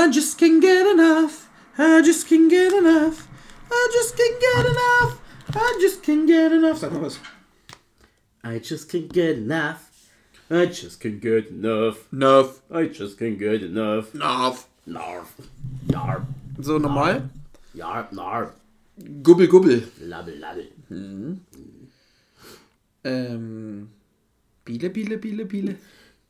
I 0.00 0.08
just 0.08 0.38
can't 0.38 0.62
get 0.62 0.86
enough. 0.86 1.50
I 1.76 2.00
just 2.00 2.26
can't 2.26 2.48
get 2.48 2.72
enough. 2.72 3.28
I 3.70 3.88
just 3.92 4.16
can't 4.16 4.40
get 4.40 4.66
enough. 4.72 5.20
I 5.54 5.78
just 5.78 6.02
can't 6.02 6.26
get 6.26 6.52
enough. 6.52 6.78
Sag 6.78 6.92
mal 6.92 7.02
was. 7.02 7.18
I 8.42 8.58
just 8.60 8.88
can't 8.90 9.12
get 9.12 9.36
enough. 9.36 9.82
I 10.48 10.64
just 10.66 11.00
can't 11.02 11.20
get 11.20 11.48
enough. 11.48 12.10
Enough. 12.14 12.62
I 12.70 12.86
just 12.86 13.18
can't 13.18 13.38
get 13.38 13.62
enough. 13.62 14.14
Enough. 14.14 14.66
Narf. 14.86 15.36
Narf. 15.92 16.22
So 16.62 16.78
normal. 16.78 17.28
Ja, 17.74 18.06
narf. 18.10 18.48
Gubbel, 18.98 19.48
gubbel. 19.48 19.80
Labbel, 20.00 20.40
labbel. 20.40 20.68
Ähm. 20.90 21.40
Hmm. 21.52 21.86
Um, 23.04 23.88
Biele, 24.64 24.88
Biele, 24.88 25.18
Biele, 25.18 25.44
Biele. 25.44 25.76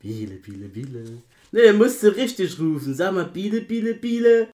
Biele, 0.03 0.37
Biele, 0.43 0.67
Biele. 0.67 1.21
Nee, 1.53 1.73
musst 1.73 2.01
du 2.03 2.15
richtig 2.15 2.59
rufen. 2.59 2.93
Sag 2.93 3.13
mal, 3.13 3.25
Biele, 3.25 3.61
Biele, 3.61 3.93
Biele. 3.93 4.50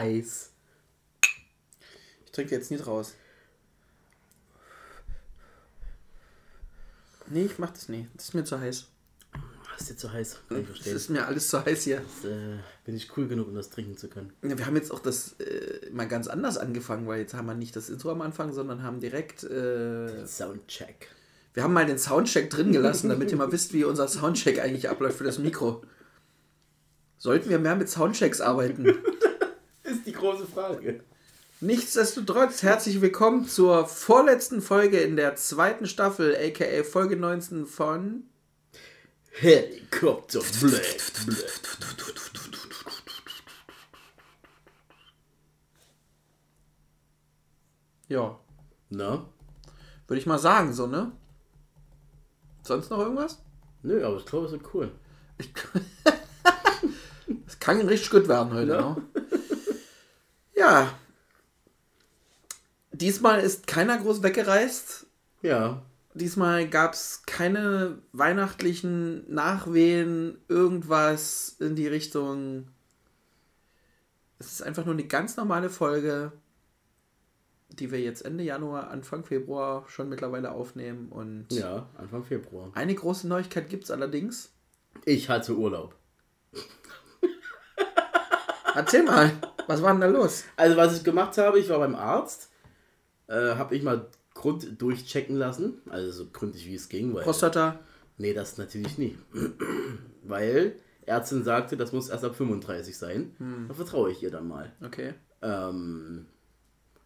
Heiß. 0.00 0.50
Ich 2.24 2.32
trinke 2.32 2.54
jetzt 2.54 2.70
nicht 2.70 2.86
raus. 2.86 3.14
Nee, 7.28 7.44
ich 7.44 7.58
mach 7.58 7.70
das 7.70 7.88
nie. 7.88 8.08
Das 8.14 8.26
ist 8.26 8.34
mir 8.34 8.44
zu 8.44 8.58
heiß. 8.58 8.86
Das 9.72 9.82
ist 9.82 9.90
dir 9.90 9.96
zu 9.96 10.12
heiß. 10.12 10.36
Kann 10.48 10.58
ich 10.60 10.66
Das 10.66 10.74
verstehen. 10.76 10.96
ist 10.96 11.10
mir 11.10 11.26
alles 11.26 11.48
zu 11.48 11.64
heiß 11.64 11.84
hier. 11.84 11.96
Jetzt, 12.02 12.24
äh, 12.24 12.58
bin 12.84 12.96
ich 12.96 13.16
cool 13.16 13.28
genug, 13.28 13.48
um 13.48 13.54
das 13.54 13.70
trinken 13.70 13.96
zu 13.96 14.08
können. 14.08 14.32
Ja, 14.42 14.58
wir 14.58 14.66
haben 14.66 14.76
jetzt 14.76 14.90
auch 14.90 14.98
das 14.98 15.34
äh, 15.40 15.90
mal 15.92 16.08
ganz 16.08 16.26
anders 16.28 16.58
angefangen, 16.58 17.06
weil 17.06 17.20
jetzt 17.20 17.34
haben 17.34 17.46
wir 17.46 17.54
nicht 17.54 17.76
das 17.76 17.88
Intro 17.88 18.10
am 18.10 18.20
Anfang, 18.20 18.52
sondern 18.52 18.82
haben 18.82 19.00
direkt. 19.00 19.44
Äh, 19.44 20.26
Soundcheck. 20.26 21.08
wir 21.54 21.62
haben 21.62 21.72
mal 21.72 21.86
den 21.86 21.98
Soundcheck 21.98 22.50
drin 22.50 22.72
gelassen, 22.72 23.08
damit 23.10 23.30
ihr 23.30 23.36
mal 23.38 23.52
wisst, 23.52 23.72
wie 23.72 23.84
unser 23.84 24.08
Soundcheck 24.08 24.58
eigentlich 24.60 24.88
abläuft 24.88 25.18
für 25.18 25.24
das 25.24 25.38
Mikro. 25.38 25.82
Sollten 27.18 27.48
wir 27.50 27.58
mehr 27.58 27.76
mit 27.76 27.88
Soundchecks 27.88 28.40
arbeiten? 28.40 28.86
Ist 30.20 30.26
große 30.26 30.46
Frage. 30.48 31.00
Nichtsdestotrotz, 31.62 32.62
herzlich 32.62 33.00
willkommen 33.00 33.46
zur 33.48 33.86
vorletzten 33.86 34.60
Folge 34.60 34.98
in 34.98 35.16
der 35.16 35.34
zweiten 35.36 35.86
Staffel, 35.86 36.36
aka 36.36 36.82
Folge 36.84 37.16
19 37.16 37.64
von. 37.64 38.24
Helikopter. 39.30 40.40
Ja, 48.08 48.38
Na? 48.90 49.24
würde 50.08 50.20
ich 50.20 50.26
mal 50.26 50.38
sagen, 50.38 50.72
so, 50.72 50.86
ne? 50.86 51.12
Sonst 52.62 52.90
noch 52.90 52.98
irgendwas? 52.98 53.38
Nö, 53.82 54.04
aber 54.04 54.16
ich 54.16 54.26
glaube, 54.26 54.46
es 54.46 54.52
wird 54.52 54.74
cool. 54.74 54.90
Das 57.46 57.58
kann 57.60 57.80
richtig 57.86 58.10
gut 58.10 58.26
werden 58.28 58.52
heute, 58.52 58.72
Ja. 58.72 58.90
ne? 58.90 59.02
Ja. 60.60 60.92
Diesmal 62.92 63.40
ist 63.40 63.66
keiner 63.66 63.96
groß 63.98 64.22
weggereist. 64.22 65.06
Ja. 65.40 65.82
Diesmal 66.12 66.68
gab 66.68 66.92
es 66.92 67.22
keine 67.24 67.98
weihnachtlichen 68.12 69.32
Nachwehen, 69.32 70.38
irgendwas 70.48 71.56
in 71.60 71.76
die 71.76 71.86
Richtung. 71.86 72.68
Es 74.38 74.52
ist 74.52 74.62
einfach 74.62 74.84
nur 74.84 74.94
eine 74.94 75.06
ganz 75.06 75.36
normale 75.36 75.70
Folge, 75.70 76.32
die 77.70 77.90
wir 77.90 78.00
jetzt 78.00 78.24
Ende 78.24 78.44
Januar, 78.44 78.90
Anfang 78.90 79.24
Februar 79.24 79.84
schon 79.88 80.08
mittlerweile 80.10 80.50
aufnehmen. 80.50 81.08
Und 81.10 81.46
Ja, 81.52 81.88
Anfang 81.96 82.24
Februar. 82.24 82.70
eine 82.74 82.94
große 82.94 83.26
Neuigkeit 83.28 83.70
gibt 83.70 83.84
es 83.84 83.90
allerdings. 83.90 84.52
Ich 85.06 85.30
hatte 85.30 85.56
Urlaub. 85.56 85.94
Erzähl 88.74 89.02
mal, 89.02 89.32
was 89.66 89.82
war 89.82 89.92
denn 89.92 90.00
da 90.00 90.06
los? 90.06 90.44
Also, 90.56 90.76
was 90.76 90.96
ich 90.96 91.04
gemacht 91.04 91.36
habe, 91.38 91.58
ich 91.58 91.68
war 91.68 91.78
beim 91.78 91.94
Arzt, 91.94 92.50
äh, 93.26 93.54
habe 93.54 93.76
ich 93.76 93.82
mal 93.82 94.06
Grund 94.34 94.80
durchchecken 94.80 95.36
lassen. 95.36 95.80
Also, 95.88 96.10
so 96.10 96.30
gründlich 96.30 96.66
wie 96.66 96.74
es 96.74 96.88
ging. 96.88 97.14
Weil, 97.14 97.24
Prostata. 97.24 97.78
Nee, 98.18 98.34
das 98.34 98.58
natürlich 98.58 98.98
nie. 98.98 99.16
weil 100.22 100.76
Ärztin 101.06 101.42
sagte, 101.42 101.76
das 101.76 101.92
muss 101.92 102.08
erst 102.08 102.24
ab 102.24 102.34
35 102.34 102.96
sein. 102.96 103.34
Da 103.68 103.74
vertraue 103.74 104.10
ich 104.10 104.22
ihr 104.22 104.30
dann 104.30 104.46
mal. 104.46 104.72
Okay. 104.84 105.14
Ähm, 105.42 106.26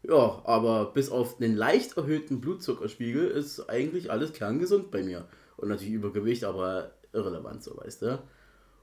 ja, 0.03 0.43
aber 0.45 0.93
bis 0.93 1.11
auf 1.11 1.41
einen 1.41 1.57
leicht 1.57 1.97
erhöhten 1.97 2.41
Blutzuckerspiegel 2.41 3.27
ist 3.27 3.71
eigentlich 3.71 4.11
alles 4.11 4.33
kerngesund 4.33 4.91
bei 4.91 5.03
mir. 5.03 5.27
Und 5.57 5.69
natürlich 5.69 5.95
Übergewicht, 5.95 6.45
aber 6.45 6.91
irrelevant, 7.13 7.63
so 7.63 7.77
weißt 7.77 8.03
du. 8.03 8.23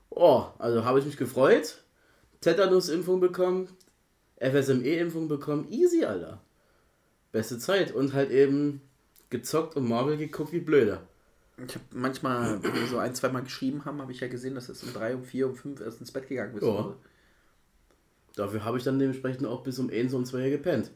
Oh, 0.09 0.45
also 0.57 0.83
habe 0.83 0.99
ich 0.99 1.05
mich 1.05 1.17
gefreut. 1.17 1.77
Tetanus-Impfung 2.41 3.19
bekommen, 3.19 3.69
FSME-Impfung 4.39 5.27
bekommen, 5.27 5.67
easy, 5.69 6.03
Alter. 6.05 6.41
Beste 7.31 7.57
Zeit 7.59 7.93
und 7.93 8.13
halt 8.13 8.31
eben 8.31 8.81
gezockt 9.29 9.75
und 9.75 9.87
Marvel 9.87 10.17
geguckt 10.17 10.51
wie 10.51 10.59
blöde. 10.59 10.99
Ich 11.65 11.75
habe 11.75 11.85
manchmal, 11.93 12.61
wenn 12.63 12.73
wir 12.73 12.87
so 12.87 12.97
ein, 12.97 13.13
zwei 13.13 13.29
Mal 13.29 13.43
geschrieben 13.43 13.85
haben, 13.85 14.01
habe 14.01 14.11
ich 14.11 14.19
ja 14.19 14.27
gesehen, 14.27 14.55
dass 14.55 14.67
es 14.69 14.83
um 14.83 14.93
drei, 14.93 15.15
um 15.15 15.23
vier, 15.23 15.47
um 15.47 15.55
fünf 15.55 15.79
erst 15.79 15.99
ins 15.99 16.11
Bett 16.11 16.27
gegangen 16.27 16.53
bist. 16.53 16.65
Ja. 16.65 16.95
Dafür 18.35 18.63
habe 18.63 18.77
ich 18.77 18.83
dann 18.83 18.97
dementsprechend 18.97 19.45
auch 19.45 19.61
bis 19.61 19.77
um 19.79 19.89
1 19.89 20.13
und 20.13 20.25
2 20.25 20.49
gepennt. 20.49 20.91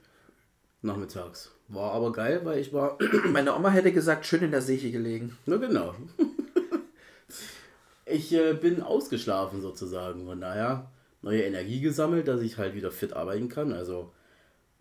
Nachmittags. 0.81 1.51
War 1.67 1.91
aber 1.91 2.11
geil, 2.11 2.41
weil 2.44 2.59
ich 2.59 2.73
war 2.73 2.97
Meine 3.31 3.55
Oma 3.55 3.69
hätte 3.69 3.91
gesagt, 3.91 4.25
schön 4.25 4.44
in 4.44 4.51
der 4.51 4.61
Seche 4.61 4.91
gelegen. 4.91 5.38
Na 5.45 5.57
genau. 5.57 5.95
ich 8.05 8.34
äh, 8.34 8.53
bin 8.53 8.81
ausgeschlafen 8.81 9.61
sozusagen. 9.61 10.25
Von 10.25 10.41
daher 10.41 10.89
neue 11.25 11.41
Energie 11.41 11.81
gesammelt, 11.81 12.27
dass 12.27 12.41
ich 12.41 12.57
halt 12.57 12.75
wieder 12.75 12.91
fit 12.91 13.13
arbeiten 13.13 13.49
kann. 13.49 13.73
Also 13.73 14.13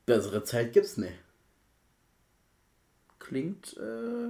bessere 0.05 0.45
Zeit 0.45 0.75
gibt's 0.75 0.99
nicht. 0.99 1.15
Klingt 3.19 3.77
äh, 3.79 4.29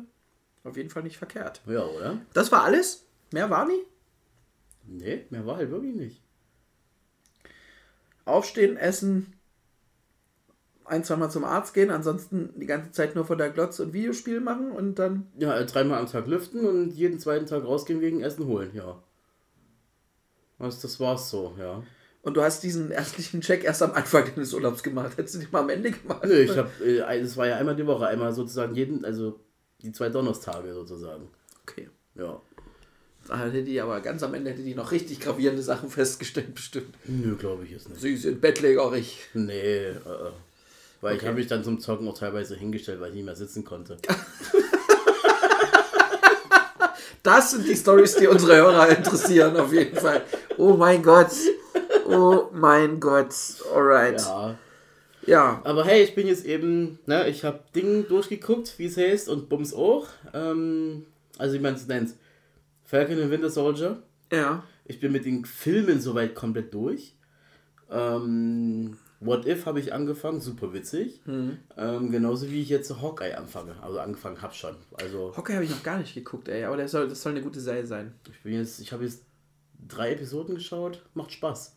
auf 0.63 0.77
jeden 0.77 0.91
Fall 0.91 1.03
nicht 1.03 1.19
verkehrt. 1.19 1.61
Ja, 1.67 1.85
oder? 1.85 2.21
Das 2.33 2.53
war 2.53 2.63
alles? 2.63 3.05
Mehr 3.33 3.51
war 3.51 3.67
nie? 3.67 3.81
Nee, 4.87 5.27
mehr 5.31 5.45
war 5.45 5.57
halt 5.57 5.71
wirklich 5.71 5.97
nicht. 5.97 6.23
Aufstehen, 8.25 8.77
essen, 8.77 9.33
ein, 10.85 11.03
zweimal 11.03 11.33
zum 11.33 11.45
Arzt 11.45 11.75
gehen, 11.75 11.91
ansonsten 11.91 12.51
die 12.57 12.67
ganze 12.67 12.93
Zeit 12.93 13.17
nur 13.17 13.25
vor 13.25 13.37
der 13.37 13.51
Glotze 13.51 13.83
und 13.83 13.93
Videospiel 13.93 14.41
machen 14.41 14.71
und 14.71 15.01
dann. 15.01 15.27
Ja, 15.37 15.59
äh, 15.59 15.67
dreimal 15.67 15.99
am 15.99 16.07
Tag 16.07 16.29
lüften 16.29 16.65
und 16.65 16.93
jeden 16.93 17.19
zweiten 17.19 17.47
Tag 17.47 17.65
rausgehen 17.65 18.01
wegen 18.01 18.23
Essen 18.23 18.47
holen, 18.47 18.71
ja. 18.73 19.03
Was, 20.59 20.81
das 20.81 21.01
war's 21.01 21.29
so, 21.29 21.57
ja. 21.59 21.83
Und 22.25 22.35
du 22.39 22.43
hast 22.43 22.63
diesen 22.63 22.91
ärztlichen 22.91 23.43
Check 23.43 23.65
erst 23.65 23.83
am 23.83 23.93
Anfang 23.93 24.25
deines 24.35 24.55
Urlaubs 24.55 24.83
gemacht. 24.83 25.17
Hättest 25.19 25.35
du 25.35 25.39
den 25.41 25.49
mal 25.53 25.61
am 25.61 25.69
Ende 25.69 25.91
gemacht? 25.91 26.25
Nö, 26.25 26.41
ich 26.41 26.57
hab, 26.57 26.71
äh, 26.81 27.01
es 27.21 27.37
war 27.37 27.47
ja 27.47 27.57
einmal 27.57 27.77
die 27.77 27.87
Woche, 27.87 28.07
einmal 28.07 28.33
sozusagen 28.33 28.75
jeden, 28.75 29.05
also 29.05 29.39
die 29.83 29.93
zwei 29.93 30.09
Donnerstage 30.09 30.73
sozusagen. 30.73 31.29
Okay. 31.63 31.91
Ja. 32.15 32.41
Da 33.29 33.39
hätte 33.39 33.63
die 33.63 33.79
aber 33.79 34.01
ganz 34.01 34.23
am 34.23 34.33
Ende 34.33 34.51
hätte 34.51 34.63
die 34.63 34.75
noch 34.75 34.91
richtig 34.91 35.21
gravierende 35.21 35.63
Sachen 35.63 35.91
festgestellt, 35.91 36.55
bestimmt. 36.55 36.95
Nö, 37.07 37.37
glaube 37.37 37.65
ich 37.65 37.71
jetzt 37.73 37.91
nicht. 37.91 38.01
Sie 38.01 38.17
sind 38.17 38.41
bettlägerig. 38.41 39.19
Nee, 39.35 39.53
äh, 39.61 39.91
äh. 39.91 39.95
weil 41.03 41.15
ich 41.17 41.21
Okay. 41.21 41.27
habe 41.29 41.37
mich 41.39 41.47
dann 41.47 41.63
zum 41.63 41.79
Zocken 41.79 42.09
auch 42.09 42.19
teilweise 42.19 42.57
hingestellt, 42.57 43.01
weil 43.01 43.11
ich 43.11 43.17
nicht 43.17 43.25
mehr 43.27 43.37
sitzen 43.37 43.65
konnte. 43.65 43.99
Das 47.23 47.53
sind 47.53 47.67
die 47.67 47.75
Stories, 47.75 48.17
die 48.17 48.27
unsere 48.27 48.57
Hörer 48.57 48.87
interessieren, 48.99 49.57
auf 49.57 49.73
jeden 49.73 49.97
Fall. 49.97 50.23
Oh 50.59 50.75
mein 50.75 51.03
Gott. 51.03 51.31
Oh 52.07 52.49
mein 52.53 53.01
Gott. 53.01 53.35
Alright. 53.75 54.21
Ja. 54.21 54.59
Ja, 55.27 55.63
Aber 55.65 55.85
hey, 55.87 56.03
ich 56.05 56.15
bin 56.15 56.27
jetzt 56.27 56.45
eben, 56.45 56.99
ne, 57.07 57.29
ich 57.31 57.45
habe 57.45 57.61
Ding 57.75 58.07
durchgeguckt, 58.09 58.79
wie 58.79 58.85
es 58.87 58.97
heißt, 58.99 59.31
und 59.31 59.49
Bums 59.49 59.73
auch. 59.73 60.07
Ähm, 60.35 61.07
also 61.39 61.55
wie 61.55 61.61
man 61.61 61.75
es 61.75 61.87
nennt. 61.87 62.11
Falcon 62.85 63.19
and 63.21 63.31
Winter 63.31 63.51
Soldier. 63.51 64.03
ja. 64.31 64.63
Ich 64.87 65.01
bin 65.01 65.13
mit 65.13 65.25
den 65.25 65.47
Filmen 65.47 65.99
soweit 65.99 66.35
komplett 66.35 66.75
durch. 66.75 67.17
Ähm, 67.91 68.99
What 69.21 69.47
If 69.47 69.65
habe 69.65 69.81
ich 69.81 69.95
angefangen, 69.95 70.43
super 70.43 70.75
witzig. 70.75 71.23
Mhm. 71.25 71.57
Ähm, 71.79 72.11
genauso 72.11 72.51
wie 72.51 72.61
ich 72.61 72.69
jetzt 72.69 72.91
Hawkeye 73.01 73.35
anfange. 73.35 73.75
Also 73.83 73.99
angefangen 74.01 74.43
habe 74.43 74.53
schon. 74.53 74.77
Also 75.01 75.33
Hockey 75.35 75.55
habe 75.55 75.65
ich 75.65 75.71
noch 75.71 75.83
gar 75.83 75.97
nicht 75.99 76.13
geguckt, 76.15 76.49
ey, 76.49 76.65
aber 76.65 76.77
der 76.77 76.89
soll, 76.89 77.09
das 77.09 77.23
soll 77.23 77.33
eine 77.33 77.41
gute 77.41 77.61
Serie 77.61 77.87
sein. 77.87 78.13
ich 78.31 78.43
bin 78.43 78.53
jetzt, 78.53 78.79
ich 78.81 78.93
habe 78.93 79.05
jetzt 79.05 79.23
drei 79.89 80.13
Episoden 80.13 80.55
geschaut. 80.57 81.03
Macht 81.15 81.33
Spaß. 81.33 81.75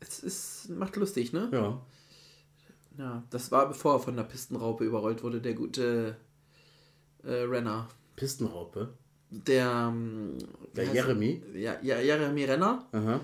Es 0.00 0.20
ist, 0.20 0.68
macht 0.70 0.96
lustig, 0.96 1.32
ne? 1.32 1.48
Ja. 1.52 1.80
Ja, 2.98 3.22
das 3.30 3.50
war 3.52 3.68
bevor 3.68 3.94
er 3.94 4.00
von 4.00 4.16
der 4.16 4.22
Pistenraupe 4.24 4.84
überrollt 4.84 5.22
wurde, 5.22 5.40
der 5.40 5.54
gute 5.54 6.16
äh, 7.22 7.30
Renner. 7.32 7.88
Pistenraupe. 8.14 8.94
Der, 9.30 9.90
ähm, 9.92 10.38
Der 10.74 10.84
Jeremy. 10.84 11.42
er? 11.52 11.60
Ja, 11.60 11.76
ja, 11.82 11.98
Jeremy 12.00 12.44
Renner, 12.44 12.86
Aha. 12.92 13.20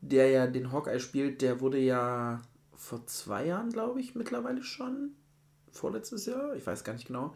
der 0.00 0.30
ja 0.30 0.46
den 0.46 0.72
Hawkeye 0.72 1.00
spielt, 1.00 1.42
der 1.42 1.60
wurde 1.60 1.78
ja 1.78 2.40
vor 2.72 3.04
zwei 3.06 3.46
Jahren, 3.46 3.70
glaube 3.70 4.00
ich, 4.00 4.14
mittlerweile 4.14 4.62
schon. 4.62 5.10
Vorletztes 5.72 6.26
Jahr, 6.26 6.54
ich 6.54 6.66
weiß 6.66 6.84
gar 6.84 6.92
nicht 6.92 7.06
genau. 7.06 7.34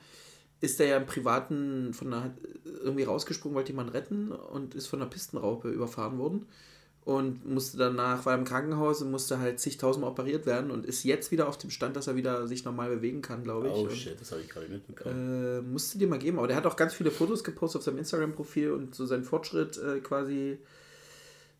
Ist 0.61 0.79
der 0.81 0.87
ja 0.87 0.97
im 0.97 1.07
Privaten 1.07 1.93
von 1.93 2.11
der, 2.11 2.35
irgendwie 2.65 3.03
rausgesprungen, 3.05 3.55
wollte 3.57 3.73
jemand 3.73 3.93
retten 3.93 4.33
und 4.33 4.75
ist 4.75 4.87
von 4.87 5.01
einer 5.03 5.11
Pistenraupe 5.11 5.69
überfahren 5.71 6.19
worden. 6.19 6.47
Und 7.09 7.49
musste 7.49 7.79
danach, 7.79 8.27
war 8.27 8.35
im 8.35 8.45
Krankenhaus 8.45 9.01
und 9.01 9.11
musste 9.11 9.39
halt 9.39 9.61
zigtausendmal 9.61 10.11
operiert 10.11 10.45
werden 10.45 10.71
und 10.71 10.85
ist 10.85 11.05
jetzt 11.05 11.31
wieder 11.31 11.49
auf 11.49 11.57
dem 11.57 11.71
Stand, 11.71 11.97
dass 11.97 12.07
er 12.07 12.17
wieder 12.17 12.47
sich 12.47 12.67
normal 12.67 12.91
bewegen 12.91 13.23
kann, 13.23 13.45
glaube 13.45 13.69
ich. 13.69 13.73
Oh 13.73 13.85
und, 13.85 13.93
shit, 13.93 14.21
das 14.21 14.31
habe 14.31 14.43
ich 14.43 14.51
gerade 14.51 14.69
mitbekommen. 14.69 15.59
äh, 15.59 15.63
musste 15.63 15.97
dir 15.97 16.07
mal 16.07 16.19
geben, 16.19 16.37
aber 16.37 16.49
der 16.49 16.57
hat 16.59 16.67
auch 16.67 16.77
ganz 16.77 16.93
viele 16.93 17.11
Fotos 17.11 17.43
gepostet 17.45 17.79
auf 17.79 17.85
seinem 17.87 17.97
Instagram-Profil 17.97 18.73
und 18.73 18.95
so 18.95 19.07
seinen 19.07 19.25
Fortschritt 19.25 19.79
äh, 19.79 20.01
quasi 20.01 20.59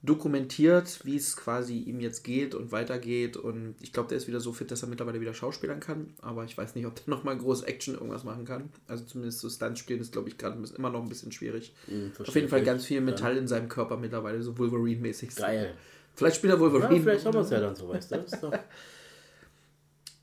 dokumentiert, 0.03 1.01
wie 1.05 1.17
es 1.17 1.37
quasi 1.37 1.79
ihm 1.79 1.99
jetzt 2.01 2.23
geht 2.23 2.55
und 2.55 2.71
weitergeht. 2.71 3.37
Und 3.37 3.75
ich 3.81 3.93
glaube, 3.93 4.09
der 4.09 4.19
ist 4.19 4.29
wieder 4.29 4.39
so 4.41 4.53
fit, 4.53 4.71
dass 4.71 4.83
er 4.83 4.89
mittlerweile 4.89 5.21
wieder 5.21 5.35
schauspielern 5.35 5.81
kann. 5.81 6.15
Aber 6.23 6.45
ich 6.45 6.57
weiß 6.57 6.75
nicht, 6.77 6.87
ob 6.87 6.95
der 6.95 7.05
nochmal 7.15 7.37
groß 7.37 7.63
Action 7.63 7.95
irgendwas 7.95 8.23
machen 8.25 8.45
kann. 8.45 8.71
Also 8.87 9.05
zumindest 9.05 9.41
so 9.41 9.51
Stunts 9.51 9.81
spielen 9.81 10.01
ist, 10.01 10.13
glaube 10.13 10.29
ich, 10.29 10.39
gerade 10.39 10.57
immer 10.77 10.91
noch 10.91 11.03
ein 11.03 11.09
bisschen 11.09 11.33
schwierig. 11.33 11.75
Hm, 11.87 12.13
Auf 12.19 12.35
jeden 12.35 12.49
Fall 12.49 12.63
ganz 12.63 12.85
viel 12.85 13.01
Metall 13.01 13.37
in 13.37 13.49
seinem 13.49 13.69
Körper 13.69 13.97
mittlerweile, 13.97 14.41
so 14.43 14.57
Wolverine-mäßig. 14.57 15.35
Geil. 15.35 15.75
Vielleicht 16.15 16.37
spielt 16.37 16.53
er 16.53 16.57
Ja, 16.57 16.61
Wolverine. 16.61 17.01
vielleicht 17.03 17.25
haben 17.27 17.35
wir 17.35 17.41
es 17.41 17.51
ja 17.51 17.61
dann 17.61 17.77
so, 17.77 17.89
weißt 17.89 18.13
du? 18.13 18.51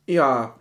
Ja. 0.07 0.59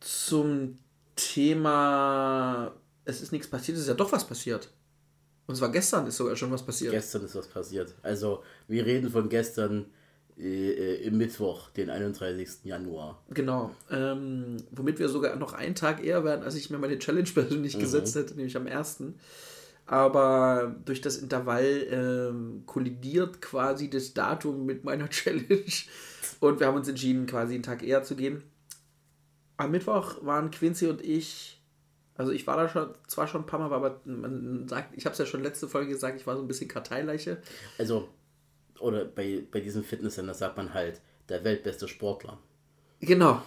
Zum 0.00 0.78
Thema, 1.16 2.72
es 3.04 3.20
ist 3.20 3.32
nichts 3.32 3.48
passiert, 3.48 3.76
es 3.76 3.82
ist 3.82 3.88
ja 3.88 3.94
doch 3.94 4.10
was 4.12 4.26
passiert. 4.26 4.70
Und 5.46 5.56
zwar 5.56 5.70
gestern 5.70 6.06
ist 6.06 6.16
sogar 6.16 6.36
schon 6.36 6.50
was 6.50 6.64
passiert. 6.64 6.92
Gestern 6.92 7.24
ist 7.24 7.34
was 7.34 7.48
passiert. 7.48 7.94
Also, 8.02 8.42
wir 8.66 8.86
reden 8.86 9.10
von 9.10 9.28
gestern 9.28 9.86
äh, 10.36 10.70
äh, 10.70 11.06
im 11.06 11.16
Mittwoch, 11.16 11.70
den 11.70 11.90
31. 11.90 12.64
Januar. 12.64 13.22
Genau. 13.30 13.70
Ähm, 13.90 14.56
womit 14.72 14.98
wir 14.98 15.08
sogar 15.08 15.36
noch 15.36 15.52
einen 15.52 15.76
Tag 15.76 16.02
eher 16.02 16.24
werden, 16.24 16.42
als 16.42 16.56
ich 16.56 16.70
mir 16.70 16.78
meine 16.78 16.98
Challenge 16.98 17.28
persönlich 17.32 17.78
gesetzt 17.78 18.16
hätte, 18.16 18.34
nämlich 18.34 18.56
am 18.56 18.66
ersten. 18.66 19.14
Aber 19.86 20.74
durch 20.86 21.00
das 21.02 21.18
Intervall 21.18 21.86
ähm, 21.90 22.62
kollidiert 22.66 23.42
quasi 23.42 23.90
das 23.90 24.14
Datum 24.14 24.66
mit 24.66 24.82
meiner 24.82 25.08
Challenge. 25.10 25.72
Und 26.40 26.58
wir 26.58 26.66
haben 26.66 26.76
uns 26.76 26.88
entschieden, 26.88 27.26
quasi 27.26 27.54
einen 27.54 27.62
Tag 27.62 27.82
eher 27.82 28.02
zu 28.02 28.16
gehen. 28.16 28.42
Am 29.56 29.70
Mittwoch 29.70 30.24
waren 30.24 30.50
Quincy 30.50 30.88
und 30.88 31.00
ich, 31.00 31.62
also 32.16 32.32
ich 32.32 32.46
war 32.46 32.56
da 32.56 32.68
schon, 32.68 32.88
zwar 33.08 33.26
schon 33.26 33.42
ein 33.42 33.46
paar 33.46 33.58
Mal, 33.60 33.72
aber 33.72 34.00
man 34.04 34.66
sagt, 34.68 34.96
ich 34.96 35.04
habe 35.06 35.12
es 35.14 35.18
ja 35.18 35.26
schon 35.26 35.42
letzte 35.42 35.68
Folge 35.68 35.90
gesagt, 35.92 36.18
ich 36.20 36.26
war 36.26 36.36
so 36.36 36.42
ein 36.42 36.48
bisschen 36.48 36.68
Karteileiche. 36.68 37.38
Also, 37.78 38.08
oder 38.80 39.04
bei, 39.04 39.42
bei 39.50 39.60
diesem 39.60 39.82
Fitnesscenter 39.84 40.34
sagt 40.34 40.56
man 40.56 40.74
halt, 40.74 41.00
der 41.28 41.42
weltbeste 41.44 41.88
Sportler. 41.88 42.38
Genau, 43.00 43.42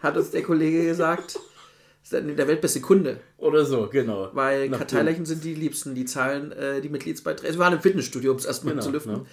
hat 0.00 0.16
uns 0.16 0.30
der 0.30 0.42
Kollege 0.42 0.84
gesagt. 0.84 1.38
Der 2.10 2.48
weltbeste 2.48 2.80
Kunde. 2.80 3.20
Oder 3.36 3.64
so, 3.64 3.86
genau. 3.92 4.30
Weil 4.32 4.70
Nach 4.70 4.78
Karteileichen 4.78 5.26
sind 5.26 5.44
die 5.44 5.54
liebsten, 5.54 5.94
die 5.94 6.06
zahlen 6.06 6.50
äh, 6.50 6.80
die 6.80 6.88
Mitgliedsbeiträge. 6.88 7.46
Also 7.48 7.58
wir 7.58 7.64
waren 7.64 7.74
im 7.74 7.80
Fitnessstudio, 7.82 8.32
um 8.32 8.38
es 8.38 8.46
erstmal 8.46 8.72
Genau, 8.72 8.84
zu 8.86 8.90
lüften. 8.90 9.12
ne? 9.12 9.26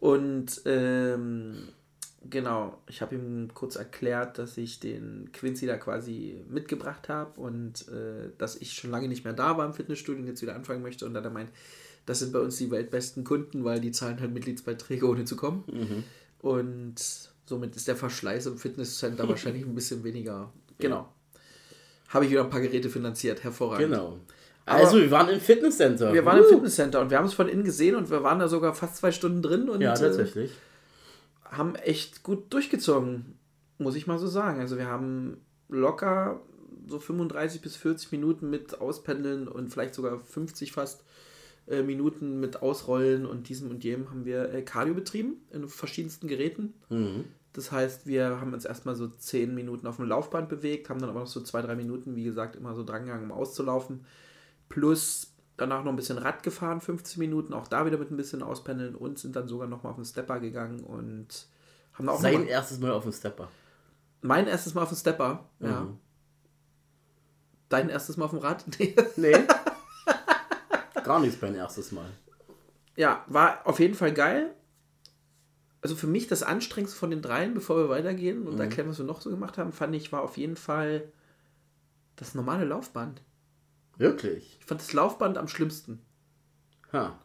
Und 0.00 0.60
ähm, 0.66 1.68
genau, 2.30 2.78
ich 2.86 3.02
habe 3.02 3.14
ihm 3.14 3.48
kurz 3.54 3.76
erklärt, 3.76 4.38
dass 4.38 4.56
ich 4.56 4.80
den 4.80 5.30
Quincy 5.32 5.66
da 5.66 5.76
quasi 5.76 6.44
mitgebracht 6.48 7.08
habe 7.08 7.40
und 7.40 7.88
äh, 7.88 8.30
dass 8.38 8.56
ich 8.56 8.72
schon 8.72 8.90
lange 8.90 9.08
nicht 9.08 9.24
mehr 9.24 9.32
da 9.32 9.56
war 9.56 9.66
im 9.66 9.74
Fitnessstudio 9.74 10.22
und 10.22 10.28
jetzt 10.28 10.42
wieder 10.42 10.54
anfangen 10.54 10.82
möchte. 10.82 11.06
Und 11.06 11.14
dann 11.14 11.24
er 11.24 11.30
meint, 11.30 11.50
das 12.06 12.20
sind 12.20 12.32
bei 12.32 12.38
uns 12.38 12.56
die 12.56 12.70
weltbesten 12.70 13.24
Kunden, 13.24 13.64
weil 13.64 13.80
die 13.80 13.92
zahlen 13.92 14.20
halt 14.20 14.32
Mitgliedsbeiträge 14.32 15.06
ohne 15.06 15.24
zu 15.24 15.36
kommen. 15.36 15.64
Mhm. 15.66 16.04
Und 16.40 16.94
somit 17.46 17.76
ist 17.76 17.88
der 17.88 17.96
Verschleiß 17.96 18.46
im 18.46 18.58
Fitnesscenter 18.58 19.28
wahrscheinlich 19.28 19.64
ein 19.64 19.74
bisschen 19.74 20.04
weniger. 20.04 20.52
Genau. 20.78 21.12
Habe 22.08 22.24
ich 22.24 22.30
wieder 22.30 22.44
ein 22.44 22.50
paar 22.50 22.60
Geräte 22.60 22.88
finanziert, 22.88 23.44
hervorragend. 23.44 23.90
Genau. 23.90 24.18
Also, 24.64 24.98
wir 24.98 25.10
waren 25.10 25.28
im 25.28 25.40
Fitnesscenter. 25.40 26.12
Wir 26.12 26.24
waren 26.24 26.38
im 26.38 26.44
Uh. 26.44 26.48
Fitnesscenter 26.48 27.00
und 27.00 27.10
wir 27.10 27.18
haben 27.18 27.24
es 27.26 27.34
von 27.34 27.48
innen 27.48 27.64
gesehen 27.64 27.96
und 27.96 28.10
wir 28.10 28.22
waren 28.22 28.38
da 28.38 28.48
sogar 28.48 28.74
fast 28.74 28.96
zwei 28.96 29.12
Stunden 29.12 29.42
drin 29.42 29.68
und 29.68 29.80
Ja, 29.80 29.94
äh, 29.94 29.98
tatsächlich. 29.98 30.52
Haben 31.50 31.74
echt 31.76 32.22
gut 32.22 32.52
durchgezogen, 32.52 33.38
muss 33.78 33.96
ich 33.96 34.06
mal 34.06 34.18
so 34.18 34.26
sagen. 34.26 34.60
Also 34.60 34.76
wir 34.76 34.86
haben 34.86 35.38
locker 35.68 36.40
so 36.86 36.98
35 36.98 37.60
bis 37.60 37.76
40 37.76 38.12
Minuten 38.12 38.50
mit 38.50 38.80
Auspendeln 38.80 39.48
und 39.48 39.70
vielleicht 39.70 39.94
sogar 39.94 40.18
50 40.18 40.72
fast 40.72 41.04
äh, 41.66 41.82
Minuten 41.82 42.40
mit 42.40 42.62
Ausrollen 42.62 43.26
und 43.26 43.48
diesem 43.48 43.70
und 43.70 43.84
jenem 43.84 44.10
haben 44.10 44.24
wir 44.24 44.52
äh, 44.52 44.62
Cardio 44.62 44.94
betrieben 44.94 45.36
in 45.50 45.68
verschiedensten 45.68 46.28
Geräten. 46.28 46.74
Mhm. 46.88 47.24
Das 47.52 47.72
heißt, 47.72 48.06
wir 48.06 48.40
haben 48.40 48.52
uns 48.52 48.64
erstmal 48.64 48.94
so 48.94 49.08
10 49.08 49.54
Minuten 49.54 49.86
auf 49.86 49.96
dem 49.96 50.06
Laufband 50.06 50.48
bewegt, 50.48 50.88
haben 50.88 51.00
dann 51.00 51.10
aber 51.10 51.20
noch 51.20 51.26
so 51.26 51.40
2-3 51.40 51.74
Minuten, 51.74 52.16
wie 52.16 52.24
gesagt, 52.24 52.56
immer 52.56 52.74
so 52.74 52.84
drangegangen, 52.84 53.24
um 53.24 53.32
auszulaufen. 53.32 54.04
Plus 54.68 55.32
danach 55.58 55.84
noch 55.84 55.92
ein 55.92 55.96
bisschen 55.96 56.16
Rad 56.18 56.42
gefahren, 56.42 56.80
15 56.80 57.20
Minuten, 57.20 57.52
auch 57.52 57.66
da 57.68 57.84
wieder 57.84 57.98
mit 57.98 58.10
ein 58.10 58.16
bisschen 58.16 58.42
Auspendeln 58.42 58.94
und 58.94 59.18
sind 59.18 59.36
dann 59.36 59.48
sogar 59.48 59.68
nochmal 59.68 59.90
auf 59.90 59.96
den 59.96 60.06
Stepper 60.06 60.40
gegangen 60.40 60.80
und 60.80 61.46
haben 61.92 62.06
da 62.06 62.12
auch 62.12 62.20
Sein 62.20 62.40
mal, 62.40 62.48
erstes 62.48 62.78
Mal 62.80 62.92
auf 62.92 63.02
dem 63.02 63.12
Stepper. 63.12 63.48
mein 64.22 64.46
erstes 64.46 64.72
Mal 64.74 64.82
auf 64.82 64.88
den 64.88 64.96
Stepper, 64.98 65.44
ja. 65.60 65.82
Mhm. 65.82 65.98
Dein 67.68 67.90
erstes 67.90 68.16
Mal 68.16 68.24
auf 68.24 68.30
dem 68.30 68.38
Rad? 68.40 68.64
Nee. 68.78 68.96
Nee. 69.16 69.36
Gar 71.04 71.20
nichts 71.20 71.40
mein 71.42 71.54
erstes 71.54 71.92
Mal. 71.92 72.10
ja, 72.96 73.24
war 73.26 73.60
auf 73.66 73.78
jeden 73.78 73.94
Fall 73.94 74.12
geil. 74.12 74.54
Also 75.80 75.94
für 75.94 76.06
mich 76.06 76.26
das 76.26 76.42
anstrengendste 76.42 76.98
von 76.98 77.10
den 77.10 77.22
dreien, 77.22 77.54
bevor 77.54 77.76
wir 77.76 77.88
weitergehen 77.88 78.46
und 78.48 78.58
erklären, 78.58 78.88
was 78.88 78.98
wir 78.98 79.04
noch 79.04 79.20
so 79.20 79.30
gemacht 79.30 79.58
haben, 79.58 79.72
fand 79.72 79.94
ich, 79.94 80.10
war 80.12 80.22
auf 80.22 80.36
jeden 80.36 80.56
Fall 80.56 81.12
das 82.16 82.34
normale 82.34 82.64
Laufband. 82.64 83.22
Wirklich? 83.98 84.56
Ich 84.60 84.64
fand 84.64 84.80
das 84.80 84.92
Laufband 84.92 85.36
am 85.36 85.48
schlimmsten. 85.48 86.00
Ha. 86.92 87.18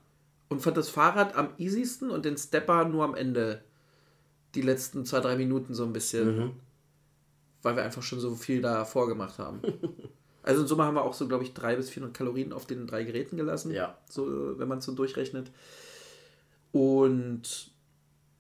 Und 0.50 0.62
fand 0.62 0.76
das 0.76 0.90
Fahrrad 0.90 1.36
am 1.36 1.50
easiesten 1.58 2.10
und 2.10 2.26
den 2.26 2.38
Stepper 2.38 2.86
nur 2.86 3.04
am 3.04 3.16
Ende. 3.16 3.64
Die 4.56 4.62
letzten 4.62 5.06
zwei, 5.06 5.20
drei 5.20 5.36
Minuten 5.36 5.74
so 5.74 5.84
ein 5.84 5.94
bisschen. 5.94 6.38
Mhm. 6.38 6.52
Weil 7.62 7.76
wir 7.76 7.84
einfach 7.84 8.04
schon 8.04 8.20
so 8.20 8.36
viel 8.36 8.62
da 8.62 8.86
vorgemacht 8.86 9.40
haben. 9.40 9.62
also 10.44 10.62
in 10.62 10.68
Summe 10.68 10.84
haben 10.84 10.96
wir 10.96 11.04
auch 11.04 11.14
so, 11.14 11.28
glaube 11.28 11.44
ich, 11.44 11.54
300 11.54 11.78
bis 11.78 11.90
400 11.92 12.16
Kalorien 12.16 12.54
auf 12.54 12.66
den 12.66 12.86
drei 12.86 13.04
Geräten 13.04 13.38
gelassen. 13.38 13.72
Ja. 13.72 13.98
So, 14.10 14.60
wenn 14.60 14.68
man 14.68 14.80
es 14.80 14.86
so 14.86 14.94
durchrechnet. 14.94 15.52
Und 16.72 17.72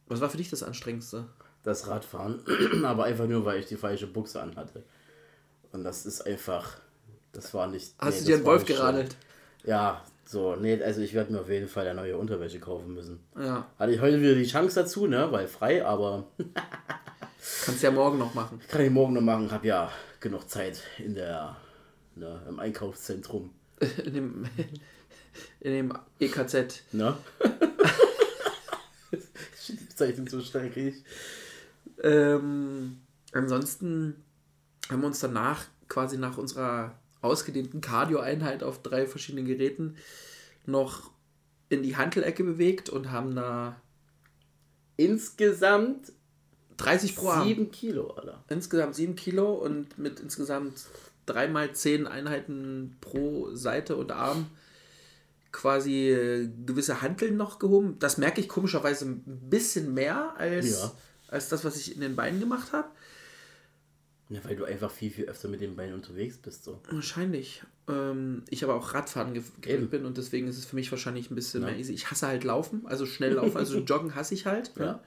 was 0.07 0.21
war 0.21 0.29
für 0.29 0.37
dich 0.37 0.49
das 0.49 0.63
Anstrengendste? 0.63 1.25
Das 1.63 1.87
Radfahren. 1.87 2.41
Aber 2.83 3.05
einfach 3.05 3.27
nur, 3.27 3.45
weil 3.45 3.59
ich 3.59 3.67
die 3.67 3.77
falsche 3.77 4.07
Buchse 4.07 4.41
anhatte. 4.41 4.83
Und 5.71 5.83
das 5.83 6.05
ist 6.05 6.21
einfach. 6.21 6.77
Das 7.33 7.53
war 7.53 7.67
nicht. 7.67 7.93
Hast 7.99 8.13
nee, 8.13 8.19
du 8.21 8.25
dir 8.27 8.35
einen 8.37 8.45
Wolf 8.45 8.65
schön. 8.65 8.75
geradelt? 8.77 9.15
Ja, 9.65 10.03
so. 10.25 10.55
Nee, 10.55 10.81
also 10.81 11.01
ich 11.01 11.13
werde 11.13 11.33
mir 11.33 11.41
auf 11.41 11.49
jeden 11.49 11.67
Fall 11.67 11.87
eine 11.87 11.99
neue 11.99 12.17
Unterwäsche 12.17 12.59
kaufen 12.59 12.93
müssen. 12.93 13.19
Ja. 13.37 13.67
Hatte 13.77 13.91
ich 13.91 13.99
heute 13.99 14.21
wieder 14.21 14.35
die 14.35 14.45
Chance 14.45 14.81
dazu, 14.81 15.07
ne? 15.07 15.31
Weil 15.31 15.47
frei, 15.47 15.85
aber 15.85 16.27
Kannst 17.65 17.83
ja 17.83 17.91
morgen 17.91 18.17
noch 18.19 18.33
machen. 18.33 18.61
kann 18.69 18.81
ich 18.81 18.89
morgen 18.91 19.13
noch 19.13 19.21
machen. 19.21 19.51
Hab 19.51 19.65
ja 19.65 19.91
genug 20.19 20.49
Zeit 20.49 20.81
in 20.97 21.15
der. 21.15 21.57
Ne, 22.15 22.39
im 22.47 22.59
Einkaufszentrum. 22.59 23.49
In 24.05 24.13
dem, 24.13 24.45
in 25.61 25.71
dem 25.71 25.93
EKZ. 26.19 26.83
Ne? 26.91 27.17
Bezeichnung 29.89 30.27
so 30.27 30.39
schrecklich. 30.41 31.03
Ähm, 32.01 33.01
ansonsten 33.31 34.23
haben 34.89 35.01
wir 35.01 35.07
uns 35.07 35.19
danach 35.19 35.65
quasi 35.87 36.17
nach 36.17 36.37
unserer 36.37 36.93
ausgedehnten 37.23 37.81
Cardio-Einheit 37.81 38.63
auf 38.63 38.81
drei 38.81 39.07
verschiedenen 39.07 39.45
Geräten 39.45 39.95
noch 40.65 41.11
in 41.69 41.81
die 41.83 41.95
Hantelecke 41.97 42.43
bewegt 42.43 42.89
und 42.89 43.11
haben 43.11 43.35
da 43.35 43.75
Insgesamt 44.95 46.11
30 46.77 47.15
pro 47.15 47.29
Arm. 47.29 47.47
7 47.47 47.71
Kilo, 47.71 48.11
Alter. 48.11 48.43
Insgesamt 48.49 48.95
7 48.95 49.15
Kilo 49.15 49.53
und 49.53 49.97
mit 49.97 50.19
insgesamt 50.19 50.85
3 51.25 51.47
mal 51.47 51.73
10 51.73 52.07
Einheiten 52.07 52.95
pro 53.01 53.53
Seite 53.55 53.95
und 53.95 54.11
Arm 54.11 54.47
quasi 55.51 56.09
äh, 56.09 56.49
gewisse 56.65 57.01
Hanteln 57.01 57.37
noch 57.37 57.59
gehoben. 57.59 57.97
Das 57.99 58.17
merke 58.17 58.41
ich 58.41 58.47
komischerweise 58.49 59.05
ein 59.05 59.23
bisschen 59.49 59.93
mehr 59.93 60.35
als, 60.37 60.71
Ja. 60.71 60.91
als 61.27 61.49
das, 61.49 61.63
was 61.63 61.77
ich 61.77 61.95
in 61.95 62.01
den 62.01 62.15
Beinen 62.15 62.39
gemacht 62.39 62.71
habe. 62.73 62.87
Ja, 64.33 64.43
weil 64.43 64.55
du 64.55 64.65
einfach 64.65 64.89
viel, 64.91 65.11
viel 65.11 65.25
öfter 65.25 65.47
mit 65.47 65.61
den 65.61 65.75
Beinen 65.75 65.93
unterwegs 65.93 66.37
bist. 66.37 66.63
So. 66.63 66.79
Wahrscheinlich. 66.89 67.63
Ähm, 67.87 68.43
ich 68.49 68.63
aber 68.63 68.75
auch 68.75 68.93
Radfahren 68.93 69.33
ge 69.33 69.43
Eben. 69.43 69.61
gewöhnt 69.61 69.91
bin 69.91 70.05
und 70.05 70.17
deswegen 70.17 70.47
ist 70.47 70.57
es 70.57 70.65
für 70.65 70.75
mich 70.75 70.89
wahrscheinlich 70.91 71.29
ein 71.29 71.35
bisschen 71.35 71.61
Ja. 71.61 71.67
mehr 71.69 71.77
easy. 71.77 71.93
Ich 71.93 72.09
hasse 72.09 72.27
halt 72.27 72.43
Laufen, 72.43 72.85
also 72.85 73.05
schnell 73.05 73.33
laufen, 73.33 73.57
also 73.57 73.77
Joggen 73.85 74.15
hasse 74.15 74.33
ich 74.33 74.45
halt. 74.45 74.71
Ja. 74.77 74.85
Ja. 74.85 75.03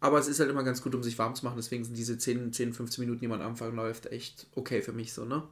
Aber 0.00 0.18
es 0.18 0.28
ist 0.28 0.40
halt 0.40 0.50
immer 0.50 0.62
ganz 0.62 0.82
gut, 0.82 0.94
um 0.94 1.02
sich 1.02 1.18
warm 1.18 1.34
zu 1.34 1.44
machen. 1.44 1.56
Deswegen 1.56 1.84
sind 1.84 1.96
diese 1.96 2.18
10, 2.18 2.52
10 2.52 2.72
15 2.74 3.02
Minuten, 3.02 3.20
die 3.20 3.28
man 3.28 3.40
am 3.40 3.50
Anfang 3.52 3.74
läuft, 3.74 4.06
echt 4.12 4.46
okay 4.54 4.82
für 4.82 4.92
mich 4.92 5.12
so, 5.12 5.24
ne? 5.24 5.42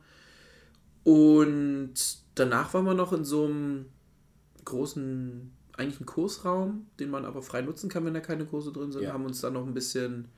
Und 1.03 1.95
danach 2.35 2.73
waren 2.75 2.85
wir 2.85 2.95
noch 2.95 3.13
in 3.13 3.25
so 3.25 3.45
einem 3.45 3.87
großen, 4.65 5.51
eigentlich 5.77 5.99
einen 5.99 6.07
Kursraum, 6.07 6.87
den 6.99 7.11
man 7.11 7.25
aber 7.25 7.43
frei 7.43 7.61
nutzen 7.63 7.89
kann, 7.91 8.05
wenn 8.05 8.15
da 8.15 8.21
keine 8.21 8.47
Kurse 8.47 8.73
drin 8.73 8.93
sind. 8.93 9.03
Ja. 9.03 9.13
Haben 9.13 9.27
uns 9.27 9.41
dann 9.41 9.53
noch 9.55 9.67
ein 9.67 9.75
bisschen 9.75 10.29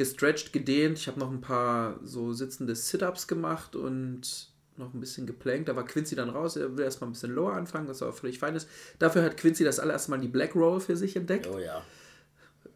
gestretched, 0.00 0.50
gedehnt. 0.54 0.96
Ich 0.96 1.08
habe 1.08 1.20
noch 1.20 1.30
ein 1.30 1.42
paar 1.42 2.00
so 2.02 2.32
sitzende 2.32 2.74
Sit-Ups 2.74 3.28
gemacht 3.28 3.76
und 3.76 4.48
noch 4.78 4.94
ein 4.94 5.00
bisschen 5.00 5.26
geplankt. 5.26 5.68
Da 5.68 5.76
war 5.76 5.84
Quincy 5.84 6.16
dann 6.16 6.30
raus. 6.30 6.56
Er 6.56 6.74
will 6.74 6.86
erstmal 6.86 7.10
ein 7.10 7.12
bisschen 7.12 7.34
lower 7.34 7.52
anfangen, 7.52 7.86
was 7.86 8.00
auch 8.00 8.14
völlig 8.14 8.38
fein 8.38 8.56
ist. 8.56 8.66
Dafür 8.98 9.22
hat 9.22 9.36
Quincy 9.36 9.62
das 9.62 9.78
allererste 9.78 10.10
Mal 10.10 10.20
die 10.20 10.28
Black 10.28 10.54
Roll 10.54 10.80
für 10.80 10.96
sich 10.96 11.16
entdeckt. 11.16 11.46
Oh 11.54 11.58
ja. 11.58 11.82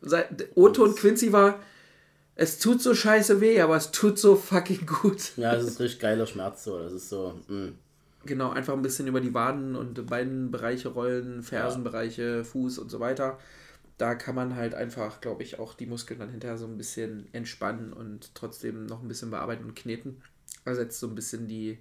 Seit 0.02 0.48
O-Ton 0.54 0.94
Quincy 0.94 1.32
war, 1.32 1.60
es 2.34 2.58
tut 2.58 2.82
so 2.82 2.94
scheiße 2.94 3.40
weh, 3.40 3.58
aber 3.62 3.76
es 3.76 3.90
tut 3.90 4.18
so 4.18 4.36
fucking 4.36 4.84
gut. 4.84 5.32
Ja, 5.38 5.54
das 5.54 5.64
ist 5.64 5.80
richtig 5.80 6.00
geiler 6.00 6.26
Schmerz. 6.26 6.64
So. 6.64 6.78
Das 6.78 6.92
ist 6.92 7.08
so. 7.08 7.40
mm. 7.48 7.54
Mh. 7.54 7.72
Genau, 8.26 8.50
einfach 8.50 8.74
ein 8.74 8.82
bisschen 8.82 9.06
über 9.06 9.20
die 9.22 9.32
Waden 9.32 9.76
und 9.76 10.06
Beinbereiche 10.06 10.88
rollen, 10.88 11.42
Fersenbereiche, 11.42 12.44
Fuß 12.44 12.78
und 12.78 12.90
so 12.90 13.00
weiter. 13.00 13.38
Da 13.98 14.14
kann 14.16 14.34
man 14.34 14.56
halt 14.56 14.74
einfach, 14.74 15.20
glaube 15.20 15.42
ich, 15.44 15.58
auch 15.60 15.74
die 15.74 15.86
Muskeln 15.86 16.18
dann 16.18 16.30
hinterher 16.30 16.58
so 16.58 16.66
ein 16.66 16.76
bisschen 16.76 17.28
entspannen 17.32 17.92
und 17.92 18.34
trotzdem 18.34 18.86
noch 18.86 19.02
ein 19.02 19.08
bisschen 19.08 19.30
bearbeiten 19.30 19.64
und 19.64 19.76
kneten. 19.76 20.20
Ersetzt 20.64 20.98
so 20.98 21.06
ein 21.06 21.14
bisschen 21.14 21.46
die 21.46 21.78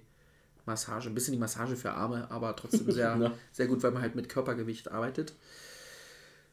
Massage, 0.66 1.08
ein 1.08 1.14
bisschen 1.14 1.32
die 1.32 1.38
Massage 1.40 1.76
für 1.76 1.90
Arme, 1.92 2.30
aber 2.30 2.54
trotzdem 2.56 2.90
sehr, 2.92 3.16
Ja. 3.16 3.32
sehr 3.52 3.66
gut, 3.66 3.82
weil 3.82 3.90
man 3.90 4.02
halt 4.02 4.14
mit 4.14 4.28
Körpergewicht 4.28 4.90
arbeitet. 4.92 5.32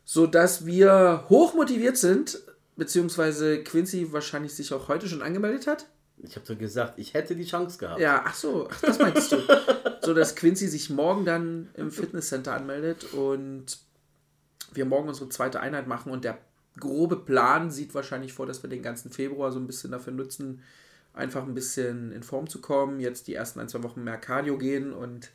So 0.03 0.25
dass 0.27 0.65
wir 0.65 1.25
hoch 1.29 1.53
motiviert 1.53 1.97
sind, 1.97 2.39
beziehungsweise 2.75 3.63
Quincy 3.63 4.11
wahrscheinlich 4.11 4.53
sich 4.55 4.73
auch 4.73 4.87
heute 4.87 5.07
schon 5.07 5.21
angemeldet 5.21 5.67
hat. 5.67 5.85
Ich 6.23 6.35
habe 6.35 6.45
doch 6.45 6.57
gesagt, 6.57 6.97
ich 6.97 7.13
hätte 7.13 7.35
die 7.35 7.45
Chance 7.45 7.77
gehabt. 7.77 7.99
Ja, 7.99 8.23
ach 8.25 8.33
so, 8.35 8.67
ach, 8.71 8.81
das 8.81 8.99
meintest 8.99 9.31
du. 9.31 9.37
so, 10.01 10.13
dass 10.13 10.35
Quincy 10.35 10.67
sich 10.67 10.89
morgen 10.89 11.25
dann 11.25 11.69
im 11.75 11.91
Fitnesscenter 11.91 12.53
anmeldet 12.53 13.13
und 13.13 13.77
wir 14.73 14.85
morgen 14.85 15.09
unsere 15.09 15.29
zweite 15.29 15.59
Einheit 15.59 15.87
machen 15.87 16.11
und 16.11 16.23
der 16.23 16.37
grobe 16.79 17.17
Plan 17.17 17.69
sieht 17.71 17.93
wahrscheinlich 17.93 18.33
vor, 18.33 18.45
dass 18.45 18.63
wir 18.63 18.69
den 18.69 18.81
ganzen 18.81 19.11
Februar 19.11 19.51
so 19.51 19.59
ein 19.59 19.67
bisschen 19.67 19.91
dafür 19.91 20.13
nutzen, 20.13 20.61
einfach 21.13 21.43
ein 21.43 21.53
bisschen 21.53 22.11
in 22.11 22.23
Form 22.23 22.47
zu 22.47 22.61
kommen, 22.61 22.99
jetzt 22.99 23.27
die 23.27 23.35
ersten 23.35 23.59
ein, 23.59 23.67
zwei 23.67 23.83
Wochen 23.83 24.03
mehr 24.03 24.17
Cardio 24.17 24.57
gehen 24.57 24.93
und 24.93 25.31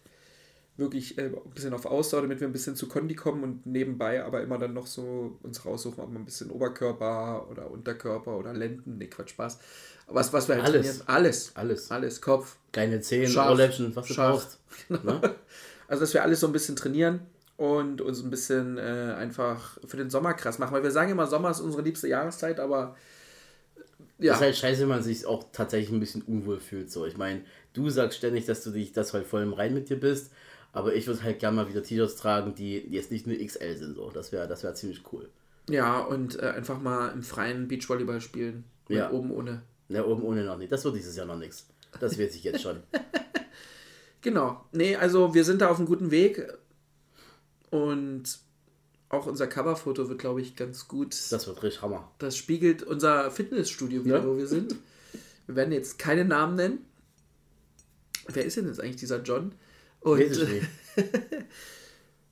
wirklich 0.79 1.17
äh, 1.19 1.27
ein 1.27 1.51
bisschen 1.55 1.73
auf 1.73 1.87
Ausdauer, 1.87 2.23
damit 2.23 2.41
wir 2.41 2.49
ein 2.49 2.53
bisschen 2.53 2.77
zu 2.77 2.87
Kondi 2.89 3.15
kommen 3.15 3.43
und 3.43 3.67
nebenbei 3.67 4.23
aber 4.25 4.43
immer 4.43 4.59
dann 4.59 4.75
noch 4.75 4.87
so 4.87 5.39
uns 5.43 5.65
raussuchen, 5.65 6.03
ob 6.03 6.11
wir 6.11 6.19
ein 6.19 6.25
bisschen 6.25 6.51
Oberkörper 6.51 7.49
oder 7.51 7.71
Unterkörper 7.71 8.37
oder 8.37 8.53
Lenden, 8.53 8.99
nee, 8.99 9.07
Quatsch, 9.07 9.31
Spaß. 9.31 9.59
Was, 10.09 10.33
was 10.33 10.49
wir 10.49 10.57
halt 10.57 10.67
Alles. 10.67 10.87
trainieren. 10.87 11.09
Alles. 11.09 11.53
Alles. 11.57 11.91
Alles, 11.91 12.21
Kopf, 12.21 12.57
Kleine 12.73 13.01
Zehen, 13.01 13.29
Scharf. 13.29 13.51
Ohrläppchen, 13.51 13.97
was 13.97 14.07
du 14.07 14.15
Scharf. 14.15 14.59
brauchst. 14.89 15.05
Ne? 15.05 15.35
Also, 15.89 16.01
dass 16.01 16.15
wir 16.15 16.25
alles 16.25 16.41
so 16.41 16.49
ein 16.49 16.53
bisschen 16.53 16.75
trainieren 16.75 17.21
und 17.57 18.01
uns 18.01 18.23
ein 18.23 18.31
bisschen 18.31 18.79
äh, 18.79 19.15
einfach 19.17 19.79
für 19.87 19.97
den 19.97 20.11
Sommer 20.11 20.35
krass 20.35 20.59
machen. 20.59 20.75
Weil 20.75 20.83
wir 20.83 20.91
sagen 20.91 21.11
immer, 21.11 21.27
Sommer 21.27 21.51
ist 21.51 21.61
unsere 21.61 21.83
liebste 21.83 22.09
Jahreszeit, 22.09 22.61
aber 22.61 22.97
ja, 24.19 24.35
Ist 24.35 24.41
halt 24.41 24.57
scheiße, 24.57 24.83
wenn 24.83 24.89
man 24.89 25.03
sich 25.03 25.27
auch 25.27 25.45
tatsächlich 25.53 25.91
ein 25.93 26.01
bisschen 26.01 26.23
unwohl 26.23 26.59
fühlt. 26.59 26.91
So. 26.91 27.07
Ich 27.07 27.17
meine, 27.17 27.43
du 27.75 27.91
sagst 27.91 28.19
ständig, 28.19 28.47
dass 28.47 28.63
du 28.65 28.71
dich 28.71 28.93
das 28.93 29.13
halt 29.13 29.27
voll 29.27 29.43
im 29.43 29.53
Rein 29.53 29.75
mit 29.75 29.91
dir 29.91 30.01
bist, 30.01 30.33
aber 30.73 30.95
ich 30.95 31.07
würde 31.07 31.23
halt 31.23 31.39
gerne 31.39 31.57
mal 31.57 31.69
wieder 31.69 31.83
T-Shirts 31.83 32.17
tragen, 32.17 32.55
die 32.55 32.79
jetzt 32.91 33.11
nicht 33.11 33.27
nur 33.27 33.37
XL 33.37 33.77
sind. 33.77 33.97
So. 33.97 34.11
Das 34.11 34.33
wäre 34.33 34.49
das 34.49 34.63
wär 34.63 34.75
ziemlich 34.75 35.03
cool. 35.13 35.29
ja, 35.69 36.01
und 36.01 36.39
äh, 36.39 36.49
einfach 36.49 36.81
mal 36.81 37.11
im 37.13 37.23
freien 37.23 37.69
Beachvolleyball 37.69 38.21
spielen. 38.21 38.65
Ja. 38.89 39.11
Oben 39.11 39.31
ohne. 39.31 39.63
Na, 39.89 40.05
oben 40.05 40.23
ohne 40.23 40.45
noch 40.45 40.57
nicht. 40.57 40.73
Das 40.73 40.85
wird 40.85 40.97
dieses 40.97 41.17
Jahr 41.17 41.27
noch 41.27 41.39
nichts. 41.39 41.67
Das 42.01 42.19
weiß 42.19 42.35
ich 42.35 42.45
jetzt 42.45 42.63
schon. 42.63 42.83
Genau. 44.23 44.65
Nee, 44.73 44.97
also 44.97 45.35
wir 45.35 45.45
sind 45.45 45.61
da 45.61 45.69
auf 45.69 45.77
einem 45.79 45.87
guten 45.87 46.11
Weg 46.11 46.53
und 47.71 48.25
auch 49.09 49.27
unser 49.27 49.47
Coverfoto 49.47 50.09
wird, 50.09 50.19
glaube 50.19 50.41
ich, 50.41 50.57
ganz 50.57 50.89
gut. 50.89 51.15
Das 51.31 51.47
wird 51.47 51.63
richtig 51.63 51.83
Hammer. 51.83 52.11
Das 52.19 52.37
spiegelt 52.37 52.83
unser 52.83 53.31
Fitnessstudio 53.31 54.05
wieder, 54.05 54.19
Ja. 54.19 54.27
wo 54.27 54.37
wir 54.37 54.47
sind. 54.47 54.75
Wir 55.47 55.55
werden 55.57 55.73
jetzt 55.73 55.99
keine 55.99 56.25
Namen 56.25 56.57
nennen. 56.57 56.79
Wer 58.29 58.45
ist 58.45 58.57
denn 58.57 58.67
jetzt 58.67 58.81
eigentlich 58.81 58.97
dieser 58.97 59.23
John? 59.23 59.53
Und 60.01 60.19
Weiß 60.19 60.39
ich 60.39 60.49
nicht. 60.49 60.67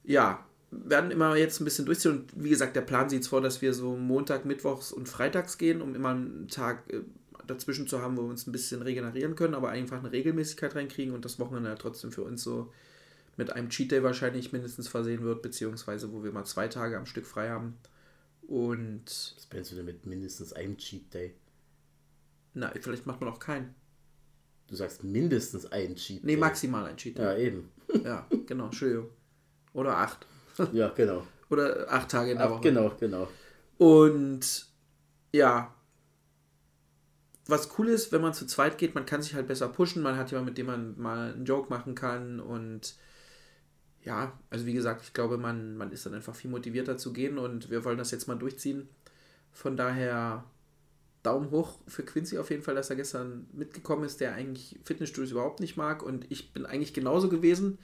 ja, 0.04 0.44
werden 0.70 1.10
immer 1.12 1.36
jetzt 1.36 1.60
ein 1.60 1.64
bisschen 1.64 1.86
durchziehen. 1.86 2.12
Und 2.12 2.32
wie 2.34 2.50
gesagt, 2.50 2.74
der 2.74 2.80
Plan 2.80 3.08
sieht 3.08 3.22
es 3.22 3.28
vor, 3.28 3.40
dass 3.40 3.62
wir 3.62 3.72
so 3.74 3.96
Montag, 3.96 4.44
Mittwochs 4.44 4.92
und 4.92 5.08
Freitags 5.08 5.58
gehen, 5.58 5.80
um 5.80 5.94
immer 5.94 6.10
einen 6.10 6.48
Tag 6.48 6.92
äh, 6.92 7.00
dazwischen 7.46 7.86
zu 7.86 8.00
haben, 8.02 8.16
wo 8.16 8.22
wir 8.22 8.30
uns 8.30 8.46
ein 8.46 8.52
bisschen 8.52 8.82
regenerieren 8.82 9.36
können, 9.36 9.54
aber 9.54 9.68
einfach 9.68 9.98
eine 9.98 10.10
Regelmäßigkeit 10.10 10.74
reinkriegen 10.74 11.14
und 11.14 11.24
das 11.24 11.38
Wochenende 11.38 11.68
halt 11.70 11.80
trotzdem 11.80 12.10
für 12.10 12.22
uns 12.22 12.42
so 12.42 12.72
mit 13.36 13.52
einem 13.52 13.68
Cheat 13.70 13.90
Day 13.92 14.02
wahrscheinlich 14.02 14.52
mindestens 14.52 14.88
versehen 14.88 15.22
wird, 15.22 15.42
beziehungsweise 15.42 16.12
wo 16.12 16.22
wir 16.24 16.32
mal 16.32 16.44
zwei 16.44 16.68
Tage 16.68 16.96
am 16.96 17.06
Stück 17.06 17.26
frei 17.26 17.50
haben. 17.50 17.76
Und 18.46 19.34
Was 19.36 19.48
meinst 19.52 19.72
du 19.72 19.76
denn 19.76 19.86
mit 19.86 20.06
mindestens 20.06 20.52
einem 20.52 20.76
Cheat 20.76 21.12
Day? 21.14 21.34
na, 22.56 22.70
vielleicht 22.80 23.04
macht 23.06 23.20
man 23.20 23.30
auch 23.30 23.40
keinen. 23.40 23.74
Du 24.68 24.76
sagst 24.76 25.02
mindestens 25.02 25.66
einen 25.66 25.96
Cheat 25.96 26.22
Nee, 26.24 26.32
Day. 26.34 26.40
maximal 26.40 26.86
ein 26.86 26.96
Cheat 26.96 27.18
Day. 27.18 27.24
Ja, 27.24 27.36
eben. 27.36 27.70
Ja, 28.04 28.26
genau, 28.46 28.66
Entschuldigung. 28.66 29.08
Oder 29.72 29.96
acht. 29.98 30.26
Ja, 30.72 30.88
genau. 30.90 31.26
Oder 31.50 31.90
acht 31.92 32.10
Tage 32.10 32.30
in 32.32 32.38
der 32.38 32.46
Ach, 32.46 32.50
Woche. 32.52 32.60
genau, 32.62 32.92
genau. 32.98 33.28
Und 33.78 34.66
ja, 35.32 35.74
was 37.46 37.68
cool 37.78 37.88
ist, 37.88 38.12
wenn 38.12 38.22
man 38.22 38.32
zu 38.34 38.46
zweit 38.46 38.78
geht, 38.78 38.94
man 38.94 39.04
kann 39.04 39.20
sich 39.20 39.34
halt 39.34 39.46
besser 39.48 39.68
pushen, 39.68 40.02
man 40.02 40.16
hat 40.16 40.30
jemanden, 40.30 40.48
mit 40.50 40.58
dem 40.58 40.66
man 40.66 40.98
mal 40.98 41.32
einen 41.34 41.44
Joke 41.44 41.68
machen 41.68 41.94
kann 41.94 42.40
und 42.40 42.94
ja, 44.04 44.38
also 44.50 44.66
wie 44.66 44.74
gesagt, 44.74 45.02
ich 45.02 45.12
glaube, 45.14 45.38
man, 45.38 45.76
man 45.76 45.90
ist 45.90 46.04
dann 46.06 46.14
einfach 46.14 46.34
viel 46.34 46.50
motivierter 46.50 46.96
zu 46.96 47.12
gehen 47.12 47.38
und 47.38 47.70
wir 47.70 47.84
wollen 47.84 47.98
das 47.98 48.10
jetzt 48.10 48.28
mal 48.28 48.36
durchziehen. 48.36 48.88
Von 49.52 49.76
daher 49.76 50.44
Daumen 51.22 51.50
hoch 51.50 51.78
für 51.88 52.02
Quincy 52.04 52.38
auf 52.38 52.50
jeden 52.50 52.62
Fall, 52.62 52.74
dass 52.74 52.90
er 52.90 52.96
gestern 52.96 53.46
mitgekommen 53.52 54.04
ist, 54.04 54.20
der 54.20 54.34
eigentlich 54.34 54.78
Fitnessstudios 54.84 55.30
überhaupt 55.32 55.60
nicht 55.60 55.76
mag 55.76 56.02
und 56.02 56.30
ich 56.30 56.52
bin 56.52 56.66
eigentlich 56.66 56.92
genauso 56.92 57.30
gewesen, 57.30 57.78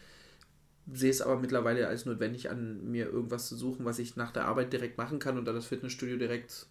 sehe 0.93 1.11
es 1.11 1.23
aber 1.23 1.39
mittlerweile 1.41 1.89
als 1.89 2.05
notwendig 2.05 2.51
an, 2.51 2.91
mir 2.91 3.07
irgendwas 3.07 3.49
zu 3.49 3.57
suchen, 3.57 3.87
was 3.87 3.99
ich 3.99 4.17
nach 4.17 4.31
der 4.33 4.45
Arbeit 4.45 4.73
direkt 4.73 4.99
machen 4.99 5.21
kann 5.21 5.39
und 5.39 5.47
da 5.47 5.53
das 5.53 5.67
Fitnessstudio 5.67 6.19
direkt 6.19 6.67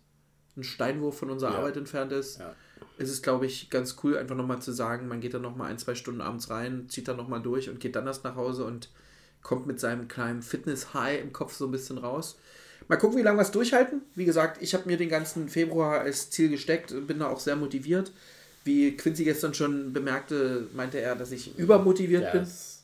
ein 0.58 0.64
Steinwurf 0.64 1.18
von 1.18 1.32
unserer 1.32 1.54
Ja. 1.54 1.58
Arbeit 1.58 1.78
entfernt 1.78 2.12
ist, 2.12 2.40
Ja. 2.40 2.54
ist 2.98 3.10
es, 3.10 3.22
glaube 3.24 3.48
ich, 3.48 3.72
ganz 3.72 3.96
cool, 4.04 4.16
einfach 4.18 4.36
nochmal 4.36 4.62
zu 4.62 4.72
sagen, 4.72 5.08
man 5.08 5.22
geht 5.22 5.34
dann 5.34 5.42
nochmal 5.42 5.72
ein, 5.72 5.80
zwei 5.80 5.96
Stunden 5.96 6.22
abends 6.22 6.52
rein, 6.52 6.88
zieht 6.90 7.08
dann 7.08 7.18
nochmal 7.18 7.42
durch 7.42 7.70
und 7.70 7.80
geht 7.80 7.96
dann 7.96 8.06
erst 8.06 8.24
nach 8.26 8.36
Hause 8.36 8.66
und 8.66 8.90
kommt 9.42 9.68
mit 9.68 9.80
seinem 9.80 10.08
kleinen 10.08 10.42
Fitness-High 10.42 11.22
im 11.22 11.34
Kopf 11.34 11.54
so 11.54 11.66
ein 11.66 11.72
bisschen 11.72 11.98
raus. 11.98 12.38
Mal 12.88 12.98
gucken, 12.98 13.18
wie 13.18 13.22
lange 13.22 13.38
wir 13.38 13.44
es 13.44 13.52
durchhalten. 13.52 14.02
Wie 14.16 14.26
gesagt, 14.26 14.62
ich 14.62 14.74
habe 14.74 14.88
mir 14.88 14.98
den 14.98 15.10
ganzen 15.10 15.48
Februar 15.48 16.02
als 16.02 16.32
Ziel 16.32 16.50
gesteckt, 16.50 16.94
bin 17.08 17.20
da 17.20 17.28
auch 17.28 17.40
sehr 17.40 17.56
motiviert. 17.56 18.12
Wie 18.64 18.98
Quincy 18.98 19.24
gestern 19.24 19.54
schon 19.54 19.94
bemerkte, 19.94 20.68
meinte 20.74 21.00
er, 21.00 21.16
dass 21.16 21.32
ich 21.32 21.58
übermotiviert 21.58 22.24
Ja, 22.24 22.32
bin 22.32 22.42
es, 22.42 22.84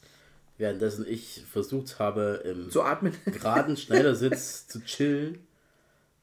währenddessen 0.58 1.06
ich 1.08 1.44
versucht 1.52 2.00
habe, 2.00 2.42
im 2.46 2.70
zu 2.70 2.84
atmen. 2.84 3.14
geraden 3.26 3.78
Schneidersitz 3.78 4.68
zu 4.68 4.80
chillen, 4.82 5.40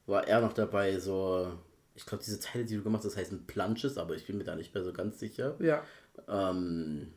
war 0.05 0.27
er 0.27 0.41
noch 0.41 0.53
dabei, 0.53 0.97
so, 0.99 1.51
ich 1.95 2.05
glaube, 2.05 2.23
diese 2.23 2.39
Teile, 2.39 2.65
die 2.65 2.77
du 2.77 2.83
gemacht 2.83 3.03
hast, 3.03 3.17
heißen 3.17 3.45
Planches, 3.45 3.97
aber 3.97 4.15
ich 4.15 4.25
bin 4.25 4.37
mir 4.37 4.43
da 4.43 4.55
nicht 4.55 4.73
mehr 4.73 4.83
so 4.83 4.93
ganz 4.93 5.19
sicher. 5.19 5.55
ja. 5.59 5.83
Ähm, 6.27 7.11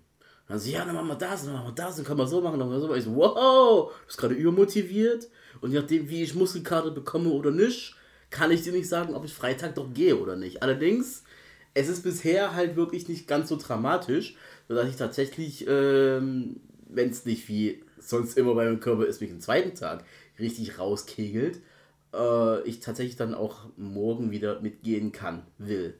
dann 0.48 0.58
so, 0.58 0.70
ja, 0.70 0.84
dann 0.84 0.94
machen 0.94 1.08
wir 1.08 1.16
das, 1.16 1.44
dann 1.44 1.54
machen 1.54 1.68
wir 1.68 1.74
das, 1.74 1.96
dann 1.96 2.04
kann 2.04 2.16
man 2.16 2.28
so 2.28 2.40
machen, 2.40 2.58
dann 2.58 2.68
machen 2.68 2.80
wir 2.80 2.88
so. 2.88 2.94
Ich 2.94 3.04
so, 3.04 3.16
wow, 3.16 3.90
du 3.90 4.06
bist 4.06 4.18
gerade 4.18 4.34
übermotiviert. 4.34 5.28
Und 5.60 5.72
je 5.72 5.80
nachdem, 5.80 6.08
wie 6.08 6.22
ich 6.22 6.34
Muskelkater 6.34 6.90
bekomme 6.90 7.30
oder 7.30 7.50
nicht, 7.50 7.96
kann 8.30 8.50
ich 8.50 8.62
dir 8.62 8.72
nicht 8.72 8.88
sagen, 8.88 9.14
ob 9.14 9.24
ich 9.24 9.32
Freitag 9.32 9.74
doch 9.74 9.92
gehe 9.92 10.16
oder 10.16 10.36
nicht. 10.36 10.62
Allerdings, 10.62 11.24
es 11.74 11.88
ist 11.88 12.02
bisher 12.02 12.54
halt 12.54 12.76
wirklich 12.76 13.08
nicht 13.08 13.26
ganz 13.26 13.48
so 13.48 13.56
dramatisch, 13.56 14.36
sodass 14.68 14.88
ich 14.88 14.96
tatsächlich, 14.96 15.66
ähm, 15.68 16.60
wenn 16.88 17.10
es 17.10 17.24
nicht 17.24 17.48
wie 17.48 17.82
sonst 17.98 18.36
immer 18.36 18.54
bei 18.54 18.66
meinem 18.66 18.80
Körper 18.80 19.06
ist, 19.06 19.20
mich 19.20 19.30
am 19.30 19.40
zweiten 19.40 19.74
Tag 19.74 20.04
richtig 20.38 20.78
rauskegelt, 20.78 21.60
äh, 22.14 22.62
ich 22.62 22.80
tatsächlich 22.80 23.16
dann 23.16 23.34
auch 23.34 23.68
morgen 23.76 24.30
wieder 24.30 24.60
mitgehen 24.60 25.12
kann, 25.12 25.42
will. 25.58 25.94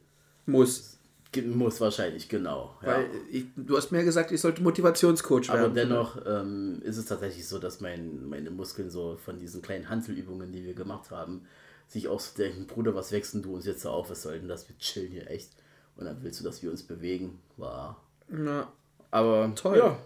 Muss. 0.47 0.96
Muss 1.43 1.81
wahrscheinlich, 1.81 2.29
genau. 2.29 2.77
Ja. 2.83 2.89
Weil 2.89 3.07
ich, 3.31 3.45
du 3.57 3.77
hast 3.77 3.91
mir 3.93 4.05
gesagt, 4.05 4.33
ich 4.33 4.41
sollte 4.41 4.63
Motivationscoach 4.63 5.51
Aber 5.51 5.61
werden. 5.63 5.75
dennoch 5.75 6.19
ähm, 6.27 6.81
ist 6.83 6.97
es 6.97 7.07
tatsächlich 7.07 7.47
so, 7.47 7.59
dass 7.59 7.81
mein, 7.81 8.29
meine 8.29 8.51
Muskeln 8.51 8.91
so 8.91 9.17
von 9.17 9.39
diesen 9.39 9.63
kleinen 9.63 9.89
Handelübungen, 9.89 10.53
die 10.53 10.65
wir 10.65 10.75
gemacht 10.75 11.11
haben, 11.11 11.47
sich 11.89 12.09
auch 12.09 12.21
so 12.21 12.37
denken, 12.37 12.67
Bruder, 12.67 12.95
was 12.95 13.13
wechseln 13.13 13.43
du 13.43 13.55
uns 13.55 13.67
jetzt 13.67 13.87
auf? 13.87 14.11
Was 14.11 14.23
soll 14.23 14.39
denn 14.39 14.49
das? 14.49 14.69
Wir 14.69 14.77
chillen 14.79 15.11
hier 15.13 15.31
echt. 15.31 15.51
Und 15.97 16.05
dann 16.07 16.23
willst 16.23 16.41
du, 16.41 16.45
dass 16.45 16.63
wir 16.63 16.71
uns 16.71 16.83
bewegen. 16.83 17.39
War. 17.57 18.03
Na, 18.29 18.73
Aber 19.11 19.53
Toll. 19.55 19.79
Ja, 19.79 19.99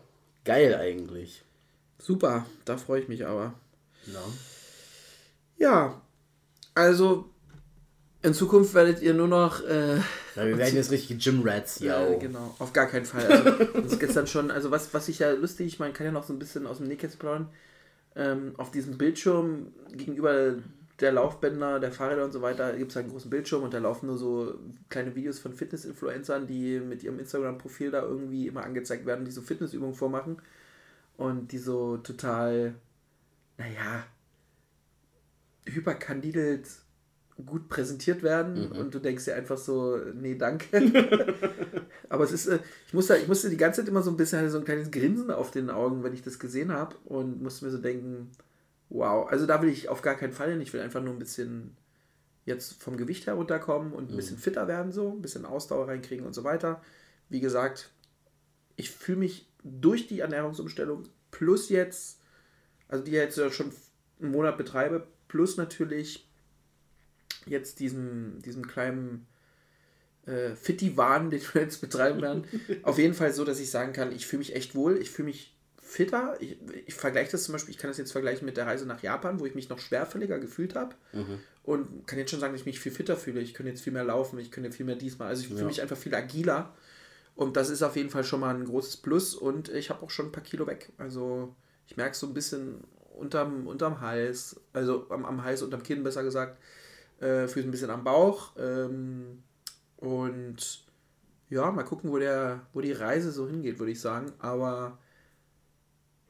geil 0.44 0.74
eigentlich. 0.74 1.42
super, 1.98 2.46
da 2.64 2.76
freue 2.76 3.00
ich 3.00 3.08
mich 3.08 3.26
aber. 3.26 3.54
Ja. 4.06 4.20
Ja, 5.58 6.00
also 6.74 7.28
in 8.22 8.34
Zukunft 8.34 8.74
werdet 8.74 9.02
ihr 9.02 9.14
nur 9.14 9.28
noch. 9.28 9.64
Äh, 9.64 9.96
Ja, 10.36 10.46
wir 10.46 10.58
werden 10.58 10.74
jetzt 10.74 10.90
richtig 10.90 11.22
Gym-Rats, 11.22 11.80
ja. 11.80 12.06
äh, 12.06 12.18
genau, 12.18 12.54
auf 12.58 12.72
gar 12.72 12.86
keinen 12.86 13.04
Fall. 13.04 13.26
Also, 13.26 13.64
das 13.80 13.92
ist 13.92 14.00
gestern 14.00 14.26
schon, 14.26 14.50
also 14.50 14.70
was, 14.70 14.92
was 14.92 15.08
ich 15.08 15.18
ja 15.20 15.30
lustig, 15.32 15.78
man 15.78 15.92
kann 15.92 16.06
ja 16.06 16.12
noch 16.12 16.24
so 16.24 16.32
ein 16.32 16.38
bisschen 16.38 16.66
aus 16.66 16.78
dem 16.78 16.88
Nähkästchen 16.88 17.18
plaudern. 17.18 17.48
Ähm, 18.16 18.54
auf 18.56 18.70
diesem 18.70 18.98
Bildschirm 18.98 19.72
gegenüber 19.92 20.54
der 21.00 21.12
Laufbänder, 21.12 21.80
der 21.80 21.92
Fahrräder 21.92 22.24
und 22.24 22.32
so 22.32 22.42
weiter, 22.42 22.76
gibt 22.76 22.90
es 22.90 22.96
halt 22.96 23.04
einen 23.04 23.12
großen 23.12 23.30
Bildschirm 23.30 23.62
und 23.62 23.72
da 23.72 23.78
laufen 23.78 24.06
nur 24.06 24.18
so 24.18 24.54
kleine 24.90 25.14
Videos 25.14 25.38
von 25.38 25.54
Fitness-Influencern, 25.54 26.46
die 26.46 26.78
mit 26.80 27.02
ihrem 27.02 27.18
Instagram-Profil 27.18 27.90
da 27.90 28.02
irgendwie 28.02 28.46
immer 28.48 28.64
angezeigt 28.64 29.06
werden, 29.06 29.24
die 29.24 29.30
so 29.30 29.40
Fitnessübungen 29.40 29.94
vormachen 29.94 30.42
und 31.16 31.52
die 31.52 31.58
so 31.58 31.96
total, 31.98 32.74
naja, 33.56 34.04
hyperkandidelt 35.66 36.66
gut 37.46 37.68
präsentiert 37.68 38.22
werden 38.22 38.70
und 38.72 38.94
du 38.94 38.98
denkst 38.98 39.24
dir 39.24 39.34
einfach 39.34 39.58
so, 39.58 39.98
nee, 40.14 40.34
danke. 40.34 40.80
Aber 42.08 42.24
es 42.24 42.32
ist, 42.32 42.46
äh, 42.46 42.58
ich 42.86 42.94
musste, 42.94 43.16
ich 43.16 43.28
musste 43.28 43.50
die 43.50 43.56
ganze 43.56 43.80
Zeit 43.80 43.88
immer 43.88 44.02
so 44.02 44.10
ein 44.10 44.16
bisschen 44.16 44.48
so 44.50 44.58
ein 44.58 44.64
kleines 44.64 44.90
Grinsen 44.90 45.30
auf 45.30 45.50
den 45.50 45.70
Augen, 45.70 46.02
wenn 46.02 46.12
ich 46.12 46.22
das 46.22 46.38
gesehen 46.38 46.72
habe 46.72 46.96
und 47.04 47.42
musste 47.42 47.64
mir 47.64 47.70
so 47.70 47.78
denken, 47.78 48.30
wow, 48.88 49.28
also 49.28 49.46
da 49.46 49.62
will 49.62 49.68
ich 49.68 49.88
auf 49.88 50.02
gar 50.02 50.16
keinen 50.16 50.32
Fall 50.32 50.50
hin. 50.50 50.60
Ich 50.60 50.72
will 50.72 50.80
einfach 50.80 51.02
nur 51.02 51.12
ein 51.12 51.18
bisschen 51.18 51.76
jetzt 52.44 52.82
vom 52.82 52.96
Gewicht 52.96 53.26
her 53.26 53.34
runterkommen 53.34 53.92
und 53.92 54.10
ein 54.10 54.16
bisschen 54.16 54.38
fitter 54.38 54.66
werden, 54.66 54.92
so, 54.92 55.12
ein 55.12 55.22
bisschen 55.22 55.46
Ausdauer 55.46 55.88
reinkriegen 55.88 56.26
und 56.26 56.34
so 56.34 56.42
weiter. 56.42 56.82
Wie 57.28 57.40
gesagt, 57.40 57.90
ich 58.76 58.90
fühle 58.90 59.18
mich 59.18 59.48
durch 59.62 60.06
die 60.06 60.20
Ernährungsumstellung 60.20 61.04
plus 61.30 61.68
jetzt, 61.68 62.20
also 62.88 63.04
die 63.04 63.12
jetzt 63.12 63.38
ja 63.38 63.50
schon 63.50 63.72
einen 64.20 64.32
Monat 64.32 64.58
betreibe, 64.58 65.06
plus 65.28 65.56
natürlich 65.56 66.29
jetzt 67.46 67.80
diesem, 67.80 68.40
diesem 68.42 68.66
kleinen 68.66 69.26
äh, 70.26 70.50
Fitti-Wahn, 70.54 71.30
den 71.30 71.40
wir 71.52 71.62
jetzt 71.62 71.80
betreiben 71.80 72.20
werden, 72.20 72.44
auf 72.82 72.98
jeden 72.98 73.14
Fall 73.14 73.32
so, 73.32 73.44
dass 73.44 73.60
ich 73.60 73.70
sagen 73.70 73.92
kann, 73.92 74.12
ich 74.12 74.26
fühle 74.26 74.38
mich 74.40 74.54
echt 74.54 74.74
wohl, 74.74 74.96
ich 74.98 75.10
fühle 75.10 75.26
mich 75.28 75.56
fitter. 75.80 76.36
Ich, 76.40 76.56
ich 76.86 76.94
vergleiche 76.94 77.32
das 77.32 77.44
zum 77.44 77.52
Beispiel, 77.52 77.72
ich 77.74 77.78
kann 77.78 77.90
das 77.90 77.98
jetzt 77.98 78.12
vergleichen 78.12 78.46
mit 78.46 78.56
der 78.56 78.66
Reise 78.66 78.86
nach 78.86 79.02
Japan, 79.02 79.40
wo 79.40 79.46
ich 79.46 79.54
mich 79.56 79.68
noch 79.68 79.80
schwerfälliger 79.80 80.38
gefühlt 80.38 80.74
habe. 80.76 80.94
Und 81.64 82.06
kann 82.06 82.18
jetzt 82.18 82.30
schon 82.30 82.40
sagen, 82.40 82.52
dass 82.52 82.60
ich 82.60 82.66
mich 82.66 82.80
viel 82.80 82.92
fitter 82.92 83.16
fühle. 83.16 83.40
Ich 83.40 83.54
könnte 83.54 83.70
jetzt 83.70 83.82
viel 83.82 83.92
mehr 83.92 84.04
laufen, 84.04 84.38
ich 84.38 84.50
könnte 84.52 84.70
viel 84.72 84.86
mehr 84.86 84.94
diesmal. 84.96 85.28
Also 85.28 85.42
ich 85.42 85.48
fühle 85.48 85.60
Ja. 85.62 85.66
mich 85.66 85.82
einfach 85.82 85.96
viel 85.96 86.14
agiler. 86.14 86.74
Und 87.34 87.56
das 87.56 87.70
ist 87.70 87.82
auf 87.82 87.96
jeden 87.96 88.10
Fall 88.10 88.22
schon 88.24 88.40
mal 88.40 88.54
ein 88.54 88.64
großes 88.64 88.98
Plus. 88.98 89.34
Und 89.34 89.68
ich 89.68 89.90
habe 89.90 90.02
auch 90.04 90.10
schon 90.10 90.26
ein 90.26 90.32
paar 90.32 90.42
Kilo 90.44 90.66
weg. 90.66 90.90
Also 90.98 91.54
ich 91.86 91.96
merke 91.96 92.16
so 92.16 92.26
ein 92.26 92.34
bisschen 92.34 92.84
unterm, 93.16 93.66
unterm 93.66 94.00
Hals, 94.00 94.60
also 94.72 95.06
am, 95.10 95.24
am 95.24 95.42
Hals, 95.42 95.62
unterm 95.62 95.82
Kinn 95.82 96.02
besser 96.02 96.22
gesagt, 96.22 96.58
äh, 97.20 97.46
fühle 97.48 97.68
ein 97.68 97.70
bisschen 97.70 97.90
am 97.90 98.04
Bauch. 98.04 98.52
Ähm, 98.58 99.42
und 99.96 100.84
ja, 101.48 101.70
mal 101.70 101.82
gucken, 101.84 102.10
wo, 102.10 102.18
der, 102.18 102.66
wo 102.72 102.80
die 102.80 102.92
Reise 102.92 103.32
so 103.32 103.48
hingeht, 103.48 103.78
würde 103.78 103.92
ich 103.92 104.00
sagen. 104.00 104.32
Aber 104.38 104.98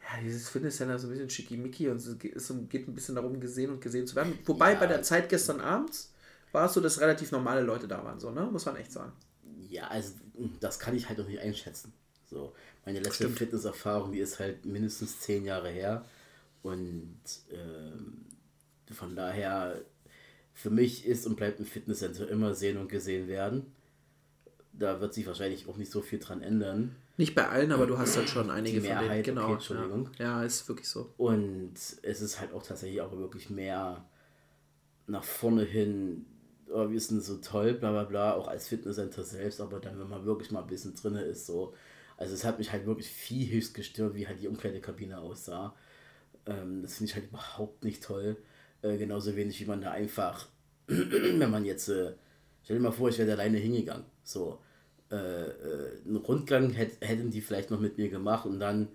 ja, 0.02 0.20
dieses 0.22 0.48
Fitnesscenter 0.48 0.96
ist 0.96 1.02
so 1.02 1.08
ein 1.08 1.12
bisschen 1.12 1.30
schickimicki 1.30 1.88
und 1.88 1.96
es 1.96 2.18
geht, 2.18 2.34
es 2.34 2.52
geht 2.68 2.88
ein 2.88 2.94
bisschen 2.94 3.14
darum, 3.14 3.38
gesehen 3.38 3.70
und 3.70 3.80
gesehen 3.80 4.06
zu 4.06 4.16
werden. 4.16 4.38
Wobei 4.44 4.72
Ja. 4.72 4.80
bei 4.80 4.86
der 4.86 5.02
Zeit 5.02 5.28
gestern 5.28 5.60
abends 5.60 6.12
war 6.52 6.66
es 6.66 6.74
so, 6.74 6.80
dass 6.80 7.00
relativ 7.00 7.30
normale 7.32 7.60
Leute 7.60 7.86
da 7.86 8.02
waren, 8.04 8.18
so, 8.18 8.30
ne? 8.30 8.42
Muss 8.50 8.66
man 8.66 8.76
echt 8.76 8.90
sagen. 8.92 9.12
Ja, 9.68 9.86
also 9.88 10.14
das 10.58 10.80
kann 10.80 10.96
ich 10.96 11.08
halt 11.08 11.18
noch 11.18 11.28
nicht 11.28 11.38
einschätzen. 11.38 11.92
So, 12.26 12.54
meine 12.84 12.98
letzte 12.98 13.24
Stimmt. 13.24 13.38
Fitnesserfahrung, 13.38 14.10
die 14.12 14.18
ist 14.18 14.40
halt 14.40 14.64
mindestens 14.64 15.20
zehn 15.20 15.44
Jahre 15.44 15.68
her. 15.68 16.04
Und 16.62 17.20
ähm, 17.52 18.24
von 18.92 19.14
daher, 19.14 19.80
für 20.60 20.70
mich 20.70 21.06
ist 21.06 21.26
und 21.26 21.36
bleibt 21.36 21.58
ein 21.58 21.64
Fitnesscenter 21.64 22.28
immer 22.28 22.54
sehen 22.54 22.76
und 22.76 22.88
gesehen 22.88 23.28
werden. 23.28 23.72
Da 24.72 25.00
wird 25.00 25.14
sich 25.14 25.26
wahrscheinlich 25.26 25.66
auch 25.68 25.76
nicht 25.76 25.90
so 25.90 26.02
viel 26.02 26.18
dran 26.18 26.42
ändern. 26.42 26.94
Nicht 27.16 27.34
bei 27.34 27.48
allen, 27.48 27.72
aber 27.72 27.86
du 27.86 27.98
hast 27.98 28.16
halt 28.16 28.28
schon 28.28 28.50
einige 28.50 28.80
Die 28.80 28.86
von 28.86 28.96
denen. 28.96 29.08
Mehrheit, 29.08 29.24
Genau. 29.24 29.44
okay, 29.44 29.52
Entschuldigung. 29.54 30.10
Ja. 30.18 30.24
ja, 30.40 30.44
ist 30.44 30.68
wirklich 30.68 30.88
so. 30.88 31.12
Und 31.16 31.72
es 31.74 32.20
ist 32.20 32.40
halt 32.40 32.52
auch 32.52 32.62
tatsächlich 32.62 33.00
auch 33.00 33.12
wirklich 33.16 33.48
mehr 33.50 34.04
nach 35.06 35.24
vorne 35.24 35.64
hin, 35.64 36.26
oh, 36.70 36.88
wir 36.90 37.00
sind 37.00 37.22
so 37.22 37.38
toll, 37.38 37.74
bla 37.74 37.90
bla 37.90 38.04
bla, 38.04 38.34
auch 38.34 38.46
als 38.46 38.68
Fitnesscenter 38.68 39.24
selbst, 39.24 39.60
aber 39.60 39.80
dann, 39.80 39.98
wenn 39.98 40.08
man 40.08 40.24
wirklich 40.24 40.50
mal 40.50 40.60
ein 40.62 40.66
bisschen 40.68 40.94
drin 40.94 41.14
ist, 41.16 41.46
so, 41.46 41.74
also 42.16 42.32
es 42.34 42.44
hat 42.44 42.58
mich 42.58 42.70
halt 42.70 42.86
wirklich 42.86 43.08
viel 43.08 43.50
höchst 43.50 43.74
gestört, 43.74 44.14
wie 44.14 44.26
halt 44.28 44.40
die 44.40 44.48
Umkleidekabine 44.48 45.18
aussah. 45.18 45.74
Ähm, 46.46 46.82
das 46.82 46.94
finde 46.94 47.10
ich 47.10 47.16
halt 47.16 47.28
überhaupt 47.28 47.82
nicht 47.82 48.02
toll. 48.04 48.36
Äh, 48.82 48.96
genauso 48.96 49.36
wenig 49.36 49.60
wie 49.60 49.66
man 49.66 49.80
da 49.80 49.90
einfach, 49.90 50.48
wenn 50.86 51.50
man 51.50 51.64
jetzt, 51.64 51.88
äh, 51.88 52.14
stell 52.62 52.76
dir 52.76 52.82
mal 52.82 52.92
vor, 52.92 53.08
ich 53.08 53.18
wäre 53.18 53.32
alleine 53.32 53.58
hingegangen, 53.58 54.04
so, 54.22 54.60
äh, 55.10 55.16
äh, 55.16 56.02
einen 56.06 56.16
Rundgang 56.16 56.70
hätt, 56.70 56.96
hätten 57.00 57.30
die 57.30 57.40
vielleicht 57.40 57.70
noch 57.70 57.80
mit 57.80 57.98
mir 57.98 58.08
gemacht 58.08 58.46
und 58.46 58.60
dann 58.60 58.88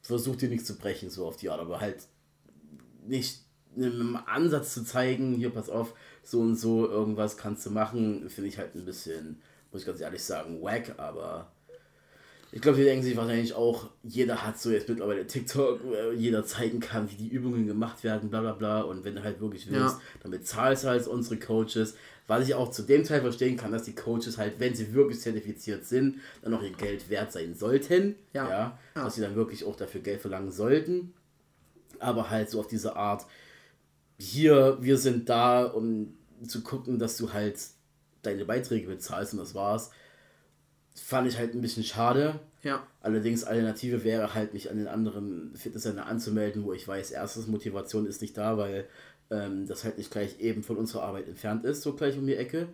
versucht 0.00 0.42
ihr 0.42 0.48
nichts 0.48 0.66
zu 0.66 0.78
brechen, 0.78 1.10
so 1.10 1.26
auf 1.26 1.36
die 1.36 1.50
Art, 1.50 1.60
aber 1.60 1.80
halt 1.80 2.06
nicht 3.06 3.42
einem 3.76 4.16
Ansatz 4.26 4.74
zu 4.74 4.84
zeigen, 4.84 5.34
hier 5.34 5.50
pass 5.50 5.68
auf, 5.68 5.94
so 6.22 6.40
und 6.40 6.56
so, 6.56 6.88
irgendwas 6.88 7.36
kannst 7.36 7.66
du 7.66 7.70
machen, 7.70 8.28
finde 8.30 8.48
ich 8.48 8.58
halt 8.58 8.74
ein 8.74 8.84
bisschen, 8.84 9.40
muss 9.70 9.82
ich 9.82 9.86
ganz 9.86 10.00
ehrlich 10.00 10.22
sagen, 10.22 10.62
wack, 10.62 10.98
aber 10.98 11.52
ich 12.54 12.60
glaube, 12.60 12.76
die 12.78 12.84
denken 12.84 13.02
sich 13.02 13.16
wahrscheinlich 13.16 13.54
auch, 13.54 13.88
jeder 14.02 14.46
hat 14.46 14.58
so 14.60 14.70
jetzt 14.70 14.88
mittlerweile 14.88 15.26
TikTok, 15.26 15.80
wo 15.84 16.12
jeder 16.14 16.44
zeigen 16.44 16.80
kann, 16.80 17.10
wie 17.10 17.14
die 17.16 17.28
Übungen 17.28 17.66
gemacht 17.66 18.04
werden, 18.04 18.28
bla 18.28 18.42
bla 18.42 18.52
bla. 18.52 18.82
Und 18.82 19.04
wenn 19.04 19.14
du 19.14 19.24
halt 19.24 19.40
wirklich 19.40 19.70
willst, 19.70 19.96
Ja. 19.96 20.00
dann 20.22 20.30
bezahlst 20.30 20.84
du 20.84 20.88
halt 20.88 21.06
unsere 21.06 21.38
Coaches. 21.38 21.94
Was 22.28 22.46
ich 22.46 22.54
auch 22.54 22.70
zu 22.70 22.82
dem 22.82 23.04
Teil 23.04 23.22
verstehen 23.22 23.56
kann, 23.56 23.72
dass 23.72 23.82
die 23.84 23.94
Coaches 23.94 24.36
halt, 24.38 24.60
wenn 24.60 24.74
sie 24.74 24.92
wirklich 24.92 25.20
zertifiziert 25.20 25.86
sind, 25.86 26.20
dann 26.42 26.54
auch 26.54 26.62
ihr 26.62 26.70
Geld 26.72 27.08
wert 27.10 27.32
sein 27.32 27.54
sollten. 27.54 28.16
Ja. 28.34 28.48
ja 28.48 28.78
Ja. 28.94 29.04
dass 29.04 29.14
sie 29.14 29.22
dann 29.22 29.34
wirklich 29.34 29.64
auch 29.64 29.74
dafür 29.76 30.02
Geld 30.02 30.20
verlangen 30.20 30.52
sollten. 30.52 31.14
Aber 31.98 32.28
halt 32.30 32.50
so 32.50 32.60
auf 32.60 32.68
diese 32.68 32.96
Art, 32.96 33.24
hier, 34.18 34.76
wir 34.80 34.98
sind 34.98 35.28
da, 35.28 35.64
um 35.64 36.14
zu 36.46 36.62
gucken, 36.62 36.98
dass 36.98 37.16
du 37.16 37.32
halt 37.32 37.58
deine 38.22 38.44
Beiträge 38.44 38.86
bezahlst 38.88 39.32
und 39.32 39.38
das 39.40 39.54
war's. 39.54 39.90
Fand 40.94 41.28
ich 41.28 41.38
halt 41.38 41.54
ein 41.54 41.60
bisschen 41.60 41.84
schade. 41.84 42.40
Ja. 42.62 42.86
Allerdings 43.00 43.44
Alternative 43.44 44.04
wäre 44.04 44.34
halt, 44.34 44.52
mich 44.52 44.70
an 44.70 44.76
den 44.76 44.88
anderen 44.88 45.54
Fitnesscenter 45.56 46.06
anzumelden, 46.06 46.64
wo 46.64 46.72
ich 46.72 46.86
weiß, 46.86 47.10
erstens 47.10 47.46
Motivation 47.46 48.06
ist 48.06 48.20
nicht 48.22 48.36
da, 48.36 48.56
weil 48.56 48.86
ähm, 49.30 49.66
das 49.66 49.84
halt 49.84 49.98
nicht 49.98 50.10
gleich 50.10 50.38
eben 50.40 50.62
von 50.62 50.76
unserer 50.76 51.02
Arbeit 51.04 51.26
entfernt 51.28 51.64
ist, 51.64 51.82
so 51.82 51.94
gleich 51.94 52.16
um 52.18 52.26
die 52.26 52.36
Ecke. 52.36 52.68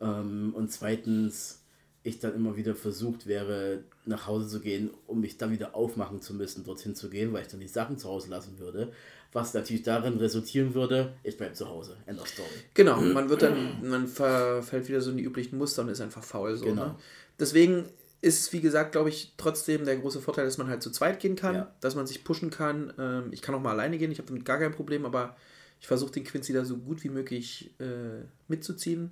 Ähm, 0.00 0.54
und 0.54 0.70
zweitens, 0.70 1.65
ich 2.06 2.18
dann 2.18 2.34
immer 2.34 2.56
wieder 2.56 2.74
versucht 2.74 3.26
wäre, 3.26 3.82
nach 4.04 4.26
Hause 4.26 4.48
zu 4.48 4.60
gehen, 4.60 4.90
um 5.06 5.20
mich 5.20 5.36
dann 5.38 5.50
wieder 5.50 5.74
aufmachen 5.74 6.20
zu 6.20 6.34
müssen, 6.34 6.64
dorthin 6.64 6.94
zu 6.94 7.10
gehen, 7.10 7.32
weil 7.32 7.42
ich 7.42 7.48
dann 7.48 7.60
die 7.60 7.68
Sachen 7.68 7.98
zu 7.98 8.08
Hause 8.08 8.30
lassen 8.30 8.58
würde. 8.58 8.92
Was 9.32 9.52
natürlich 9.54 9.82
darin 9.82 10.16
resultieren 10.16 10.74
würde, 10.74 11.12
ich 11.22 11.36
bleib 11.36 11.56
zu 11.56 11.68
Hause. 11.68 11.96
End 12.06 12.20
of 12.20 12.28
story. 12.28 12.48
Genau, 12.74 13.00
man 13.00 13.28
wird 13.28 13.42
dann, 13.42 13.88
man 13.88 14.06
verfällt 14.06 14.88
wieder 14.88 15.00
so 15.00 15.10
in 15.10 15.16
die 15.18 15.24
üblichen 15.24 15.58
Muster 15.58 15.82
und 15.82 15.88
ist 15.88 16.00
einfach 16.00 16.22
faul 16.24 16.56
so. 16.56 16.64
Genau. 16.64 16.86
Ne? 16.86 16.94
Deswegen 17.38 17.84
ist 18.22 18.40
es, 18.40 18.52
wie 18.52 18.60
gesagt, 18.60 18.92
glaube 18.92 19.08
ich, 19.10 19.34
trotzdem 19.36 19.84
der 19.84 19.96
große 19.96 20.20
Vorteil, 20.20 20.46
dass 20.46 20.56
man 20.58 20.68
halt 20.68 20.82
zu 20.82 20.90
zweit 20.90 21.20
gehen 21.20 21.36
kann, 21.36 21.54
Ja. 21.54 21.74
dass 21.80 21.94
man 21.96 22.06
sich 22.06 22.24
pushen 22.24 22.50
kann. 22.50 22.92
Ähm, 22.98 23.24
ich 23.32 23.42
kann 23.42 23.54
auch 23.54 23.60
mal 23.60 23.72
alleine 23.72 23.98
gehen, 23.98 24.10
ich 24.10 24.18
habe 24.18 24.28
damit 24.28 24.44
gar 24.44 24.58
kein 24.58 24.72
Problem, 24.72 25.04
aber 25.04 25.36
ich 25.80 25.86
versuche 25.86 26.12
den 26.12 26.24
Quincy 26.24 26.52
da 26.54 26.64
so 26.64 26.78
gut 26.78 27.04
wie 27.04 27.10
möglich 27.10 27.74
äh, 27.78 28.24
mitzuziehen. 28.48 29.10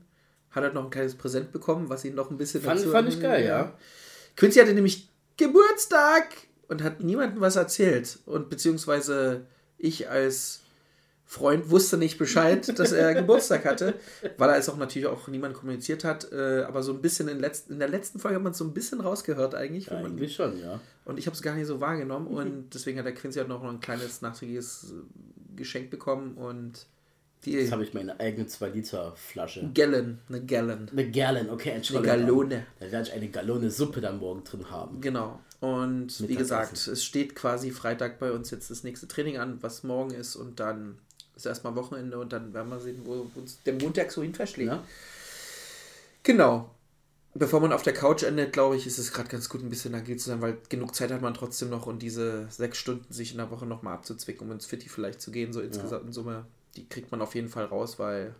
Hat 0.54 0.62
halt 0.62 0.74
noch 0.74 0.84
ein 0.84 0.90
kleines 0.90 1.14
Präsent 1.16 1.52
bekommen, 1.52 1.88
was 1.88 2.04
ihn 2.04 2.14
noch 2.14 2.30
ein 2.30 2.38
bisschen 2.38 2.62
Fand- 2.62 2.80
fand 2.80 3.08
ich 3.08 3.20
geil, 3.20 3.44
ja. 3.44 3.76
Quincy 4.36 4.60
hatte 4.60 4.74
nämlich 4.74 5.08
Geburtstag 5.36 6.28
und 6.68 6.82
hat 6.82 7.00
niemandem 7.00 7.40
was 7.40 7.56
erzählt. 7.56 8.18
Und 8.26 8.50
beziehungsweise 8.50 9.46
ich 9.78 10.08
als 10.08 10.60
Freund 11.26 11.70
wusste 11.70 11.96
nicht 11.96 12.18
Bescheid, 12.18 12.78
dass 12.78 12.92
er 12.92 13.14
Geburtstag 13.14 13.64
hatte, 13.64 13.94
weil 14.38 14.50
er 14.50 14.56
es 14.58 14.68
auch 14.68 14.76
natürlich 14.76 15.08
auch 15.08 15.26
niemand 15.28 15.54
kommuniziert 15.54 16.04
hat. 16.04 16.30
Äh, 16.32 16.64
aber 16.68 16.82
so 16.82 16.92
ein 16.92 17.00
bisschen 17.02 17.28
in, 17.28 17.40
letz 17.40 17.64
in 17.68 17.78
der 17.78 17.88
letzten 17.88 18.18
Folge 18.18 18.36
hat 18.36 18.42
man 18.42 18.52
es 18.52 18.58
so 18.58 18.64
ein 18.64 18.74
bisschen 18.74 19.00
rausgehört 19.00 19.54
eigentlich. 19.54 19.86
Ja, 19.86 19.92
wenn 19.94 20.02
man, 20.02 20.12
eigentlich 20.12 20.34
schon, 20.36 20.58
ja. 20.60 20.80
und 21.04 21.18
ich 21.18 21.26
habe 21.26 21.34
es 21.34 21.42
gar 21.42 21.54
nicht 21.54 21.66
so 21.66 21.80
wahrgenommen. 21.80 22.26
Und 22.28 22.74
deswegen 22.74 22.98
hat 22.98 23.06
der 23.06 23.14
Quincy 23.14 23.38
halt 23.38 23.48
noch 23.48 23.64
ein 23.64 23.80
kleines 23.80 24.22
nachträgliches 24.22 24.92
äh, 24.92 25.56
Geschenk 25.56 25.90
bekommen. 25.90 26.34
Und 26.34 26.86
Die 27.44 27.52
Jetzt 27.52 27.72
habe 27.72 27.84
ich 27.84 27.92
meine 27.92 28.18
eigene 28.18 28.46
2-Liter-Flasche. 28.46 29.70
Gallon, 29.74 30.18
eine 30.28 30.44
Gallon. 30.44 30.88
Eine 30.90 31.10
Gallon, 31.10 31.50
okay, 31.50 31.70
Entschuldigung. 31.70 32.18
Gallone. 32.18 32.66
Da 32.80 32.90
werde 32.90 33.08
ich 33.08 33.14
eine 33.14 33.28
Gallone 33.28 33.70
Suppe 33.70 34.00
dann 34.00 34.18
morgen 34.18 34.44
drin 34.44 34.70
haben. 34.70 35.00
Genau. 35.00 35.40
Und 35.60 36.18
wie 36.20 36.22
Mittagessen. 36.22 36.38
gesagt, 36.38 36.86
es 36.88 37.04
steht 37.04 37.34
quasi 37.34 37.70
Freitag 37.70 38.18
bei 38.18 38.32
uns 38.32 38.50
jetzt 38.50 38.70
das 38.70 38.82
nächste 38.82 39.08
Training 39.08 39.38
an, 39.38 39.58
was 39.62 39.82
morgen 39.82 40.10
ist 40.10 40.36
und 40.36 40.60
dann 40.60 40.98
ist 41.36 41.46
erstmal 41.46 41.74
Wochenende 41.74 42.18
und 42.18 42.32
dann 42.32 42.54
werden 42.54 42.68
wir 42.68 42.80
sehen, 42.80 43.00
wo 43.04 43.26
uns 43.34 43.62
der 43.64 43.74
Montag 43.74 44.12
so 44.12 44.22
hin 44.22 44.34
verschlägt. 44.34 44.70
Ja? 44.70 44.84
Genau. 46.22 46.70
Bevor 47.34 47.60
man 47.60 47.72
auf 47.72 47.82
der 47.82 47.94
Couch 47.94 48.22
endet, 48.22 48.52
glaube 48.52 48.76
ich, 48.76 48.86
ist 48.86 48.98
es 48.98 49.12
gerade 49.12 49.28
ganz 49.28 49.48
gut, 49.48 49.60
ein 49.60 49.68
bisschen 49.68 49.94
agil 49.94 50.16
zu 50.16 50.28
sein, 50.28 50.40
weil 50.40 50.56
genug 50.68 50.94
Zeit 50.94 51.10
hat 51.10 51.20
man 51.20 51.34
trotzdem 51.34 51.68
noch 51.68 51.86
und 51.86 52.00
diese 52.00 52.46
sechs 52.48 52.78
Stunden 52.78 53.12
sich 53.12 53.32
in 53.32 53.38
der 53.38 53.50
Woche 53.50 53.66
nochmal 53.66 53.94
abzuzwicken, 53.94 54.46
um 54.46 54.52
ins 54.52 54.66
Fitti 54.66 54.88
vielleicht 54.88 55.20
zu 55.20 55.32
gehen, 55.32 55.52
so 55.52 55.60
insgesamt 55.60 56.06
in 56.06 56.12
Summe, 56.12 56.46
die 56.76 56.88
kriegt 56.88 57.10
man 57.10 57.22
auf 57.22 57.34
jeden 57.34 57.48
Fall 57.48 57.64
raus, 57.64 57.98
weil 57.98 58.34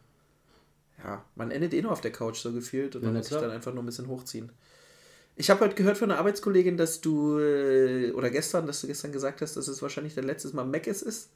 ja, 1.02 1.24
man 1.34 1.50
endet 1.50 1.74
eh 1.74 1.82
nur 1.82 1.92
auf 1.92 2.00
der 2.00 2.12
Couch 2.12 2.38
so 2.38 2.52
gefühlt 2.52 2.96
und 2.96 3.02
Ja, 3.02 3.08
man 3.08 3.16
muss 3.16 3.28
sich 3.28 3.38
dann 3.38 3.50
einfach 3.50 3.72
nur 3.72 3.82
ein 3.82 3.86
bisschen 3.86 4.08
hochziehen. 4.08 4.50
Ich 5.36 5.50
habe 5.50 5.60
heute 5.60 5.74
gehört 5.74 5.98
von 5.98 6.10
einer 6.10 6.20
Arbeitskollegin, 6.20 6.76
dass 6.76 7.00
du, 7.00 7.38
äh, 7.38 8.12
oder 8.12 8.30
gestern, 8.30 8.66
dass 8.66 8.80
du 8.80 8.86
gestern 8.86 9.10
gesagt 9.10 9.40
hast, 9.40 9.56
dass 9.56 9.66
es 9.66 9.82
wahrscheinlich 9.82 10.14
dein 10.14 10.24
letztes 10.24 10.52
Mal 10.52 10.64
Meckes 10.64 11.02
ist. 11.02 11.30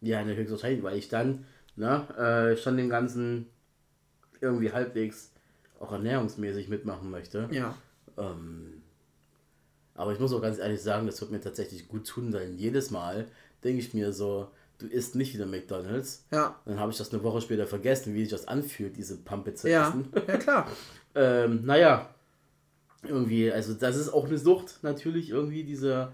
Ja, 0.00 0.20
eine 0.20 0.34
höchstwahrscheinlich, 0.34 0.82
weil 0.82 0.96
ich 0.96 1.08
dann, 1.08 1.44
ne, 1.76 2.08
äh, 2.16 2.56
schon 2.56 2.76
den 2.76 2.88
ganzen 2.88 3.46
irgendwie 4.40 4.72
halbwegs 4.72 5.32
auch 5.78 5.92
ernährungsmäßig 5.92 6.68
mitmachen 6.68 7.10
möchte. 7.10 7.48
Ja. 7.50 7.76
Ähm, 8.16 8.82
aber 9.94 10.12
ich 10.12 10.18
muss 10.18 10.32
auch 10.32 10.40
ganz 10.40 10.58
ehrlich 10.58 10.80
sagen, 10.80 11.06
das 11.06 11.20
wird 11.20 11.30
mir 11.30 11.40
tatsächlich 11.40 11.88
gut 11.88 12.06
tun, 12.06 12.32
denn 12.32 12.56
jedes 12.56 12.90
Mal 12.90 13.28
denke 13.62 13.80
ich 13.80 13.92
mir 13.92 14.12
so, 14.12 14.48
du 14.82 14.88
isst 14.88 15.14
nicht 15.14 15.32
wieder 15.34 15.46
McDonalds. 15.46 16.26
Ja. 16.32 16.60
Dann 16.64 16.78
habe 16.78 16.92
ich 16.92 16.98
das 16.98 17.12
eine 17.12 17.22
Woche 17.22 17.40
später 17.40 17.66
vergessen, 17.66 18.14
wie 18.14 18.20
sich 18.22 18.30
das 18.30 18.48
anfühlt, 18.48 18.96
diese 18.96 19.16
Pampe 19.18 19.54
zu 19.54 19.68
Ja, 19.70 19.88
essen. 19.88 20.08
ja 20.26 20.36
klar. 20.36 20.70
ähm, 21.14 21.64
naja, 21.64 22.14
irgendwie, 23.04 23.50
also 23.50 23.74
das 23.74 23.96
ist 23.96 24.10
auch 24.10 24.26
eine 24.26 24.38
Sucht 24.38 24.80
natürlich 24.82 25.30
irgendwie, 25.30 25.64
diese, 25.64 26.12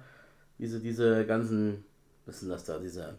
diese, 0.59 0.81
diese 0.81 1.27
ganzen, 1.27 1.85
was 2.27 2.41
sind 2.41 2.49
das 2.49 2.65
da, 2.65 2.79
diese 2.79 3.19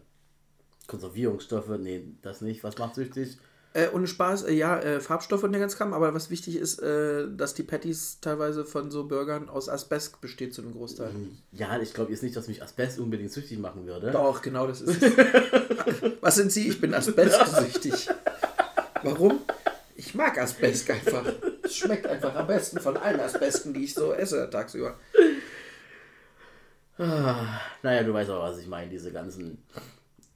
Konservierungsstoffe, 0.86 1.68
nee, 1.78 2.04
das 2.22 2.40
nicht, 2.40 2.64
was 2.64 2.78
macht 2.78 2.94
süchtig? 2.96 3.38
Äh, 3.72 3.88
ohne 3.92 4.08
Spaß, 4.08 4.44
äh, 4.44 4.52
ja, 4.52 4.80
äh, 4.80 5.00
Farbstoffe 5.00 5.44
und 5.44 5.52
der 5.52 5.60
ganze 5.60 5.76
Kram, 5.76 5.94
aber 5.94 6.12
was 6.12 6.28
wichtig 6.28 6.56
ist, 6.56 6.80
äh, 6.80 7.28
dass 7.30 7.54
die 7.54 7.62
Patties 7.62 8.18
teilweise 8.20 8.64
von 8.64 8.90
so 8.90 9.06
Burgern 9.06 9.48
aus 9.48 9.68
Asbest 9.68 10.20
besteht 10.20 10.54
zu 10.54 10.62
einem 10.62 10.72
Großteil. 10.72 11.12
Ja, 11.52 11.78
ich 11.78 11.94
glaube 11.94 12.10
jetzt 12.10 12.24
nicht, 12.24 12.34
dass 12.34 12.48
mich 12.48 12.64
Asbest 12.64 12.98
unbedingt 12.98 13.30
süchtig 13.30 13.60
machen 13.60 13.86
würde. 13.86 14.10
Doch, 14.10 14.42
genau 14.42 14.66
das 14.66 14.80
ist 14.80 15.00
es. 15.00 15.12
was 16.20 16.34
sind 16.34 16.50
Sie? 16.50 16.66
Ich 16.66 16.80
bin 16.80 16.92
asbestsüchtig. 16.92 18.08
Warum? 19.04 19.40
Ich 19.94 20.16
mag 20.16 20.36
Asbest 20.36 20.90
einfach. 20.90 21.24
Es 21.62 21.76
schmeckt 21.76 22.08
einfach 22.08 22.34
am 22.34 22.48
besten 22.48 22.80
von 22.80 22.96
allen 22.96 23.20
Asbesten, 23.20 23.72
die 23.72 23.84
ich 23.84 23.94
so 23.94 24.12
esse 24.12 24.50
tagsüber. 24.50 24.98
Naja, 26.98 28.02
du 28.02 28.12
weißt 28.12 28.30
auch, 28.30 28.42
was 28.42 28.58
ich 28.58 28.66
meine, 28.66 28.90
diese 28.90 29.12
ganzen 29.12 29.62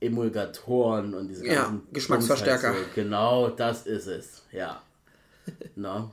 Emulgatoren 0.05 1.15
und 1.15 1.29
diese 1.29 1.47
Ja, 1.47 1.65
ganzen 1.67 1.87
Geschmacksverstärker. 1.93 2.69
Bums 2.69 2.79
halt 2.79 2.95
so. 2.95 3.01
Genau, 3.03 3.49
das 3.51 3.87
ist 3.87 4.07
es, 4.07 4.43
ja. 4.53 4.83
Na, 5.77 6.11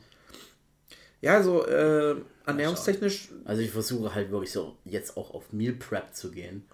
Ja, 1.22 1.36
also 1.36 1.66
äh, 1.68 2.16
ernährungstechnisch, 2.46 3.30
also 3.46 3.62
ich 3.62 3.72
versuche 3.72 4.14
halt 4.16 4.32
wirklich 4.32 4.52
so 4.52 4.76
jetzt 4.86 5.18
auch 5.18 5.34
auf 5.34 5.54
Meal 5.54 5.74
Prep 5.74 6.14
zu 6.16 6.32
gehen. 6.32 6.66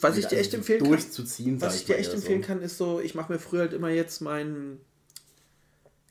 was 0.00 0.16
ich 0.18 0.26
dir 0.26 0.36
Also 0.36 0.36
echt 0.36 0.54
empfehlen 0.54 0.80
kann, 0.80 0.88
durchzuziehen, 0.90 1.60
was 1.60 1.76
ich 1.76 1.84
dir 1.84 1.96
echt 1.98 2.12
empfehlen 2.12 2.42
so. 2.42 2.46
kann, 2.46 2.62
ist 2.62 2.76
so, 2.78 3.00
ich 3.00 3.14
mache 3.14 3.32
mir 3.32 3.38
früher 3.38 3.62
halt 3.62 3.72
immer 3.72 3.88
jetzt 3.90 4.20
mein, 4.20 4.80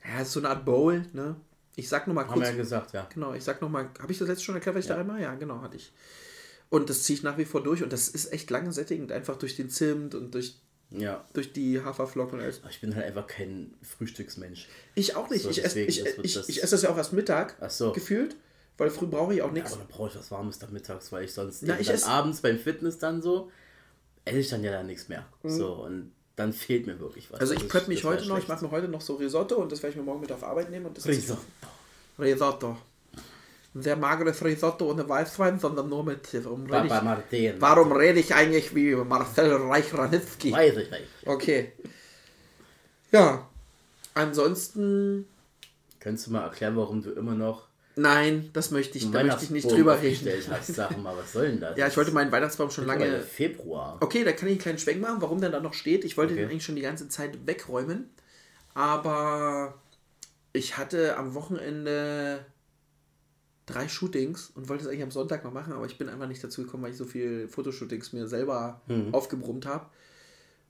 ja, 0.04 0.20
ist 0.22 0.32
so 0.32 0.40
eine 0.40 0.48
Art 0.50 0.64
Bowl, 0.64 1.04
ne? 1.12 1.36
Ich 1.76 1.88
sag 1.88 2.06
nur 2.06 2.14
mal 2.14 2.22
Haben 2.26 2.34
kurz, 2.34 2.46
wir 2.46 2.50
ja 2.52 2.56
gesagt, 2.56 2.92
ja. 2.92 3.06
Genau, 3.12 3.34
ich 3.34 3.42
sag 3.44 3.60
nochmal, 3.60 3.90
habe 4.00 4.12
ich 4.12 4.18
das 4.18 4.28
letzte 4.28 4.44
schon 4.44 4.54
erklärt, 4.54 4.76
was 4.76 4.84
ich 4.84 4.88
da 4.88 4.96
einmal? 4.96 5.20
Ja, 5.20 5.34
genau, 5.34 5.60
hatte 5.60 5.76
ich. 5.76 5.92
Und 6.70 6.90
das 6.90 7.04
ziehe 7.04 7.16
ich 7.16 7.22
nach 7.22 7.38
wie 7.38 7.44
vor 7.44 7.62
durch 7.62 7.82
und 7.82 7.92
das 7.92 8.08
ist 8.08 8.32
echt 8.32 8.50
lange 8.50 8.72
sättigend, 8.72 9.12
einfach 9.12 9.36
durch 9.36 9.54
den 9.56 9.70
Zimt 9.70 10.14
und 10.14 10.34
durch, 10.34 10.56
Ja. 10.90 11.24
durch 11.32 11.52
die 11.52 11.80
Haferflocken 11.80 12.38
und 12.38 12.44
alles. 12.44 12.60
Ich 12.70 12.80
bin 12.80 12.94
halt 12.96 13.06
einfach 13.06 13.26
kein 13.26 13.74
Frühstücksmensch. 13.82 14.68
Ich 14.94 15.14
auch 15.14 15.30
nicht, 15.30 15.42
So, 15.42 15.50
ich, 15.50 15.64
esse, 15.64 15.80
ich, 15.80 16.04
ich, 16.04 16.34
das- 16.34 16.48
ich 16.48 16.62
esse 16.62 16.72
das 16.72 16.82
ja 16.82 16.90
auch 16.90 16.96
erst 16.96 17.12
Mittag, 17.12 17.56
Ach 17.60 17.70
so. 17.70 17.92
gefühlt, 17.92 18.34
weil 18.76 18.90
früh 18.90 19.06
brauche 19.06 19.34
ich 19.34 19.42
auch 19.42 19.48
Ja, 19.48 19.52
nichts. 19.52 19.72
aber 19.72 19.82
dann 19.82 19.88
brauche 19.90 20.08
ich 20.10 20.16
was 20.16 20.30
Warmes 20.32 20.58
dann 20.58 20.72
mittags, 20.72 21.12
weil 21.12 21.24
ich 21.24 21.32
sonst 21.32 21.62
Na, 21.62 21.78
ich 21.78 21.86
dann 21.86 21.94
ess- 21.96 22.04
abends 22.04 22.40
beim 22.40 22.58
Fitness 22.58 22.98
dann 22.98 23.22
so, 23.22 23.52
esse 24.24 24.38
ich 24.38 24.48
dann 24.48 24.64
ja 24.64 24.72
dann 24.72 24.86
nichts 24.86 25.08
mehr. 25.08 25.26
So, 25.44 25.74
und 25.74 26.10
dann 26.34 26.52
fehlt 26.52 26.86
mir 26.86 26.98
wirklich 26.98 27.30
was. 27.30 27.38
Mhm. 27.38 27.40
Also 27.42 27.54
ich 27.54 27.68
prep 27.68 27.86
mich 27.86 28.02
heute 28.02 28.26
noch, 28.26 28.38
ich 28.38 28.44
schlecht. 28.44 28.48
mache 28.48 28.64
mir 28.64 28.70
heute 28.72 28.88
noch 28.88 29.00
so 29.00 29.14
Risotto 29.14 29.54
und 29.56 29.70
das 29.70 29.80
werde 29.84 29.92
ich 29.92 29.96
mir 29.98 30.02
morgen 30.02 30.20
mit 30.22 30.32
auf 30.32 30.42
Arbeit 30.42 30.70
nehmen. 30.70 30.86
Und 30.86 30.96
das 30.96 31.06
Risotto. 31.06 31.40
Risotto. 32.18 32.76
Ein 33.74 33.82
sehr 33.82 33.96
mageres 33.96 34.44
Risotto 34.44 34.88
ohne 34.90 35.08
Weißwein, 35.08 35.58
sondern 35.58 35.88
nur 35.88 36.04
mit. 36.04 36.28
Warum 36.44 36.66
rede 36.66 36.86
ich, 36.86 37.02
Martin. 37.02 37.54
warum 37.58 37.92
rede 37.92 38.20
ich 38.20 38.34
eigentlich 38.34 38.74
wie 38.74 38.94
Marcel 38.94 39.52
Reich-Ranitzky? 39.52 40.52
Weiß 40.52 40.76
ich 40.76 40.90
nicht. 40.90 41.02
Okay. 41.26 41.72
Ja. 43.10 43.48
Ansonsten. 44.14 45.26
Könntest 45.98 46.26
du 46.28 46.32
mal 46.32 46.42
erklären, 46.44 46.76
warum 46.76 47.02
du 47.02 47.10
immer 47.12 47.34
noch 47.34 47.66
Nein, 47.96 48.50
das 48.52 48.72
möchte 48.72 48.98
ich, 48.98 49.08
da 49.12 49.22
möchte 49.22 49.44
ich 49.44 49.50
nicht 49.50 49.70
drüber 49.70 50.00
reden. 50.02 50.28
hast? 50.50 50.74
Sag 50.74 51.00
mal, 51.00 51.16
was 51.16 51.32
soll 51.32 51.46
denn 51.46 51.60
das? 51.60 51.78
Ja, 51.78 51.86
ich 51.86 51.96
wollte 51.96 52.10
meinen 52.10 52.32
Weihnachtsbaum 52.32 52.70
schon 52.70 52.86
lange. 52.86 53.20
Februar. 53.20 53.98
Okay, 54.00 54.24
da 54.24 54.32
kann 54.32 54.48
ich 54.48 54.52
einen 54.54 54.60
kleinen 54.60 54.78
Schwenk 54.78 55.00
machen, 55.00 55.16
warum 55.20 55.40
der 55.40 55.50
da 55.50 55.60
noch 55.60 55.74
steht. 55.74 56.04
Ich 56.04 56.16
wollte 56.16 56.32
Okay. 56.32 56.42
den 56.42 56.50
eigentlich 56.50 56.64
schon 56.64 56.74
die 56.74 56.82
ganze 56.82 57.08
Zeit 57.08 57.46
wegräumen. 57.46 58.10
Aber 58.74 59.74
ich 60.52 60.76
hatte 60.76 61.16
am 61.16 61.34
Wochenende 61.34 62.44
drei 63.66 63.88
Shootings 63.88 64.50
und 64.54 64.68
wollte 64.68 64.84
es 64.84 64.88
eigentlich 64.88 65.02
am 65.02 65.10
Sonntag 65.10 65.44
noch 65.44 65.52
machen, 65.52 65.72
aber 65.72 65.86
ich 65.86 65.96
bin 65.98 66.08
einfach 66.08 66.28
nicht 66.28 66.42
dazu 66.44 66.62
gekommen, 66.64 66.82
weil 66.82 66.90
ich 66.90 66.96
so 66.96 67.04
viel 67.04 67.48
Fotoshootings 67.48 68.12
mir 68.12 68.26
selber 68.26 68.82
aufgebrummt 69.12 69.66
habe. 69.66 69.86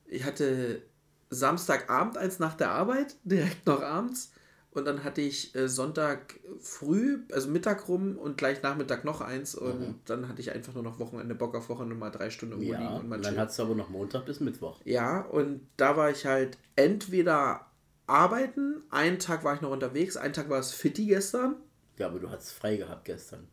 Ich 0.06 0.24
hatte 0.24 0.82
Samstagabend 1.30 2.16
eins 2.18 2.38
nach 2.38 2.54
der 2.54 2.70
Arbeit, 2.70 3.16
direkt 3.24 3.66
noch 3.66 3.82
abends. 3.82 4.30
Und 4.70 4.86
dann 4.86 5.04
hatte 5.04 5.20
ich 5.20 5.54
äh, 5.54 5.68
Sonntag 5.68 6.34
früh, 6.60 7.20
also 7.30 7.48
Mittag 7.48 7.86
rum 7.88 8.18
und 8.18 8.36
gleich 8.36 8.60
Nachmittag 8.60 9.04
noch 9.04 9.20
eins. 9.20 9.54
Und 9.54 10.00
dann 10.06 10.28
hatte 10.28 10.40
ich 10.40 10.50
einfach 10.50 10.74
nur 10.74 10.82
noch 10.82 10.98
Wochenende 10.98 11.36
Bock 11.36 11.54
auf 11.54 11.68
Wochenende 11.68 11.94
mal 11.94 12.10
drei 12.10 12.28
Stunden 12.30 12.54
irgendwo 12.54 12.72
Ja, 12.72 12.80
liegen 12.80 12.94
und 12.94 13.08
mal 13.08 13.20
dann 13.20 13.38
hast 13.38 13.56
du 13.56 13.62
aber 13.62 13.76
noch 13.76 13.88
Montag 13.88 14.26
bis 14.26 14.40
Mittwoch. 14.40 14.80
Ja, 14.84 15.20
und 15.20 15.60
da 15.76 15.96
war 15.96 16.10
ich 16.10 16.26
halt 16.26 16.58
entweder 16.74 17.66
arbeiten, 18.08 18.82
einen 18.90 19.20
Tag 19.20 19.44
war 19.44 19.54
ich 19.54 19.60
noch 19.60 19.70
unterwegs, 19.70 20.16
einen 20.16 20.34
Tag 20.34 20.50
war 20.50 20.58
es 20.58 20.72
Fitti 20.72 21.06
gestern. 21.06 21.54
Ja, 21.98 22.06
aber 22.06 22.18
du 22.18 22.30
hast 22.30 22.50
frei 22.50 22.76
gehabt 22.76 23.04
gestern. 23.04 23.46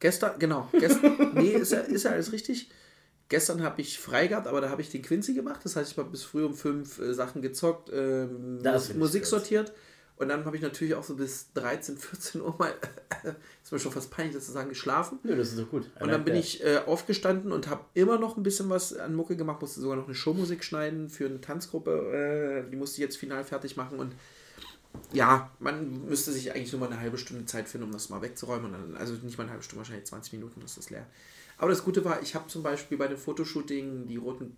Gestern, 0.00 0.38
genau. 0.38 0.68
Gestern, 0.72 1.32
nee, 1.34 1.50
ist 1.50 1.72
ja, 1.72 1.80
ist 1.80 2.04
ja 2.04 2.12
alles 2.12 2.32
richtig. 2.32 2.70
Gestern 3.28 3.62
habe 3.62 3.80
ich 3.80 3.98
frei 3.98 4.26
gehabt, 4.26 4.46
aber 4.46 4.60
da 4.60 4.70
habe 4.70 4.80
ich 4.80 4.90
den 4.90 5.02
Quincy 5.02 5.34
gemacht. 5.34 5.60
Das 5.64 5.76
heißt, 5.76 5.92
ich 5.92 5.98
habe 5.98 6.10
bis 6.10 6.22
früh 6.22 6.44
um 6.44 6.54
fünf 6.54 6.98
äh, 6.98 7.12
Sachen 7.12 7.42
gezockt, 7.42 7.90
ähm, 7.92 8.60
ich 8.64 8.94
Musik 8.94 9.26
sortiert. 9.26 9.72
Und 10.18 10.28
dann 10.28 10.44
habe 10.44 10.56
ich 10.56 10.62
natürlich 10.62 10.94
auch 10.94 11.04
so 11.04 11.14
bis 11.14 11.52
13, 11.52 11.96
14 11.96 12.40
Uhr 12.40 12.54
mal, 12.58 12.74
ist 13.62 13.70
mir 13.70 13.78
schon 13.78 13.92
fast 13.92 14.10
peinlich, 14.10 14.34
das 14.34 14.46
zu 14.46 14.52
sagen, 14.52 14.68
geschlafen. 14.68 15.20
Nö, 15.22 15.36
das 15.36 15.50
ist 15.50 15.58
doch 15.60 15.70
gut. 15.70 15.88
Und 16.00 16.08
dann 16.10 16.24
bin 16.24 16.34
ich 16.34 16.64
äh, 16.64 16.78
aufgestanden 16.86 17.52
und 17.52 17.68
habe 17.68 17.84
immer 17.94 18.18
noch 18.18 18.36
ein 18.36 18.42
bisschen 18.42 18.68
was 18.68 18.96
an 18.96 19.14
Mucke 19.14 19.36
gemacht, 19.36 19.60
musste 19.60 19.80
sogar 19.80 19.96
noch 19.96 20.06
eine 20.06 20.16
Showmusik 20.16 20.64
schneiden 20.64 21.08
für 21.08 21.26
eine 21.26 21.40
Tanzgruppe. 21.40 22.64
Äh, 22.66 22.70
die 22.70 22.76
musste 22.76 22.96
ich 22.96 23.02
jetzt 23.02 23.16
final 23.16 23.44
fertig 23.44 23.76
machen 23.76 24.00
und 24.00 24.12
ja, 25.12 25.50
man 25.58 26.06
müsste 26.06 26.32
sich 26.32 26.52
eigentlich 26.52 26.72
nur 26.72 26.80
mal 26.80 26.90
eine 26.90 27.00
halbe 27.00 27.18
Stunde 27.18 27.46
Zeit 27.46 27.68
finden, 27.68 27.86
um 27.86 27.92
das 27.92 28.08
mal 28.08 28.22
wegzuräumen. 28.22 28.66
Und 28.66 28.72
dann, 28.72 28.96
also 28.96 29.14
nicht 29.14 29.38
mal 29.38 29.44
eine 29.44 29.52
halbe 29.52 29.64
Stunde, 29.64 29.78
wahrscheinlich 29.80 30.06
20 30.06 30.32
Minuten 30.34 30.62
ist 30.62 30.76
das 30.76 30.90
leer. 30.90 31.06
Aber 31.58 31.70
das 31.70 31.84
Gute 31.84 32.04
war, 32.04 32.22
ich 32.22 32.34
habe 32.34 32.46
zum 32.48 32.62
Beispiel 32.62 32.98
bei 32.98 33.08
dem 33.08 33.18
Fotoshooting 33.18 34.06
die 34.06 34.16
roten 34.16 34.56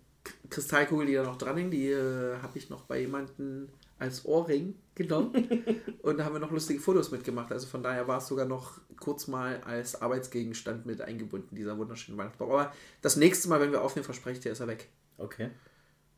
Kristallkugeln, 0.49 1.07
die 1.07 1.15
da 1.15 1.23
noch 1.23 1.37
dran 1.37 1.57
hängen, 1.57 1.71
die 1.71 1.89
äh, 1.89 2.37
habe 2.41 2.57
ich 2.57 2.69
noch 2.69 2.83
bei 2.83 2.99
jemandem 2.99 3.69
als 3.97 4.25
Ohrring 4.25 4.75
genommen. 4.95 5.63
und 6.01 6.17
da 6.17 6.25
haben 6.25 6.33
wir 6.33 6.39
noch 6.39 6.51
lustige 6.51 6.79
Fotos 6.79 7.11
mitgemacht. 7.11 7.51
Also 7.51 7.67
von 7.67 7.83
daher 7.83 8.07
war 8.07 8.19
es 8.19 8.27
sogar 8.27 8.45
noch 8.45 8.79
kurz 8.99 9.27
mal 9.27 9.61
als 9.63 10.01
Arbeitsgegenstand 10.01 10.85
mit 10.85 11.01
eingebunden, 11.01 11.55
dieser 11.55 11.77
wunderschöne 11.77 12.17
Weihnachtsbaum. 12.17 12.51
Aber 12.51 12.73
das 13.01 13.15
nächste 13.15 13.49
Mal, 13.49 13.59
wenn 13.61 13.71
wir 13.71 13.81
aufnehmen, 13.81 14.05
verspreche 14.05 14.37
ich 14.37 14.43
dir, 14.43 14.51
ist 14.51 14.59
er 14.59 14.67
weg. 14.67 14.89
Okay. 15.17 15.49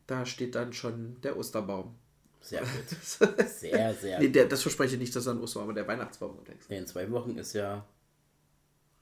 Da 0.08 0.26
steht 0.26 0.56
dann 0.56 0.74
schon 0.74 1.18
der 1.24 1.38
Osterbaum. 1.38 1.96
Sehr 2.44 2.62
gut. 2.62 3.50
Sehr, 3.50 3.94
sehr 3.96 4.20
Nee, 4.20 4.26
gut. 4.28 4.36
der, 4.36 4.46
das 4.46 4.62
verspreche 4.62 4.94
ich 4.96 5.00
nicht, 5.00 5.16
dass 5.16 5.26
er 5.26 5.34
ein 5.34 5.40
Osterbaum, 5.42 5.70
aber 5.70 5.74
der 5.80 5.88
Weihnachtsbaum 5.88 6.38
unterwegs. 6.38 6.68
Nee, 6.70 6.78
in 6.78 6.86
zwei 6.88 7.10
Wochen 7.10 7.38
ist 7.38 7.54
ja 7.54 7.86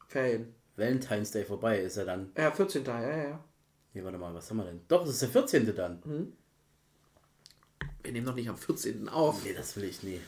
Ferien. 0.08 0.54
Valentine's 0.78 1.32
Day 1.32 1.44
vorbei. 1.44 1.80
Ist 1.80 1.98
ja 1.98 2.06
dann. 2.06 2.32
Ja, 2.38 2.52
14. 2.52 2.86
Ja, 2.86 3.02
ja, 3.02 3.18
ja. 3.30 3.44
Nee, 3.94 4.04
warte 4.04 4.18
mal, 4.18 4.34
was 4.34 4.50
haben 4.50 4.58
wir 4.58 4.66
denn? 4.66 4.82
Doch, 4.88 5.04
es 5.06 5.12
ist 5.12 5.22
der 5.24 5.30
14. 5.30 5.76
dann. 5.76 6.02
Hm. 6.04 6.34
Wir 8.04 8.14
nehmen 8.14 8.26
noch 8.26 8.36
nicht 8.36 8.48
am 8.50 8.58
14. 8.58 9.10
auf. 9.10 9.44
Nee, 9.44 9.54
das 9.54 9.76
will 9.76 9.84
ich 9.84 10.02
nie. 10.04 10.22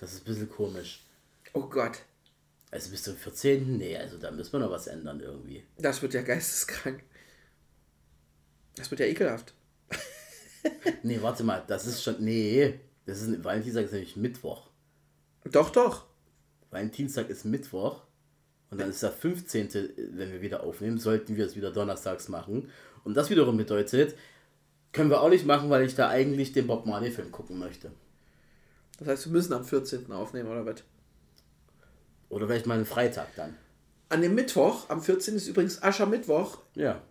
Das 0.00 0.12
ist 0.12 0.22
ein 0.22 0.24
bisschen 0.24 0.50
komisch. 0.50 1.04
Oh 1.52 1.62
Gott. 1.68 2.00
Also 2.70 2.90
bis 2.90 3.02
zum 3.02 3.16
14. 3.16 3.78
Nee, 3.78 3.96
also 3.96 4.16
da 4.18 4.30
müssen 4.30 4.52
wir 4.52 4.60
noch 4.60 4.70
was 4.70 4.86
ändern 4.86 5.20
irgendwie. 5.20 5.64
Das 5.78 6.02
wird 6.02 6.14
ja 6.14 6.22
geisteskrank. 6.22 7.02
Das 8.76 8.90
wird 8.90 9.00
ja 9.00 9.06
ekelhaft. 9.06 9.54
Nee, 11.02 11.18
warte 11.22 11.44
mal, 11.44 11.62
das 11.66 11.86
ist 11.86 12.02
schon. 12.02 12.16
Nee, 12.20 12.78
das 13.06 13.22
ist 13.22 13.44
Valentinstag 13.44 13.86
ist 13.86 13.92
nämlich 13.92 14.16
Mittwoch. 14.16 14.68
Doch, 15.44 15.70
doch. 15.70 16.06
Valentinstag 16.70 17.30
ist 17.30 17.44
Mittwoch. 17.44 18.02
Und 18.70 18.80
dann 18.80 18.90
ist 18.90 19.02
der 19.02 19.10
15., 19.10 19.70
wenn 20.12 20.30
wir 20.32 20.40
wieder 20.40 20.62
aufnehmen, 20.62 20.98
sollten 20.98 21.36
wir 21.36 21.44
es 21.44 21.56
wieder 21.56 21.72
donnerstags 21.72 22.28
machen. 22.28 22.70
Und 23.02 23.14
das 23.16 23.30
wiederum 23.30 23.56
bedeutet, 23.56 24.14
können 24.92 25.10
wir 25.10 25.20
auch 25.20 25.28
nicht 25.28 25.44
machen, 25.44 25.70
weil 25.70 25.84
ich 25.84 25.94
da 25.96 26.08
eigentlich 26.08 26.52
den 26.52 26.68
Bob 26.68 26.86
Marley-Film 26.86 27.32
gucken 27.32 27.58
möchte. 27.58 27.90
Das 28.98 29.08
heißt, 29.08 29.26
wir 29.26 29.32
müssen 29.32 29.54
am 29.54 29.64
14. 29.64 30.12
aufnehmen, 30.12 30.48
oder 30.48 30.66
was? 30.66 30.84
Oder 32.28 32.46
vielleicht 32.46 32.66
mal 32.66 32.74
einen 32.74 32.86
Freitag 32.86 33.34
dann. 33.34 33.56
An 34.08 34.22
dem 34.22 34.34
Mittwoch, 34.34 34.88
am 34.88 35.02
14. 35.02 35.34
ist 35.36 35.48
übrigens 35.48 35.82
Aschermittwoch, 35.82 36.58
Ja, 36.74 37.02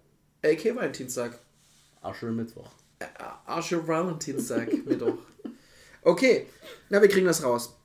AK 0.43 0.75
Valentinstag. 0.75 1.39
Asche 2.01 2.27
Mittwoch. 2.99 3.15
Ä- 3.19 3.47
Ascher 3.47 3.87
Valentinstag, 3.87 4.85
Mittwoch. 4.85 5.17
Okay, 6.01 6.47
na, 6.89 7.01
wir 7.01 7.09
kriegen 7.09 7.25
das 7.25 7.43
raus. 7.43 7.75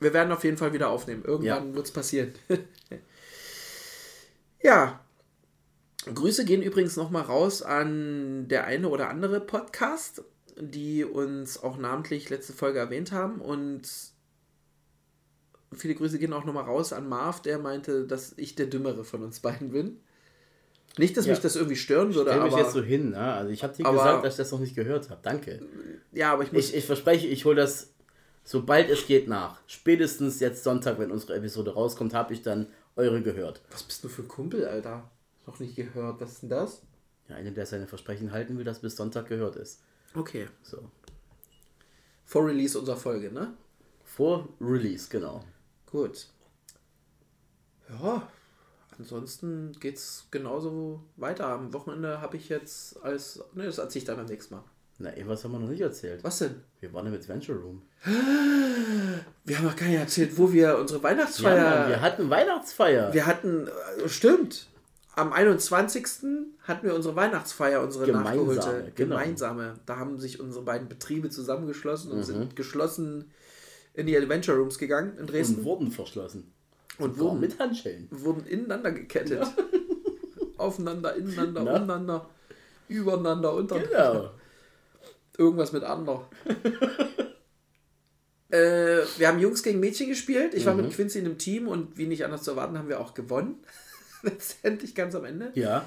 Wir 0.00 0.12
werden 0.12 0.32
auf 0.32 0.44
jeden 0.44 0.56
Fall 0.56 0.72
wieder 0.72 0.90
aufnehmen. 0.90 1.24
Irgendwann 1.24 1.68
Ja. 1.70 1.74
wird 1.74 1.86
es 1.86 1.92
passieren. 1.92 2.32
ja. 4.62 5.00
Grüße 6.12 6.44
gehen 6.44 6.62
übrigens 6.62 6.96
nochmal 6.96 7.22
raus 7.22 7.62
an 7.62 8.46
der 8.48 8.64
eine 8.66 8.88
oder 8.90 9.08
andere 9.08 9.40
Podcast, 9.40 10.22
die 10.60 11.02
uns 11.04 11.62
auch 11.62 11.78
namentlich 11.78 12.28
letzte 12.28 12.52
Folge 12.52 12.78
erwähnt 12.78 13.10
haben. 13.12 13.40
Und 13.40 13.88
viele 15.72 15.94
Grüße 15.94 16.18
gehen 16.18 16.34
auch 16.34 16.44
nochmal 16.44 16.64
raus 16.64 16.92
an 16.92 17.08
Marv, 17.08 17.40
der 17.40 17.58
meinte, 17.58 18.06
dass 18.06 18.34
ich 18.36 18.54
der 18.54 18.66
Dümmere 18.66 19.04
von 19.04 19.22
uns 19.22 19.40
beiden 19.40 19.70
bin. 19.70 20.00
Nicht, 20.98 21.16
dass 21.16 21.26
Ja. 21.26 21.32
mich 21.32 21.40
das 21.40 21.56
irgendwie 21.56 21.76
stören 21.76 22.14
würde, 22.14 22.30
mich 22.34 22.52
aber, 22.52 22.58
jetzt 22.58 22.72
so 22.72 22.82
hin, 22.82 23.10
ne? 23.10 23.18
Also 23.34 23.50
ich 23.50 23.62
habe 23.64 23.74
dir 23.74 23.84
aber- 23.86 23.98
gesagt, 23.98 24.24
dass 24.24 24.34
ich 24.34 24.38
das 24.38 24.52
noch 24.52 24.60
nicht 24.60 24.76
gehört 24.76 25.10
habe. 25.10 25.20
Danke. 25.22 25.60
ja, 26.12 26.32
aber 26.32 26.44
ich 26.44 26.52
muss 26.52 26.68
Ich, 26.70 26.76
ich 26.76 26.84
verspreche, 26.86 27.26
ich 27.26 27.44
hole 27.44 27.56
das 27.56 27.90
sobald 28.44 28.90
es 28.90 29.06
geht 29.06 29.26
nach. 29.26 29.58
Spätestens 29.66 30.38
jetzt 30.40 30.62
Sonntag, 30.64 30.98
wenn 30.98 31.10
unsere 31.10 31.34
Episode 31.34 31.72
rauskommt, 31.74 32.12
habe 32.14 32.32
ich 32.34 32.42
dann 32.42 32.66
eure 32.94 33.22
gehört. 33.22 33.62
Was 33.70 33.82
bist 33.82 34.04
du 34.04 34.08
für 34.08 34.22
ein 34.22 34.28
Kumpel, 34.28 34.66
Alter? 34.68 35.10
Noch 35.46 35.58
nicht 35.58 35.74
gehört. 35.76 36.20
Was 36.20 36.32
ist 36.32 36.42
denn 36.42 36.50
das? 36.50 36.82
Ja, 37.28 37.36
einer, 37.36 37.50
der 37.50 37.64
seine 37.66 37.86
Versprechen 37.86 38.32
halten 38.32 38.56
will, 38.58 38.64
dass 38.64 38.80
bis 38.80 38.96
Sonntag 38.96 39.28
gehört 39.28 39.56
ist. 39.56 39.80
Okay. 40.14 40.46
So. 40.62 40.90
Vor 42.26 42.46
Release 42.46 42.78
unserer 42.78 42.96
Folge, 42.98 43.32
ne? 43.32 43.54
Vor 44.04 44.48
Release, 44.60 45.08
genau. 45.10 45.42
Gut. 45.90 46.26
Ja, 47.88 48.28
ansonsten 48.98 49.72
geht's 49.80 50.26
genauso 50.30 51.02
weiter. 51.16 51.46
Am 51.48 51.72
Wochenende 51.72 52.20
habe 52.20 52.36
ich 52.36 52.48
jetzt 52.48 53.02
als. 53.02 53.42
Ne, 53.54 53.64
das 53.64 53.78
erzähle 53.78 53.98
ich 54.00 54.04
dann 54.04 54.16
beim 54.16 54.26
nächsten 54.26 54.54
Mal. 54.54 54.64
Na, 54.98 55.10
ey, 55.10 55.26
was 55.26 55.42
haben 55.42 55.52
wir 55.52 55.58
noch 55.58 55.68
nicht 55.68 55.80
erzählt? 55.80 56.22
Was 56.22 56.38
denn? 56.38 56.54
Wir 56.80 56.92
waren 56.92 57.06
im 57.08 57.14
Adventure 57.14 57.58
Room. 57.58 57.82
Wir 59.44 59.58
haben 59.58 59.64
noch 59.66 59.76
gar 59.76 59.86
nicht 59.86 59.98
erzählt, 59.98 60.38
wo 60.38 60.52
wir 60.52 60.78
unsere 60.78 61.00
Ja, 61.00 61.04
Weihnachtsfeier. 61.04 61.78
Mann, 61.80 61.88
wir 61.88 62.00
hatten 62.00 62.30
Weihnachtsfeier. 62.30 63.12
wir 63.12 63.26
hatten. 63.26 63.66
äh, 64.02 64.08
Stimmt. 64.08 64.68
Am 65.16 65.32
21. 65.32 66.06
hatten 66.62 66.86
wir 66.86 66.94
unsere 66.94 67.14
Weihnachtsfeier, 67.14 67.80
unsere 67.82 68.06
Gemeinsame, 68.06 68.54
nachgeholte 68.54 68.92
genau. 68.96 69.16
gemeinsame. 69.16 69.74
Da 69.86 69.96
haben 69.96 70.18
sich 70.18 70.40
unsere 70.40 70.64
beiden 70.64 70.88
Betriebe 70.88 71.30
zusammengeschlossen 71.30 72.10
Mhm. 72.10 72.16
und 72.18 72.22
sind 72.24 72.56
geschlossen 72.56 73.30
in 73.94 74.06
die 74.06 74.16
Adventure 74.16 74.56
Rooms 74.58 74.78
gegangen 74.78 75.16
in 75.18 75.26
Dresden. 75.26 75.58
und 75.58 75.64
wurden 75.64 75.90
verschlossen. 75.92 76.52
Und 76.98 77.18
wurden, 77.18 77.40
mit 77.40 77.58
Handschellen. 77.58 78.08
wurden 78.10 78.46
ineinander 78.46 78.92
gekettet. 78.92 79.44
Aufeinander, 80.56 81.16
ineinander, 81.16 81.62
Na? 81.64 81.76
umeinander, 81.76 82.28
übereinander, 82.88 83.54
untereinander. 83.54 84.12
Genau. 84.12 84.30
Irgendwas 85.36 85.72
mit 85.72 85.82
ander. 85.82 86.28
äh, 88.50 89.00
wir 89.18 89.28
haben 89.28 89.38
Jungs 89.40 89.62
gegen 89.62 89.80
Mädchen 89.80 90.08
gespielt. 90.08 90.54
Ich 90.54 90.66
war 90.66 90.74
Mhm. 90.74 90.82
mit 90.82 90.92
Quincy 90.92 91.18
in 91.18 91.26
einem 91.26 91.38
Team 91.38 91.68
und 91.68 91.98
wie 91.98 92.06
nicht 92.06 92.24
anders 92.24 92.42
zu 92.42 92.52
erwarten, 92.52 92.78
haben 92.78 92.88
wir 92.88 93.00
auch 93.00 93.14
gewonnen. 93.14 93.56
Letztendlich 94.22 94.94
ganz 94.94 95.14
am 95.14 95.24
Ende. 95.24 95.50
Ja. 95.54 95.86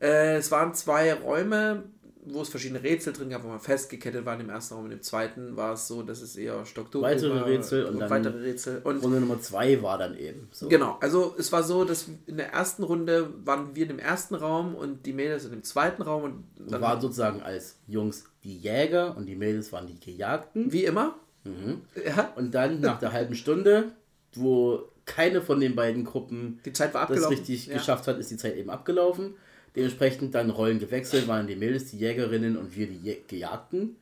Äh, 0.00 0.36
es 0.36 0.50
waren 0.50 0.74
zwei 0.74 1.12
Räume, 1.12 1.84
wo 2.26 2.42
es 2.42 2.48
verschiedene 2.50 2.82
Rätsel 2.82 3.12
drin 3.12 3.30
gab, 3.30 3.44
wo 3.44 3.48
man 3.48 3.60
festgekettet 3.60 4.24
war. 4.26 4.34
In 4.34 4.40
dem 4.40 4.50
ersten 4.50 4.74
Raum, 4.74 4.84
in 4.84 4.90
dem 4.90 5.02
zweiten 5.02 5.56
war 5.56 5.72
es 5.74 5.88
so, 5.88 6.02
dass 6.02 6.20
es 6.20 6.36
eher 6.36 6.66
stockdunkel 6.66 7.10
Weitere 7.10 7.34
war. 7.34 7.46
Rätsel 7.46 7.84
und 7.86 7.98
dann- 7.98 8.10
weitere 8.10 8.38
Rätsel. 8.38 8.80
Und 8.84 9.02
Runde 9.02 9.20
Nummer 9.20 9.40
zwei 9.40 9.82
war 9.82 9.96
dann 9.98 10.16
eben. 10.18 10.48
So. 10.52 10.68
Genau, 10.68 10.98
also 11.00 11.34
es 11.38 11.50
war 11.50 11.62
so, 11.62 11.84
dass 11.84 12.06
in 12.26 12.36
der 12.36 12.52
ersten 12.52 12.82
Runde 12.82 13.30
waren 13.44 13.74
wir 13.74 13.82
in 13.84 13.88
dem 13.88 13.98
ersten 13.98 14.34
Raum 14.34 14.74
und 14.74 15.06
die 15.06 15.12
Mädels 15.14 15.44
in 15.46 15.50
dem 15.52 15.62
zweiten 15.62 16.02
Raum 16.02 16.24
und 16.24 16.44
dann 16.70 16.80
waren 16.82 17.00
sozusagen 17.00 17.40
als 17.42 17.76
Jungs 17.86 18.24
die 18.44 18.58
Jäger 18.58 19.16
und 19.16 19.26
die 19.26 19.36
Mädels 19.36 19.72
waren 19.72 19.86
die 19.86 19.98
Gejagten. 19.98 20.70
wie 20.72 20.84
immer. 20.84 21.16
Mhm. 21.44 21.80
Ja, 22.06 22.32
Und 22.36 22.54
dann 22.54 22.80
nach 22.80 22.98
der 22.98 23.12
halben 23.12 23.34
Stunde, 23.34 23.92
wo 24.34 24.82
keine 25.06 25.40
von 25.42 25.58
den 25.58 25.74
beiden 25.74 26.04
Gruppen 26.04 26.60
die 26.64 26.72
Zeit 26.72 26.92
war 26.94 27.00
das 27.02 27.10
abgelaufen. 27.10 27.36
richtig 27.38 27.66
ja. 27.66 27.74
geschafft 27.78 28.06
hat, 28.06 28.18
ist 28.18 28.30
die 28.30 28.36
Zeit 28.36 28.56
eben 28.56 28.68
abgelaufen. 28.70 29.34
Dementsprechend 29.76 30.34
dann 30.34 30.50
Rollen 30.50 30.78
gewechselt, 30.78 31.28
waren 31.28 31.46
die 31.46 31.56
Mädels 31.56 31.90
die 31.90 31.98
Jägerinnen 31.98 32.56
und 32.56 32.74
wir 32.76 32.86
die 32.86 33.18
Gejagten. 33.28 33.96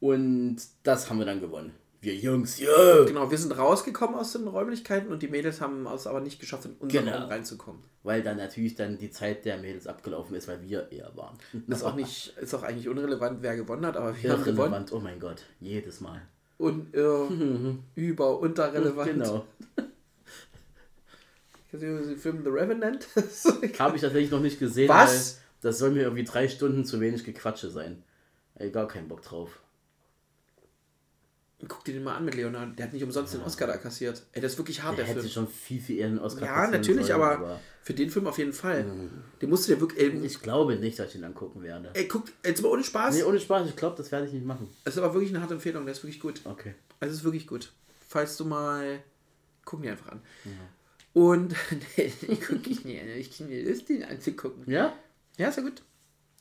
Und 0.00 0.56
das 0.82 1.08
haben 1.10 1.18
wir 1.18 1.26
dann 1.26 1.40
gewonnen. 1.40 1.72
Wir 2.02 2.14
Jungs, 2.14 2.58
ja! 2.58 3.04
Genau, 3.04 3.30
wir 3.30 3.36
sind 3.36 3.56
rausgekommen 3.56 4.14
aus 4.16 4.32
den 4.32 4.48
Räumlichkeiten 4.48 5.12
und 5.12 5.20
die 5.22 5.28
Mädels 5.28 5.60
haben 5.60 5.86
es 5.86 6.06
aber 6.06 6.20
nicht 6.20 6.40
geschafft, 6.40 6.64
in 6.64 6.72
unseren 6.78 7.04
Genau. 7.04 7.18
Raum 7.18 7.28
reinzukommen. 7.28 7.82
Weil 8.02 8.22
dann 8.22 8.38
natürlich 8.38 8.74
dann 8.74 8.96
die 8.96 9.10
Zeit 9.10 9.44
der 9.44 9.58
Mädels 9.58 9.86
abgelaufen 9.86 10.34
ist, 10.34 10.48
weil 10.48 10.62
wir 10.62 10.90
eher 10.90 11.14
waren. 11.14 11.36
Ist 11.68 11.84
auch 11.84 11.94
nicht, 11.94 12.34
ist 12.40 12.54
auch 12.54 12.62
eigentlich 12.62 12.88
unrelevant, 12.88 13.42
wer 13.42 13.54
gewonnen 13.54 13.84
hat, 13.84 13.98
aber 13.98 14.14
wir 14.16 14.32
haben 14.32 14.42
gewonnen. 14.42 14.58
Irrelevant, 14.58 14.92
oh 14.92 15.00
mein 15.00 15.20
Gott, 15.20 15.42
jedes 15.60 16.00
Mal. 16.00 16.22
Und 16.56 16.94
äh, 16.94 17.00
über, 18.00 18.38
unterrelevant. 18.40 19.10
Genau. 19.12 19.44
Kennst 21.70 21.84
du 21.84 22.06
den 22.06 22.16
Film 22.18 22.42
The 22.42 22.50
Revenant? 22.50 23.06
Habe 23.78 23.96
ich 23.96 24.02
tatsächlich 24.02 24.30
noch 24.30 24.40
nicht 24.40 24.58
gesehen. 24.58 24.88
Was? 24.88 25.40
Das 25.62 25.78
soll 25.78 25.90
mir 25.90 26.02
irgendwie 26.02 26.24
drei 26.24 26.48
Stunden 26.48 26.84
zu 26.84 27.00
wenig 27.00 27.24
Gequatsche 27.24 27.70
sein. 27.70 28.02
Ey, 28.56 28.70
gar 28.70 28.88
keinen 28.88 29.08
Bock 29.08 29.22
drauf. 29.22 29.60
Guck 31.68 31.84
dir 31.84 31.92
den 31.92 32.02
mal 32.04 32.16
an 32.16 32.24
mit 32.24 32.34
Leonardo. 32.34 32.72
Der 32.72 32.86
hat 32.86 32.92
nicht 32.94 33.04
umsonst 33.04 33.34
den 33.34 33.42
Oscar 33.42 33.66
da 33.66 33.76
kassiert. 33.76 34.22
Ey, 34.32 34.40
das 34.40 34.52
ist 34.52 34.58
wirklich 34.58 34.82
hart, 34.82 34.96
Der 34.96 35.04
der, 35.04 35.12
hätte 35.12 35.20
Film. 35.20 35.32
schon 35.32 35.48
viel, 35.48 35.78
viel 35.78 35.98
eher 35.98 36.06
einen 36.06 36.18
Oscar 36.18 36.46
Ja, 36.46 36.66
natürlich, 36.70 37.08
sollen, 37.08 37.20
aber, 37.20 37.60
für 37.82 37.92
den 37.92 38.08
Film 38.08 38.26
auf 38.26 38.38
jeden 38.38 38.54
Fall. 38.54 38.86
Den 39.42 39.50
musst 39.50 39.68
du 39.68 39.74
dir 39.74 39.80
wirklich. 39.80 40.00
Ey, 40.00 40.24
Ich 40.24 40.40
glaube 40.40 40.76
nicht, 40.76 40.98
dass 40.98 41.10
ich 41.10 41.16
ihn 41.16 41.24
angucken 41.24 41.62
werde. 41.62 41.90
ey 41.92 42.08
guck, 42.08 42.24
jetzt 42.44 42.62
mal 42.62 42.68
ohne 42.70 42.82
Spaß. 42.82 43.14
Nee, 43.14 43.24
ohne 43.24 43.38
Spaß, 43.38 43.68
ich 43.68 43.76
glaube, 43.76 43.94
das 43.98 44.10
werde 44.10 44.26
ich 44.26 44.32
nicht 44.32 44.46
machen. 44.46 44.70
Das 44.84 44.94
ist 44.96 45.02
aber 45.02 45.12
wirklich 45.12 45.30
eine 45.30 45.42
harte 45.42 45.52
Empfehlung, 45.54 45.84
der 45.84 45.92
ist 45.92 46.02
wirklich 46.02 46.20
gut. 46.20 46.40
Okay. 46.44 46.74
Also 46.98 47.12
es 47.12 47.18
ist 47.18 47.24
wirklich 47.24 47.46
gut. 47.46 47.72
Falls 48.08 48.38
du 48.38 48.46
mal. 48.46 49.00
Guck 49.66 49.82
dir 49.82 49.90
einfach 49.92 50.12
an. 50.12 50.22
Und. 51.12 51.54
nee, 51.96 52.12
guck 52.46 52.66
ich 52.66 52.84
nicht 52.84 53.02
an. 53.02 53.08
Ich 53.08 53.36
kann 53.36 53.48
mir 53.48 53.64
das 53.64 53.84
den 53.84 54.04
anzugucken. 54.04 54.70
Ja? 54.70 54.92
Ja, 55.36 55.48
ist 55.48 55.56
ja 55.56 55.62
gut. 55.62 55.82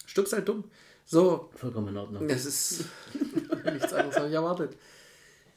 Stups 0.05 0.34
halt 0.34 0.47
dumm. 0.47 0.63
So, 1.05 1.49
Vollkommen 1.55 1.89
in 1.89 1.97
Ordnung. 1.97 2.27
das 2.27 2.45
ist. 2.45 2.86
nichts 3.65 3.93
anderes 3.93 4.17
habe 4.17 4.27
ich 4.27 4.34
erwartet. 4.34 4.77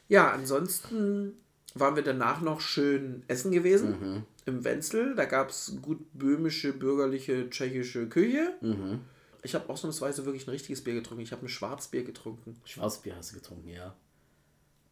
Ja, 0.07 0.31
ansonsten 0.31 1.33
waren 1.75 1.95
wir 1.95 2.03
danach 2.03 2.41
noch 2.41 2.59
schön 2.61 3.23
essen 3.27 3.51
gewesen. 3.51 3.99
Mhm. 3.99 4.23
Im 4.45 4.63
Wenzel. 4.63 5.15
Da 5.15 5.25
gab 5.25 5.49
es 5.49 5.77
gut 5.81 5.99
böhmische, 6.13 6.73
bürgerliche, 6.73 7.49
tschechische 7.49 8.09
Küche. 8.09 8.55
Mhm. 8.61 9.01
Ich 9.43 9.55
habe 9.55 9.69
ausnahmsweise 9.69 10.25
wirklich 10.25 10.47
ein 10.47 10.51
richtiges 10.51 10.83
Bier 10.83 10.93
getrunken. 10.95 11.23
Ich 11.23 11.31
habe 11.31 11.45
ein 11.45 11.49
Schwarzbier 11.49 12.03
getrunken. 12.03 12.55
Schwarzbier 12.65 13.15
hast 13.15 13.31
du 13.31 13.35
getrunken, 13.35 13.69
ja. 13.69 13.95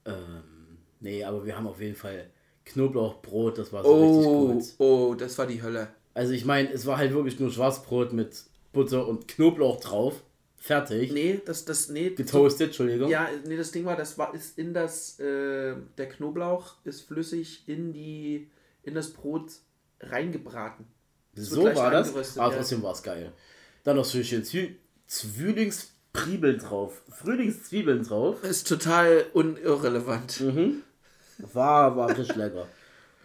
Ähm, 0.05 0.77
nee, 0.99 1.23
aber 1.23 1.45
wir 1.45 1.55
haben 1.55 1.67
auf 1.67 1.79
jeden 1.79 1.95
Fall 1.95 2.29
Knoblauchbrot, 2.65 3.58
das 3.58 3.74
war 3.74 3.84
so 3.84 3.89
Oh, 3.89 4.45
richtig 4.52 4.78
gut. 4.78 4.88
oh, 4.88 5.15
das 5.15 5.38
war 5.38 5.47
die 5.47 5.62
Hölle. 5.62 5.89
Also 6.13 6.34
ich 6.34 6.45
meine, 6.45 6.71
es 6.71 6.86
war 6.86 6.97
halt 6.97 7.13
wirklich 7.13 7.39
nur 7.39 7.52
Schwarzbrot 7.52 8.13
mit 8.13 8.43
Butter 8.74 9.08
und 9.08 9.28
Knoblauch 9.28 9.80
drauf. 9.80 10.21
Fertig. 10.58 11.12
Nee, 11.12 11.41
das, 11.43 11.65
das, 11.65 11.89
nee. 11.89 12.12
Getoastet, 12.12 12.67
Entschuldigung. 12.67 13.10
Ja, 13.10 13.28
nee, 13.47 13.58
das 13.58 13.71
Ding 13.71 13.84
war, 13.86 13.95
das 13.95 14.17
war, 14.19 14.34
ist 14.36 14.60
in 14.60 14.76
das, 14.76 15.19
äh, 15.19 15.76
der 15.97 16.10
Knoblauch 16.10 16.76
ist 16.84 17.02
flüssig 17.02 17.63
in 17.65 17.93
die, 17.93 18.47
in 18.84 18.93
das 18.93 19.10
Brot 19.10 19.54
reingebraten. 20.00 20.86
Das 21.34 21.45
so 21.45 21.63
war 21.63 21.89
das. 21.89 22.38
Aber 22.38 22.52
ja. 22.52 22.58
trotzdem 22.58 22.84
war 22.84 22.93
es 22.93 23.02
geil. 23.02 23.32
Dann 23.84 23.95
noch 23.95 24.06
so 24.06 24.21
schön 24.21 24.43
Zwi 24.43 24.76
Zwillingszwiebeln 25.08 26.60
drauf. 26.60 27.02
Frühlingszwiebeln 27.10 28.04
drauf. 28.04 28.43
Ist 28.43 28.67
total 28.67 29.26
unirrelevant. 29.34 30.43
War, 31.54 31.95
war 31.95 32.10
richtig 32.10 32.36
lecker. 32.36 32.67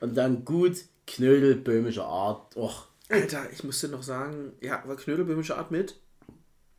Und 0.01 0.17
dann 0.17 0.45
gut 0.45 0.77
Knödel 1.07 1.57
böhmischer 1.57 2.05
Art. 2.07 2.57
Och, 2.57 2.89
Alter, 3.09 3.51
ich 3.53 3.63
musste 3.63 3.89
noch 3.89 4.03
sagen, 4.03 4.53
ja, 4.61 4.83
war 4.87 4.97
knödelböhmische 4.97 5.57
Art 5.57 5.71
mit 5.71 5.97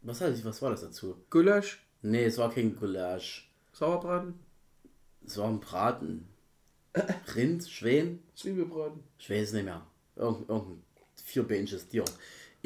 was, 0.07 0.21
heißt, 0.21 0.45
was 0.45 0.61
war 0.61 0.71
das 0.71 0.81
dazu? 0.81 1.17
Gulasch, 1.29 1.83
Nee, 2.01 2.25
es 2.25 2.37
war 2.37 2.51
kein 2.51 2.75
Gulasch. 2.75 3.51
Sauerbraten, 3.73 4.39
Es 5.25 5.37
war 5.37 5.47
ein 5.47 5.59
Braten. 5.59 6.29
Rind, 7.35 7.67
Schwein? 7.67 8.23
Zwiebelbraten. 8.35 9.03
Ich 9.19 9.29
weiß 9.29 9.49
es 9.49 9.53
nicht 9.53 9.65
mehr. 9.65 9.85
Irgend, 10.15 10.47
irgendein 10.47 10.83
vierbeinisches 11.15 11.87
Tier. 11.87 12.05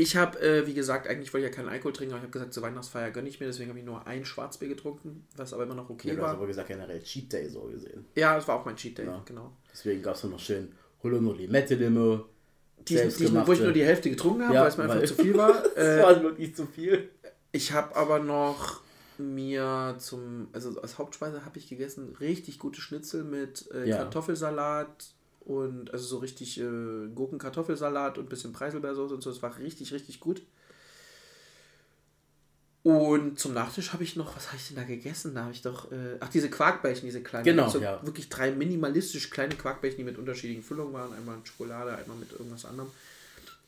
Ich 0.02 0.16
habe, 0.16 0.40
äh, 0.42 0.66
wie 0.66 0.74
gesagt, 0.74 1.08
eigentlich 1.08 1.32
wollte 1.34 1.46
ich 1.46 1.52
ja 1.52 1.56
keinen 1.56 1.70
Alkohol 1.70 1.94
trinken, 1.94 2.14
aber 2.14 2.20
ich 2.20 2.24
habe 2.24 2.32
gesagt, 2.32 2.54
zur 2.54 2.64
Weihnachtsfeier 2.64 3.12
gönne 3.12 3.30
ich 3.30 3.40
mir, 3.40 3.46
deswegen 3.46 3.70
habe 3.70 3.78
ich 3.80 3.86
nur 3.86 4.08
ein 4.08 4.26
Schwarzbier 4.26 4.70
getrunken, 4.70 5.28
was 5.36 5.54
aber 5.54 5.64
immer 5.64 5.76
noch 5.76 5.90
okay 5.92 6.08
Ja, 6.10 6.16
du 6.16 6.22
hast 6.22 6.28
war. 6.30 6.38
aber 6.38 6.48
gesagt, 6.48 6.70
generell 6.70 7.04
Cheat 7.04 7.32
Day 7.32 7.48
so 7.48 7.62
gesehen. 7.62 8.06
Ja, 8.16 8.36
es 8.38 8.48
war 8.48 8.56
auch 8.60 8.66
mein 8.66 8.76
Cheat 8.76 8.98
Day, 8.98 9.06
Ja. 9.06 9.22
genau. 9.26 9.52
Deswegen 9.72 10.02
gab 10.02 10.16
es 10.16 10.24
noch 10.24 10.40
schön 10.40 10.72
Holo 11.04 11.22
nur 11.22 11.36
Limette 11.36 11.76
Limo. 11.76 12.26
Die, 12.88 12.96
die, 12.96 13.46
wo 13.48 13.52
ich 13.54 13.60
nur 13.60 13.74
die 13.74 13.84
Hälfte 13.84 14.10
getrunken 14.10 14.44
habe, 14.44 14.56
Ja, 14.56 14.62
weil 14.62 14.70
es 14.70 14.78
mir 14.78 14.84
einfach 14.90 15.04
zu 15.04 15.14
viel 15.14 15.38
war. 15.38 15.54
Das 15.76 15.76
Äh, 16.00 16.02
war 16.02 16.24
wirklich 16.24 16.56
zu 16.56 16.66
viel. 16.66 17.10
Ich 17.52 17.72
habe 17.74 17.96
aber 17.96 18.18
noch 18.18 18.82
mir 19.20 19.96
zum, 20.00 20.48
also 20.52 20.82
als 20.82 20.98
Hauptspeise 20.98 21.46
habe 21.46 21.60
ich 21.60 21.70
gegessen 21.70 22.16
richtig 22.20 22.58
gute 22.58 22.82
Schnitzel 22.82 23.24
mit 23.24 23.70
äh. 23.72 23.88
Kartoffelsalat 23.92 25.14
und 25.46 25.92
also 25.92 26.06
so 26.06 26.18
richtig 26.20 26.60
äh, 26.60 27.08
Gurken-Kartoffelsalat 27.14 28.18
und 28.18 28.26
ein 28.26 28.30
bisschen 28.30 28.54
Preiselbeersoße 28.54 29.14
und 29.14 29.22
so. 29.22 29.32
Das 29.32 29.42
war 29.42 29.58
richtig, 29.58 29.94
richtig 29.94 30.20
gut. 30.20 30.42
Und 32.84 33.40
zum 33.40 33.54
Nachtisch 33.54 33.94
habe 33.94 34.04
ich 34.04 34.16
noch, 34.16 34.36
was 34.36 34.48
habe 34.48 34.58
ich 34.58 34.68
denn 34.70 34.78
da 34.78 34.84
gegessen? 34.84 35.36
Da 35.36 35.42
habe 35.44 35.52
ich 35.52 35.62
doch, 35.62 35.92
äh, 35.92 36.18
ach, 36.20 36.30
diese 36.30 36.50
Quarkbällchen, 36.50 37.06
diese 37.06 37.22
kleinen. 37.22 37.46
Genau, 37.46 37.70
so 37.70 37.80
ja. 37.80 38.04
Wirklich 38.04 38.30
drei 38.30 38.52
minimalistisch 38.52 39.30
kleine 39.30 39.56
Quarkbällchen, 39.56 40.00
die 40.00 40.04
mit 40.04 40.18
unterschiedlichen 40.18 40.64
Füllungen 40.64 40.94
waren. 40.94 41.14
Einmal 41.14 41.38
mit 41.38 41.48
Schokolade, 41.48 41.96
einmal 41.96 42.18
mit 42.18 42.32
irgendwas 42.32 42.66
anderem. 42.66 42.90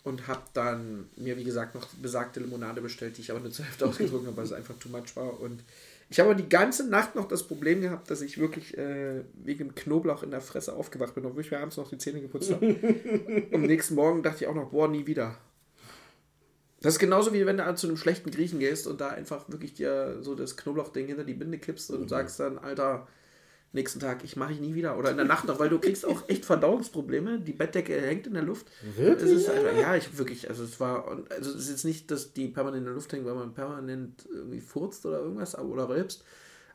Und 0.04 0.28
habe 0.28 0.42
dann 0.54 1.10
mir, 1.16 1.38
wie 1.38 1.44
gesagt, 1.44 1.76
noch 1.76 1.88
besagte 2.02 2.40
Limonade 2.40 2.82
bestellt, 2.82 3.18
die 3.18 3.22
ich 3.22 3.32
aber 3.32 3.40
nur 3.40 3.52
zur 3.52 3.66
Hälfte 3.66 3.86
ausgetrunken 3.88 4.28
habe, 4.28 4.38
weil 4.38 4.46
es 4.46 4.54
einfach 4.54 4.76
too 4.80 4.90
much 4.90 5.16
war. 5.16 5.40
Und 5.40 5.62
ich 6.10 6.20
habe 6.20 6.32
aber 6.32 6.42
die 6.42 6.50
ganze 6.50 6.88
Nacht 6.88 7.16
noch 7.16 7.28
das 7.28 7.44
Problem 7.44 7.82
gehabt, 7.82 8.10
dass 8.10 8.22
ich 8.22 8.38
wirklich 8.38 8.78
äh, 8.78 9.24
wegen 9.34 9.70
dem 9.70 9.76
Knoblauch 9.76 10.24
in 10.24 10.32
der 10.32 10.42
Fresse 10.42 10.74
aufgewacht 10.74 11.16
bin, 11.16 11.26
obwohl 11.26 11.42
ich 11.42 11.52
mir 11.52 11.60
abends 11.60 11.78
noch 11.78 11.90
die 11.90 11.98
Zähne 11.98 12.22
geputzt 12.22 12.52
habe. 12.52 12.76
Am 13.52 13.62
nächsten 13.62 13.96
Morgen 13.96 14.24
dachte 14.24 14.44
ich 14.44 14.48
auch 14.48 14.56
noch, 14.56 14.70
boah, 14.70 14.88
nie 14.88 15.08
wieder. 15.08 15.38
Das 16.82 16.96
ist 16.96 17.00
genauso 17.00 17.34
wie 17.34 17.46
wenn 17.46 17.58
du 17.58 17.76
zu 17.76 17.88
einem 17.88 17.98
schlechten 17.98 18.30
Griechen 18.30 18.60
gehst 18.60 18.88
und 18.88 19.00
da 19.00 19.10
einfach 19.10 19.50
wirklich 19.50 19.74
dir 19.74 20.18
so 20.22 20.36
das 20.36 20.58
Knoblauchding 20.58 21.08
hinter 21.08 21.24
die 21.24 21.34
Binde 21.34 21.58
kippst 21.58 21.90
und 21.92 22.10
sagst 22.10 22.40
dann, 22.42 22.58
Alter, 22.58 23.08
nächsten 23.74 24.00
Tag, 24.00 24.24
ich 24.24 24.36
mache 24.36 24.54
ich 24.54 24.60
nie 24.60 24.76
wieder. 24.76 24.98
Oder 24.98 25.12
in 25.12 25.18
der 25.18 25.26
Nacht 25.26 25.46
noch, 25.46 25.60
weil 25.60 25.70
du 25.70 25.80
kriegst 25.80 26.06
auch 26.06 26.30
echt 26.30 26.46
Verdauungsprobleme. 26.46 27.40
Die 27.40 27.54
Bettdecke 27.54 28.00
hängt 28.00 28.28
in 28.28 28.34
der 28.34 28.44
Luft. 28.44 28.68
Wirklich? 28.96 29.32
Es 29.32 29.42
ist 29.42 29.50
einfach, 29.50 29.76
ja, 29.78 29.96
ich 29.96 30.18
wirklich, 30.18 30.50
also 30.50 30.64
es 30.64 30.80
war, 30.80 31.08
also 31.30 31.52
es 31.52 31.56
ist 31.56 31.70
jetzt 31.70 31.86
nicht, 31.86 32.12
dass 32.12 32.34
die 32.34 32.48
permanent 32.48 32.82
in 32.82 32.86
der 32.86 32.94
Luft 32.94 33.12
hängen, 33.12 33.26
weil 33.26 33.36
man 33.36 33.54
permanent 33.54 34.26
irgendwie 34.32 34.62
furzt 34.62 35.06
oder 35.06 35.20
irgendwas 35.20 35.58
oder 35.58 35.90
rülpst. 35.90 36.24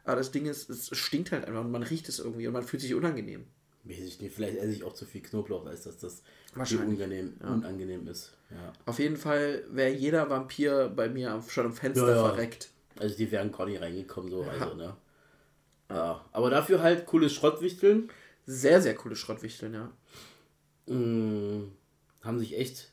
Aber 0.05 0.17
das 0.17 0.31
Ding 0.31 0.47
ist, 0.47 0.71
es 0.71 0.97
stinkt 0.97 1.33
halt 1.33 1.45
einfach 1.45 1.61
und 1.61 1.71
man 1.71 1.83
riecht 1.83 2.09
es 2.09 2.19
irgendwie 2.19 2.47
und 2.47 2.53
man 2.53 2.63
fühlt 2.63 2.83
sich 2.83 2.95
unangenehm. 2.95 3.45
Weiß 3.85 3.99
ich 4.01 4.21
nicht, 4.21 4.35
vielleicht 4.35 4.59
esse 4.59 4.73
ich 4.73 4.85
auch 4.85 4.93
zu 4.93 5.07
viel 5.07 5.23
Knoblauch, 5.23 5.65
als 5.67 5.85
dass 5.85 5.99
das 5.99 6.15
viel 6.15 6.59
Wahrscheinlich, 6.59 6.99
unangenehm, 6.99 7.35
unangenehm 7.41 8.09
ist. 8.09 8.33
Ja. 8.51 8.73
Auf 8.87 8.99
jeden 8.99 9.17
Fall 9.17 9.65
wäre 9.71 9.91
jeder 9.91 10.29
Vampir 10.29 10.93
bei 10.95 11.09
mir 11.09 11.43
schon 11.49 11.67
am 11.67 11.73
Fenster 11.73 12.09
Ja, 12.09 12.17
ja. 12.17 12.29
verreckt. 12.29 12.71
Also 12.99 13.17
die 13.17 13.31
wären 13.31 13.53
gar 13.53 13.67
nicht 13.67 13.81
reingekommen, 13.81 14.31
so, 14.31 14.43
also, 14.43 14.75
ne? 14.75 14.97
Ja. 15.91 16.25
Aber 16.33 16.51
dafür 16.51 16.83
halt 16.83 17.07
cooles 17.07 17.33
Schrottwichteln. 17.33 18.11
Sehr, 18.47 18.81
sehr 18.81 18.95
coole 18.95 19.17
Schrottwichteln, 19.17 19.75
ja. 19.75 19.93
Mm, 20.95 21.71
haben 22.23 22.39
sich 22.39 22.59
echt, 22.59 22.93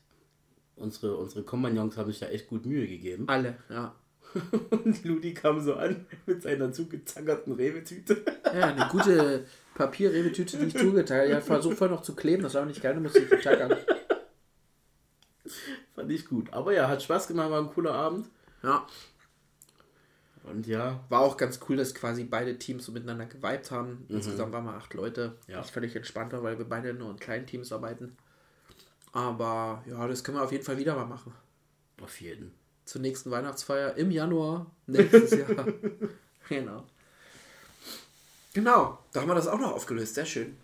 unsere, 0.76 1.16
unsere 1.18 1.44
Kompagnons 1.44 1.98
haben 1.98 2.12
sich 2.12 2.20
da 2.20 2.28
echt 2.28 2.48
gut 2.48 2.66
Mühe 2.66 2.88
gegeben. 2.88 3.26
Alle, 3.28 3.58
ja. 3.70 3.96
Und 4.70 5.04
Ludi 5.06 5.34
kam 5.34 5.62
so 5.62 5.76
an 5.76 6.06
mit 6.26 6.42
seiner 6.42 6.72
zugezangerten 6.72 7.54
Rewe-Tüte. 7.54 8.24
Ja, 8.46 8.68
eine 8.68 8.88
gute 8.90 9.46
Papierrebetüte, 9.76 10.58
die 10.58 10.66
ich 10.66 10.78
zugeteilt 10.78 11.34
habe. 11.34 11.42
Versucht 11.42 11.78
vorher 11.78 11.96
noch 11.96 12.04
zu 12.04 12.16
kleben, 12.16 12.44
das 12.44 12.54
war 12.54 12.62
aber 12.62 12.70
nicht 12.70 12.82
geil, 12.82 12.96
da 12.96 13.00
musste 13.00 13.20
ich 13.20 13.44
tackern. 13.44 13.78
Fand 15.94 16.12
ich 16.12 16.26
gut. 16.26 16.52
Aber 16.52 16.74
ja, 16.74 16.88
hat 16.90 17.02
Spaß 17.02 17.28
gemacht, 17.28 17.50
war 17.50 17.62
ein 17.62 17.72
cooler 17.74 17.94
Abend. 17.94 18.28
Ja. 18.64 18.86
Und 20.46 20.68
ja, 20.68 21.04
War 21.10 21.22
auch 21.22 21.38
ganz 21.38 21.60
cool, 21.68 21.78
dass 21.78 21.96
quasi 21.96 22.24
beide 22.24 22.58
Teams 22.60 22.86
so 22.86 22.92
miteinander 22.92 23.26
geweibt 23.26 23.72
haben. 23.72 24.06
Insgesamt 24.10 24.54
waren 24.54 24.66
wir 24.66 24.74
acht 24.74 24.94
Leute. 24.94 25.38
Ja. 25.48 25.62
Ist 25.62 25.72
völlig 25.72 25.96
entspannter, 25.96 26.44
weil 26.44 26.58
wir 26.58 26.66
beide 26.66 26.94
nur 26.94 27.10
in 27.10 27.18
kleinen 27.18 27.48
Teams 27.48 27.72
arbeiten. 27.72 28.16
Aber 29.12 29.84
ja, 29.88 30.08
das 30.08 30.24
können 30.24 30.38
wir 30.38 30.44
auf 30.44 30.52
jeden 30.52 30.64
Fall 30.64 30.78
wieder 30.78 30.96
mal 30.96 31.06
machen. 31.06 31.34
auf 32.02 32.22
jeden. 32.22 32.52
Zur 32.84 33.02
nächsten 33.02 33.32
Weihnachtsfeier 33.32 33.96
im 33.96 34.12
Januar 34.12 34.70
nächstes 34.86 35.32
Jahr. 35.32 35.66
genau. 36.50 36.84
Genau, 38.54 39.00
da 39.12 39.22
haben 39.22 39.28
wir 39.28 39.36
das 39.36 39.48
auch 39.48 39.60
noch 39.60 39.74
aufgelöst. 39.74 40.16
Sehr 40.16 40.26
schön. 40.26 40.56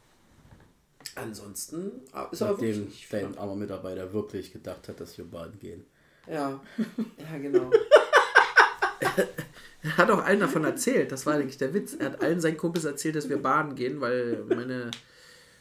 Ansonsten 1.15 1.91
ah, 2.13 2.27
ist 2.31 2.41
aber 2.41 2.53
Nachdem 2.53 2.75
wirklich 2.77 3.07
dein 3.09 3.37
armer 3.37 3.55
Mitarbeiter 3.55 4.13
wirklich 4.13 4.53
gedacht 4.53 4.87
hat, 4.87 4.99
dass 4.99 5.17
wir 5.17 5.25
baden 5.25 5.59
gehen. 5.59 5.85
Ja, 6.27 6.61
ja, 7.17 7.37
genau. 7.37 7.71
Er 9.83 9.97
hat 9.97 10.09
auch 10.11 10.23
allen 10.23 10.39
davon 10.39 10.63
erzählt, 10.63 11.11
das 11.11 11.25
war 11.25 11.35
eigentlich 11.35 11.57
der 11.57 11.73
Witz. 11.73 11.95
Er 11.95 12.07
hat 12.07 12.21
allen 12.21 12.39
seinen 12.39 12.57
Kumpels 12.57 12.85
erzählt, 12.85 13.15
dass 13.15 13.29
wir 13.29 13.37
baden 13.41 13.75
gehen, 13.75 13.99
weil 14.01 14.43
meine 14.47 14.91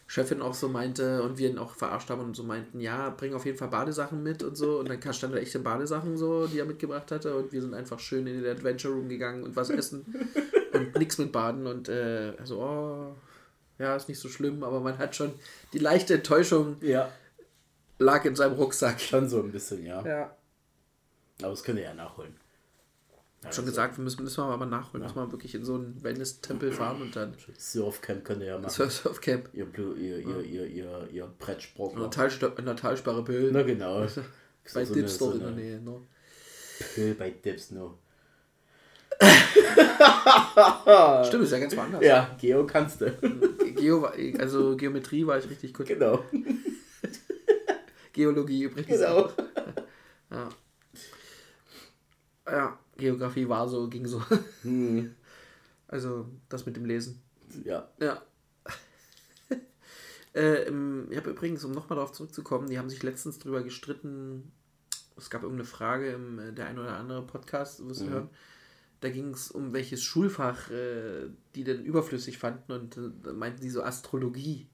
Chefin 0.07 0.43
auch 0.43 0.55
so 0.55 0.69
meinte 0.69 1.23
und 1.23 1.39
wir 1.39 1.49
ihn 1.51 1.59
auch 1.59 1.75
verarscht 1.75 2.11
haben 2.11 2.23
und 2.23 2.35
so 2.35 2.43
meinten, 2.43 2.81
ja, 2.81 3.11
bring 3.11 3.33
auf 3.33 3.47
jeden 3.47 3.57
Fall 3.57 3.69
Badesachen 3.69 4.23
mit 4.23 4.43
und 4.43 4.57
so. 4.57 4.81
Und 4.81 4.89
dann 4.89 5.01
stand 5.15 5.35
da 5.35 5.39
echte 5.39 5.61
Badesachen 5.61 6.17
so, 6.17 6.49
die 6.49 6.59
er 6.59 6.65
mitgebracht 6.65 7.11
hatte 7.13 7.37
und 7.37 7.53
wir 7.53 7.63
sind 7.63 7.75
einfach 7.75 8.01
schön 8.01 8.27
in 8.27 8.43
den 8.43 8.51
Adventure 8.51 8.93
Room 8.93 9.09
gegangen 9.09 9.45
und 9.45 9.55
was 9.55 9.71
essen 9.71 10.05
und 10.73 10.97
nichts 10.99 11.17
mit 11.19 11.31
Baden 11.31 11.67
und 11.67 11.89
äh, 11.89 12.33
so, 12.45 12.61
oh, 12.61 13.15
ja, 13.79 13.95
ist 13.95 14.09
nicht 14.09 14.19
so 14.19 14.29
schlimm, 14.29 14.65
aber 14.65 14.81
man 14.81 14.99
hat 14.99 15.15
schon 15.15 15.33
die 15.73 15.79
leichte 15.79 16.15
Enttäuschung 16.15 16.77
Ja. 16.81 17.11
lag 18.01 18.25
in 18.25 18.35
seinem 18.35 18.55
Rucksack. 18.55 19.01
Schon 19.01 19.29
so 19.29 19.41
ein 19.41 19.53
bisschen, 19.53 19.87
ja. 19.87 20.05
Ja. 20.05 20.37
Aber 21.41 21.51
das 21.51 21.63
könnt 21.63 21.79
ihr 21.79 21.85
ja 21.85 21.95
nachholen. 21.95 22.35
Ja, 23.43 23.51
Schon 23.53 23.65
also, 23.65 23.73
gesagt, 23.73 23.97
wir 23.97 24.05
müssen, 24.05 24.23
müssen 24.23 24.45
wir 24.45 24.53
aber 24.53 24.67
nachholen. 24.67 25.03
Müssen 25.03 25.17
wir 25.17 25.33
wirklich 25.33 25.55
in 25.55 25.65
so 25.65 25.77
einen 25.77 26.03
Wellness-Tempel 26.03 26.73
fahren 26.73 27.01
und 27.01 27.17
dann 27.17 27.35
Surfcamp 27.57 28.23
könnt 28.23 28.43
ihr 28.43 28.49
ja 28.49 28.59
machen. 28.59 28.69
Surf 28.71 28.93
Surfcamp. 28.93 29.49
Ihr, 29.55 29.65
Blu- 29.65 29.95
ihr, 29.95 30.19
ihr, 30.19 30.41
ihr, 30.43 30.67
ihr, 30.67 31.09
ihr 31.11 31.25
In 31.25 31.31
Brettsportler. 31.39 32.03
der, 32.03 32.11
Talsp 32.11 32.43
in 32.59 32.67
der 32.67 32.77
Talsperre 32.77 33.25
Pöhl. 33.25 33.51
Na 33.51 33.63
genau. 33.63 34.07
bei 34.75 34.85
so 34.85 34.93
Dips 34.95 35.17
dort 35.17 35.33
so 35.33 35.39
in 35.39 35.45
der 35.45 35.53
Nähe. 35.53 35.81
Ne? 35.81 36.03
Pöhl 36.95 37.15
bei 37.15 37.31
Dips, 37.31 37.71
no. 37.71 37.97
Stimmt, 41.27 41.45
ist 41.45 41.53
ja 41.53 41.59
ganz 41.59 41.77
woanders. 41.77 42.03
Ja, 42.05 42.37
Geo 42.41 42.67
kannst 42.67 43.01
du. 43.01 43.11
Geo, 43.77 44.05
also 44.39 44.77
Geometrie 44.77 45.27
war 45.27 45.39
ich 45.39 45.49
richtig 45.49 45.75
gut. 45.75 45.87
genau. 45.87 46.25
Geologie 48.13 48.65
übrigens. 48.65 49.01
Genau. 49.01 49.31
Ja. 50.31 50.49
ja, 52.47 52.79
Geografie 53.01 53.49
war 53.49 53.69
so, 53.69 53.89
ging 53.89 54.07
so. 54.07 54.23
Hm. 54.63 55.15
Also 55.89 56.29
das 56.49 56.67
mit 56.67 56.77
dem 56.77 56.85
Lesen. 56.85 57.21
Ja. 57.65 57.89
Ja. 57.99 58.23
äh, 60.35 60.69
im- 60.69 61.09
ich 61.11 61.17
habe 61.17 61.31
übrigens, 61.31 61.65
um 61.65 61.73
nochmal 61.73 61.97
darauf 61.97 62.13
zurückzukommen, 62.13 62.69
die 62.69 62.79
haben 62.79 62.89
sich 62.91 63.03
letztens 63.03 63.39
drüber 63.39 63.63
gestritten. 63.63 64.53
Es 65.17 65.31
gab 65.31 65.43
irgendeine 65.43 65.67
Frage 65.67 66.13
im 66.13 66.39
äh, 66.39 66.53
der 66.53 66.67
ein 66.67 66.79
oder 66.79 66.97
andere 66.97 67.23
Podcast, 67.27 67.87
wirst 67.89 68.03
du 68.03 68.07
Mhm. 68.07 68.11
hören. 68.11 68.29
Da 69.01 69.09
ging 69.11 69.31
es 69.31 69.51
um 69.51 69.73
welches 69.73 70.03
Schulfach 70.03 70.71
äh, 70.71 71.29
die 71.55 71.65
denn 71.65 71.83
überflüssig 71.83 72.39
fanden 72.39 72.71
und 72.73 72.97
äh, 72.97 73.33
meinten 73.33 73.63
die 73.63 73.71
so 73.71 73.83
Astrologie. 73.83 74.69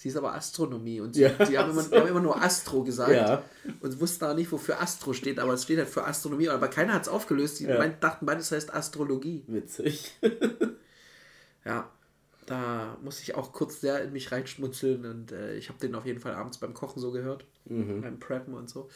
Sie 0.00 0.08
ist 0.08 0.16
aber 0.16 0.32
Astronomie 0.34 0.98
und 1.02 1.12
sie, 1.14 1.20
Ja, 1.24 1.28
die, 1.44 1.58
haben 1.58 1.72
immer, 1.72 1.82
haben 1.82 2.08
immer 2.08 2.20
nur 2.22 2.42
Astro 2.42 2.82
gesagt 2.82 3.12
Ja. 3.12 3.42
und 3.80 4.00
wussten 4.00 4.24
auch 4.24 4.34
nicht, 4.34 4.50
wofür 4.50 4.80
Astro 4.80 5.12
steht, 5.12 5.38
aber 5.38 5.52
es 5.52 5.64
steht 5.64 5.76
halt 5.76 5.90
für 5.90 6.06
Astronomie. 6.06 6.48
Aber 6.48 6.68
keiner 6.68 6.94
hat 6.94 7.02
es 7.02 7.08
aufgelöst. 7.08 7.60
Die 7.60 7.64
Ja. 7.64 7.76
meinten, 7.76 8.00
dachten 8.00 8.24
beide, 8.24 8.40
es 8.40 8.50
heißt 8.50 8.72
Astrologie. 8.72 9.44
Witzig. 9.46 10.14
Ja, 11.66 11.90
da 12.46 12.96
muss 13.02 13.20
ich 13.20 13.34
auch 13.34 13.52
kurz 13.52 13.82
sehr 13.82 14.02
in 14.02 14.12
mich 14.14 14.32
reinschmutzeln 14.32 15.04
und 15.04 15.32
äh, 15.32 15.54
ich 15.56 15.68
habe 15.68 15.78
den 15.78 15.94
auf 15.94 16.06
jeden 16.06 16.18
Fall 16.20 16.32
abends 16.34 16.56
beim 16.56 16.72
Kochen 16.72 16.98
so 17.00 17.10
gehört, 17.12 17.44
Mhm. 17.66 18.00
beim 18.00 18.18
Preppen 18.18 18.54
und 18.54 18.70
so. 18.70 18.88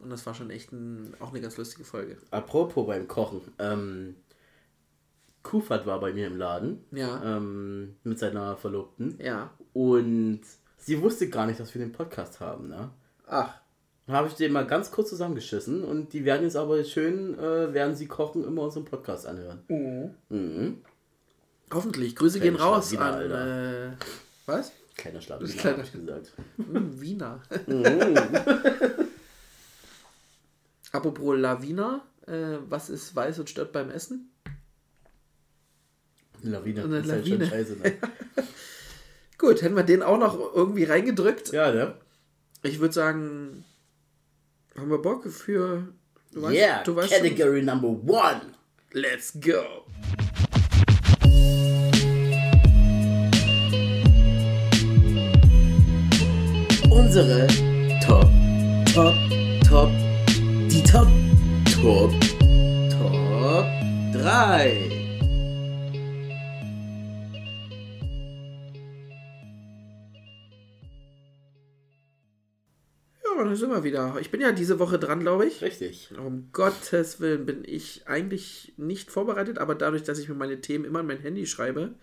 Und 0.00 0.10
das 0.10 0.26
war 0.26 0.34
schon 0.34 0.50
echt 0.50 0.72
ein, 0.72 1.14
auch 1.20 1.30
eine 1.30 1.40
ganz 1.40 1.56
lustige 1.56 1.84
Folge. 1.84 2.16
Apropos 2.32 2.86
beim 2.88 3.06
Kochen. 3.06 3.42
Ähm, 3.60 4.16
Kufat 5.42 5.86
war 5.86 6.00
bei 6.00 6.12
mir 6.12 6.26
im 6.26 6.36
Laden. 6.36 6.84
Ja. 6.92 7.22
Ähm, 7.36 7.96
mit 8.04 8.18
seiner 8.18 8.56
Verlobten. 8.56 9.18
Ja. 9.22 9.50
Und 9.72 10.40
sie 10.78 11.00
wusste 11.00 11.28
gar 11.28 11.46
nicht, 11.46 11.58
dass 11.60 11.74
wir 11.74 11.80
den 11.80 11.92
Podcast 11.92 12.40
haben, 12.40 12.68
ne? 12.68 12.90
Ach, 13.26 13.54
Dann 14.06 14.16
habe 14.16 14.28
ich 14.28 14.34
den 14.34 14.52
mal 14.52 14.66
ganz 14.66 14.90
kurz 14.90 15.08
zusammengeschissen 15.10 15.84
und 15.84 16.12
die 16.12 16.24
werden 16.24 16.42
jetzt 16.42 16.56
aber 16.56 16.82
schön, 16.84 17.38
äh, 17.38 17.72
während 17.72 17.96
sie 17.96 18.06
kochen, 18.06 18.44
immer 18.44 18.62
unseren 18.62 18.84
Podcast 18.84 19.26
anhören. 19.26 19.60
Mhm. 20.28 20.78
hoffentlich. 21.72 22.16
Grüße 22.16 22.40
Kleine 22.40 22.56
gehen 22.56 22.60
raus 22.62 22.94
an. 22.96 23.02
Alter. 23.02 23.86
Äh, 23.86 23.92
was? 24.46 24.72
Kleiner 24.96 25.20
Schlawiner, 25.20 25.48
Kleiner- 25.52 25.78
hab 25.78 25.84
ich 25.84 25.92
gesagt. 25.92 26.32
Hm, 26.56 27.00
Wiener. 27.00 27.40
Mhm. 27.66 28.26
Apropos 30.92 31.38
Lawiner, 31.38 32.02
äh, 32.26 32.56
was 32.68 32.90
ist 32.90 33.14
weiß 33.14 33.38
und 33.38 33.48
stört 33.48 33.72
beim 33.72 33.90
Essen? 33.90 34.29
Eine 36.42 36.52
Lawine. 36.52 36.84
Eine 36.84 36.98
ist 36.98 37.10
halt 37.10 37.26
schon 37.28 37.38
Lawine. 37.38 37.50
scheiße, 37.50 37.76
ne? 37.76 37.92
Gut, 39.38 39.62
hätten 39.62 39.76
wir 39.76 39.82
den 39.84 40.02
auch 40.02 40.18
noch 40.18 40.54
irgendwie 40.54 40.84
reingedrückt. 40.84 41.52
Ja, 41.52 41.70
ne? 41.72 41.94
Ich 42.62 42.78
würde 42.80 42.92
sagen, 42.94 43.64
Haben 44.76 44.90
wir 44.90 44.98
Bock 44.98 45.26
für. 45.30 45.88
Du 46.32 46.42
weißt, 46.42 46.54
yeah, 46.54 46.82
du 46.84 46.94
weißt 46.94 47.12
schon- 47.12 47.22
Category 47.22 47.62
Number 47.62 47.88
One. 47.88 48.40
Let's 48.92 49.32
go. 49.40 49.84
Unsere 56.90 57.46
Top, 58.04 58.28
Top, 58.92 59.14
Top, 59.68 59.90
die 60.68 60.82
Top, 60.82 61.06
Top, 61.82 62.10
Top 62.90 63.66
3. 64.12 64.99
da 73.50 73.56
sind 73.56 73.70
wir 73.70 73.84
wieder. 73.84 74.16
Ich 74.20 74.30
bin 74.30 74.40
ja 74.40 74.52
diese 74.52 74.78
Woche 74.78 74.98
dran, 74.98 75.20
glaube 75.20 75.46
ich. 75.46 75.60
Richtig. 75.62 76.10
Um 76.18 76.48
Gottes 76.52 77.20
Willen 77.20 77.44
bin 77.46 77.62
ich 77.64 78.02
eigentlich 78.06 78.72
nicht 78.76 79.10
vorbereitet, 79.10 79.58
aber 79.58 79.74
dadurch, 79.74 80.02
dass 80.02 80.18
ich 80.18 80.28
mir 80.28 80.34
meine 80.34 80.60
Themen 80.60 80.84
immer 80.84 81.00
in 81.00 81.06
mein 81.06 81.20
Handy 81.20 81.46
schreibe, 81.46 81.94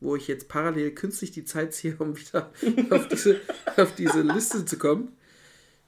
wo 0.00 0.16
ich 0.16 0.26
jetzt 0.28 0.48
parallel 0.48 0.90
künstlich 0.92 1.30
die 1.32 1.44
Zeit 1.44 1.74
ziehe, 1.74 1.96
um 1.98 2.16
wieder 2.18 2.50
auf 2.90 3.08
diese, 3.08 3.40
auf 3.76 3.94
diese 3.94 4.22
Liste 4.22 4.64
zu 4.64 4.76
kommen, 4.78 5.12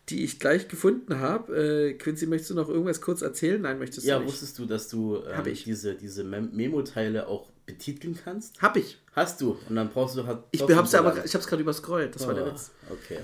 die 0.09 0.23
ich 0.25 0.39
gleich 0.39 0.69
gefunden 0.69 1.19
habe. 1.19 1.57
Äh, 1.57 1.95
Quincy, 1.95 2.27
möchtest 2.27 2.51
du 2.51 2.55
noch 2.55 2.69
irgendwas 2.69 3.01
kurz 3.01 3.23
erzählen? 3.23 3.61
Nein, 3.61 3.79
möchtest 3.79 4.07
du 4.07 4.11
Ja, 4.11 4.19
nicht. 4.19 4.29
wusstest 4.29 4.59
du, 4.59 4.67
dass 4.67 4.89
du 4.89 5.17
ähm, 5.27 5.47
ich. 5.47 5.65
diese, 5.65 5.95
diese 5.95 6.23
Mem- 6.23 6.51
Memo-Teile 6.53 7.27
auch 7.27 7.51
betiteln 7.67 8.17
kannst? 8.23 8.63
Hab 8.63 8.77
ich. 8.77 8.99
Hast 9.15 9.41
du. 9.41 9.59
Und 9.69 9.75
dann 9.75 9.91
brauchst 9.91 10.17
du 10.17 10.25
halt. 10.27 10.39
Ich 10.53 10.63
hab's 10.63 10.93
ja 10.93 11.01
aber, 11.01 11.25
ich 11.25 11.35
hab's 11.35 11.49
gerade 11.49 11.63
überscrollt. 11.63 12.15
Das 12.15 12.27
war 12.27 12.35
der 12.35 12.45
Ah, 12.47 12.53
Witz. 12.53 12.71
Okay. 12.89 13.19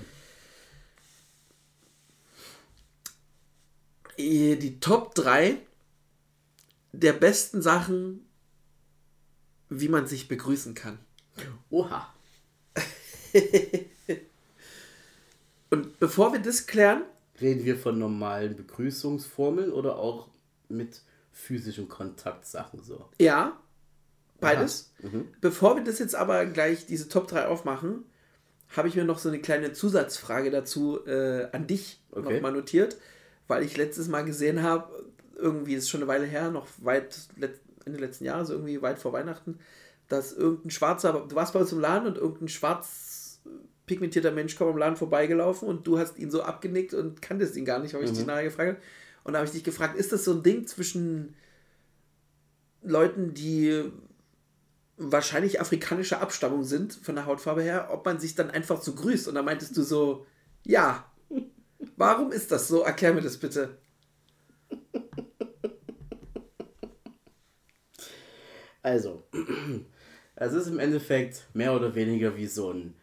Die 4.19 4.79
Top 4.81 5.15
3 5.15 5.57
der 6.93 7.13
besten 7.15 7.63
Sachen, 7.63 8.27
wie 9.71 9.89
man 9.89 10.07
sich 10.07 10.29
begrüßen 10.29 10.75
kann. 10.75 10.99
Oha. 11.71 12.13
Und 15.71 15.99
bevor 15.99 16.33
wir 16.33 16.41
das 16.41 16.67
klären, 16.67 17.03
Reden 17.41 17.65
wir 17.65 17.79
von 17.79 17.99
normalen 17.99 18.55
Begrüßungsformeln 18.57 19.73
oder 19.73 19.97
auch 19.97 20.29
mit 20.69 21.01
physischen 21.33 21.89
Kontaktsachen 21.89 22.83
so? 22.83 23.09
Ja, 23.19 23.59
beides. 24.39 24.93
Mhm. 25.01 25.29
Bevor 25.41 25.77
wir 25.77 25.83
das 25.83 25.99
jetzt 25.99 26.15
aber 26.15 26.45
gleich 26.47 26.85
diese 26.87 27.09
Top 27.09 27.27
3 27.29 27.47
aufmachen, 27.47 28.05
habe 28.69 28.89
ich 28.89 28.95
mir 28.97 29.05
noch 29.05 29.19
so 29.19 29.31
eine 29.31 29.41
kleine 29.41 29.73
Zusatzfrage 29.73 30.51
dazu 30.51 31.05
äh, 31.07 31.49
an 31.53 31.67
dich 31.67 32.01
Okay. 32.11 32.35
nochmal 32.35 32.53
notiert, 32.53 32.99
weil 33.49 33.63
ich 33.63 33.77
letztes 33.77 34.09
Mal 34.09 34.25
gesehen 34.25 34.63
habe, 34.63 35.05
irgendwie 35.37 35.75
ist 35.75 35.91
schon 35.91 36.01
eine 36.01 36.09
Weile 36.09 36.27
her, 36.27 36.51
noch 36.51 36.67
weit 36.79 37.29
Ende 37.85 37.99
letzten 37.99 38.25
Jahres, 38.25 38.51
irgendwie 38.51 38.81
weit 38.83 38.99
vor 38.99 39.13
Weihnachten, 39.13 39.59
dass 40.09 40.33
irgendein 40.33 40.71
schwarzer, 40.71 41.27
du 41.29 41.35
warst 41.35 41.53
bei 41.53 41.61
uns 41.61 41.73
im 41.73 41.81
Laden 41.81 42.07
und 42.07 42.17
irgendein 42.17 42.49
schwarz 42.49 43.41
pigmentierter 43.87 44.31
Mensch 44.31 44.57
kommt 44.57 44.71
am 44.71 44.79
Laden 44.79 44.97
vorbeigelaufen 44.97 45.69
und 45.69 45.87
du 45.87 45.99
hast 45.99 46.19
ihn 46.19 46.31
so 46.31 46.43
abgenickt 46.43 46.95
und 46.95 47.21
kanntest 47.21 47.57
ihn 47.57 47.65
gar 47.65 47.81
nicht, 47.81 47.95
habe 47.95 48.05
ich 48.05 48.13
dich 48.13 48.27
nachher 48.27 48.45
gefragt. 48.45 48.83
Und 49.25 49.33
da 49.33 49.39
habe 49.39 49.47
ich 49.47 49.53
dich 49.53 49.65
gefragt, 49.65 49.97
ist 49.97 50.13
das 50.13 50.25
so 50.25 50.33
ein 50.33 50.43
Ding 50.43 50.67
zwischen 50.67 51.35
Leuten, 52.83 53.35
die 53.35 53.85
wahrscheinlich 54.97 55.61
afrikanischer 55.61 56.21
Abstammung 56.21 56.65
sind, 56.65 56.95
von 56.95 57.15
der 57.15 57.27
Hautfarbe 57.27 57.63
her, 57.63 57.89
ob 57.93 58.05
man 58.05 58.19
sich 58.19 58.35
dann 58.35 58.51
einfach 58.51 58.81
so 58.81 58.95
grüßt. 58.95 59.29
Und 59.29 59.35
da 59.35 59.43
meintest 59.43 59.77
du 59.77 59.83
so, 59.83 60.27
ja. 60.65 61.09
Warum 62.03 62.33
ist 62.33 62.51
das 62.51 62.67
so? 62.67 62.83
Erklär 62.83 63.15
mir 63.15 63.21
das 63.21 63.37
bitte. 63.37 63.79
Also, 68.83 69.23
es 70.35 70.53
ist 70.53 70.67
im 70.67 70.81
Endeffekt 70.81 71.47
mehr 71.55 71.73
oder 71.73 71.95
weniger 71.95 72.37
wie 72.37 72.49
so 72.49 72.73
ein 72.73 72.95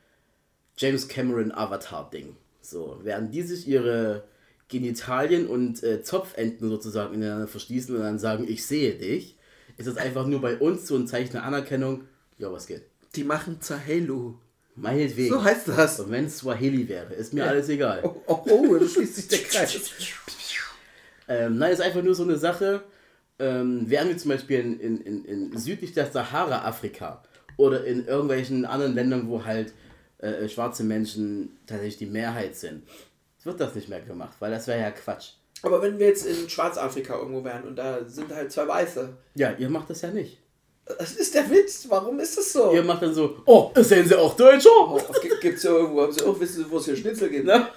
James 0.75 1.07
Cameron 1.07 1.53
Avatar-Ding. 1.53 2.35
So, 2.59 2.99
während 3.01 3.33
die 3.33 3.43
sich 3.43 3.69
ihre 3.69 4.25
Genitalien 4.67 5.47
und 5.47 5.81
äh, 5.81 6.03
Zopfenden 6.03 6.67
sozusagen 6.67 7.13
ineinander 7.13 7.47
verschließen 7.47 7.95
und 7.95 8.01
dann 8.01 8.19
sagen, 8.19 8.45
ich 8.49 8.65
sehe 8.65 8.95
dich, 8.95 9.37
ist 9.77 9.87
das 9.87 9.95
einfach 9.95 10.27
nur 10.27 10.41
bei 10.41 10.57
uns 10.57 10.85
so 10.85 10.97
ein 10.97 11.07
Zeichen 11.07 11.31
der 11.31 11.45
Anerkennung. 11.45 12.03
Ja, 12.37 12.51
was 12.51 12.67
geht? 12.67 12.83
Die 13.15 13.23
machen 13.23 13.61
Zahelu. 13.61 14.39
Meinetwegen. 14.81 15.33
So 15.33 15.43
heißt 15.43 15.67
das. 15.67 15.99
Und 15.99 16.11
wenn 16.11 16.25
es 16.25 16.37
Swahili 16.37 16.87
wäre, 16.87 17.13
ist 17.13 17.33
mir 17.33 17.45
alles 17.45 17.69
egal. 17.69 18.01
Oh, 18.03 18.21
oh, 18.27 18.39
oh, 18.49 18.77
da 18.77 18.87
schließt 18.87 19.15
sich 19.15 19.27
der 19.27 19.39
Kreis. 19.39 19.79
Ähm, 21.31 21.59
nein, 21.59 21.71
ist 21.71 21.79
einfach 21.79 22.01
nur 22.01 22.15
so 22.15 22.23
eine 22.23 22.37
Sache. 22.37 22.81
Ähm, 23.37 23.87
wären 23.87 24.07
wir 24.09 24.17
zum 24.17 24.31
Beispiel 24.31 24.61
in, 24.61 24.79
in, 24.79 25.01
in, 25.01 25.25
in 25.25 25.57
südlich 25.59 25.93
der 25.93 26.07
Sahara 26.07 26.65
Afrika 26.65 27.21
oder 27.55 27.85
in 27.85 28.07
irgendwelchen 28.07 28.65
anderen 28.65 28.95
Ländern, 28.95 29.29
wo 29.29 29.45
halt 29.45 29.71
äh, 30.17 30.49
schwarze 30.49 30.83
Menschen 30.83 31.59
tatsächlich 31.67 31.97
die 31.97 32.07
Mehrheit 32.07 32.55
sind, 32.55 32.81
wird 33.43 33.59
das 33.59 33.75
nicht 33.75 33.89
mehr 33.89 34.01
gemacht, 34.01 34.37
weil 34.39 34.49
das 34.49 34.65
wäre 34.65 34.79
ja 34.79 34.89
Quatsch. 34.89 35.33
Aber 35.61 35.81
wenn 35.81 35.99
wir 35.99 36.07
jetzt 36.07 36.25
in 36.25 36.49
Schwarzafrika 36.49 37.15
irgendwo 37.17 37.43
wären 37.43 37.63
und 37.63 37.75
da 37.75 38.03
sind 38.05 38.33
halt 38.33 38.51
zwei 38.51 38.67
Weiße. 38.67 39.09
Ja, 39.35 39.51
ihr 39.57 39.69
macht 39.69 39.89
das 39.89 40.01
ja 40.01 40.09
nicht. 40.09 40.39
Das 40.97 41.13
ist 41.13 41.35
der 41.35 41.49
Witz. 41.49 41.85
Warum 41.87 42.19
ist 42.19 42.37
das 42.37 42.51
so? 42.51 42.73
Ihr 42.73 42.83
macht 42.83 43.01
dann 43.03 43.13
so, 43.13 43.37
oh, 43.45 43.71
sehen 43.75 44.07
Sie 44.07 44.15
auch 44.15 44.35
Deutscher? 44.35 44.69
Oh, 44.71 44.99
gibt, 45.21 45.39
gibt's 45.41 45.63
ja 45.63 45.71
irgendwo, 45.71 46.01
haben 46.01 46.11
sie 46.11 46.23
auch, 46.23 46.39
wissen 46.39 46.63
Sie, 46.63 46.71
wo 46.71 46.77
es 46.77 46.85
hier 46.85 46.95
Schnitzel 46.95 47.29
gibt? 47.29 47.45
Ne? 47.45 47.67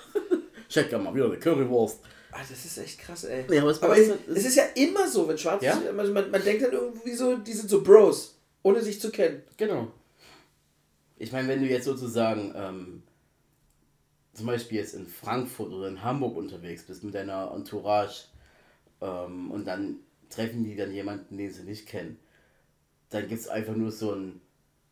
Check 0.69 0.91
ja 0.91 0.99
mal 0.99 1.15
wieder 1.15 1.27
eine 1.27 1.39
Currywurst. 1.39 2.01
Ah, 2.31 2.39
das 2.49 2.65
ist 2.65 2.79
echt 2.79 2.99
krass, 3.01 3.25
ey. 3.25 3.45
Ja, 3.55 3.61
aber 3.61 3.71
es- 3.71 3.83
aber 3.83 3.99
es, 3.99 4.09
es 4.35 4.45
ist 4.47 4.57
ja 4.57 4.65
immer 4.75 5.07
so, 5.07 5.29
wenn 5.29 5.37
Schwarze, 5.37 5.67
Ja? 5.67 5.79
man, 5.95 6.11
man, 6.15 6.31
man 6.31 6.43
denkt 6.43 6.63
dann 6.63 6.73
irgendwie 6.73 7.13
so, 7.13 7.37
die 7.37 7.53
sind 7.53 7.69
so 7.69 7.83
Bros, 7.83 8.39
ohne 8.63 8.81
sich 8.81 8.99
zu 8.99 9.11
kennen. 9.11 9.43
Genau. 9.59 9.89
Ich 11.19 11.31
meine, 11.31 11.47
wenn 11.49 11.61
du 11.61 11.67
jetzt 11.69 11.85
sozusagen 11.85 12.55
ähm, 12.57 13.03
zum 14.33 14.47
Beispiel 14.47 14.79
jetzt 14.79 14.95
in 14.95 15.07
Frankfurt 15.07 15.71
oder 15.71 15.89
in 15.89 16.03
Hamburg 16.03 16.37
unterwegs 16.37 16.85
bist 16.85 17.05
mit 17.05 17.15
deiner 17.15 17.53
Entourage 17.55 18.25
ähm, 19.03 19.51
und 19.51 19.67
dann 19.67 19.97
treffen 20.31 20.65
die 20.65 20.75
dann 20.75 20.91
jemanden, 20.91 21.37
den 21.37 21.53
sie 21.53 21.65
nicht 21.65 21.87
kennen, 21.87 22.19
dann 23.15 23.29
gibt 23.29 23.41
es 23.41 23.49
einfach 23.49 23.75
nur 23.77 23.91
so 23.93 24.13
ein 24.15 24.41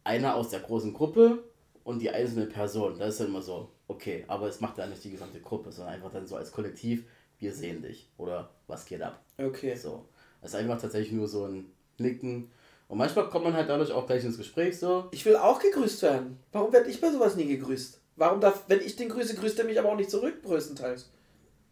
einer 0.05 0.35
aus 0.35 0.49
der 0.51 0.61
großen 0.61 0.93
Gruppe 0.95 1.45
und 1.85 1.99
die 2.01 2.11
einzelne 2.11 2.47
Person. 2.47 2.99
Das 2.99 3.11
ist 3.11 3.21
dann 3.21 3.29
immer 3.29 3.43
so, 3.43 3.71
okay, 3.89 4.25
aber 4.29 4.49
es 4.49 4.61
macht 4.61 4.79
ja 4.79 4.87
nicht 4.87 5.05
die 5.05 5.11
gesamte 5.11 5.41
Gruppe, 5.41 5.71
sondern 5.73 5.95
einfach 5.95 6.11
dann 6.11 6.27
so 6.27 6.37
als 6.37 6.53
Kollektiv, 6.53 7.05
wir 7.39 7.53
sehen 7.53 7.83
dich 7.83 8.09
oder 8.17 8.51
was 8.67 8.85
geht 8.87 9.03
ab. 9.03 9.23
Okay. 9.39 9.75
So. 9.75 10.07
Das 10.41 10.53
ist 10.53 10.57
einfach 10.57 10.81
tatsächlich 10.81 11.13
nur 11.13 11.29
so 11.29 11.45
ein 11.47 11.71
Nicken. 11.99 12.51
Und 12.89 12.99
manchmal 12.99 13.29
kommt 13.29 13.45
man 13.45 13.53
halt 13.55 13.69
dadurch 13.69 13.93
auch 13.93 14.07
gleich 14.07 14.25
ins 14.25 14.39
Gespräch 14.39 14.79
so. 14.79 15.09
Ich 15.13 15.25
will 15.27 15.37
auch 15.37 15.61
gegrüßt 15.61 16.03
werden. 16.03 16.39
Warum 16.51 16.73
werde 16.73 16.89
ich 16.91 17.01
bei 17.01 17.11
sowas 17.13 17.37
nie 17.37 17.47
gegrüßt? 17.47 18.01
Warum 18.17 18.41
darf, 18.41 18.65
wenn 18.69 18.81
ich 18.81 18.97
den 18.97 19.09
grüße, 19.11 19.35
grüßt 19.37 19.59
er 19.59 19.65
mich 19.67 19.79
aber 19.79 19.91
auch 19.91 19.97
nicht 19.97 20.11
zurück, 20.11 20.43
größtenteils. 20.43 21.11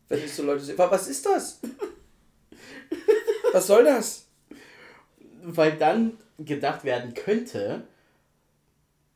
Wenn 0.09 0.21
ich 0.25 0.33
so 0.33 0.43
Leute 0.45 0.65
sehe. 0.65 0.79
Wa- 0.79 0.91
Was 0.91 1.09
ist 1.09 1.25
das? 1.27 1.61
Was 3.53 3.67
soll 3.67 3.85
das? 3.85 4.27
Weil 5.43 5.77
dann 5.77 6.19
gedacht 6.39 6.85
werden 6.85 7.15
könnte, 7.15 7.85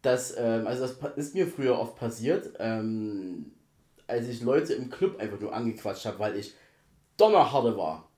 dass, 0.02 0.34
ähm, 0.36 0.66
also 0.66 0.86
das 0.86 1.16
ist 1.16 1.34
mir 1.34 1.46
früher 1.46 1.78
oft 1.78 1.96
passiert, 1.96 2.54
ähm, 2.58 3.52
als 4.06 4.28
ich 4.28 4.42
Leute 4.42 4.74
im 4.74 4.90
Club 4.90 5.20
einfach 5.20 5.40
nur 5.40 5.54
angequatscht 5.54 6.06
habe, 6.06 6.18
weil 6.18 6.36
ich 6.36 6.54
Donnerharte 7.16 7.76
war. 7.76 8.08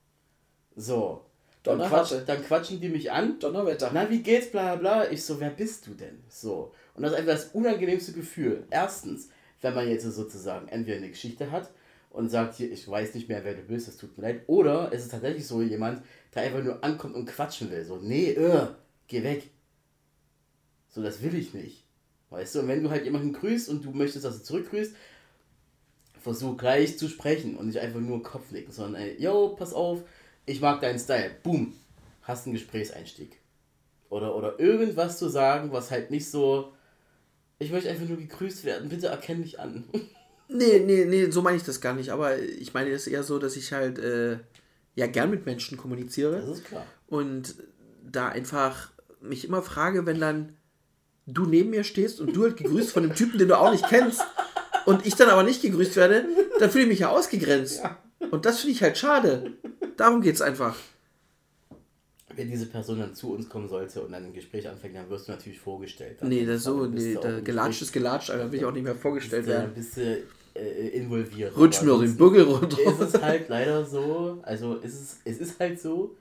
So. 0.75 1.21
Dann, 1.63 1.79
quatsch, 1.79 2.13
dann 2.27 2.43
quatschen 2.43 2.79
die 2.79 2.89
mich 2.89 3.11
an. 3.11 3.39
Donnerwetter. 3.39 3.89
Na, 3.91 4.07
wie 4.09 4.21
geht's, 4.21 4.51
bla 4.51 4.75
bla 4.75 5.01
bla. 5.01 5.11
Ich 5.11 5.23
so, 5.23 5.39
wer 5.39 5.49
bist 5.49 5.87
du 5.87 5.95
denn? 5.95 6.23
So. 6.29 6.73
Und 6.93 7.03
das 7.03 7.11
ist 7.11 7.17
einfach 7.17 7.33
das 7.33 7.45
unangenehmste 7.53 8.11
Gefühl. 8.11 8.67
Erstens, 8.69 9.29
wenn 9.61 9.73
man 9.73 9.89
jetzt 9.89 10.03
sozusagen 10.03 10.67
entweder 10.67 10.97
eine 10.97 11.09
Geschichte 11.09 11.49
hat 11.49 11.71
und 12.11 12.29
sagt 12.29 12.55
hier, 12.55 12.71
ich 12.71 12.87
weiß 12.87 13.15
nicht 13.15 13.29
mehr, 13.29 13.43
wer 13.43 13.55
du 13.55 13.63
bist, 13.63 13.87
es 13.87 13.97
tut 13.97 14.15
mir 14.17 14.23
leid. 14.23 14.41
Oder 14.45 14.91
es 14.93 15.05
ist 15.05 15.11
tatsächlich 15.11 15.47
so 15.47 15.61
jemand, 15.61 16.03
der 16.35 16.43
einfach 16.43 16.63
nur 16.63 16.83
ankommt 16.83 17.15
und 17.15 17.25
quatschen 17.25 17.71
will. 17.71 17.83
So, 17.83 17.97
nee, 17.97 18.31
äh, 18.31 18.67
geh 19.07 19.23
weg. 19.23 19.49
So, 20.89 21.01
das 21.03 21.21
will 21.21 21.35
ich 21.35 21.53
nicht. 21.53 21.83
Weißt 22.29 22.55
du, 22.55 22.59
und 22.61 22.67
wenn 22.67 22.83
du 22.83 22.89
halt 22.89 23.05
jemanden 23.05 23.33
grüßt 23.33 23.69
und 23.69 23.85
du 23.85 23.91
möchtest, 23.91 24.25
dass 24.25 24.37
er 24.37 24.43
zurückgrüßt, 24.43 24.95
versuch 26.21 26.57
gleich 26.57 26.97
zu 26.97 27.07
sprechen 27.07 27.55
und 27.55 27.67
nicht 27.67 27.79
einfach 27.79 27.99
nur 27.99 28.23
Kopf 28.23 28.51
nicken, 28.51 28.71
sondern, 28.71 29.01
ey, 29.01 29.15
yo, 29.21 29.49
pass 29.49 29.73
auf, 29.73 30.03
ich 30.45 30.59
mag 30.59 30.81
deinen 30.81 30.99
Style. 30.99 31.31
Boom. 31.43 31.73
Hast 32.23 32.45
einen 32.45 32.55
Gesprächseinstieg. 32.55 33.37
Oder, 34.09 34.35
oder 34.35 34.59
irgendwas 34.59 35.19
zu 35.19 35.29
sagen, 35.29 35.71
was 35.71 35.91
halt 35.91 36.09
nicht 36.11 36.29
so, 36.29 36.73
ich 37.59 37.71
möchte 37.71 37.89
einfach 37.89 38.07
nur 38.07 38.17
gegrüßt 38.17 38.63
werden, 38.63 38.89
bitte 38.89 39.07
erkenn 39.07 39.41
mich 39.41 39.59
an. 39.59 39.83
Nee, 40.47 40.77
nee, 40.77 41.05
nee, 41.05 41.31
so 41.31 41.41
meine 41.41 41.57
ich 41.57 41.63
das 41.63 41.81
gar 41.81 41.95
nicht. 41.95 42.11
Aber 42.11 42.37
ich 42.37 42.71
meine 42.71 42.91
es 42.91 43.07
eher 43.07 43.23
so, 43.23 43.39
dass 43.39 43.55
ich 43.55 43.73
halt 43.73 43.97
äh, 43.97 44.37
ja 44.93 45.07
gern 45.07 45.31
mit 45.31 45.47
Menschen 45.47 45.75
kommuniziere. 45.75 46.39
Das 46.39 46.59
ist 46.59 46.65
klar. 46.65 46.85
und 47.07 47.55
da 48.03 48.29
einfach 48.29 48.91
mich 49.27 49.45
immer 49.45 49.61
frage, 49.61 50.05
wenn 50.05 50.19
dann 50.19 50.57
du 51.25 51.45
neben 51.45 51.71
mir 51.71 51.83
stehst 51.83 52.19
und 52.21 52.35
du 52.35 52.43
halt 52.43 52.57
gegrüßt 52.57 52.91
von 52.91 53.03
einem 53.03 53.15
Typen, 53.15 53.39
den 53.39 53.47
du 53.47 53.57
auch 53.57 53.71
nicht 53.71 53.87
kennst 53.87 54.21
und 54.85 55.05
ich 55.05 55.15
dann 55.15 55.29
aber 55.29 55.43
nicht 55.43 55.61
gegrüßt 55.61 55.95
werde, 55.95 56.25
dann 56.59 56.69
fühle 56.69 56.83
ich 56.83 56.89
mich 56.89 56.99
ja 56.99 57.09
ausgegrenzt. 57.09 57.81
Und 58.31 58.45
das 58.45 58.59
finde 58.59 58.73
ich 58.73 58.83
halt 58.83 58.97
schade. 58.97 59.53
Darum 59.97 60.21
geht's 60.21 60.41
einfach. 60.41 60.75
Wenn 62.35 62.49
diese 62.49 62.65
Person 62.65 62.99
dann 62.99 63.15
zu 63.15 63.33
uns 63.33 63.47
kommen 63.47 63.69
sollte 63.69 64.01
und 64.01 64.11
dann 64.11 64.25
ein 64.25 64.33
Gespräch 64.33 64.67
anfängt, 64.67 64.95
dann 64.95 65.09
wirst 65.09 65.27
du 65.27 65.31
natürlich 65.31 65.59
vorgestellt. 65.59 66.17
Dann 66.19 66.29
Nee, 66.29 66.45
das 66.45 66.63
so, 66.63 66.81
dann 66.81 66.93
nee, 66.93 67.17
da 67.21 67.39
gelatscht 67.39 67.81
ist 67.81 67.93
gelatscht, 67.93 68.29
aber 68.29 68.51
will 68.51 68.59
ich 68.59 68.65
auch 68.65 68.73
nicht 68.73 68.83
mehr 68.83 68.95
vorgestellt 68.95 69.47
werden. 69.47 69.73
bist 69.73 69.95
du 69.97 70.21
äh, 70.53 70.87
involviert. 70.89 71.55
Rutsch 71.57 71.81
mir 71.81 71.97
den 71.97 72.17
Buckel 72.17 72.43
runter. 72.43 72.77
Ist 72.81 72.99
es 72.99 73.21
halt 73.21 73.47
leider 73.49 73.85
so, 73.85 74.39
also 74.43 74.75
ist 74.75 74.93
es, 74.93 75.19
es 75.23 75.37
ist 75.37 75.59
halt 75.59 75.79
so, 75.79 76.17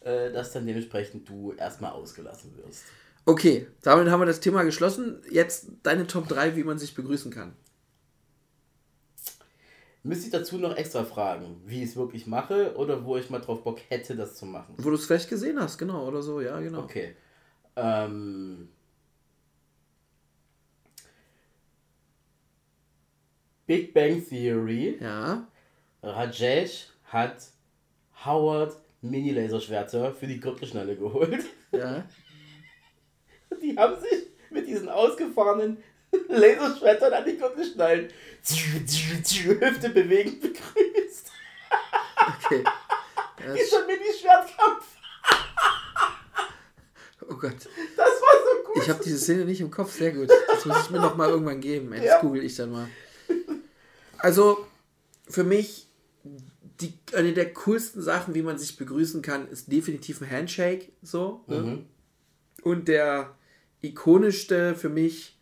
äh, 0.00 0.30
dass 0.32 0.52
dann 0.52 0.66
dementsprechend 0.66 1.28
du 1.28 1.52
erstmal 1.52 1.92
ausgelassen 1.92 2.56
wirst. 2.56 2.84
Okay, 3.26 3.66
damit 3.82 4.08
haben 4.08 4.20
wir 4.20 4.26
das 4.26 4.40
Thema 4.40 4.62
geschlossen. 4.62 5.22
Jetzt 5.30 5.68
deine 5.82 6.06
Top 6.06 6.28
3, 6.28 6.56
wie 6.56 6.64
man 6.64 6.78
sich 6.78 6.94
begrüßen 6.94 7.30
kann. 7.30 7.54
Müsste 10.02 10.26
ich 10.26 10.32
dazu 10.32 10.56
noch 10.56 10.76
extra 10.76 11.04
fragen, 11.04 11.60
wie 11.66 11.82
ich 11.82 11.90
es 11.90 11.96
wirklich 11.96 12.26
mache 12.26 12.74
oder 12.76 13.04
wo 13.04 13.18
ich 13.18 13.28
mal 13.28 13.40
drauf 13.40 13.62
Bock 13.62 13.80
hätte, 13.88 14.16
das 14.16 14.34
zu 14.34 14.46
machen? 14.46 14.74
Wo 14.78 14.88
du 14.88 14.94
es 14.94 15.04
vielleicht 15.04 15.28
gesehen 15.28 15.60
hast, 15.60 15.76
genau, 15.76 16.08
oder 16.08 16.22
so, 16.22 16.40
ja, 16.40 16.58
genau. 16.58 16.80
Okay. 16.84 17.14
Ähm, 17.76 18.70
Big 23.66 23.92
Bang 23.92 24.26
Theory. 24.26 24.98
Ja, 25.00 25.46
Rajesh 26.02 26.88
hat 27.04 27.48
Howard 28.24 28.74
Mini-Laserschwerter 29.02 30.12
für 30.14 30.26
die 30.26 30.40
Gürtelschnalle 30.40 30.96
geholt. 30.96 31.44
ja. 31.72 32.04
Die 33.62 33.76
haben 33.76 34.00
sich 34.00 34.26
mit 34.50 34.66
diesen 34.66 34.88
ausgefahrenen 34.88 35.82
Laserschwertern 36.28 37.12
an 37.12 37.24
die 37.24 37.36
Gürtelschnallen 37.36 38.08
Hüfte 38.42 39.90
bewegend 39.90 40.40
begrüßt. 40.40 41.30
Okay. 42.44 42.64
Ja, 43.46 43.54
Ist 43.54 43.70
schon 43.70 43.86
Mini-Schwertkampf. 43.86 44.86
oh 47.22 47.34
Gott. 47.34 47.68
Das 47.96 48.08
war 48.08 48.34
so 48.44 48.64
gut. 48.72 48.82
Ich 48.82 48.88
habe 48.90 49.02
diese 49.04 49.18
Szene 49.18 49.44
nicht 49.44 49.60
im 49.60 49.70
Kopf, 49.70 49.92
sehr 49.92 50.12
gut. 50.12 50.28
Das 50.48 50.64
muss 50.64 50.84
ich 50.84 50.90
mir 50.90 51.00
noch 51.00 51.16
mal 51.16 51.28
irgendwann 51.30 51.60
geben. 51.60 51.92
Ey, 51.92 52.00
Das 52.00 52.08
Ja. 52.08 52.20
google 52.20 52.44
ich 52.44 52.54
dann 52.56 52.70
mal. 52.72 52.88
Also, 54.18 54.66
für 55.28 55.44
mich, 55.44 55.86
die, 56.80 56.94
eine 57.14 57.32
der 57.32 57.52
coolsten 57.52 58.02
Sachen, 58.02 58.34
wie 58.34 58.42
man 58.42 58.58
sich 58.58 58.76
begrüßen 58.76 59.22
kann, 59.22 59.48
ist 59.48 59.70
definitiv 59.70 60.20
ein 60.20 60.30
Handshake. 60.30 60.88
So. 61.02 61.44
Ne? 61.46 61.58
Mhm. 61.58 61.84
Und 62.62 62.88
der 62.88 63.34
ikonischste 63.82 64.74
für 64.74 64.88
mich 64.88 65.38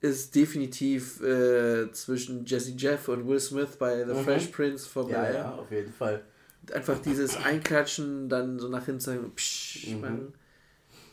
ist 0.00 0.34
definitiv 0.34 1.20
äh, 1.22 1.90
zwischen 1.92 2.46
Jesse 2.46 2.72
Jeff 2.76 3.08
und 3.08 3.26
Will 3.26 3.40
Smith 3.40 3.76
bei 3.78 4.04
The 4.06 4.12
Mhm. 4.12 4.24
Fresh 4.24 4.46
Prince 4.48 4.88
von 4.88 5.08
Ja, 5.08 5.30
ja, 5.30 5.54
auf 5.54 5.70
jeden 5.70 5.92
Fall. 5.92 6.24
Einfach 6.72 7.00
dieses 7.00 7.36
Einklatschen, 7.36 8.28
dann 8.28 8.58
so 8.58 8.68
nach 8.68 8.84
hinten 8.84 9.00
sagen, 9.00 9.32
psch, 9.34 9.94
Mhm. 9.94 10.00
machen. 10.00 10.34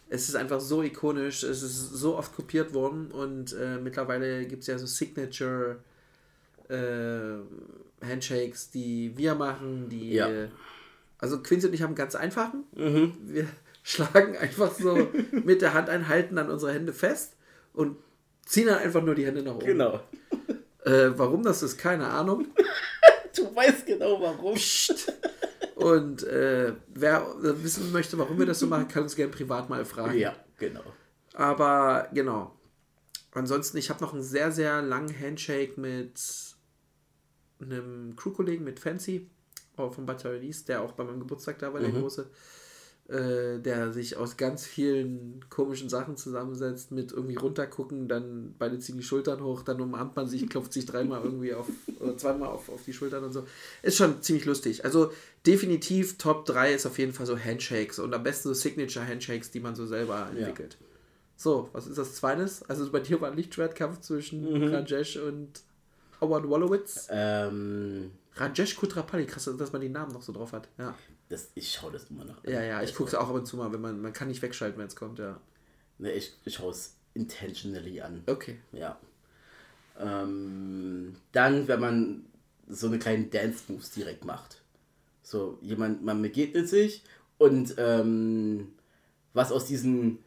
Es 0.08 0.30
ist 0.30 0.36
einfach 0.36 0.60
so 0.60 0.84
ikonisch, 0.84 1.41
es 1.43 1.64
ist 1.64 1.89
so 1.89 2.16
oft 2.16 2.36
kopiert 2.36 2.74
worden 2.76 3.12
und 3.12 3.53
äh, 3.53 3.80
mittlerweile 3.80 4.45
gibt 4.45 4.62
es 4.62 4.68
ja 4.68 4.78
so 4.78 4.86
Signature 4.86 5.78
äh, 6.70 7.38
Handshakes, 8.04 8.72
die 8.72 9.14
wir 9.18 9.36
machen, 9.36 9.89
die. 9.89 10.14
Ja. 10.14 10.30
Also 11.18 11.41
Quincy 11.41 11.68
und 11.68 11.74
ich 11.74 11.82
haben 11.82 11.89
einen 11.89 11.96
ganz 11.96 12.16
einfachen. 12.16 12.66
Mhm. 12.76 13.14
Wir 13.22 13.48
schlagen 13.84 14.38
einfach 14.38 14.74
so 14.74 15.10
mit 15.32 15.62
der 15.62 15.74
Hand 15.74 15.89
ein, 15.89 16.08
halten 16.08 16.36
dann 16.36 16.50
unsere 16.50 16.74
Hände 16.74 16.93
fest 16.93 17.36
und 17.74 17.98
ziehen 18.46 18.68
dann 18.68 18.80
einfach 18.80 19.04
nur 19.04 19.16
die 19.16 19.26
Hände 19.26 19.41
nach 19.41 19.56
oben. 19.56 19.66
Genau. 19.66 20.02
Äh, 20.84 21.12
warum 21.16 21.43
das 21.43 21.64
ist, 21.64 21.78
keine 21.78 22.08
Ahnung. 22.08 22.48
Du 23.36 23.54
weißt 23.54 23.86
genau 23.86 24.22
warum. 24.22 24.56
Psst. 24.56 25.12
Und 25.76 26.24
äh, 26.24 26.72
wer 26.93 27.26
wissen 27.41 27.91
möchte, 27.91 28.18
warum 28.18 28.39
wir 28.39 28.46
das 28.46 28.60
so 28.60 28.68
machen, 28.68 28.88
kann 28.88 29.04
uns 29.04 29.14
gerne 29.14 29.30
privat 29.30 29.70
mal 29.70 29.84
fragen. 29.84 30.18
Ja, 30.18 30.34
genau. 30.58 30.84
Aber 31.34 32.08
genau. 32.14 32.58
Ansonsten, 33.34 33.78
ich 33.78 33.89
habe 33.89 34.02
noch 34.02 34.14
einen 34.14 34.24
sehr, 34.24 34.54
sehr 34.54 34.82
langen 34.82 35.14
Handshake 35.20 35.78
mit 35.78 36.14
einem 37.60 38.16
Crewkollegen, 38.16 38.64
mit 38.66 38.80
Fancy, 38.80 39.28
auch 39.78 39.93
von 39.93 40.06
Butter 40.06 40.32
Release, 40.32 40.66
der 40.66 40.82
auch 40.82 40.93
bei 40.93 41.03
meinem 41.03 41.20
Geburtstag 41.20 41.60
da 41.60 41.74
war, 41.74 41.80
der 41.82 41.89
Mhm. 41.89 42.01
große. 42.01 42.28
Äh, 43.08 43.60
der 43.60 43.93
sich 43.93 44.18
aus 44.18 44.36
ganz 44.36 44.66
vielen 44.66 45.45
komischen 45.51 45.89
Sachen 45.89 46.18
zusammensetzt, 46.18 46.91
mit 46.91 47.12
irgendwie 47.12 47.36
runtergucken, 47.36 48.08
dann 48.08 48.56
beide 48.58 48.80
ziehen 48.80 48.97
die 48.97 49.03
Schultern 49.03 49.43
hoch, 49.43 49.62
dann 49.62 49.80
umarmt 49.80 50.16
man 50.16 50.28
sich, 50.28 50.49
klopft 50.49 50.74
sich 50.74 50.88
dreimal 50.88 51.22
irgendwie 51.24 51.53
auf, 51.53 51.68
oder 51.99 52.18
zweimal 52.18 52.49
auf, 52.49 52.68
auf 52.68 52.84
die 52.84 52.93
Schultern 52.93 53.24
und 53.24 53.32
so. 53.32 53.45
Ist 53.84 53.97
schon 53.97 54.24
ziemlich 54.24 54.45
lustig. 54.45 54.86
Also 54.86 55.12
definitiv 55.45 56.18
Top 56.18 56.45
3 56.45 56.74
ist 56.74 56.88
auf 56.88 56.97
jeden 56.97 57.14
Fall 57.14 57.28
so 57.28 57.38
Handshakes 57.38 57.99
und 57.99 58.12
am 58.12 58.24
besten 58.24 58.47
so 58.47 58.56
Signature 58.56 59.08
Handshakes, 59.08 59.51
die 59.51 59.60
man 59.60 59.76
so 59.76 59.86
selber 59.86 60.28
entwickelt. 60.36 60.78
So, 61.38 61.70
was 61.74 61.86
ist 61.86 61.99
das 61.99 62.16
zweites? 62.16 62.64
Also 62.64 62.89
bei 62.91 63.01
dir 63.01 63.22
war 63.22 63.30
ein 63.30 63.38
Lichtschwertkampf 63.38 63.99
zwischen 64.01 64.51
Mhm. 64.51 64.74
Rajesh 64.74 65.18
und 65.18 65.62
Howard 66.26 66.49
Wolowitz. 66.49 67.07
Ähm, 67.11 68.11
Rajesh 68.36 68.76
Kutrapali, 68.76 69.26
krass, 69.26 69.49
dass 69.57 69.71
man 69.71 69.82
die 69.82 69.89
Namen 69.89 70.11
noch 70.11 70.21
so 70.21 70.34
drauf 70.34 70.51
hat. 70.53 70.67
Ja, 70.78 70.95
das, 71.30 71.51
ich 71.55 71.71
schaue 71.71 71.91
das 71.91 72.09
immer 72.09 72.26
noch. 72.26 72.43
ja, 72.43 72.61
ja 72.61 72.82
ich 72.82 72.95
gucke 72.95 73.09
es 73.09 73.15
auch 73.15 73.30
ab 73.30 73.36
und 73.36 73.45
zu 73.45 73.57
mal, 73.57 73.71
wenn 73.71 73.82
man, 73.82 74.01
man 74.01 74.13
kann 74.13 74.28
nicht 74.28 74.41
wegschalten, 74.41 74.80
wenn 74.80 74.88
es 74.88 74.95
kommt, 74.95 75.19
ja. 75.19 75.39
Ne, 75.97 76.11
ich, 76.11 76.34
ich 76.43 76.55
schaue 76.55 76.71
es 76.71 76.95
intentionally 77.13 78.01
an. 78.01 78.23
Okay. 78.26 78.59
Ja. 78.73 78.99
Ähm, 79.97 81.15
dann, 81.32 81.67
wenn 81.67 81.80
man 81.80 82.26
so 82.67 82.88
eine 82.88 82.99
kleinen 82.99 83.30
Dance-Moves 83.30 83.91
direkt 83.91 84.26
macht. 84.26 84.61
So, 85.23 85.57
jemand, 85.61 86.03
man 86.03 86.21
begegnet 86.21 86.67
sich 86.67 87.03
und 87.38 87.76
ähm, 87.78 88.73
was 89.34 89.51
aus 89.51 89.65
diesem 89.65 90.19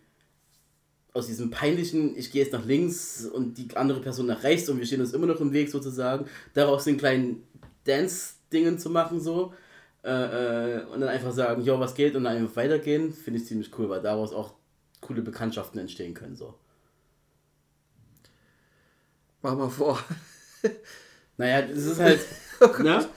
aus 1.15 1.27
diesem 1.27 1.51
peinlichen, 1.51 2.17
ich 2.17 2.31
gehe 2.31 2.43
jetzt 2.43 2.53
nach 2.53 2.65
links 2.65 3.25
und 3.25 3.59
die 3.59 3.69
andere 3.77 4.01
Person 4.01 4.27
nach 4.27 4.43
rechts 4.43 4.69
und 4.69 4.79
wir 4.79 4.87
stehen 4.87 5.01
uns 5.01 5.13
immer 5.13 5.27
noch 5.27 5.41
im 5.41 5.53
Weg 5.53 5.71
sozusagen, 5.71 6.27
daraus 6.55 6.85
den 6.85 6.99
kleinen 6.99 7.43
Dance-Dingen 7.85 8.79
zu 8.79 8.91
machen 8.91 9.21
so 9.21 9.53
äh, 10.05 10.11
äh, 10.11 10.85
und 10.87 11.01
dann 11.01 11.09
einfach 11.09 11.33
sagen, 11.33 11.63
jo, 11.63 11.81
was 11.81 11.95
geht 11.95 12.15
und 12.15 12.25
dann 12.25 12.37
einfach 12.37 12.57
weitergehen, 12.57 13.13
finde 13.13 13.41
ich 13.41 13.47
ziemlich 13.47 13.77
cool, 13.79 13.89
weil 13.89 14.03
daraus 14.03 14.33
auch 14.33 14.55
coole 15.01 15.23
Bekanntschaften 15.23 15.81
entstehen 15.81 16.15
können 16.15 16.37
so. 16.37 16.55
Mach 19.43 19.57
mal 19.57 19.71
vor. 19.71 19.99
Naja, 21.39 21.63
das 21.63 21.85
ist 21.85 22.01
halt. 22.01 22.21
ne? 22.81 23.09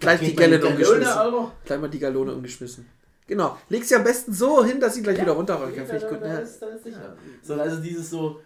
Gleich 0.00 0.20
die 0.20 0.34
Gallone, 0.34 0.66
umgeschmissen. 0.66 1.50
Gleich 1.64 1.80
mal 1.80 1.88
die 1.88 1.98
Gallone 2.00 2.34
umgeschmissen. 2.34 2.86
Genau. 3.30 3.56
Leg 3.68 3.84
sie 3.84 3.94
am 3.94 4.02
besten 4.02 4.32
so 4.32 4.64
hin, 4.64 4.80
dass 4.80 4.96
sie 4.96 5.02
gleich 5.02 5.20
wieder 5.20 5.32
runterrollen 5.32 5.74
kann. 5.74 5.86
Finde 5.86 6.04
ich 6.04 6.10
gut. 6.10 6.20
Da 6.20 6.26
Ja. 6.26 6.38
ist, 6.40 6.60
da 6.60 6.66
ist 6.66 6.82
sicher. 6.84 7.16
So, 7.42 7.54
also 7.54 7.80
dieses 7.80 8.10
so. 8.10 8.40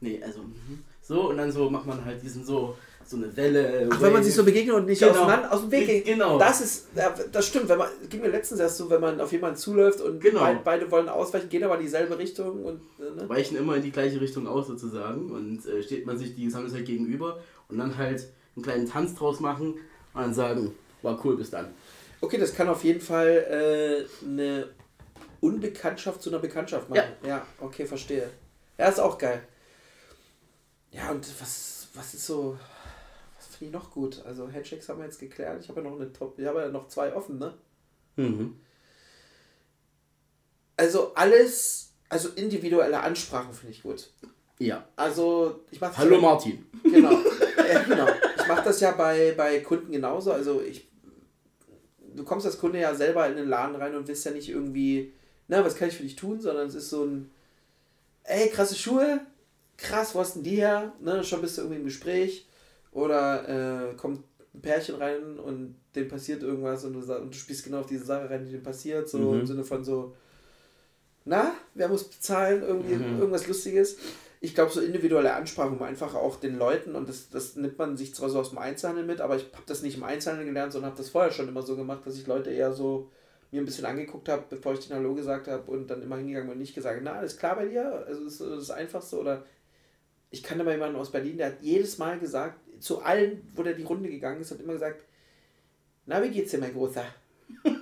Nee, 0.00 0.20
also. 0.22 0.40
mhm. 0.42 0.80
So, 1.00 1.30
und 1.30 1.36
dann 1.36 1.50
so 1.52 1.70
macht 1.70 1.86
man 1.86 2.04
halt 2.04 2.20
diesen 2.22 2.44
so. 2.44 2.76
So 3.06 3.16
eine 3.16 3.36
Welle. 3.36 3.88
Ach, 3.90 4.00
wenn 4.02 4.12
man 4.12 4.22
sich 4.22 4.34
so 4.34 4.44
begegnet 4.44 4.74
und 4.76 4.86
nicht 4.86 5.00
Genau. 5.00 5.12
auseinander, 5.12 5.52
aus 5.52 5.62
dem 5.62 5.70
Weg 5.72 5.86
geht. 5.86 6.04
Genau. 6.04 6.38
Das 6.38 6.60
ist, 6.60 6.88
ja, 6.94 7.12
das 7.32 7.46
stimmt. 7.46 7.68
Wenn 7.68 7.78
man, 7.78 7.88
ging 8.08 8.20
mir 8.20 8.28
letztens 8.28 8.60
erst 8.60 8.76
so, 8.76 8.88
wenn 8.90 9.00
man 9.00 9.20
auf 9.20 9.32
jemanden 9.32 9.56
zuläuft 9.56 10.00
und 10.00 10.20
Genau. 10.20 10.40
beid, 10.40 10.62
beide 10.62 10.90
wollen 10.92 11.08
ausweichen, 11.08 11.48
gehen 11.48 11.64
aber 11.64 11.76
in 11.76 11.82
dieselbe 11.82 12.16
Richtung 12.18 12.64
und, 12.64 12.80
äh, 13.00 13.20
ne? 13.22 13.28
weichen 13.28 13.56
immer 13.56 13.74
in 13.76 13.82
die 13.82 13.90
gleiche 13.90 14.20
Richtung 14.20 14.46
aus 14.46 14.68
sozusagen 14.68 15.30
und 15.32 15.66
äh, 15.66 15.82
steht 15.82 16.06
man 16.06 16.18
sich 16.18 16.36
die 16.36 16.52
halt 16.54 16.84
gegenüber 16.84 17.40
und 17.68 17.78
dann 17.78 17.96
halt 17.96 18.28
einen 18.54 18.64
kleinen 18.64 18.88
Tanz 18.88 19.16
draus 19.16 19.40
machen 19.40 19.74
und 20.14 20.20
dann 20.20 20.34
sagen, 20.34 20.72
war 21.02 21.20
cool, 21.24 21.36
bis 21.36 21.50
dann. 21.50 21.66
Okay, 22.20 22.38
das 22.38 22.54
kann 22.54 22.68
auf 22.68 22.84
jeden 22.84 23.00
Fall 23.00 24.06
äh, 24.08 24.24
eine 24.24 24.68
Unbekanntschaft 25.40 26.22
zu 26.22 26.30
einer 26.30 26.38
Bekanntschaft 26.38 26.88
machen. 26.90 27.12
Ja. 27.24 27.46
okay, 27.60 27.86
verstehe. 27.86 28.28
Ja, 28.78 28.88
ist 28.88 29.00
auch 29.00 29.16
geil. 29.18 29.42
Ja, 30.90 31.10
und 31.10 31.26
was, 31.40 31.88
was 31.94 32.14
ist 32.14 32.26
so. 32.26 32.58
Was 33.36 33.56
finde 33.56 33.66
ich 33.66 33.72
noch 33.72 33.90
gut? 33.90 34.22
Also, 34.26 34.50
Handshakes 34.52 34.88
haben 34.88 34.98
wir 34.98 35.06
jetzt 35.06 35.20
geklärt. 35.20 35.62
Ich 35.62 35.68
habe 35.68 35.80
ja 35.80 35.88
noch 35.88 35.96
eine 35.96 36.12
Top. 36.12 36.38
Ich 36.38 36.46
habe 36.46 36.60
ja 36.60 36.68
noch 36.68 36.88
zwei 36.88 37.14
offen, 37.14 37.38
ne? 37.38 37.54
Mhm. 38.16 38.60
Also, 40.76 41.14
alles. 41.14 41.92
Also, 42.08 42.30
individuelle 42.30 43.00
Ansprachen 43.00 43.54
finde 43.54 43.72
ich 43.72 43.82
gut. 43.82 44.10
Ja. 44.58 44.86
Also, 44.96 45.60
ich 45.70 45.80
mache 45.80 45.96
Hallo 45.96 46.20
Martin. 46.20 46.66
Genau. 46.82 47.12
ja, 47.12 47.82
genau. 47.82 48.08
Ich 48.36 48.46
mache 48.46 48.64
das 48.64 48.80
ja 48.80 48.90
bei, 48.92 49.32
bei 49.36 49.60
Kunden 49.60 49.92
genauso. 49.92 50.32
Also 50.32 50.60
ich. 50.60 50.89
Du 52.14 52.24
kommst 52.24 52.46
als 52.46 52.58
Kunde 52.58 52.80
ja 52.80 52.94
selber 52.94 53.26
in 53.28 53.36
den 53.36 53.48
Laden 53.48 53.76
rein 53.76 53.94
und 53.94 54.08
willst 54.08 54.24
ja 54.24 54.32
nicht 54.32 54.48
irgendwie, 54.48 55.12
na, 55.48 55.64
was 55.64 55.74
kann 55.76 55.88
ich 55.88 55.96
für 55.96 56.02
dich 56.02 56.16
tun, 56.16 56.40
sondern 56.40 56.66
es 56.68 56.74
ist 56.74 56.90
so 56.90 57.04
ein, 57.04 57.30
ey, 58.24 58.48
krasse 58.48 58.74
Schuhe, 58.74 59.20
krass, 59.76 60.14
wo 60.14 60.20
hast 60.20 60.34
denn 60.36 60.42
die 60.42 60.56
her? 60.56 60.92
Ne, 61.00 61.22
schon 61.24 61.40
bist 61.40 61.56
du 61.56 61.62
irgendwie 61.62 61.78
im 61.80 61.84
Gespräch. 61.84 62.46
Oder 62.92 63.90
äh, 63.92 63.94
kommt 63.96 64.24
ein 64.54 64.60
Pärchen 64.60 64.96
rein 64.96 65.38
und 65.38 65.76
dem 65.94 66.08
passiert 66.08 66.42
irgendwas 66.42 66.84
und 66.84 66.92
du, 66.94 67.00
und 67.14 67.32
du 67.34 67.38
spielst 67.38 67.64
genau 67.64 67.80
auf 67.80 67.86
diese 67.86 68.04
Sache 68.04 68.28
rein, 68.28 68.44
die 68.44 68.52
dem 68.52 68.62
passiert, 68.62 69.08
so 69.08 69.18
Mhm. 69.18 69.40
im 69.40 69.46
Sinne 69.46 69.64
von 69.64 69.84
so, 69.84 70.14
na, 71.24 71.54
wer 71.74 71.88
muss 71.88 72.04
bezahlen, 72.04 72.62
irgendwie 72.62 72.94
Mhm. 72.94 73.18
irgendwas 73.18 73.46
Lustiges. 73.46 73.96
Ich 74.42 74.54
glaube, 74.54 74.72
so 74.72 74.80
individuelle 74.80 75.34
Ansprachen, 75.34 75.76
um 75.76 75.82
einfach 75.82 76.14
auch 76.14 76.36
den 76.36 76.58
Leuten, 76.58 76.94
und 76.94 77.08
das, 77.08 77.28
das 77.28 77.56
nimmt 77.56 77.78
man 77.78 77.98
sich 77.98 78.14
zwar 78.14 78.30
so 78.30 78.40
aus 78.40 78.50
dem 78.50 78.58
Einzelnen 78.58 79.06
mit, 79.06 79.20
aber 79.20 79.36
ich 79.36 79.44
habe 79.52 79.64
das 79.66 79.82
nicht 79.82 79.98
im 79.98 80.02
Einzelnen 80.02 80.46
gelernt, 80.46 80.72
sondern 80.72 80.90
habe 80.90 80.98
das 80.98 81.10
vorher 81.10 81.30
schon 81.30 81.48
immer 81.48 81.62
so 81.62 81.76
gemacht, 81.76 82.06
dass 82.06 82.16
ich 82.16 82.26
Leute 82.26 82.50
eher 82.50 82.72
so 82.72 83.10
mir 83.50 83.60
ein 83.60 83.66
bisschen 83.66 83.84
angeguckt 83.84 84.28
habe, 84.28 84.44
bevor 84.48 84.72
ich 84.72 84.86
den 84.86 84.96
Hallo 84.96 85.14
gesagt 85.14 85.48
habe 85.48 85.70
und 85.70 85.88
dann 85.88 86.02
immer 86.02 86.16
hingegangen 86.16 86.50
und 86.50 86.58
nicht 86.58 86.74
gesagt, 86.74 87.00
na, 87.02 87.14
alles 87.14 87.36
klar 87.36 87.56
bei 87.56 87.66
dir? 87.66 88.04
Also 88.06 88.24
das 88.24 88.34
ist 88.34 88.40
das 88.40 88.70
Einfachste 88.70 89.18
oder 89.18 89.44
ich 90.30 90.42
kannte 90.42 90.64
mal 90.64 90.72
jemanden 90.72 90.96
aus 90.96 91.10
Berlin, 91.10 91.36
der 91.36 91.48
hat 91.48 91.60
jedes 91.60 91.98
Mal 91.98 92.18
gesagt, 92.18 92.58
zu 92.78 93.02
allen, 93.02 93.42
wo 93.54 93.62
der 93.62 93.74
die 93.74 93.82
Runde 93.82 94.08
gegangen 94.08 94.40
ist, 94.40 94.52
hat 94.52 94.60
immer 94.60 94.74
gesagt, 94.74 95.02
na, 96.06 96.22
wie 96.22 96.30
geht's 96.30 96.52
dir, 96.52 96.58
mein 96.58 96.72
Großer? 96.72 97.04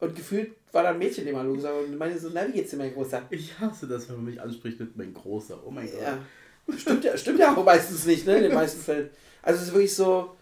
und 0.00 0.14
gefühlt 0.14 0.52
war 0.72 0.82
da 0.82 0.90
ein 0.90 0.98
Mädchen, 0.98 1.34
Hallo 1.36 1.54
gesagt 1.54 1.74
und 1.88 1.96
meinte 1.96 2.18
so, 2.18 2.30
na, 2.32 2.46
wie 2.46 2.52
geht's 2.52 2.70
dir, 2.70 2.76
mein 2.76 2.92
Großer? 2.92 3.22
Ich 3.30 3.58
hasse 3.58 3.86
das, 3.86 4.08
wenn 4.08 4.16
man 4.16 4.26
mich 4.26 4.40
anspricht 4.40 4.78
mit 4.78 4.96
mein 4.96 5.14
Großer. 5.14 5.58
Oh 5.64 5.70
mein 5.70 5.90
Gott. 5.90 6.00
Ja. 6.00 6.18
Stimmt 6.76 7.04
ja, 7.04 7.16
stimmt 7.16 7.38
ja 7.38 7.54
auch 7.54 7.64
meistens 7.64 8.06
nicht, 8.06 8.26
ne? 8.26 8.36
In 8.38 8.42
den 8.44 8.54
meisten 8.54 8.80
Fällen. 8.80 9.10
Also 9.42 9.60
es 9.60 9.68
ist 9.68 9.74
wirklich 9.74 9.94
so, 9.94 10.36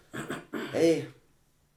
ey, 0.73 1.05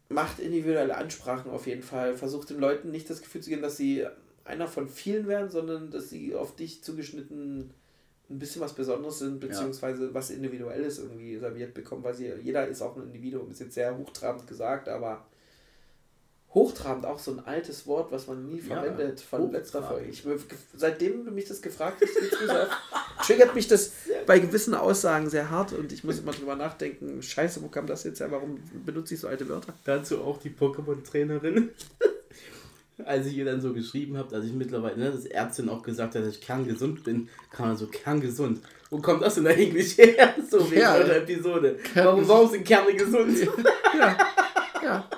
macht 0.08 0.40
individuelle 0.40 0.96
Ansprachen 0.96 1.50
auf 1.50 1.66
jeden 1.66 1.82
Fall. 1.82 2.14
Versucht 2.14 2.50
den 2.50 2.58
Leuten 2.58 2.90
nicht 2.90 3.10
das 3.10 3.20
Gefühl 3.20 3.42
zu 3.42 3.50
geben, 3.50 3.62
dass 3.62 3.76
sie 3.76 4.06
einer 4.44 4.66
von 4.66 4.88
vielen 4.88 5.28
werden, 5.28 5.50
sondern 5.50 5.90
dass 5.90 6.08
sie 6.08 6.34
auf 6.34 6.56
dich 6.56 6.82
zugeschnitten 6.82 7.74
ein 8.30 8.38
bisschen 8.38 8.60
was 8.60 8.74
Besonderes 8.74 9.20
sind, 9.20 9.40
beziehungsweise 9.40 10.12
was 10.12 10.30
Individuelles 10.30 10.98
irgendwie 10.98 11.38
serviert 11.38 11.74
bekommen, 11.74 12.04
weil 12.04 12.14
sie, 12.14 12.30
jeder 12.42 12.66
ist 12.66 12.82
auch 12.82 12.96
ein 12.96 13.04
Individuum, 13.04 13.50
ist 13.50 13.60
jetzt 13.60 13.74
sehr 13.74 13.96
hochtrabend 13.96 14.46
gesagt, 14.46 14.88
aber 14.88 15.26
hochtrabend 16.54 17.04
auch 17.04 17.18
so 17.18 17.32
ein 17.32 17.40
altes 17.46 17.86
Wort, 17.86 18.10
was 18.10 18.26
man 18.26 18.46
nie 18.48 18.58
Ja, 18.60 18.80
verwendet 18.80 19.20
von 19.20 19.52
letzter. 19.52 19.82
Folge. 19.82 20.06
Ich, 20.08 20.24
seitdem 20.74 21.24
du 21.24 21.30
mich 21.30 21.44
das 21.46 21.60
gefragt 21.60 22.02
hast, 22.02 23.26
triggert 23.26 23.54
mich 23.54 23.68
das 23.68 23.92
bei 24.26 24.38
gewissen 24.38 24.74
Aussagen 24.74 25.28
sehr 25.28 25.50
hart 25.50 25.72
und 25.74 25.92
ich 25.92 26.04
muss 26.04 26.18
immer 26.20 26.32
drüber 26.32 26.56
nachdenken, 26.56 27.22
scheiße, 27.22 27.62
wo 27.62 27.68
kam 27.68 27.86
das 27.86 28.04
jetzt 28.04 28.20
her, 28.20 28.30
warum 28.30 28.58
benutze 28.86 29.14
ich 29.14 29.20
so 29.20 29.28
alte 29.28 29.48
Wörter? 29.48 29.74
Dazu 29.84 30.22
auch 30.22 30.38
die 30.38 30.50
Pokémon-Trainerin. 30.50 31.68
Als 33.04 33.26
ich 33.26 33.36
ihr 33.36 33.44
dann 33.44 33.60
so 33.60 33.72
geschrieben 33.72 34.16
habe, 34.18 34.28
dass 34.28 34.44
ich 34.44 34.52
mittlerweile, 34.52 34.96
ne, 34.96 35.10
dass 35.12 35.24
Ärztin 35.24 35.68
auch 35.68 35.82
gesagt 35.84 36.16
hat, 36.16 36.22
dass 36.22 36.34
ich 36.34 36.40
kerngesund 36.40 37.04
bin, 37.04 37.28
kam 37.52 37.68
dann 37.68 37.76
so 37.76 37.86
kerngesund. 37.86 38.60
Wo 38.90 38.98
kommt 38.98 39.22
das 39.22 39.36
denn 39.36 39.46
eigentlich 39.46 39.96
her? 39.98 40.34
So 40.50 40.68
wegen 40.70 40.80
Ja. 40.80 40.94
eurer 40.96 41.16
Episode. 41.16 41.78
Warum, 41.94 42.26
warum 42.26 42.50
sind 42.50 42.64
Kerne 42.66 42.94
gesund? 42.94 43.38
Ja, 43.96 44.16
ja. 44.82 45.08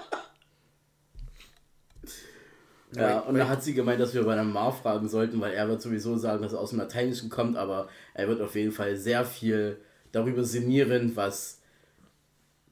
Ja, 2.97 3.21
und 3.21 3.37
da 3.37 3.49
hat 3.49 3.63
sie 3.63 3.75
gemeint, 3.75 4.01
dass 4.01 4.15
wir 4.15 4.25
bei 4.25 4.33
einem 4.33 4.53
Mar 4.53 4.73
fragen 4.73 5.09
sollten, 5.09 5.41
weil 5.41 5.53
er 5.53 5.69
wird 5.69 5.81
sowieso 5.81 6.17
sagen, 6.17 6.43
dass 6.43 6.53
er 6.53 6.61
aus 6.61 6.71
dem 6.71 6.81
Lateinischen 6.81 7.31
kommt, 7.31 7.57
aber 7.57 7.89
er 8.15 8.29
wird 8.29 8.41
auf 8.41 8.55
jeden 8.57 8.73
Fall 8.73 8.97
sehr 8.97 9.25
viel 9.25 9.79
darüber 10.11 10.45
sinnieren, 10.45 11.15
was 11.15 11.61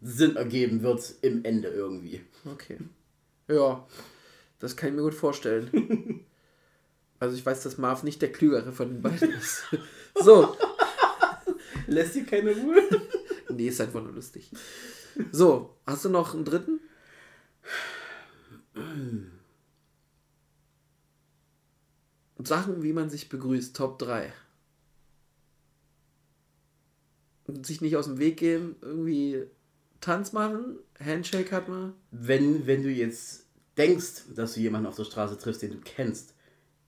Sinn 0.02 0.36
ergeben 0.36 0.82
wird 0.82 1.14
im 1.22 1.44
Ende 1.44 1.68
irgendwie. 1.68 2.22
Okay. 2.44 2.78
Ja, 3.46 3.86
das 4.58 4.76
kann 4.76 4.90
ich 4.90 4.94
mir 4.96 5.02
gut 5.02 5.14
vorstellen. 5.14 6.24
Also 7.20 7.34
ich 7.34 7.44
weiß, 7.44 7.64
dass 7.64 7.78
Marv 7.78 8.04
nicht 8.04 8.22
der 8.22 8.30
Klügere 8.30 8.70
von 8.70 8.90
den 8.90 9.02
beiden 9.02 9.32
ist. 9.32 9.64
So, 10.22 10.56
Lässt 11.88 12.14
dir 12.14 12.24
keine 12.24 12.52
Ruhe? 12.52 12.80
nee, 13.48 13.66
ist 13.66 13.80
einfach 13.80 14.00
nur 14.00 14.12
lustig. 14.12 14.48
So, 15.32 15.74
hast 15.84 16.04
du 16.04 16.10
noch 16.10 16.32
einen 16.32 16.44
dritten? 16.44 16.78
Sachen, 22.38 22.82
wie 22.82 22.92
man 22.92 23.10
sich 23.10 23.28
begrüßt, 23.28 23.74
Top 23.74 23.98
3. 23.98 24.32
Und 27.46 27.66
sich 27.66 27.80
nicht 27.80 27.96
aus 27.96 28.06
dem 28.06 28.18
Weg 28.18 28.36
gehen, 28.38 28.76
irgendwie 28.82 29.44
Tanz 30.00 30.32
machen, 30.32 30.78
Handshake 31.02 31.50
hat 31.50 31.68
man. 31.68 31.94
Wenn, 32.10 32.66
wenn 32.66 32.82
du 32.82 32.90
jetzt 32.90 33.46
denkst, 33.76 34.24
dass 34.34 34.54
du 34.54 34.60
jemanden 34.60 34.86
auf 34.86 34.96
der 34.96 35.04
Straße 35.04 35.38
triffst, 35.38 35.62
den 35.62 35.72
du 35.72 35.80
kennst, 35.80 36.34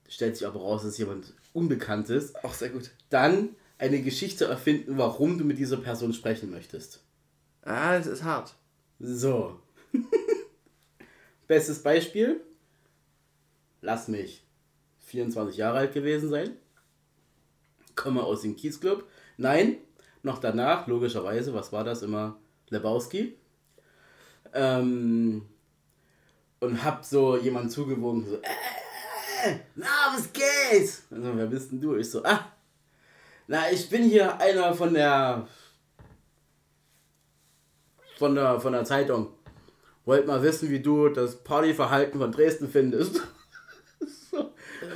stellt 0.09 0.37
sich 0.37 0.47
aber 0.47 0.61
raus, 0.61 0.83
dass 0.83 0.99
jemand 0.99 1.35
Unbekanntes, 1.53 2.35
Auch 2.45 2.55
sehr 2.55 2.69
gut. 2.69 2.91
dann 3.09 3.57
eine 3.79 4.03
Geschichte 4.03 4.45
erfinden, 4.45 4.99
warum 4.99 5.39
du 5.39 5.45
mit 5.45 5.59
dieser 5.59 5.79
Person 5.79 6.13
sprechen 6.13 6.51
möchtest. 6.51 7.03
Ah, 7.63 7.97
das 7.97 8.07
ist 8.07 8.23
hart. 8.23 8.55
So. 9.01 9.59
Bestes 11.49 11.83
Beispiel. 11.83 12.41
Lass 13.81 14.07
mich 14.07 14.45
24 15.11 15.57
Jahre 15.57 15.79
alt 15.79 15.93
gewesen 15.93 16.31
sein. 16.31 16.57
Komme 17.97 18.23
aus 18.23 18.43
dem 18.43 18.57
Kiezclub. 18.57 19.05
Nein, 19.37 19.77
noch 20.23 20.39
danach, 20.39 20.87
logischerweise, 20.87 21.53
was 21.53 21.73
war 21.73 21.85
das 21.85 22.03
immer? 22.03 22.37
Lebowski. 22.69 23.37
Ähm, 24.55 25.43
und 26.61 26.85
hab 26.85 27.05
so 27.05 27.37
jemand 27.37 27.73
zugewunken, 27.73 28.31
so, 28.31 28.37
äh, 28.37 29.57
na, 29.75 29.87
was 30.15 30.33
geht? 30.33 31.03
Also, 31.11 31.37
wer 31.37 31.47
bist 31.47 31.73
denn 31.73 31.81
du? 31.81 31.97
Ich 31.97 32.11
so, 32.11 32.23
ah, 32.25 32.53
na, 33.47 33.71
ich 33.71 33.89
bin 33.89 34.05
hier 34.05 34.39
einer 34.41 34.75
von 34.75 34.95
der 34.95 35.49
von 38.17 38.35
der, 38.35 38.61
von 38.61 38.75
der 38.75 38.85
Zeitung. 38.85 39.29
Wollt 40.05 40.27
mal 40.27 40.43
wissen, 40.43 40.71
wie 40.71 40.81
du 40.81 41.09
das 41.09 41.43
Partyverhalten 41.43 42.21
von 42.21 42.31
Dresden 42.31 42.69
findest. 42.69 43.23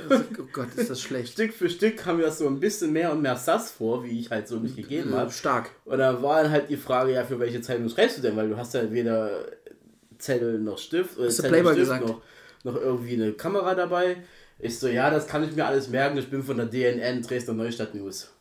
Oh 0.09 0.47
Gott, 0.51 0.73
ist 0.75 0.89
das 0.89 1.01
schlecht. 1.01 1.33
Stück 1.33 1.53
für 1.53 1.69
Stück 1.69 1.97
kam 1.97 2.17
mir 2.17 2.23
das 2.23 2.39
so 2.39 2.47
ein 2.47 2.59
bisschen 2.59 2.91
mehr 2.93 3.11
und 3.11 3.21
mehr 3.21 3.35
Sass 3.35 3.71
vor, 3.71 4.03
wie 4.03 4.19
ich 4.19 4.31
halt 4.31 4.47
so 4.47 4.59
mich 4.59 4.75
gegeben 4.75 5.13
habe. 5.13 5.31
Stark. 5.31 5.71
Und 5.85 5.97
da 5.99 6.21
war 6.21 6.49
halt 6.49 6.69
die 6.69 6.77
Frage, 6.77 7.13
ja, 7.13 7.23
für 7.23 7.39
welche 7.39 7.61
Zeitung 7.61 7.89
schreibst 7.89 8.17
du 8.17 8.21
denn? 8.21 8.35
Weil 8.35 8.49
du 8.49 8.57
hast 8.57 8.73
ja 8.73 8.91
weder 8.91 9.45
Zettel 10.17 10.59
noch 10.59 10.77
Stift 10.77 11.17
oder 11.17 11.29
Zettel 11.29 11.51
Playboy 11.51 11.73
Stift 11.73 11.89
gesagt? 11.89 12.07
noch, 12.07 12.21
noch 12.63 12.81
irgendwie 12.81 13.13
eine 13.13 13.33
Kamera 13.33 13.75
dabei. 13.75 14.17
Ich 14.59 14.79
so, 14.79 14.87
ja, 14.87 15.09
das 15.09 15.27
kann 15.27 15.43
ich 15.43 15.55
mir 15.55 15.65
alles 15.65 15.89
merken. 15.89 16.17
Ich 16.17 16.29
bin 16.29 16.43
von 16.43 16.57
der 16.57 16.65
DNN 16.67 17.21
Dresdner 17.21 17.53
Neustadt 17.53 17.93
News. 17.93 18.31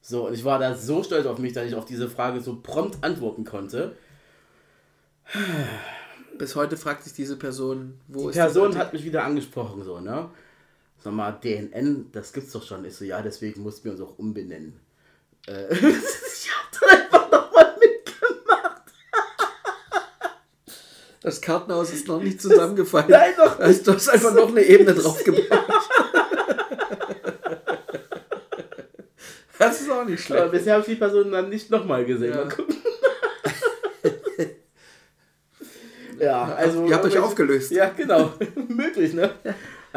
So, 0.00 0.26
und 0.26 0.34
ich 0.34 0.44
war 0.44 0.58
da 0.58 0.74
so 0.74 1.02
stolz 1.02 1.26
auf 1.26 1.38
mich, 1.38 1.52
dass 1.52 1.66
ich 1.66 1.74
auf 1.74 1.84
diese 1.84 2.08
Frage 2.08 2.40
so 2.40 2.60
prompt 2.62 3.02
antworten 3.02 3.44
konnte. 3.44 3.96
Bis 6.38 6.54
heute 6.54 6.76
fragt 6.76 7.04
sich 7.04 7.12
diese 7.12 7.36
Person, 7.36 8.00
wo 8.06 8.22
Die 8.22 8.28
ist 8.30 8.36
Person 8.36 8.78
hat 8.78 8.92
mich 8.92 9.04
wieder 9.04 9.24
angesprochen, 9.24 9.82
so, 9.82 10.00
ne? 10.00 10.30
Sag 11.02 11.12
mal, 11.12 11.32
DNN, 11.32 12.10
das 12.12 12.32
gibt's 12.32 12.52
doch 12.52 12.62
schon. 12.62 12.84
Ich 12.84 12.96
so, 12.96 13.04
ja, 13.04 13.22
deswegen 13.22 13.62
mussten 13.62 13.84
wir 13.84 13.92
uns 13.92 14.00
auch 14.00 14.18
umbenennen. 14.18 14.80
Äh, 15.46 15.72
ich 15.72 16.50
hab 16.50 16.80
dann 16.80 16.90
einfach 16.90 17.30
nochmal 17.30 17.76
mitgemacht. 17.78 18.82
Das 21.22 21.40
Kartenhaus 21.40 21.92
ist 21.92 22.08
noch 22.08 22.22
nicht 22.22 22.40
zusammengefallen. 22.40 23.10
Nein, 23.10 23.32
doch 23.36 23.58
Also, 23.60 23.84
du 23.84 23.94
hast 23.94 24.08
einfach 24.08 24.34
noch 24.34 24.48
eine 24.48 24.62
Ebene 24.62 24.94
drauf 24.94 25.22
gebaut. 25.24 25.46
Das 29.58 29.80
ist 29.80 29.90
auch 29.90 30.04
nicht 30.04 30.30
Aber 30.30 30.38
schlecht. 30.38 30.52
bisher 30.52 30.74
habe 30.74 30.82
ich 30.82 30.88
die 30.88 30.94
Person 30.94 31.32
dann 31.32 31.48
nicht 31.48 31.68
nochmal 31.68 32.04
gesehen. 32.04 32.30
Ja. 32.30 32.44
Mal 32.44 32.48
gucken. 32.48 32.76
ja, 36.20 36.44
also. 36.54 36.86
Ihr 36.86 36.94
habt 36.94 37.04
euch 37.04 37.18
aufgelöst. 37.18 37.72
Ja, 37.72 37.88
genau. 37.88 38.32
Möglich, 38.68 39.14
ne? 39.14 39.34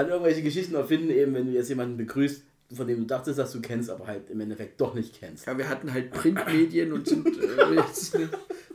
An 0.01 0.09
irgendwelche 0.09 0.41
Geschichten 0.41 0.75
erfinden, 0.75 1.11
eben, 1.11 1.33
wenn 1.33 1.45
du 1.45 1.51
jetzt 1.51 1.69
jemanden 1.69 1.97
begrüßt, 1.97 2.43
von 2.73 2.87
dem 2.87 2.99
du 2.99 3.05
dachtest, 3.05 3.37
dass 3.37 3.51
du 3.51 3.61
kennst, 3.61 3.89
aber 3.89 4.07
halt 4.07 4.29
im 4.29 4.39
Endeffekt 4.41 4.79
doch 4.81 4.93
nicht 4.93 5.19
kennst. 5.19 5.45
Ja, 5.45 5.57
wir 5.57 5.69
hatten 5.69 5.93
halt 5.93 6.11
Printmedien 6.11 6.91
und 6.91 7.07
sind 7.07 7.27
äh, 7.27 7.73
jetzt 7.75 8.17
nicht. 8.17 8.31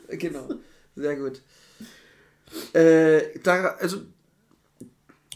Genau. 0.08 0.48
Sehr 0.94 1.16
gut. 1.16 1.40
Äh, 2.72 3.38
da, 3.42 3.76
also 3.78 4.02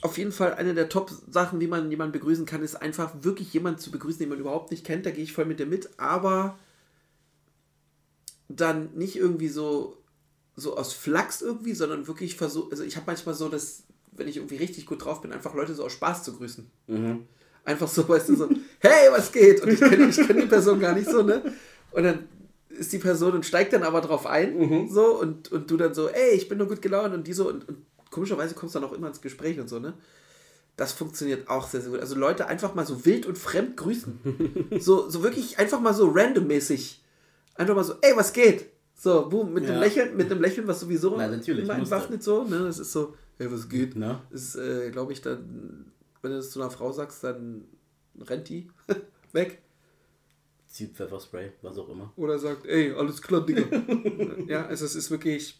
auf 0.02 0.16
jeden 0.16 0.32
Fall 0.32 0.54
eine 0.54 0.74
der 0.74 0.88
Top-Sachen, 0.88 1.60
wie 1.60 1.66
man 1.66 1.90
jemanden 1.90 2.12
begrüßen 2.12 2.46
kann, 2.46 2.62
ist 2.62 2.76
einfach 2.76 3.12
wirklich 3.22 3.52
jemanden 3.52 3.80
zu 3.80 3.90
begrüßen, 3.90 4.20
den 4.20 4.28
man 4.28 4.38
überhaupt 4.38 4.70
nicht 4.70 4.86
kennt. 4.86 5.06
Da 5.06 5.10
gehe 5.10 5.24
ich 5.24 5.32
voll 5.32 5.44
mit 5.44 5.58
dir 5.58 5.66
mit, 5.66 5.90
aber 5.98 6.58
dann 8.48 8.94
nicht 8.94 9.16
irgendwie 9.16 9.48
so, 9.48 9.98
so 10.56 10.76
aus 10.76 10.92
Flachs 10.92 11.42
irgendwie, 11.42 11.74
sondern 11.74 12.06
wirklich 12.06 12.36
versucht. 12.36 12.72
Also 12.72 12.84
ich 12.84 12.96
habe 12.96 13.06
manchmal 13.06 13.34
so, 13.34 13.48
dass, 13.48 13.84
wenn 14.12 14.28
ich 14.28 14.36
irgendwie 14.36 14.56
richtig 14.56 14.86
gut 14.86 15.04
drauf 15.04 15.22
bin, 15.22 15.32
einfach 15.32 15.54
Leute 15.54 15.74
so 15.74 15.84
aus 15.84 15.92
Spaß 15.92 16.22
zu 16.24 16.36
grüßen. 16.36 16.70
Mhm. 16.86 17.26
Einfach 17.64 17.88
so, 17.88 18.08
weißt 18.08 18.28
du, 18.30 18.36
so, 18.36 18.48
hey, 18.80 19.10
was 19.10 19.32
geht? 19.32 19.62
Und 19.62 19.70
ich 19.72 19.80
kenne 19.80 20.08
ich 20.08 20.16
kenn 20.16 20.40
die 20.40 20.46
Person 20.46 20.80
gar 20.80 20.94
nicht 20.94 21.08
so, 21.08 21.22
ne? 21.22 21.42
Und 21.92 22.04
dann 22.04 22.28
ist 22.68 22.92
die 22.92 22.98
Person 22.98 23.32
und 23.32 23.44
steigt 23.44 23.72
dann 23.72 23.82
aber 23.82 24.00
drauf 24.00 24.26
ein, 24.26 24.88
so, 24.88 25.18
und, 25.20 25.50
und 25.52 25.70
du 25.70 25.76
dann 25.76 25.92
so, 25.92 26.08
ey, 26.08 26.30
ich 26.34 26.48
bin 26.48 26.58
nur 26.58 26.68
gut 26.68 26.80
gelaunt 26.80 27.12
und 27.14 27.26
die 27.26 27.32
so, 27.32 27.48
und, 27.48 27.68
und 27.68 27.78
komischerweise 28.10 28.54
kommst 28.54 28.74
du 28.74 28.80
dann 28.80 28.88
auch 28.88 28.92
immer 28.92 29.08
ins 29.08 29.20
Gespräch 29.20 29.58
und 29.58 29.68
so, 29.68 29.78
ne? 29.78 29.94
Das 30.76 30.92
funktioniert 30.92 31.48
auch 31.48 31.68
sehr, 31.68 31.82
sehr 31.82 31.90
gut. 31.90 32.00
Also 32.00 32.14
Leute 32.14 32.46
einfach 32.46 32.74
mal 32.74 32.86
so 32.86 33.04
wild 33.04 33.26
und 33.26 33.36
fremd 33.36 33.76
grüßen. 33.76 34.70
so, 34.80 35.10
so 35.10 35.22
wirklich 35.22 35.58
einfach 35.58 35.80
mal 35.80 35.92
so 35.92 36.08
randommäßig. 36.08 37.02
Einfach 37.54 37.74
mal 37.74 37.84
so, 37.84 37.94
ey, 38.00 38.16
was 38.16 38.32
geht? 38.32 38.66
So, 38.94 39.28
boom, 39.28 39.52
mit 39.52 39.64
einem 39.64 39.74
Ja. 39.74 39.80
Lächeln, 39.80 40.16
mit 40.16 40.30
einem 40.30 40.40
Lächeln, 40.40 40.66
was 40.66 40.80
sowieso 40.80 41.16
Na, 41.18 41.28
natürlich, 41.28 41.68
entwaffnet 41.68 42.22
so, 42.22 42.44
ne? 42.44 42.60
Das 42.60 42.78
ist 42.78 42.92
so, 42.92 43.14
hey, 43.40 43.50
was 43.50 43.68
geht? 43.70 43.96
Na? 43.96 44.22
ist, 44.30 44.54
äh, 44.56 44.90
glaube 44.90 45.12
ich, 45.14 45.22
dann, 45.22 45.90
wenn 46.20 46.30
du 46.30 46.36
das 46.36 46.50
zu 46.50 46.60
einer 46.60 46.70
Frau 46.70 46.92
sagst, 46.92 47.24
dann 47.24 47.64
rennt 48.20 48.48
die 48.50 48.68
weg. 49.32 49.62
Zieht 50.66 50.94
Pfefferspray, 50.94 51.52
was 51.62 51.78
auch 51.78 51.88
immer. 51.88 52.12
Oder 52.16 52.38
sagt, 52.38 52.66
ey, 52.66 52.92
alles 52.92 53.22
klar, 53.22 53.44
Digga. 53.44 53.64
ja, 54.46 54.66
also 54.66 54.84
es 54.84 54.94
ist 54.94 55.10
wirklich 55.10 55.58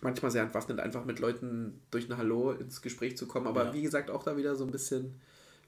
manchmal 0.00 0.30
sehr 0.32 0.42
entwaffnend, 0.42 0.80
einfach 0.80 1.04
mit 1.04 1.20
Leuten 1.20 1.80
durch 1.92 2.10
ein 2.10 2.16
Hallo 2.16 2.50
ins 2.50 2.82
Gespräch 2.82 3.16
zu 3.16 3.26
kommen. 3.28 3.46
Aber 3.46 3.66
Ja. 3.66 3.72
wie 3.72 3.82
gesagt, 3.82 4.10
auch 4.10 4.24
da 4.24 4.36
wieder 4.36 4.56
so 4.56 4.64
ein 4.64 4.72
bisschen, 4.72 5.14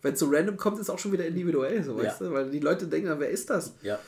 wenn 0.02 0.14
es 0.14 0.18
so 0.20 0.28
random 0.28 0.56
kommt, 0.56 0.80
ist 0.80 0.90
auch 0.90 0.98
schon 0.98 1.12
wieder 1.12 1.24
individuell, 1.26 1.84
so 1.84 1.96
weißt 1.96 2.20
Ja. 2.20 2.26
du? 2.26 2.32
Weil 2.34 2.50
die 2.50 2.58
Leute 2.58 2.88
denken, 2.88 3.14
wer 3.20 3.30
ist 3.30 3.48
das? 3.48 3.74
Ja. 3.82 3.98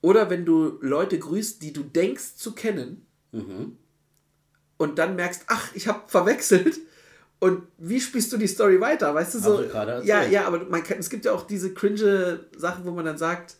Oder 0.00 0.28
wenn 0.28 0.44
du 0.44 0.78
Leute 0.80 1.18
grüßt, 1.18 1.62
die 1.62 1.72
du 1.72 1.82
denkst 1.84 2.34
zu 2.36 2.52
kennen 2.54 3.06
Mhm. 3.32 3.76
Und 4.78 4.98
dann 4.98 5.16
merkst, 5.16 5.42
ach, 5.48 5.68
ich 5.74 5.86
habe 5.86 6.00
verwechselt. 6.06 6.78
Und 7.40 7.62
wie 7.76 8.00
spielst 8.00 8.32
du 8.32 8.36
die 8.36 8.48
Story 8.48 8.80
weiter? 8.80 9.14
Weißt 9.14 9.34
du, 9.34 9.38
so. 9.38 9.60
Erzählt. 9.60 10.04
Ja, 10.04 10.22
ja, 10.24 10.46
aber 10.46 10.64
man 10.64 10.82
kann, 10.82 10.98
es 10.98 11.10
gibt 11.10 11.24
ja 11.24 11.32
auch 11.32 11.46
diese 11.46 11.74
cringe 11.74 12.40
Sachen, 12.56 12.84
wo 12.84 12.90
man 12.90 13.04
dann 13.04 13.18
sagt, 13.18 13.56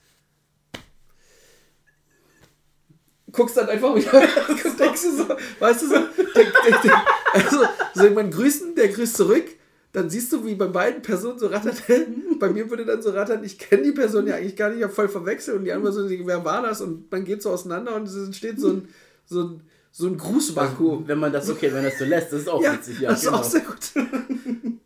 guckst 3.31 3.57
dann 3.57 3.69
einfach 3.69 3.95
wieder, 3.95 4.11
denkst 4.79 5.03
du 5.03 5.17
so, 5.17 5.29
weißt 5.61 5.83
du 5.83 5.89
so, 5.89 5.95
denk, 5.95 6.53
denk, 6.65 6.83
denk, 6.83 6.95
also 7.33 7.59
so 7.95 8.05
jemand 8.05 8.35
grüßen, 8.35 8.75
der 8.75 8.89
grüßt 8.89 9.17
zurück, 9.17 9.45
dann 9.93 10.11
siehst 10.11 10.33
du, 10.33 10.45
wie 10.45 10.55
bei 10.55 10.67
beiden 10.67 11.03
Personen 11.03 11.39
so 11.39 11.47
rattert, 11.47 11.83
bei 12.41 12.49
mir 12.51 12.69
würde 12.71 12.85
dann 12.85 13.03
so 13.03 13.11
rattern, 13.11 13.45
ich 13.45 13.59
kenne 13.59 13.83
die 13.83 13.93
Person 13.93 14.27
ja 14.27 14.37
eigentlich 14.37 14.57
gar 14.57 14.71
nicht, 14.71 14.79
ich 14.79 14.85
habe 14.85 14.95
voll 14.95 15.09
verwechselt 15.09 15.59
und 15.59 15.65
die 15.65 15.73
andere 15.73 15.93
so, 15.93 16.09
wer 16.09 16.45
war 16.45 16.63
das? 16.63 16.81
Und 16.81 17.11
man 17.11 17.25
geht 17.25 17.43
so 17.43 17.51
auseinander 17.51 17.95
und 17.95 18.09
es 18.09 18.17
entsteht 18.17 18.59
so 18.59 18.71
ein, 18.71 18.89
so 19.27 19.43
ein, 19.43 19.63
so 19.99 20.07
ein 20.07 20.17
Grußvakuum. 20.17 21.09
Wenn 21.09 21.19
man 21.19 21.33
das, 21.33 21.51
okay, 21.51 21.73
wenn 21.73 21.83
das 21.83 21.99
so 21.99 22.05
lässt, 22.05 22.33
das 22.33 22.43
ist 22.43 22.49
auch 22.49 22.63
Ja, 22.63 22.75
witzig. 22.75 23.01
Ja, 23.01 23.11
das 23.11 23.19
ist 23.19 23.25
genau. 23.27 23.39
auch 23.39 23.45
sehr 23.45 23.63
gut. 23.63 23.93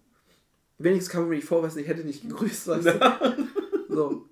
Wenigstens 0.78 1.12
kam 1.12 1.28
mir 1.28 1.36
nicht 1.36 1.46
vor, 1.46 1.62
was 1.62 1.76
ich 1.76 1.86
hätte 1.86 2.02
nicht 2.02 2.22
gegrüßt. 2.22 2.68
Weißt 2.68 2.86
du? 2.86 3.48
so. 3.90 4.26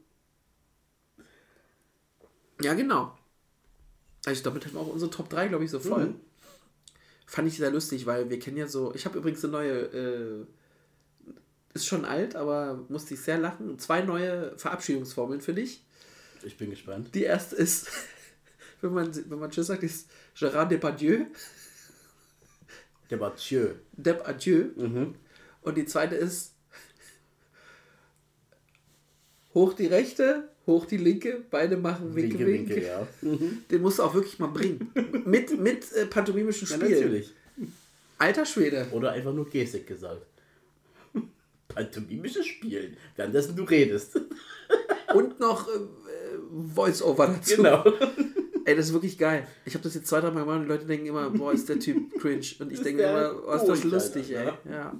Ja, 2.62 2.72
genau. 2.72 3.14
Also 4.24 4.42
damit 4.42 4.64
hatten 4.64 4.74
wir 4.74 4.80
auch 4.80 4.86
unsere 4.88 5.10
Top 5.10 5.28
3, 5.28 5.48
glaube 5.48 5.64
ich, 5.64 5.70
so 5.70 5.80
voll. 5.80 6.06
Mhm. 6.06 6.20
Fand 7.26 7.46
ich 7.46 7.58
sehr 7.58 7.70
lustig, 7.70 8.06
weil 8.06 8.30
wir 8.30 8.38
kennen 8.38 8.56
ja 8.56 8.66
so. 8.66 8.94
Ich 8.94 9.04
habe 9.04 9.18
übrigens 9.18 9.44
eine 9.44 9.52
neue. 9.52 9.72
Äh, 9.72 10.46
ist 11.74 11.86
schon 11.86 12.06
alt, 12.06 12.36
aber 12.36 12.86
musste 12.88 13.12
ich 13.14 13.20
sehr 13.20 13.36
lachen. 13.36 13.78
Zwei 13.78 14.00
neue 14.00 14.56
Verabschiedungsformeln 14.56 15.42
für 15.42 15.52
dich. 15.52 15.84
Ich 16.42 16.56
bin 16.56 16.70
gespannt. 16.70 17.14
Die 17.14 17.24
erste 17.24 17.54
ist, 17.54 17.86
wenn 18.80 18.94
man, 18.94 19.14
wenn 19.30 19.38
man 19.38 19.50
Tschüss 19.50 19.66
sagt, 19.66 19.82
ist 19.82 20.08
Gérard 20.40 20.70
Depardieu. 20.70 21.26
Der 23.10 23.20
war 23.20 23.36
tschö. 23.36 23.74
Dep 23.92 24.26
Adieu. 24.26 24.68
Mhm. 24.74 25.14
Und 25.60 25.76
die 25.76 25.84
zweite 25.84 26.14
ist 26.14 26.54
hoch 29.52 29.74
die 29.74 29.86
rechte, 29.86 30.48
hoch 30.66 30.86
die 30.86 30.96
linke, 30.96 31.44
beide 31.50 31.76
machen 31.76 32.14
Winke, 32.14 32.38
Winke, 32.38 32.46
Winke. 32.46 32.74
winke, 32.76 32.86
ja. 32.86 33.06
Mhm. 33.20 33.64
Den 33.70 33.82
musst 33.82 33.98
du 33.98 34.02
auch 34.04 34.14
wirklich 34.14 34.38
mal 34.38 34.46
bringen. 34.46 34.90
mit 35.26 35.60
mit 35.60 35.92
äh, 35.92 36.06
pantomimischem 36.06 36.68
ja. 36.68 36.76
Spiel. 36.76 36.96
Natürlich. 36.96 37.34
Alter 38.16 38.46
Schwede. 38.46 38.86
Oder 38.92 39.12
einfach 39.12 39.34
nur 39.34 39.48
Gestik 39.50 39.86
gesagt. 39.86 40.26
Pantomimisches 41.68 42.46
Spielen, 42.46 42.96
währenddessen 43.16 43.54
du 43.54 43.64
redest. 43.64 44.18
Und 45.14 45.38
noch 45.38 45.68
äh, 45.68 45.72
äh, 45.72 46.74
Voice-Over 46.74 47.26
dazu. 47.26 47.56
Genau. 47.56 47.84
Ey, 48.64 48.76
das 48.76 48.86
ist 48.86 48.92
wirklich 48.92 49.16
geil. 49.18 49.46
Ich 49.64 49.74
habe 49.74 49.82
das 49.84 49.94
jetzt 49.94 50.06
zwei, 50.08 50.20
drei 50.20 50.30
Mal 50.30 50.40
gemacht 50.40 50.56
und 50.58 50.62
die 50.64 50.68
Leute 50.68 50.84
denken 50.86 51.06
immer, 51.06 51.30
boah, 51.30 51.52
ist 51.52 51.68
der 51.68 51.78
Typ 51.78 52.12
cringe. 52.20 52.44
Und 52.60 52.72
ich 52.72 52.82
denke 52.82 53.02
immer, 53.02 53.34
oh, 53.46 53.52
ist 53.52 53.66
das 53.66 53.84
lustig, 53.84 54.30
ey. 54.34 54.52
Ja. 54.70 54.94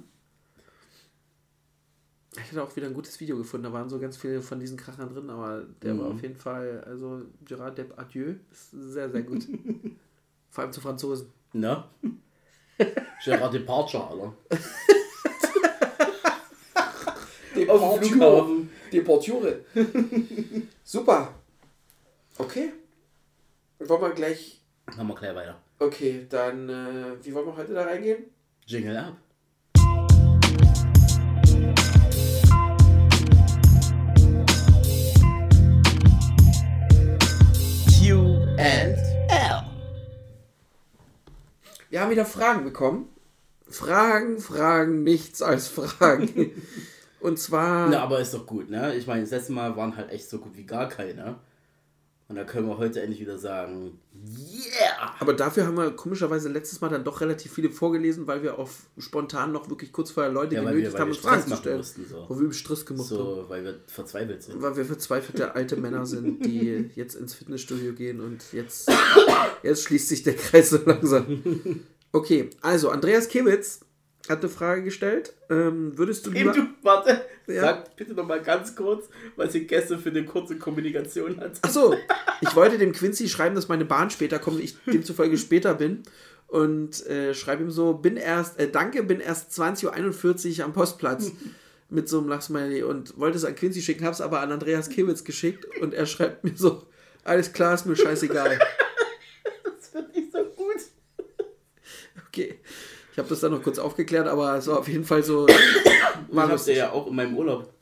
Ich 2.37 2.49
hatte 2.51 2.63
auch 2.63 2.73
wieder 2.75 2.87
ein 2.87 2.93
gutes 2.93 3.19
Video 3.19 3.35
gefunden, 3.37 3.65
da 3.65 3.73
waren 3.73 3.89
so 3.89 3.99
ganz 3.99 4.15
viele 4.15 4.41
von 4.41 4.59
diesen 4.59 4.77
Krachern 4.77 5.13
drin, 5.13 5.29
aber 5.29 5.65
der 5.81 5.97
war 5.99 6.07
Mhm. 6.09 6.15
auf 6.15 6.21
jeden 6.21 6.35
Fall, 6.37 6.81
also 6.87 7.23
Gerard 7.45 7.77
Depardieu 7.77 8.35
ist 8.51 8.71
sehr, 8.71 9.09
sehr 9.11 9.21
gut. 9.23 9.45
Vor 10.49 10.63
allem 10.63 10.71
zu 10.73 10.79
Franzosen. 10.81 11.27
Na? 11.53 11.89
Gerard 13.23 13.53
Departure, 13.53 14.07
Alter. 14.07 14.33
Flughafen. 17.53 18.69
Deporture. 18.91 19.59
Super. 20.83 21.33
Okay. 22.37 22.71
Wollen 23.87 24.01
wir 24.01 24.11
gleich. 24.11 24.61
Machen 24.85 25.07
wir 25.07 25.15
gleich 25.15 25.35
weiter. 25.35 25.57
Okay, 25.79 26.27
dann, 26.29 26.69
äh, 26.69 27.25
wie 27.25 27.33
wollen 27.33 27.47
wir 27.47 27.57
heute 27.57 27.73
da 27.73 27.81
reingehen? 27.81 28.25
Jingle 28.67 28.95
ab. 28.95 29.17
Q 37.87 38.13
and 38.59 38.97
L. 39.29 39.63
Wir 41.89 42.01
haben 42.01 42.11
wieder 42.11 42.25
Fragen 42.25 42.63
bekommen. 42.63 43.09
Fragen, 43.67 44.39
Fragen, 44.39 45.03
nichts 45.03 45.41
als 45.41 45.67
Fragen. 45.67 46.51
Und 47.19 47.39
zwar. 47.39 47.89
Na, 47.89 48.01
aber 48.01 48.19
ist 48.19 48.35
doch 48.35 48.45
gut, 48.45 48.69
ne? 48.69 48.93
Ich 48.93 49.07
meine, 49.07 49.21
das 49.21 49.31
letzte 49.31 49.53
Mal 49.53 49.75
waren 49.75 49.97
halt 49.97 50.11
echt 50.11 50.29
so 50.29 50.37
gut 50.37 50.55
wie 50.55 50.65
gar 50.65 50.87
keine. 50.87 51.39
Und 52.31 52.37
da 52.37 52.45
können 52.45 52.65
wir 52.69 52.77
heute 52.77 53.01
endlich 53.01 53.19
wieder 53.19 53.37
sagen, 53.37 53.99
yeah! 54.15 55.13
Aber 55.19 55.33
dafür 55.33 55.65
haben 55.67 55.75
wir 55.75 55.91
komischerweise 55.91 56.47
letztes 56.47 56.79
Mal 56.79 56.87
dann 56.87 57.03
doch 57.03 57.19
relativ 57.19 57.51
viele 57.51 57.69
vorgelesen, 57.69 58.25
weil 58.25 58.41
wir 58.41 58.57
auf 58.57 58.83
spontan 58.97 59.51
noch 59.51 59.69
wirklich 59.69 59.91
kurz 59.91 60.11
vorher 60.11 60.31
Leute 60.31 60.55
Ja, 60.55 60.63
genötigt 60.63 60.93
wir- 60.93 60.99
haben, 61.01 61.09
uns 61.09 61.17
Fragen 61.17 61.45
zu 61.45 61.57
stellen. 61.57 61.77
mussten, 61.79 62.05
so. 62.09 62.25
Wo 62.29 62.35
wir 62.35 62.43
übel 62.43 62.53
Stress 62.53 62.85
gemacht 62.85 63.11
haben. 63.11 63.17
So, 63.17 63.45
weil 63.49 63.65
wir 63.65 63.79
verzweifelt 63.87 64.43
sind. 64.43 64.61
Weil 64.61 64.77
wir 64.77 64.85
verzweifelte 64.85 65.55
alte 65.55 65.75
Männer 65.75 66.05
sind, 66.05 66.45
die 66.45 66.89
jetzt 66.95 67.15
ins 67.15 67.33
Fitnessstudio 67.33 67.91
gehen 67.91 68.21
und 68.21 68.41
jetzt, 68.53 68.89
jetzt 69.61 69.83
schließt 69.83 70.07
sich 70.07 70.23
der 70.23 70.35
Kreis 70.37 70.69
so 70.69 70.79
langsam. 70.85 71.25
Okay, 72.13 72.49
also 72.61 72.89
Andreas 72.91 73.27
Kiewitz 73.29 73.81
hat 74.29 74.39
eine 74.39 74.49
Frage 74.49 74.83
gestellt. 74.83 75.33
Ähm, 75.49 75.97
würdest 75.97 76.25
du 76.25 76.31
lieber. 76.31 76.55
Eben, 76.55 76.67
du, 76.81 76.85
warte, 76.85 77.25
Ja. 77.47 77.61
sag 77.61 77.95
bitte 77.95 78.13
noch 78.13 78.25
mal 78.27 78.41
ganz 78.41 78.75
kurz, 78.75 79.09
was 79.35 79.53
ihr 79.55 79.65
gestern 79.65 79.99
für 79.99 80.09
eine 80.09 80.25
kurze 80.25 80.57
Kommunikation 80.57 81.39
hat. 81.39 81.57
Achso, 81.61 81.95
ich 82.41 82.55
wollte 82.55 82.77
dem 82.77 82.91
Quincy 82.93 83.27
schreiben, 83.29 83.55
dass 83.55 83.67
meine 83.67 83.85
Bahn 83.85 84.09
später 84.09 84.39
kommt, 84.39 84.59
ich 84.61 84.75
demzufolge 84.85 85.37
später 85.37 85.73
bin. 85.73 86.03
Und 86.47 87.05
äh, 87.07 87.33
schreibe 87.33 87.63
ihm 87.63 87.71
so, 87.71 87.93
bin 87.93 88.17
erst, 88.17 88.59
äh, 88.59 88.69
danke, 88.69 89.03
bin 89.03 89.21
erst 89.21 89.51
20.41 89.59 90.59
Uhr 90.59 90.65
am 90.65 90.73
Postplatz. 90.73 91.31
Mit 91.89 92.07
so 92.07 92.19
einem 92.19 92.29
Lachsmiley 92.29 92.83
und 92.83 93.17
wollte 93.19 93.37
es 93.37 93.43
an 93.43 93.53
Quincy 93.53 93.81
schicken, 93.81 94.05
habe 94.05 94.13
es 94.13 94.21
aber 94.21 94.39
an 94.39 94.49
Andreas 94.53 94.87
Kiewitz 94.87 95.25
geschickt 95.25 95.65
und 95.81 95.93
er 95.93 96.05
schreibt 96.05 96.45
mir 96.45 96.53
so, 96.55 96.83
alles 97.25 97.51
klar, 97.51 97.73
ist 97.73 97.85
mir 97.85 97.97
scheißegal. 97.97 98.57
Das 99.65 99.93
wird 99.93 100.15
nicht 100.15 100.31
so 100.31 100.39
gut. 100.55 100.77
Okay. 102.29 102.59
Ich 103.11 103.17
habe 103.17 103.27
das 103.27 103.39
dann 103.41 103.51
noch 103.51 103.61
kurz 103.61 103.79
aufgeklärt, 103.79 104.27
aber 104.27 104.57
es 104.57 104.67
war 104.67 104.79
auf 104.79 104.87
jeden 104.87 105.03
Fall 105.03 105.23
so. 105.23 105.47
Ich 106.33 106.37
habe 106.37 106.57
dir 106.63 106.75
ja 106.75 106.91
auch 106.91 107.07
in 107.07 107.15
meinem 107.15 107.35
Urlaub 107.35 107.73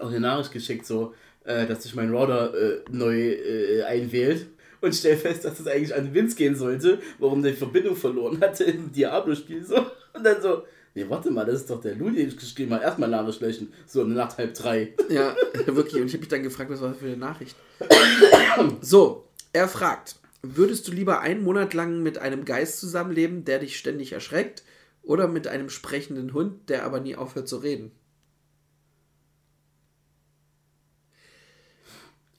auch 0.00 0.08
eine 0.08 0.18
Nachricht 0.18 0.50
geschickt, 0.52 0.86
so, 0.86 1.14
äh, 1.44 1.66
dass 1.66 1.84
sich 1.84 1.94
mein 1.94 2.12
Router 2.12 2.52
äh, 2.52 2.80
neu 2.90 3.16
äh, 3.16 3.82
einwählt 3.84 4.48
und 4.80 4.94
stell 4.94 5.16
fest, 5.16 5.44
dass 5.44 5.60
es 5.60 5.66
eigentlich 5.66 5.94
an 5.94 6.12
Vince 6.12 6.36
gehen 6.36 6.56
sollte, 6.56 7.00
warum 7.18 7.42
der 7.42 7.52
die 7.52 7.58
Verbindung 7.58 7.96
verloren 7.96 8.40
hatte 8.40 8.64
im 8.64 8.92
Diablo-Spiel 8.92 9.64
so. 9.64 9.76
Und 10.12 10.24
dann 10.24 10.40
so, 10.42 10.62
nee, 10.94 11.04
warte 11.08 11.30
mal, 11.30 11.44
das 11.44 11.60
ist 11.60 11.70
doch 11.70 11.80
der 11.80 11.94
Lou, 11.94 12.10
den 12.10 12.28
ich 12.28 12.36
geschrieben 12.36 12.72
habe. 12.72 12.84
Erstmal 12.84 13.08
Nachricht 13.08 13.40
löschen. 13.40 13.72
So, 13.86 14.02
eine 14.02 14.14
Nacht 14.14 14.38
halb 14.38 14.54
drei. 14.54 14.94
Ja, 15.08 15.36
wirklich. 15.66 16.00
Und 16.00 16.08
ich 16.08 16.14
habe 16.14 16.20
mich 16.20 16.28
dann 16.28 16.42
gefragt, 16.42 16.70
was 16.70 16.80
war 16.80 16.90
das 16.90 16.98
für 16.98 17.06
eine 17.06 17.16
Nachricht. 17.16 17.56
So, 18.80 19.28
er 19.52 19.68
fragt: 19.68 20.16
Würdest 20.42 20.86
du 20.88 20.92
lieber 20.92 21.20
einen 21.20 21.42
Monat 21.42 21.74
lang 21.74 22.02
mit 22.02 22.18
einem 22.18 22.44
Geist 22.44 22.78
zusammenleben, 22.78 23.44
der 23.44 23.58
dich 23.58 23.78
ständig 23.78 24.12
erschreckt, 24.12 24.62
oder 25.02 25.28
mit 25.28 25.46
einem 25.46 25.70
sprechenden 25.70 26.32
Hund, 26.32 26.68
der 26.68 26.84
aber 26.84 27.00
nie 27.00 27.16
aufhört 27.16 27.48
zu 27.48 27.58
reden? 27.58 27.92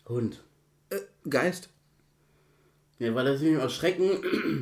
Hund. 0.08 0.44
Äh, 0.90 1.00
Geist. 1.30 1.70
Ja, 3.00 3.14
weil 3.14 3.26
das 3.26 3.42
mich 3.42 3.54
erschrecken. 3.54 4.10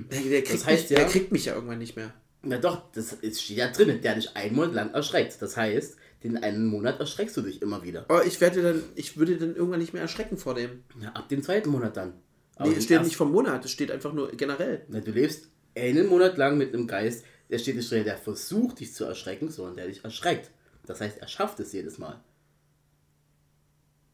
Der, 0.11 0.21
der, 0.21 0.43
kriegt 0.43 0.65
heißt 0.65 0.89
mich, 0.89 0.89
ja- 0.91 0.97
der 0.97 1.07
kriegt 1.07 1.31
mich 1.31 1.45
ja 1.45 1.55
irgendwann 1.55 1.79
nicht 1.79 1.95
mehr. 1.95 2.13
Na 2.43 2.57
doch, 2.57 2.91
das 2.91 3.13
ist, 3.13 3.41
steht 3.41 3.57
ja 3.57 3.71
drin, 3.71 4.01
der 4.01 4.15
dich 4.15 4.35
einen 4.35 4.55
Monat 4.55 4.73
lang 4.73 4.93
erschreckt. 4.93 5.41
Das 5.41 5.57
heißt, 5.57 5.97
den 6.23 6.37
einen 6.37 6.65
Monat 6.67 6.99
erschreckst 6.99 7.35
du 7.37 7.41
dich 7.41 7.61
immer 7.61 7.81
wieder. 7.83 8.05
Aber 8.09 8.25
ich 8.25 8.39
werde 8.41 8.61
dann, 8.61 8.83
ich 8.95 9.17
würde 9.17 9.37
dann 9.37 9.55
irgendwann 9.55 9.79
nicht 9.79 9.93
mehr 9.93 10.01
erschrecken 10.01 10.37
vor 10.37 10.53
dem. 10.53 10.83
Ja, 11.01 11.09
ab 11.13 11.29
dem 11.29 11.41
zweiten 11.41 11.69
Monat 11.69 11.97
dann. 11.97 12.13
Aber 12.55 12.69
Nee, 12.69 12.75
es 12.77 12.85
steht 12.85 13.03
nicht 13.03 13.17
vom 13.17 13.31
Monat, 13.31 13.65
es 13.65 13.71
steht 13.71 13.91
einfach 13.91 14.13
nur 14.13 14.31
generell. 14.31 14.85
Na, 14.87 15.01
du 15.01 15.11
lebst 15.11 15.49
einen 15.75 16.07
Monat 16.07 16.37
lang 16.37 16.57
mit 16.57 16.73
einem 16.73 16.87
Geist, 16.87 17.25
der 17.49 17.59
steht 17.59 17.75
nicht 17.75 17.91
drin, 17.91 18.05
der 18.05 18.17
versucht, 18.17 18.79
dich 18.79 18.93
zu 18.93 19.03
erschrecken, 19.05 19.49
sondern 19.49 19.75
der 19.75 19.87
dich 19.87 20.03
erschreckt. 20.03 20.51
Das 20.85 21.01
heißt, 21.01 21.17
er 21.17 21.27
schafft 21.27 21.59
es 21.59 21.73
jedes 21.73 21.97
Mal. 21.97 22.21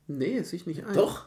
Nee, 0.08 0.38
es 0.38 0.52
ich 0.54 0.66
nicht 0.66 0.84
ein. 0.86 0.94
Doch. 0.96 1.26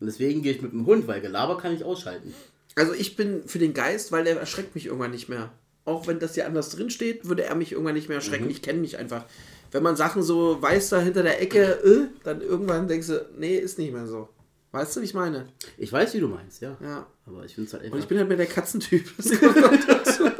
Und 0.00 0.06
deswegen 0.06 0.42
gehe 0.42 0.52
ich 0.52 0.62
mit 0.62 0.72
dem 0.72 0.86
Hund, 0.86 1.06
weil 1.06 1.20
Gelaber 1.20 1.58
kann 1.58 1.74
ich 1.74 1.84
ausschalten. 1.84 2.34
Also 2.74 2.92
ich 2.94 3.14
bin 3.16 3.46
für 3.46 3.58
den 3.58 3.74
Geist, 3.74 4.10
weil 4.10 4.24
der 4.24 4.38
erschreckt 4.38 4.74
mich 4.74 4.86
irgendwann 4.86 5.10
nicht 5.10 5.28
mehr. 5.28 5.52
auch 5.84 6.06
wenn 6.06 6.18
das 6.20 6.34
hier 6.34 6.46
anders 6.46 6.70
drin 6.70 6.90
steht, 6.90 7.28
würde 7.28 7.44
er 7.44 7.54
mich 7.54 7.72
irgendwann 7.72 7.94
nicht 7.94 8.08
mehr 8.08 8.16
erschrecken. 8.18 8.48
Ich 8.48 8.62
kenne 8.62 8.80
mich 8.80 8.98
einfach. 8.98 9.24
Wenn 9.72 9.82
man 9.82 9.96
Sachen 9.96 10.22
so 10.22 10.60
weiß 10.62 10.90
da 10.90 11.00
hinter 11.00 11.22
der 11.22 11.40
Ecke, 11.42 11.62
äh, 11.62 12.08
dann 12.24 12.40
irgendwann 12.40 12.88
denkst 12.88 13.08
du, 13.08 13.28
nee, 13.36 13.56
ist 13.56 13.78
nicht 13.78 13.92
mehr 13.92 14.06
so. 14.06 14.28
Weißt 14.72 14.96
du, 14.96 15.00
wie 15.00 15.04
ich 15.04 15.14
meine? 15.14 15.46
Ich 15.76 15.92
weiß, 15.92 16.14
wie 16.14 16.20
du 16.20 16.28
meinst, 16.28 16.62
ja. 16.62 16.76
Ja. 16.80 17.06
Aber 17.26 17.44
ich 17.44 17.54
finde 17.54 17.68
es 17.68 17.74
halt 17.74 17.82
Und 17.84 17.86
einfach. 17.88 17.98
ich 18.00 18.08
bin 18.08 18.18
halt 18.18 18.28
mehr 18.28 18.38
der 18.38 18.46
Katzentyp. 18.46 19.04
Das 19.16 19.38
kommt 19.38 19.56
noch 19.60 19.86
dazu. 19.86 20.24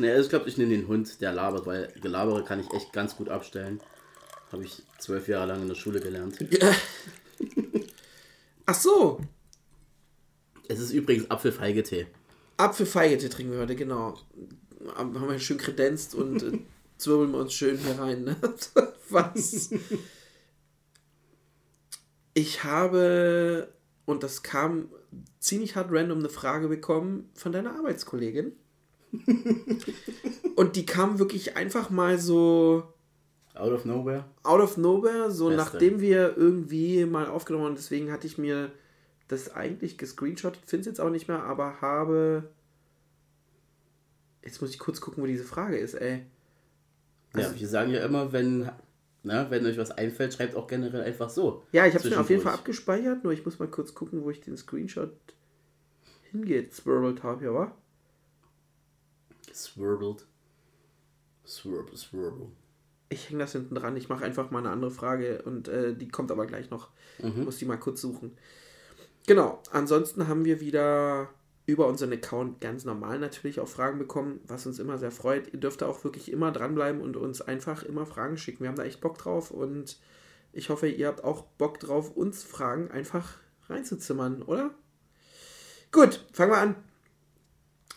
Nee, 0.00 0.10
also 0.12 0.22
ich 0.22 0.28
glaube, 0.30 0.48
ich 0.48 0.56
nehme 0.56 0.70
den 0.70 0.86
Hund, 0.86 1.20
der 1.20 1.32
labert, 1.32 1.66
weil 1.66 1.92
Gelabere 2.00 2.44
kann 2.44 2.60
ich 2.60 2.72
echt 2.72 2.92
ganz 2.92 3.16
gut 3.16 3.28
abstellen. 3.28 3.80
Habe 4.52 4.62
ich 4.62 4.84
zwölf 5.00 5.26
Jahre 5.26 5.48
lang 5.48 5.62
in 5.62 5.66
der 5.66 5.74
Schule 5.74 5.98
gelernt. 5.98 6.38
Ach 8.66 8.74
so, 8.76 9.20
Es 10.68 10.78
ist 10.78 10.92
übrigens 10.92 11.28
Apfelfeigetee. 11.32 12.06
Apfelfeigete 12.58 13.28
trinken 13.28 13.54
wir 13.54 13.58
heute, 13.58 13.74
genau. 13.74 14.16
Haben 14.94 15.14
wir 15.28 15.38
schön 15.40 15.58
kredenzt 15.58 16.14
und 16.14 16.44
äh, 16.44 16.58
zwirbeln 16.96 17.32
wir 17.32 17.38
uns 17.40 17.54
schön 17.54 17.76
hier 17.78 17.98
rein. 17.98 18.22
Ne? 18.22 18.36
Was? 19.10 19.70
Ich 22.38 22.62
habe, 22.62 23.66
und 24.06 24.22
das 24.22 24.44
kam 24.44 24.88
ziemlich 25.40 25.74
hart 25.74 25.88
random, 25.90 26.20
eine 26.20 26.28
Frage 26.28 26.68
bekommen 26.68 27.28
von 27.34 27.50
deiner 27.50 27.74
Arbeitskollegin. 27.74 28.52
und 30.54 30.76
die 30.76 30.86
kam 30.86 31.18
wirklich 31.18 31.56
einfach 31.56 31.90
mal 31.90 32.16
so 32.16 32.84
Out 33.54 33.72
of 33.72 33.84
nowhere. 33.84 34.24
out 34.44 34.60
of 34.60 34.76
nowhere, 34.76 35.32
so 35.32 35.48
Beste. 35.48 35.64
nachdem 35.64 36.00
wir 36.00 36.36
irgendwie 36.36 37.04
mal 37.06 37.26
aufgenommen 37.26 37.64
haben. 37.64 37.74
Deswegen 37.74 38.12
hatte 38.12 38.28
ich 38.28 38.38
mir 38.38 38.70
das 39.26 39.52
eigentlich 39.56 39.98
gescreenshottet, 39.98 40.62
finde 40.64 40.82
es 40.82 40.86
jetzt 40.86 41.00
auch 41.00 41.10
nicht 41.10 41.26
mehr, 41.26 41.42
aber 41.42 41.80
habe. 41.80 42.50
Jetzt 44.44 44.60
muss 44.60 44.70
ich 44.70 44.78
kurz 44.78 45.00
gucken, 45.00 45.24
wo 45.24 45.26
diese 45.26 45.42
Frage 45.42 45.76
ist, 45.76 45.94
ey. 45.94 46.24
Also- 47.32 47.50
ja, 47.50 47.60
wir 47.60 47.68
sagen 47.68 47.90
ja 47.90 48.04
immer, 48.04 48.32
wenn, 48.32 48.70
na, 49.22 49.50
wenn 49.50 49.66
euch 49.66 49.78
was 49.78 49.90
einfällt, 49.90 50.34
schreibt 50.34 50.54
auch 50.54 50.66
generell 50.66 51.02
einfach 51.02 51.30
so. 51.30 51.64
Ja, 51.72 51.86
ich 51.86 51.94
habe 51.94 52.04
es 52.04 52.10
mir 52.10 52.20
auf 52.20 52.30
jeden 52.30 52.42
Fall 52.42 52.54
abgespeichert, 52.54 53.24
nur 53.24 53.32
ich 53.32 53.44
muss 53.44 53.58
mal 53.58 53.68
kurz 53.68 53.94
gucken, 53.94 54.22
wo 54.22 54.30
ich 54.30 54.40
den 54.40 54.56
Screenshot 54.56 55.12
hingeht. 56.30 56.72
Swirled 56.72 57.22
habe, 57.22 57.44
ja, 57.44 57.54
wa? 57.54 57.72
Swirbled. 59.52 60.24
Swirble, 61.46 61.96
swirble. 61.96 62.46
Ich 63.08 63.30
hänge 63.30 63.40
das 63.40 63.52
hinten 63.52 63.74
dran. 63.74 63.96
Ich 63.96 64.08
mache 64.08 64.24
einfach 64.24 64.50
mal 64.50 64.58
eine 64.58 64.70
andere 64.70 64.90
Frage 64.90 65.42
und 65.42 65.66
äh, 65.68 65.94
die 65.94 66.08
kommt 66.08 66.30
aber 66.30 66.46
gleich 66.46 66.70
noch. 66.70 66.90
Muss 67.22 67.56
die 67.56 67.64
mal 67.64 67.78
kurz 67.78 68.02
suchen. 68.02 68.36
Genau. 69.26 69.62
Ansonsten 69.72 70.28
haben 70.28 70.44
wir 70.44 70.60
wieder 70.60 71.30
über 71.68 71.86
unseren 71.86 72.14
Account 72.14 72.62
ganz 72.62 72.86
normal 72.86 73.18
natürlich 73.18 73.60
auch 73.60 73.68
Fragen 73.68 73.98
bekommen, 73.98 74.40
was 74.46 74.64
uns 74.64 74.78
immer 74.78 74.96
sehr 74.96 75.10
freut. 75.10 75.52
Ihr 75.52 75.60
dürft 75.60 75.82
da 75.82 75.86
auch 75.86 76.02
wirklich 76.02 76.32
immer 76.32 76.50
dranbleiben 76.50 77.02
und 77.02 77.18
uns 77.18 77.42
einfach 77.42 77.82
immer 77.82 78.06
Fragen 78.06 78.38
schicken. 78.38 78.60
Wir 78.60 78.68
haben 78.68 78.76
da 78.76 78.84
echt 78.84 79.02
Bock 79.02 79.18
drauf 79.18 79.50
und 79.50 79.98
ich 80.54 80.70
hoffe, 80.70 80.88
ihr 80.88 81.08
habt 81.08 81.22
auch 81.22 81.42
Bock 81.42 81.78
drauf, 81.78 82.16
uns 82.16 82.42
Fragen 82.42 82.90
einfach 82.90 83.34
reinzuzimmern, 83.68 84.42
oder? 84.42 84.70
Gut, 85.92 86.24
fangen 86.32 86.52
wir 86.52 86.58
an. 86.58 86.76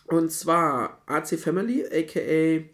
Und 0.04 0.30
zwar 0.30 1.00
AC 1.06 1.38
Family, 1.38 1.86
aka 1.86 2.68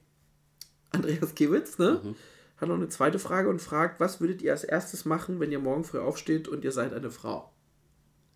Andreas 0.90 1.32
Kiewitz, 1.36 1.78
ne? 1.78 2.16
Hat 2.56 2.68
noch 2.68 2.74
eine 2.74 2.88
zweite 2.88 3.20
Frage 3.20 3.48
und 3.50 3.62
fragt, 3.62 4.00
was 4.00 4.20
würdet 4.20 4.42
ihr 4.42 4.50
als 4.50 4.64
erstes 4.64 5.04
machen, 5.04 5.38
wenn 5.38 5.52
ihr 5.52 5.60
morgen 5.60 5.84
früh 5.84 6.00
aufsteht 6.00 6.48
und 6.48 6.64
ihr 6.64 6.72
seid 6.72 6.92
eine 6.92 7.12
Frau? 7.12 7.52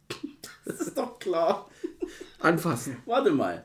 Das 0.65 0.81
ist 0.81 0.97
doch 0.97 1.19
klar. 1.19 1.69
Anfassen. 2.41 2.97
Warte 3.07 3.31
mal. 3.31 3.65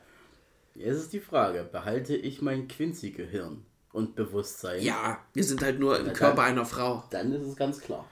Jetzt 0.75 0.97
ist 0.97 1.13
die 1.13 1.19
Frage, 1.19 1.63
behalte 1.63 2.15
ich 2.15 2.41
mein 2.41 2.67
Quincy-Gehirn 2.67 3.65
und 3.93 4.15
Bewusstsein? 4.15 4.81
Ja, 4.83 5.19
wir 5.33 5.43
sind 5.43 5.61
halt 5.63 5.79
nur 5.79 5.97
im 5.99 6.05
dann- 6.07 6.15
Körper 6.15 6.43
einer 6.43 6.65
Frau. 6.65 7.03
Dann 7.09 7.31
ist 7.33 7.45
es 7.47 7.55
ganz 7.55 7.79
klar. 7.79 8.07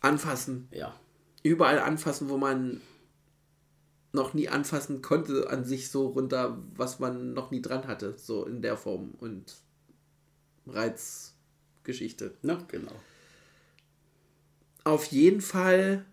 Anfassen. 0.00 0.68
Ja. 0.70 0.94
Überall 1.42 1.78
anfassen, 1.78 2.28
wo 2.28 2.36
man 2.36 2.80
noch 4.12 4.34
nie 4.34 4.48
anfassen 4.48 5.00
konnte, 5.02 5.48
an 5.50 5.64
sich 5.64 5.90
so 5.90 6.08
runter, 6.08 6.58
was 6.74 6.98
man 6.98 7.32
noch 7.32 7.50
nie 7.50 7.62
dran 7.62 7.86
hatte. 7.86 8.14
So 8.18 8.44
in 8.46 8.60
der 8.62 8.76
Form 8.76 9.14
und 9.18 9.56
Reizgeschichte. 10.66 12.34
Na, 12.42 12.58
genau. 12.68 12.92
Auf 14.84 15.04
jeden 15.06 15.40
Fall 15.40 16.04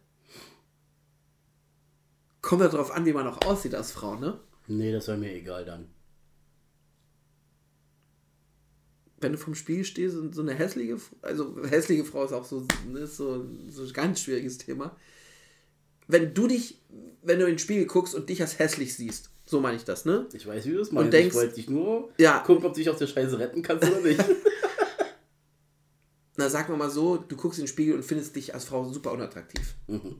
kommt 2.46 2.62
darauf 2.62 2.91
an, 2.91 3.06
wie 3.06 3.14
man 3.14 3.28
auch 3.28 3.41
aussieht 3.46 3.76
als 3.76 3.91
Frau, 3.91 4.16
ne? 4.16 4.39
Nee, 4.68 4.91
das 4.91 5.08
wäre 5.08 5.18
mir 5.18 5.34
egal 5.34 5.66
dann. 5.66 5.88
wenn 9.22 9.32
du 9.32 9.38
vom 9.39 9.56
Spiegel 9.56 9.86
stehst 9.86 10.16
und 10.18 10.36
so 10.36 10.41
eine 10.43 10.54
hässliche, 10.54 10.98
also 11.24 11.56
hässliche 11.66 12.06
Frau 12.06 12.26
ist 12.26 12.34
auch 12.34 12.46
so, 12.46 12.68
ne, 12.91 13.08
so, 13.08 13.43
so 13.70 13.82
ein 13.84 13.93
ganz 13.93 14.20
schwieriges 14.22 14.60
Thema. 14.60 14.96
Wenn 16.08 16.36
du 16.36 16.46
dich, 16.48 16.80
wenn 17.24 17.39
du 17.39 17.46
in 17.46 17.54
den 17.54 17.60
Spiegel 17.60 17.86
guckst 17.88 18.14
und 18.14 18.30
dich 18.30 18.41
als 18.41 18.60
hässlich 18.60 18.93
siehst, 18.93 19.32
so 19.48 19.60
meine 19.62 19.78
ich 19.78 19.84
das, 19.84 20.06
ne? 20.06 20.28
Ich 20.34 20.46
weiß, 20.46 20.66
wie 20.66 20.72
du 20.74 20.78
das 20.78 20.91
meinst. 20.91 21.12
denkst- 21.14 21.30
ich 21.30 21.34
wollte 21.41 21.56
dich 21.56 21.70
nur 21.70 22.10
Ja. 22.20 22.39
gucken, 22.39 22.66
ob 22.66 22.74
du 22.74 22.80
dich 22.80 22.89
aus 22.89 23.00
der 23.00 23.08
Scheiße 23.08 23.39
retten 23.39 23.64
kannst 23.64 23.89
oder 23.89 24.02
nicht. 24.02 24.24
Na, 26.38 26.50
sagen 26.50 26.72
wir 26.74 26.78
mal 26.78 26.91
so, 26.91 27.18
du 27.18 27.36
guckst 27.36 27.58
in 27.58 27.64
den 27.66 27.70
Spiegel 27.70 27.96
und 27.96 28.04
findest 28.04 28.36
dich 28.36 28.54
als 28.54 28.66
Frau 28.66 28.84
super 28.91 29.12
unattraktiv. 29.14 29.74
Mhm. 29.88 30.18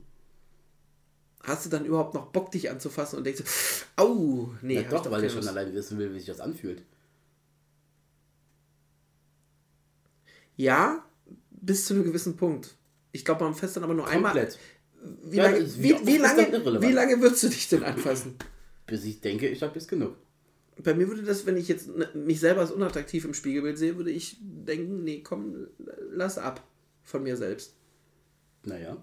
Hast 1.46 1.64
du 1.64 1.70
dann 1.70 1.84
überhaupt 1.84 2.12
noch 2.14 2.26
Bock, 2.32 2.50
dich 2.50 2.70
anzufassen 2.70 3.18
und 3.18 3.24
denkst, 3.24 3.42
du, 3.42 4.02
au, 4.02 4.52
nee, 4.62 4.80
ja, 4.80 4.82
doch, 4.82 5.08
weil 5.10 5.22
ich 5.24 5.30
schon 5.30 5.42
Lust. 5.42 5.48
allein 5.50 5.72
wissen 5.74 5.96
will, 5.96 6.12
wie 6.12 6.18
sich 6.18 6.26
das 6.26 6.40
anfühlt. 6.40 6.82
Ja, 10.56 11.04
bis 11.50 11.84
zu 11.86 11.94
einem 11.94 12.04
gewissen 12.04 12.36
Punkt. 12.36 12.74
Ich 13.12 13.24
glaube, 13.24 13.44
man 13.44 13.54
fest 13.54 13.76
dann 13.76 13.84
aber 13.84 13.94
nur 13.94 14.08
einmal. 14.08 14.32
Komplett. 14.32 14.58
Wie, 15.22 15.36
Ja, 15.36 15.44
lange, 15.50 15.60
wie 15.60 15.82
wie, 15.82 16.06
wie, 16.06 16.16
lange, 16.16 16.82
wie 16.82 16.92
lange 16.92 17.20
würdest 17.20 17.44
du 17.44 17.48
dich 17.48 17.68
denn 17.68 17.84
anfassen? 17.84 18.34
Bis 18.86 19.04
ich 19.04 19.20
denke, 19.20 19.48
ich 19.48 19.62
habe 19.62 19.74
jetzt 19.74 19.88
genug. 19.88 20.16
Bei 20.82 20.94
mir 20.94 21.08
würde 21.08 21.22
das, 21.22 21.46
wenn 21.46 21.56
ich 21.56 21.68
jetzt 21.68 21.88
mich 22.14 22.40
selber 22.40 22.60
als 22.60 22.70
unattraktiv 22.70 23.24
im 23.24 23.34
Spiegelbild 23.34 23.78
sehe, 23.78 23.96
würde 23.96 24.10
ich 24.10 24.36
denken, 24.40 25.04
nee, 25.04 25.22
komm, 25.22 25.68
lass 26.10 26.38
ab 26.38 26.66
von 27.02 27.22
mir 27.22 27.36
selbst. 27.36 27.74
Naja. 28.64 28.96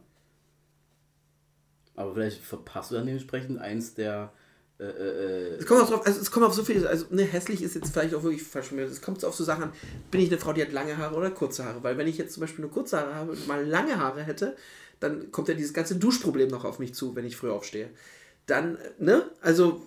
Aber 1.96 2.14
vielleicht 2.14 2.42
verpasst 2.42 2.92
du 2.92 2.96
dann 2.96 3.06
dementsprechend 3.06 3.60
eins 3.60 3.94
der. 3.94 4.34
Äh, 4.80 4.84
äh, 4.86 5.56
Es 5.60 5.66
kommt 5.66 5.82
auch 5.82 5.90
drauf, 5.90 6.06
also 6.06 6.20
es 6.20 6.32
kommt 6.32 6.46
auf 6.46 6.54
so 6.54 6.64
viel, 6.64 6.86
also 6.88 7.06
ne, 7.12 7.24
hässlich 7.24 7.62
ist 7.62 7.76
jetzt 7.76 7.94
vielleicht 7.94 8.16
auch 8.16 8.24
wirklich 8.24 8.44
mir. 8.72 8.84
Es 8.84 9.02
kommt 9.02 9.24
auf 9.24 9.36
so 9.36 9.44
Sachen 9.44 9.66
an, 9.66 9.74
bin 10.10 10.22
ich 10.22 10.30
eine 10.30 10.40
Frau, 10.40 10.54
die 10.54 10.62
hat 10.62 10.72
lange 10.72 10.98
Haare 10.98 11.16
oder 11.16 11.30
kurze 11.32 11.66
Haare? 11.66 11.84
Weil 11.84 11.98
wenn 11.98 12.08
ich 12.08 12.18
jetzt 12.18 12.34
zum 12.34 12.42
Beispiel 12.42 12.64
nur 12.64 12.72
kurze 12.72 12.98
Haare 12.98 13.16
habe 13.16 13.32
und 13.32 13.48
mal 13.48 13.64
lange 13.66 14.00
Haare 14.00 14.24
hätte, 14.24 14.56
dann 15.00 15.32
kommt 15.32 15.50
ja 15.50 15.54
dieses 15.54 15.74
ganze 15.74 15.98
Duschproblem 15.98 16.50
noch 16.50 16.66
auf 16.66 16.80
mich 16.80 16.96
zu, 16.96 17.16
wenn 17.16 17.26
ich 17.26 17.36
früh 17.36 17.52
aufstehe. 17.52 17.90
Dann, 18.46 18.78
ne, 18.98 19.30
also 19.42 19.82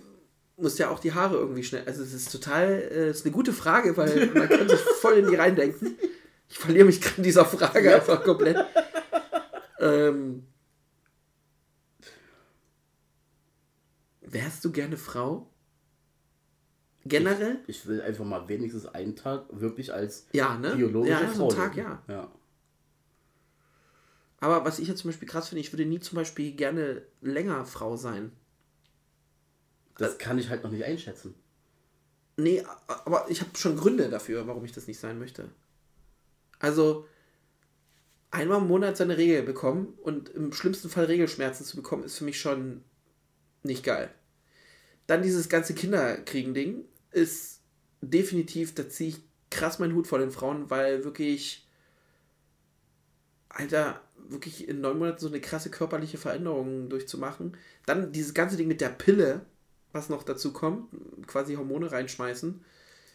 muss 0.57 0.79
ja 0.79 0.91
auch 0.91 1.01
die 1.01 1.13
Haare 1.13 1.37
irgendwie 1.37 1.65
schnell, 1.65 1.83
also 1.87 2.03
es 2.03 2.15
ist 2.15 2.33
total, 2.33 2.69
äh, 2.69 3.09
es 3.09 3.19
ist 3.19 3.27
eine 3.27 3.35
gute 3.35 3.53
Frage, 3.53 3.97
weil 3.97 4.27
man 4.35 4.49
kann 4.49 4.69
sich 4.69 4.79
voll 4.79 5.15
in 5.15 5.29
die 5.29 5.35
reindenken. 5.35 5.99
Ich 6.49 6.59
verliere 6.59 6.87
mich 6.87 7.01
gerade 7.01 7.17
in 7.19 7.23
dieser 7.25 7.45
Frage 7.45 7.95
einfach 7.95 8.23
komplett. 8.23 8.65
ähm, 9.81 10.45
wärst 14.27 14.65
du 14.65 14.73
gerne 14.73 14.97
Frau? 14.97 15.51
Generell? 17.05 17.61
ich 17.69 17.87
will 17.87 18.03
einfach 18.03 18.25
mal 18.25 18.49
wenigstens 18.49 18.87
einen 18.87 19.15
Tag 19.15 19.45
wirklich 19.51 19.95
als 19.95 20.27
Ja, 20.33 20.59
ne? 20.59 20.75
biologische 20.75 21.23
ja, 21.23 21.29
so 21.29 21.35
Frau 21.35 21.51
ein 21.51 21.57
Tag, 21.57 21.77
ja. 21.77 22.03
ja. 22.09 22.31
Aber 24.41 24.65
was 24.65 24.79
ich 24.81 24.89
jetzt 24.89 25.01
zum 25.01 25.11
Beispiel 25.11 25.29
krass 25.29 25.49
finde, 25.49 25.61
ich 25.61 25.73
würde 25.73 25.87
nie 25.87 26.01
zum 26.01 26.17
Beispiel 26.17 26.53
gerne 26.53 27.03
länger 27.21 27.65
Frau 27.65 27.97
sein. 27.97 28.33
Das 29.99 30.19
kann 30.19 30.39
ich 30.39 30.51
halt 30.51 30.63
noch 30.63 30.71
nicht 30.71 30.85
einschätzen. 30.85 31.35
Nee, 32.37 32.63
aber 32.87 33.31
ich 33.31 33.41
habe 33.41 33.57
schon 33.57 33.77
Gründe 33.77 34.11
dafür, 34.11 34.47
warum 34.47 34.65
ich 34.65 34.73
das 34.73 34.87
nicht 34.87 35.01
sein 35.01 35.19
möchte. 35.19 35.49
Also, 36.59 37.07
einmal 38.31 38.61
im 38.61 38.69
Monat 38.69 38.97
seine 38.97 39.17
Regel 39.17 39.43
bekommen 39.43 39.95
und 40.03 40.29
im 40.31 40.53
schlimmsten 40.53 40.91
Fall 40.91 41.07
Regelschmerzen 41.07 41.65
zu 41.65 41.77
bekommen, 41.77 42.05
ist 42.05 42.19
für 42.19 42.25
mich 42.25 42.39
schon 42.39 42.83
nicht 43.67 43.85
geil. 43.85 44.11
Dann 45.07 45.23
dieses 45.23 45.49
ganze 45.49 45.75
Kinderkriegen-Ding 45.75 46.85
ist 47.13 47.61
definitiv, 48.01 48.75
da 48.75 48.89
ziehe 48.89 49.11
ich 49.11 49.21
krass 49.51 49.79
meinen 49.79 49.95
Hut 49.95 50.07
vor 50.07 50.19
den 50.19 50.31
Frauen, 50.31 50.69
weil 50.71 51.05
wirklich, 51.05 51.67
Alter, 53.49 54.01
wirklich 54.29 54.69
in 54.69 54.81
neun 54.81 54.99
Monaten 54.99 55.19
so 55.21 55.29
eine 55.29 55.41
krasse 55.41 55.71
körperliche 55.71 56.19
Veränderung 56.19 56.89
durchzumachen. 56.89 57.57
Dann 57.87 58.13
dieses 58.13 58.35
ganze 58.35 58.57
Ding 58.57 58.69
mit 58.69 58.81
der 58.81 58.89
Pille, 58.89 59.43
was 59.93 60.09
noch 60.09 60.25
dazu 60.25 60.53
kommt, 60.53 60.89
quasi 61.27 61.55
Hormone 61.55 61.91
reinschmeißen. 61.91 62.65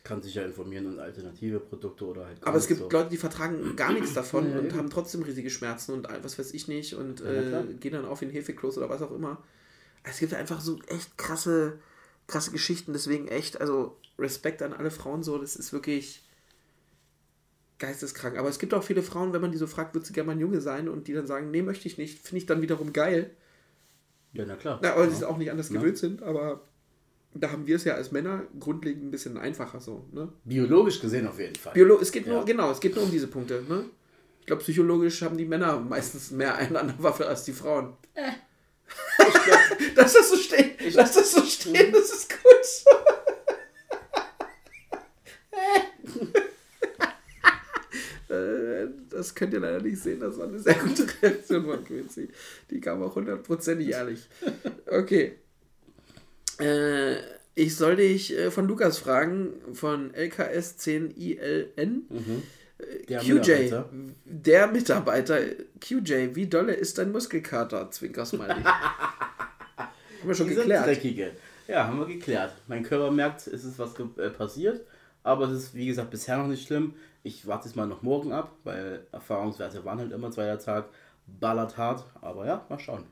Kann 0.04 0.22
sich 0.22 0.34
ja 0.34 0.44
informieren 0.44 0.88
und 0.88 1.00
alternative 1.00 1.60
Produkte 1.60 2.06
oder 2.06 2.26
halt. 2.26 2.44
Aber 2.44 2.58
es 2.58 2.68
gibt 2.68 2.80
so. 2.80 2.90
Leute, 2.90 3.10
die 3.10 3.18
vertragen 3.18 3.76
gar 3.76 3.94
nichts 3.94 4.14
davon 4.14 4.50
Ja, 4.50 4.58
und 4.58 4.68
eben. 4.68 4.78
haben 4.78 4.90
trotzdem 4.90 5.22
riesige 5.22 5.52
Schmerzen 5.52 5.94
und 5.94 6.08
was 6.24 6.40
weiß 6.40 6.54
ich 6.54 6.68
nicht 6.68 6.96
und 6.96 7.22
na 7.24 7.60
äh, 7.60 7.74
gehen 7.80 7.94
dann 7.94 8.06
auf 8.06 8.22
in 8.24 8.32
Hefekloß 8.32 8.78
oder 8.80 8.90
was 8.90 9.04
auch 9.04 9.12
immer. 9.12 9.44
Es 10.04 10.20
gibt 10.20 10.34
einfach 10.34 10.62
so 10.62 10.80
echt 10.88 11.18
krasse, 11.18 11.80
krasse 12.28 12.52
Geschichten, 12.52 12.94
deswegen 12.94 13.28
echt, 13.28 13.62
also 13.62 13.98
Respekt 14.18 14.62
an 14.62 14.74
alle 14.74 14.92
Frauen 14.92 15.24
so, 15.24 15.38
das 15.38 15.56
ist 15.56 15.74
wirklich 15.74 16.24
geisteskrank. 17.80 18.38
Aber 18.38 18.50
es 18.50 18.60
gibt 18.60 18.74
auch 18.74 18.84
viele 18.84 19.04
Frauen, 19.04 19.34
wenn 19.34 19.42
man 19.42 19.52
die 19.52 19.58
so 19.58 19.68
fragt, 19.68 19.94
würdest 19.94 20.12
du 20.12 20.14
gerne 20.14 20.28
mal 20.28 20.34
ein 20.34 20.40
Junge 20.40 20.62
sein 20.62 20.88
und 20.88 21.08
die 21.08 21.14
dann 21.14 21.28
sagen, 21.28 21.52
nee, 21.52 21.62
möchte 21.62 21.88
ich 21.88 21.98
nicht, 21.98 22.20
finde 22.20 22.38
ich 22.38 22.46
dann 22.46 22.62
wiederum 22.62 22.94
geil. 22.94 23.32
Ja, 24.34 24.46
na 24.48 24.56
klar. 24.56 24.80
Ja, 24.84 24.94
aber 24.94 25.06
die 25.06 25.12
ja. 25.12 25.18
es 25.18 25.24
auch 25.24 25.38
nicht 25.38 25.52
anders 25.52 25.70
gewöhnt 25.70 25.98
sind, 25.98 26.24
aber 26.24 26.62
da 27.34 27.52
haben 27.52 27.68
wir 27.68 27.76
es 27.76 27.84
ja 27.84 27.96
als 27.96 28.12
Männer 28.12 28.44
grundlegend 28.60 29.06
ein 29.06 29.12
bisschen 29.12 29.38
einfacher 29.38 29.80
so, 29.80 30.08
ne? 30.12 30.32
Biologisch 30.44 31.00
gesehen 31.00 31.28
auf 31.28 31.40
jeden 31.40 31.56
Fall. 31.56 31.74
Biolo 31.74 32.00
es 32.00 32.12
geht 32.12 32.28
Ja. 32.28 32.34
nur, 32.34 32.46
genau, 32.46 32.72
es 32.72 32.80
geht 32.80 32.96
nur 32.96 33.06
um 33.06 33.12
diese 33.12 33.28
Punkte, 33.28 33.64
ne? 33.68 33.86
Ich 34.40 34.48
glaube, 34.48 34.62
psychologisch 34.64 35.22
haben 35.22 35.38
die 35.38 35.46
Männer 35.46 35.80
meistens 35.80 36.32
mehr 36.32 36.56
eine 36.56 36.80
an 36.80 36.88
der 36.88 37.04
Waffe 37.04 37.28
als 37.28 37.44
die 37.44 37.54
Frauen. 37.54 37.94
Lass 39.96 40.14
das 40.14 40.30
so 40.30 40.36
stehen. 40.38 40.72
Lass 40.94 41.14
das 41.14 41.32
so 41.32 41.44
stehen, 41.44 41.92
das 41.92 42.12
ist 42.12 42.30
gut. 42.30 42.42
Äh, 48.30 48.88
das 49.10 49.36
könnt 49.36 49.54
ihr 49.54 49.60
leider 49.60 49.82
nicht 49.82 50.02
sehen, 50.02 50.22
das 50.22 50.38
war 50.38 50.48
eine 50.48 50.60
sehr 50.60 50.76
gute 50.76 51.06
Reaktion 51.22 51.66
von 51.66 51.84
Quincy. 51.84 52.30
Die 52.70 52.80
kam 52.80 53.04
auch 53.04 53.16
hundertprozentig 53.16 53.90
ehrlich. 53.90 54.30
Okay. 54.88 55.34
Äh, 56.60 57.16
ich 57.54 57.76
soll 57.76 57.98
dich 57.98 58.38
äh, 58.38 58.50
von 58.52 58.68
Lukas 58.68 59.00
fragen, 59.00 59.54
von 59.74 60.14
LKS 60.14 60.78
10ILN. 60.80 62.04
Der 63.10 63.20
QJ, 63.20 63.34
Mitarbeiter. 63.34 63.90
der 64.26 64.68
Mitarbeiter, 64.68 65.40
QJ, 65.80 66.36
wie 66.36 66.48
dolle 66.48 66.74
ist 66.74 66.98
dein 66.98 67.12
Muskelkater? 67.12 67.90
Zwinkersmiley. 67.92 68.56
Haben 68.64 69.90
wir 70.24 70.36
schon 70.36 70.48
Dieser 70.48 70.62
geklärt. 70.62 70.86
Dreckige. 70.86 71.32
Ja, 71.68 71.88
haben 71.88 71.98
wir 72.00 72.06
geklärt. 72.06 72.54
Mein 72.68 72.84
Körper 72.84 73.12
merkt, 73.12 73.48
es 73.48 73.64
ist 73.64 73.80
was 73.80 73.94
äh, 74.18 74.30
passiert, 74.30 74.86
aber 75.24 75.46
es 75.46 75.52
ist, 75.54 75.74
wie 75.74 75.88
gesagt, 75.88 76.12
bisher 76.12 76.38
noch 76.38 76.48
nicht 76.48 76.68
schlimm. 76.68 76.94
Ich 77.24 77.48
warte 77.48 77.68
es 77.70 77.76
mal 77.76 77.88
noch 77.88 78.02
morgen 78.02 78.32
ab, 78.34 78.52
weil 78.64 79.06
Erfahrungswerte 79.12 79.84
waren 79.86 80.00
halt 80.00 80.12
immer 80.12 80.30
zweiter 80.32 80.60
Tag, 80.60 80.90
ballert 81.28 81.78
hart, 81.78 82.04
aber 82.22 82.46
ja, 82.46 82.66
mal 82.70 82.78
schauen. 82.80 83.06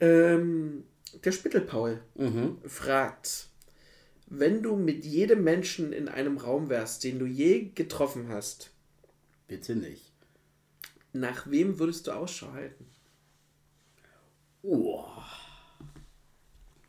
Ähm, 0.00 0.84
der 1.24 1.32
Spittelpaul 1.32 2.00
Mhm. 2.14 2.58
fragt, 2.66 3.48
wenn 4.30 4.62
du 4.62 4.76
mit 4.76 5.04
jedem 5.04 5.42
Menschen 5.44 5.92
in 5.92 6.08
einem 6.08 6.38
Raum 6.38 6.68
wärst, 6.68 7.02
den 7.04 7.18
du 7.18 7.26
je 7.26 7.70
getroffen 7.74 8.28
hast, 8.28 8.70
Bitte 9.48 9.74
nicht. 9.74 10.12
nach 11.12 11.50
wem 11.50 11.78
würdest 11.80 12.06
du 12.06 12.12
Ausschau 12.12 12.52
halten? 12.52 12.86
Uah. 14.62 15.26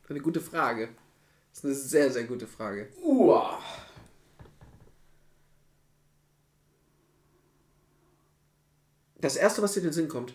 Eine 0.08 0.20
gute 0.20 0.40
Frage. 0.40 0.90
Das 1.50 1.58
ist 1.58 1.64
eine 1.64 1.74
sehr, 1.74 2.12
sehr 2.12 2.24
gute 2.24 2.46
Frage. 2.46 2.88
Uah. 3.02 3.60
Das 9.20 9.36
erste, 9.36 9.62
was 9.62 9.72
dir 9.72 9.80
in 9.80 9.86
den 9.86 9.92
Sinn 9.92 10.08
kommt. 10.08 10.34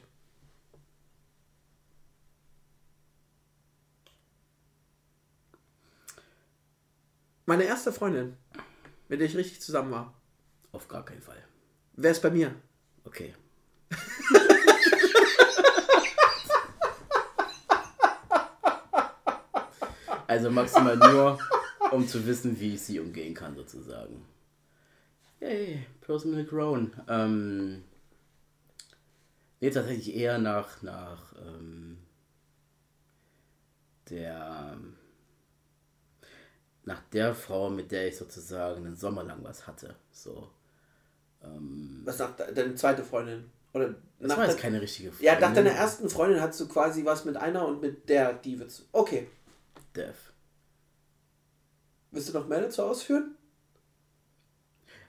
Meine 7.49 7.63
erste 7.63 7.93
Freundin, 7.93 8.35
mit 9.07 9.21
der 9.21 9.27
ich 9.27 9.37
richtig 9.37 9.61
zusammen 9.61 9.89
war, 9.91 10.13
Auf 10.73 10.89
gar 10.89 11.05
keinen 11.05 11.21
Fall. 11.21 11.41
wer 11.93 12.11
ist 12.11 12.21
bei 12.21 12.29
mir? 12.29 12.53
Okay. 13.05 13.33
also 20.27 20.51
maximal 20.51 20.97
nur, 20.97 21.39
um 21.91 22.07
zu 22.07 22.25
wissen, 22.25 22.59
wie 22.59 22.73
ich 22.75 22.81
sie 22.81 22.99
umgehen 22.99 23.33
kann, 23.33 23.55
sozusagen. 23.55 24.25
Yay, 25.39 25.85
personal 26.01 26.43
grown. 26.43 26.91
Ähm, 27.07 27.83
nee, 29.59 29.69
tatsächlich 29.69 30.15
eher 30.15 30.37
nach, 30.37 30.81
nach 30.81 31.33
ähm, 31.39 31.97
der 34.09 34.77
nach 36.87 37.01
der 37.11 37.35
Frau, 37.35 37.69
mit 37.69 37.91
der 37.91 38.07
ich 38.07 38.17
sozusagen 38.17 38.85
einen 38.85 38.95
Sommer 38.95 39.23
lang 39.23 39.43
was 39.43 39.67
hatte. 39.67 39.95
So. 40.11 40.49
Was 42.03 42.17
nach 42.19 42.35
de- 42.35 42.53
deine 42.53 42.75
zweite 42.75 43.03
Freundin? 43.03 43.49
Oder 43.73 43.89
Das 44.19 44.29
nach 44.29 44.37
war 44.37 44.45
jetzt 44.47 44.57
keine 44.57 44.81
richtige 44.81 45.09
Freundin. 45.11 45.25
Ja, 45.25 45.39
nach 45.39 45.53
deiner 45.53 45.71
ersten 45.71 46.09
Freundin 46.09 46.41
hattest 46.41 46.61
du 46.61 46.67
quasi 46.67 47.05
was 47.05 47.25
mit 47.25 47.37
einer 47.37 47.67
und 47.67 47.81
mit 47.81 48.07
der, 48.09 48.33
die 48.33 48.57
wird's. 48.57 48.85
Okay. 48.91 49.27
Dev. 49.95 50.15
Willst 52.11 52.29
du 52.29 52.33
noch 52.33 52.47
mehr 52.47 52.61
dazu 52.61 52.83
ausführen? 52.83 53.35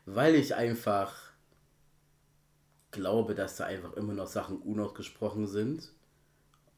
Weil 0.04 0.34
ich 0.34 0.54
einfach 0.54 1.14
glaube, 2.90 3.34
dass 3.34 3.56
da 3.56 3.64
einfach 3.66 3.92
immer 3.94 4.14
noch 4.14 4.26
Sachen 4.26 4.58
unausgesprochen 4.58 5.46
sind. 5.46 5.92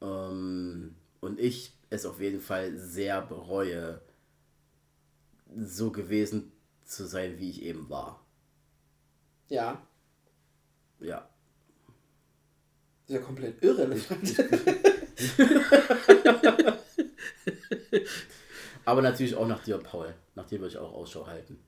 Ähm, 0.01 0.95
und 1.21 1.39
ich 1.39 1.73
es 1.89 2.05
auf 2.05 2.19
jeden 2.21 2.39
Fall 2.41 2.77
sehr 2.77 3.21
bereue, 3.21 4.01
so 5.55 5.91
gewesen 5.91 6.51
zu 6.85 7.05
sein, 7.05 7.37
wie 7.39 7.49
ich 7.49 7.61
eben 7.63 7.89
war. 7.89 8.25
Ja. 9.49 9.81
Ja. 10.99 11.27
Ist 13.07 13.15
ja 13.15 13.19
komplett 13.19 13.61
irrelevant. 13.63 14.35
Aber 18.85 19.01
natürlich 19.01 19.35
auch 19.35 19.47
nach 19.47 19.63
dir, 19.63 19.77
Paul. 19.77 20.13
Nach 20.35 20.45
dir 20.45 20.59
würde 20.59 20.69
ich 20.69 20.77
auch 20.77 20.93
Ausschau 20.93 21.27
halten. 21.27 21.59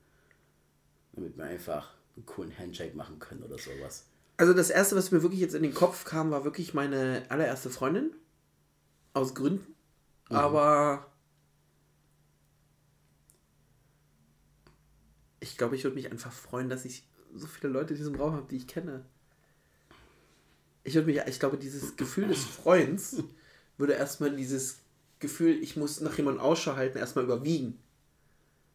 Damit 1.13 1.37
wir 1.37 1.45
einfach 1.45 1.93
einen 2.15 2.25
coolen 2.25 2.57
Handshake 2.57 2.95
machen 2.95 3.19
können 3.19 3.43
oder 3.43 3.57
sowas. 3.57 4.05
Also 4.37 4.53
das 4.53 4.69
erste, 4.69 4.95
was 4.95 5.11
mir 5.11 5.21
wirklich 5.21 5.41
jetzt 5.41 5.55
in 5.55 5.63
den 5.63 5.73
Kopf 5.73 6.05
kam, 6.05 6.31
war 6.31 6.43
wirklich 6.43 6.73
meine 6.73 7.25
allererste 7.29 7.69
Freundin. 7.69 8.15
Aus 9.13 9.35
Gründen. 9.35 9.75
Aber 10.29 11.12
ich 15.43 15.57
glaube, 15.57 15.75
ich 15.75 15.83
würde 15.83 15.95
mich 15.95 16.09
einfach 16.09 16.31
freuen, 16.31 16.69
dass 16.69 16.85
ich 16.85 17.03
so 17.35 17.47
viele 17.47 17.73
Leute 17.73 17.93
in 17.93 17.97
diesem 17.97 18.15
Raum 18.15 18.33
habe, 18.33 18.47
die 18.49 18.57
ich 18.57 18.67
kenne. 18.67 19.03
Ich 20.85 20.95
würde 20.95 21.07
mich, 21.07 21.21
ich 21.27 21.39
glaube, 21.39 21.57
dieses 21.57 21.97
Gefühl 21.97 22.29
des 22.29 22.43
Freuens 22.43 23.23
würde 23.77 23.93
erstmal 23.93 24.35
dieses 24.35 24.79
Gefühl, 25.19 25.61
ich 25.61 25.75
muss 25.75 25.99
nach 25.99 26.17
jemandem 26.17 26.41
Ausschau 26.41 26.75
halten, 26.75 26.97
erstmal 26.97 27.25
überwiegen. 27.25 27.77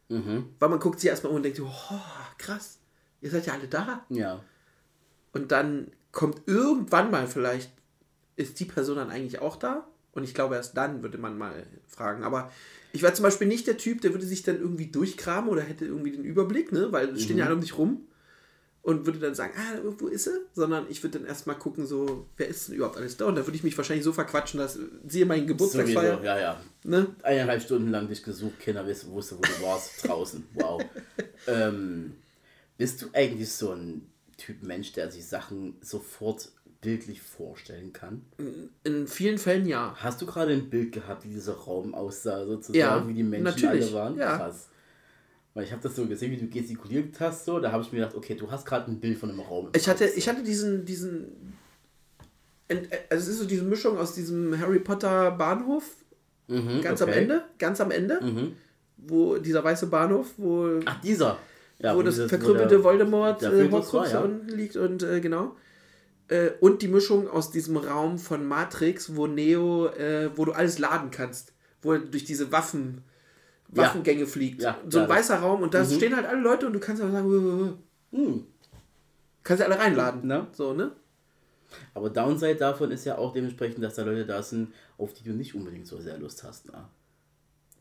Mhm. 0.09 0.55
Weil 0.59 0.69
man 0.69 0.79
guckt 0.79 1.01
sich 1.01 1.09
erstmal 1.09 1.31
um 1.31 1.37
und 1.37 1.43
denkt, 1.43 1.61
oh, 1.61 2.01
krass, 2.37 2.79
ihr 3.21 3.31
seid 3.31 3.47
ja 3.47 3.55
alle 3.55 3.69
da. 3.69 4.05
Ja. 4.11 4.45
Und 5.33 5.53
dann 5.53 5.91
kommt 6.13 6.43
irgendwann 6.47 7.11
mal 7.11 7.27
vielleicht, 7.27 7.73
ist 8.37 8.61
die 8.61 8.65
Person 8.67 8.97
dann 8.97 9.11
eigentlich 9.11 9.41
auch 9.41 9.57
da? 9.57 9.87
Und 10.13 10.25
ich 10.25 10.35
glaube, 10.35 10.57
erst 10.57 10.77
dann 10.77 11.03
würde 11.03 11.19
man 11.19 11.39
mal 11.39 11.67
fragen. 11.87 12.25
Aber 12.25 12.51
ich 12.93 13.03
war 13.03 13.15
zum 13.15 13.23
Beispiel 13.23 13.47
nicht 13.47 13.67
der 13.67 13.77
Typ, 13.77 14.01
der 14.01 14.13
würde 14.13 14.27
sich 14.27 14.43
dann 14.43 14.61
irgendwie 14.61 14.87
durchkramen 14.87 15.51
oder 15.51 15.63
hätte 15.63 15.85
irgendwie 15.85 16.13
den 16.13 16.25
Überblick, 16.25 16.73
ne? 16.73 16.91
Weil 16.93 17.11
es 17.11 17.23
stehen 17.23 17.39
ja 17.39 17.47
alle 17.47 17.55
um 17.55 17.61
dich 17.61 17.77
rum. 17.77 18.05
Und 18.81 19.05
würde 19.05 19.19
dann 19.19 19.35
sagen, 19.35 19.53
ah, 19.59 19.81
wo 19.99 20.07
ist 20.07 20.25
sie? 20.25 20.41
Sondern 20.55 20.87
ich 20.89 21.03
würde 21.03 21.19
dann 21.19 21.29
erstmal 21.29 21.59
gucken, 21.59 21.85
so, 21.85 22.27
wer 22.39 22.49
ist 22.49 22.69
denn 22.69 22.77
überhaupt 22.77 22.97
alles 22.97 23.19
da? 23.19 23.27
Und 23.27 23.35
da 23.35 23.47
würde 23.47 23.57
ich 23.57 23.63
mich 23.63 23.77
wahrscheinlich 23.77 24.05
so 24.05 24.15
verquatschen, 24.15 24.61
dass, 24.61 24.79
siehe 25.07 25.27
meinen 25.27 25.47
Geburtstagsfeier, 25.47 26.15
Sowieso, 26.15 26.25
ja, 26.25 26.39
ja. 26.39 26.61
ne? 26.85 27.15
Eineinhalb 27.23 27.61
Stunden 27.61 27.91
lang 27.91 28.09
dich 28.09 28.23
gesucht, 28.23 28.59
keiner 28.61 28.87
wusste, 28.87 29.11
wusste 29.11 29.37
wo 29.37 29.43
du 29.43 29.63
warst, 29.63 30.03
draußen. 30.09 30.47
Wow. 30.55 30.83
ähm, 31.49 32.15
bist 32.79 33.03
du 33.03 33.07
eigentlich 33.13 33.53
so 33.53 33.73
ein 33.73 34.11
Typ 34.39 34.63
Mensch, 34.63 34.93
der 34.93 35.11
sich 35.11 35.27
Sachen 35.27 35.77
sofort 35.83 36.51
bildlich 36.81 37.21
vorstellen 37.23 37.93
kann? 37.93 38.23
In 38.85 39.07
vielen 39.09 39.39
Fällen 39.39 39.67
ja. 39.67 39.95
Hast 39.99 40.23
du 40.23 40.27
gerade 40.27 40.53
ein 40.53 40.71
Bild 40.71 40.93
gehabt, 40.93 41.25
wie 41.25 41.29
dieser 41.29 41.55
Raum 41.55 41.95
aussah, 41.95 42.45
sozusagen, 42.47 42.79
Ja, 42.79 43.09
wie 43.09 43.15
die 43.15 43.23
Menschen 43.25 43.45
natürlich, 43.45 43.87
alle 43.87 43.93
waren? 43.95 44.17
ja. 44.17 44.37
Krass. 44.37 44.69
Weil 45.55 45.65
ich 45.65 45.73
habe 45.73 45.83
das 45.83 45.97
so 45.97 46.07
gesehen, 46.07 46.31
wie 46.31 46.37
du 46.37 46.47
gestikuliert 46.49 47.19
hast, 47.19 47.45
so, 47.45 47.59
da 47.59 47.73
habe 47.73 47.83
ich 47.83 47.91
mir 47.91 47.99
gedacht, 48.01 48.15
okay, 48.15 48.35
du 48.37 48.49
hast 48.51 48.65
gerade 48.65 48.91
ein 48.91 49.01
Bild 49.01 49.19
von 49.19 49.29
einem 49.31 49.41
Raum. 49.41 49.71
Ich 49.75 49.89
hatte, 49.89 50.05
ich 50.07 50.29
hatte 50.29 50.43
diesen, 50.45 50.85
diesen, 50.85 51.55
ent- 52.69 52.89
also 53.11 53.23
es 53.25 53.29
ist 53.29 53.39
so 53.41 53.45
diese 53.47 53.65
Mischung 53.65 53.99
aus 53.99 54.15
diesem 54.15 54.59
Harry 54.59 54.79
Potter 54.79 55.31
Bahnhof, 55.33 55.85
Mhm, 56.47 56.81
ganz 56.81 57.03
am 57.03 57.09
okay. 57.11 57.19
Ende, 57.23 57.43
ganz 57.59 57.81
am 57.81 57.91
Ende, 57.91 58.21
Mhm. 58.23 58.53
wo 58.99 59.37
dieser 59.37 59.63
weiße 59.65 59.89
Bahnhof, 59.89 60.29
wo, 60.37 60.81
Ach, 60.87 61.01
dieser. 61.01 61.39
Ja, 61.81 61.95
wo 61.95 62.03
das 62.03 62.15
dieses- 62.15 62.31
verkrüppelte 62.31 62.83
Voldemort 62.83 63.43
äh, 63.43 63.69
Horcrux 63.71 64.13
ja. 64.13 64.21
unten 64.21 64.49
liegt 64.49 64.77
und 64.77 65.03
äh, 65.03 65.21
genau. 65.21 65.57
Äh, 66.29 66.51
und 66.61 66.83
die 66.83 66.89
Mischung 66.89 67.29
aus 67.29 67.51
diesem 67.51 67.77
Raum 67.77 68.19
von 68.19 68.47
Matrix, 68.47 69.17
wo 69.17 69.27
Neo, 69.27 69.87
äh, 69.89 70.31
wo 70.37 70.45
du 70.45 70.53
alles 70.53 70.79
laden 70.79 71.11
kannst, 71.11 71.53
wo 71.83 71.93
er 71.93 71.99
durch 72.01 72.25
diese 72.25 72.53
Waffen, 72.53 73.03
Ja. 73.73 73.83
Waffengänge 73.85 74.27
fliegt. 74.27 74.63
Ja, 74.63 74.79
so 74.89 74.99
ein 75.01 75.09
ja, 75.09 75.15
weißer 75.15 75.39
Raum 75.41 75.63
und 75.63 75.75
da 75.75 75.83
Mhm. 75.85 75.91
stehen 75.91 76.17
halt 76.17 76.27
alle 76.27 76.41
Leute 76.41 76.67
und 76.67 76.73
du 76.75 76.81
kannst 76.81 77.03
einfach 77.03 77.15
sagen, 77.15 77.29
"Wuh, 77.31 77.43
wuh, 77.43 77.67
wuh." 77.67 78.17
Hm. 78.19 78.47
kannst 79.43 79.61
du 79.63 79.67
alle 79.67 79.79
reinladen. 79.79 80.23
Na? 80.25 80.47
So, 80.53 80.73
ne? 80.75 80.93
Aber 81.95 82.09
Downside 82.11 82.57
davon 82.57 82.91
ist 82.91 83.05
ja 83.05 83.19
auch 83.19 83.33
dementsprechend, 83.35 83.83
dass 83.85 83.95
da 83.95 84.03
Leute 84.03 84.25
da 84.27 84.43
sind, 84.43 84.73
auf 84.97 85.13
die 85.15 85.23
du 85.25 85.33
nicht 85.33 85.55
unbedingt 85.55 85.87
so 85.87 85.99
sehr 86.01 86.19
Lust 86.19 86.45
hast. 86.45 86.67
Na. 86.73 86.89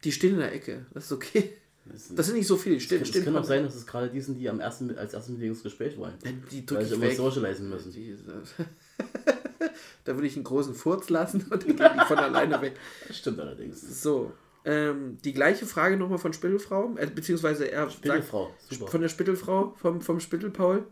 Die 0.03 0.11
stehen 0.11 0.33
in 0.33 0.39
der 0.39 0.53
Ecke. 0.53 0.85
Das 0.93 1.05
ist 1.05 1.11
okay. 1.13 1.53
Das, 1.91 2.27
sind- 2.27 2.35
nicht 2.35 2.47
so 2.47 2.57
viele. 2.57 2.75
Die 2.75 2.81
stehen, 2.81 3.01
es 3.01 3.09
stehen 3.09 3.25
kann 3.25 3.35
auch 3.38 3.43
sein, 3.43 3.63
dass 3.63 3.75
es 3.75 3.85
gerade 3.85 4.09
die 4.09 4.21
sind, 4.21 4.38
die 4.38 4.49
am 4.49 4.59
ersten, 4.59 4.95
als 4.97 5.13
erstes 5.13 5.31
mit 5.33 5.41
dir 5.41 5.47
ins 5.47 5.63
Gespräch 5.63 5.97
wollen. 5.97 6.13
Die 6.51 6.59
Weil 6.59 6.65
drücke 6.65 6.83
ich 6.83 6.91
immer 6.91 7.11
socialisen 7.11 7.69
müssen. 7.69 7.91
Die, 7.91 8.15
da 10.05 10.15
würde 10.15 10.27
ich 10.27 10.35
einen 10.35 10.43
großen 10.43 10.73
Furz 10.73 11.09
lassen 11.09 11.45
und 11.49 11.65
gehen 11.65 11.77
die 11.77 12.05
von 12.05 12.17
alleine 12.17 12.61
weg. 12.61 12.75
Das 13.07 13.17
stimmt 13.17 13.39
allerdings. 13.39 14.01
So. 14.01 14.31
Ähm, 14.65 15.17
die 15.23 15.33
gleiche 15.33 15.65
Frage 15.65 15.95
nochmal 15.95 16.17
von 16.17 16.33
Spittelfrau, 16.33 16.95
äh, 16.97 17.07
beziehungsweise 17.07 17.71
er 17.71 17.83
sagt, 17.83 17.93
Spittelfrau, 17.93 18.53
super. 18.69 18.88
von 18.88 19.01
der 19.01 19.07
Spittelfrau, 19.09 19.73
vom, 19.77 20.01
vom 20.01 20.19
Spittelpaul. 20.19 20.85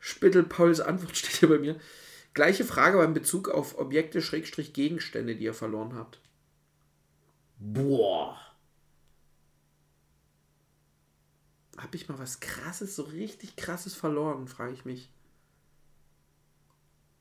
Spittelpauls 0.00 0.80
Antwort 0.80 1.16
steht 1.16 1.36
hier 1.36 1.48
bei 1.48 1.58
mir. 1.58 1.76
Gleiche 2.34 2.64
Frage 2.64 2.98
beim 2.98 3.14
Bezug 3.14 3.48
auf 3.48 3.78
Objekte, 3.78 4.20
Schrägstrich, 4.20 4.72
Gegenstände, 4.72 5.36
die 5.36 5.44
ihr 5.44 5.54
verloren 5.54 5.94
habt. 5.94 6.18
Boah. 7.58 8.36
Hab 11.82 11.94
ich 11.96 12.08
mal 12.08 12.18
was 12.18 12.38
krasses, 12.40 12.94
so 12.94 13.02
richtig 13.02 13.56
krasses 13.56 13.94
verloren, 13.94 14.46
frage 14.46 14.72
ich 14.72 14.84
mich. 14.84 15.10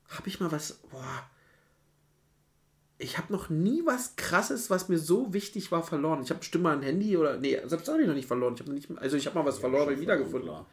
Hab 0.08 0.28
ich 0.28 0.40
mal 0.40 0.52
was. 0.52 0.74
Boah. 0.92 1.30
Ich 3.00 3.18
habe 3.18 3.34
noch 3.34 3.50
nie 3.50 3.84
was 3.86 4.16
krasses, 4.18 4.70
was 4.70 4.88
mir 4.88 5.00
so 5.00 5.34
wichtig 5.34 5.72
war, 5.72 5.82
verloren. 5.82 6.22
Ich 6.22 6.30
habe 6.30 6.40
bestimmt 6.40 6.64
mal 6.66 6.76
ein 6.78 6.84
Handy 6.84 7.18
oder. 7.18 7.38
Nee, 7.38 7.56
selbst 7.66 7.88
das 7.88 7.94
habe 7.94 8.04
ich 8.04 8.08
noch 8.08 8.14
nicht 8.14 8.28
verloren. 8.28 8.54
Ich 8.54 8.60
habe 8.60 8.72
nicht, 8.74 8.92
also 8.98 9.18
ich 9.18 9.26
habe 9.26 9.40
mal 9.40 9.46
was 9.46 9.58
verloren 9.58 9.96
und 9.96 10.00
wiedergefunden. 10.00 10.50
Klar. 10.50 10.68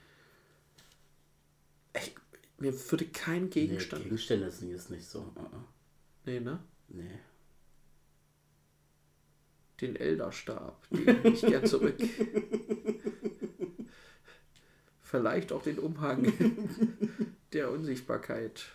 Ey, 1.94 2.12
mir 2.58 2.90
würde 2.90 3.06
kein 3.06 3.44
Nee, 3.44 3.48
Gegenstand. 3.48 4.02
Gegenstände 4.02 4.50
sind 4.50 4.70
jetzt 4.70 4.90
nicht 4.90 5.06
so. 5.08 5.20
uh, 5.20 5.40
uh. 5.40 5.64
Nee, 6.26 6.40
ne? 6.40 6.58
Nee. 6.88 7.18
Den 9.80 9.96
Elderstab. 9.96 10.86
Den 10.90 11.04
nehme 11.04 11.28
ich 11.28 11.40
gern 11.40 11.64
zurück. 11.64 11.96
Vielleicht 15.10 15.52
auch 15.52 15.62
den 15.62 15.78
Umhang 15.78 16.30
der 17.54 17.70
Unsichtbarkeit. 17.70 18.66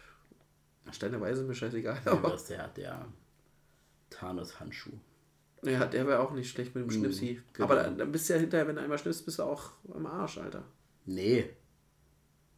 Steinerweise 0.91 1.43
mir 1.43 1.53
scheißegal. 1.53 2.01
Ja, 2.05 2.11
Aber 2.13 2.31
das 2.31 2.41
ist 2.41 2.49
der, 2.49 2.67
der 2.69 3.05
Thanos-Handschuh. 4.09 4.97
ja, 5.63 5.85
der 5.85 6.07
wäre 6.07 6.19
auch 6.19 6.31
nicht 6.31 6.49
schlecht 6.49 6.73
mit 6.73 6.83
dem 6.85 6.89
Schnipsi. 6.91 7.39
genau. 7.53 7.65
Aber 7.65 7.75
dann, 7.75 7.99
dann 7.99 8.11
bist 8.11 8.27
du 8.29 8.33
ja 8.33 8.39
hinterher, 8.39 8.67
wenn 8.67 8.75
du 8.77 8.81
einmal 8.81 8.97
schnippst, 8.97 9.25
bist 9.25 9.37
du 9.37 9.43
auch 9.43 9.73
am 9.93 10.07
Arsch, 10.07 10.39
Alter. 10.39 10.63
Nee. 11.05 11.51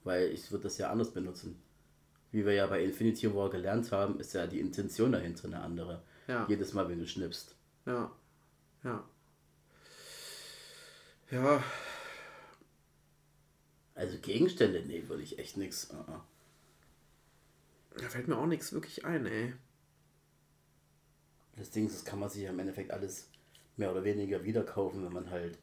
Weil 0.06 0.32
ich 0.32 0.50
würde 0.52 0.64
das 0.64 0.78
ja 0.78 0.90
anders 0.90 1.12
benutzen. 1.12 1.62
Wie 2.32 2.46
wir 2.46 2.54
ja 2.54 2.68
bei 2.68 2.82
Infinity 2.82 3.34
War 3.36 3.50
gelernt 3.50 3.92
haben, 3.92 4.20
ist 4.22 4.34
ja 4.34 4.48
die 4.48 4.62
Intention 4.62 5.12
dahinter 5.12 5.46
eine 5.48 5.60
andere. 5.60 6.02
Ja. 6.28 6.46
Jedes 6.48 6.74
Mal, 6.74 6.88
wenn 6.88 7.00
du 7.00 7.08
schnippst. 7.08 7.56
Ja. 7.86 8.10
Ja. 8.86 9.04
Ja. 11.30 11.62
Also 13.96 14.18
Gegenstände, 14.20 14.84
nee, 14.86 15.04
würde 15.08 15.24
ich 15.24 15.40
echt 15.40 15.58
nix. 15.58 15.90
Uh, 15.92 16.12
uh. 16.12 16.20
Da 17.98 18.10
fällt 18.10 18.28
mir 18.28 18.38
auch 18.38 18.46
nichts 18.46 18.74
wirklich 18.74 19.06
ein, 19.06 19.26
ey. 19.26 19.54
Das 21.56 21.72
Ding 21.72 21.88
ist, 21.88 21.96
das 21.96 22.06
kann 22.06 22.20
man 22.20 22.30
sich 22.30 22.44
ja 22.44 22.50
im 22.50 22.60
Endeffekt 22.60 22.92
alles 22.92 23.30
mehr 23.78 23.92
oder 23.92 24.04
weniger 24.04 24.44
wieder 24.44 24.64
kaufen, 24.64 25.06
wenn 25.06 25.14
man 25.14 25.30
halt 25.30 25.58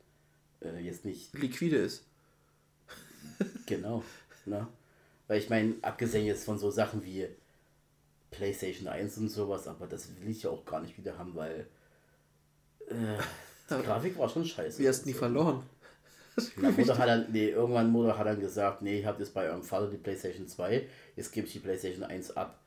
äh, 0.63 0.81
jetzt 0.81 1.05
nicht 1.05 1.33
Liquide 1.35 1.77
ist. 1.77 2.05
Genau. 3.67 4.03
Ne? 4.45 4.67
Weil 5.27 5.39
ich 5.39 5.49
meine, 5.49 5.77
abgesehen 5.83 6.27
jetzt 6.27 6.45
von 6.45 6.59
so 6.59 6.71
Sachen 6.71 7.05
wie 7.05 7.29
PlayStation 8.31 8.89
1 8.89 9.19
und 9.19 9.29
sowas, 9.29 9.69
aber 9.69 9.87
das 9.87 10.09
will 10.21 10.31
ich 10.31 10.43
ja 10.43 10.51
auch 10.51 10.65
gar 10.65 10.81
nicht 10.81 10.99
wieder 10.99 11.19
haben, 11.19 11.35
weil 11.35 11.67
äh, 12.89 13.19
die 13.71 13.83
Grafik 13.83 14.19
war 14.19 14.29
schon 14.29 14.45
scheiße. 14.45 14.79
Wie 14.79 14.89
hast 14.89 15.03
du 15.03 15.07
die 15.07 15.15
verloren? 15.15 15.63
Ja, 16.63 16.71
Mutter 16.71 16.97
hat 16.99 17.09
dann, 17.09 17.27
nee, 17.33 17.51
irgendwann 17.51 17.91
Mutter 17.91 18.17
hat 18.17 18.27
dann 18.27 18.41
gesagt, 18.41 18.81
nee, 18.83 19.01
ich 19.01 19.07
habe 19.07 19.19
jetzt 19.21 19.35
bei 19.35 19.49
eurem 19.49 19.63
Vater 19.63 19.89
die 19.89 19.99
PlayStation 19.99 20.49
2, 20.49 20.89
jetzt 21.17 21.33
gebe 21.33 21.47
ich 21.47 21.53
die 21.53 21.59
PlayStation 21.59 22.05
1 22.05 22.37
ab. 22.37 22.59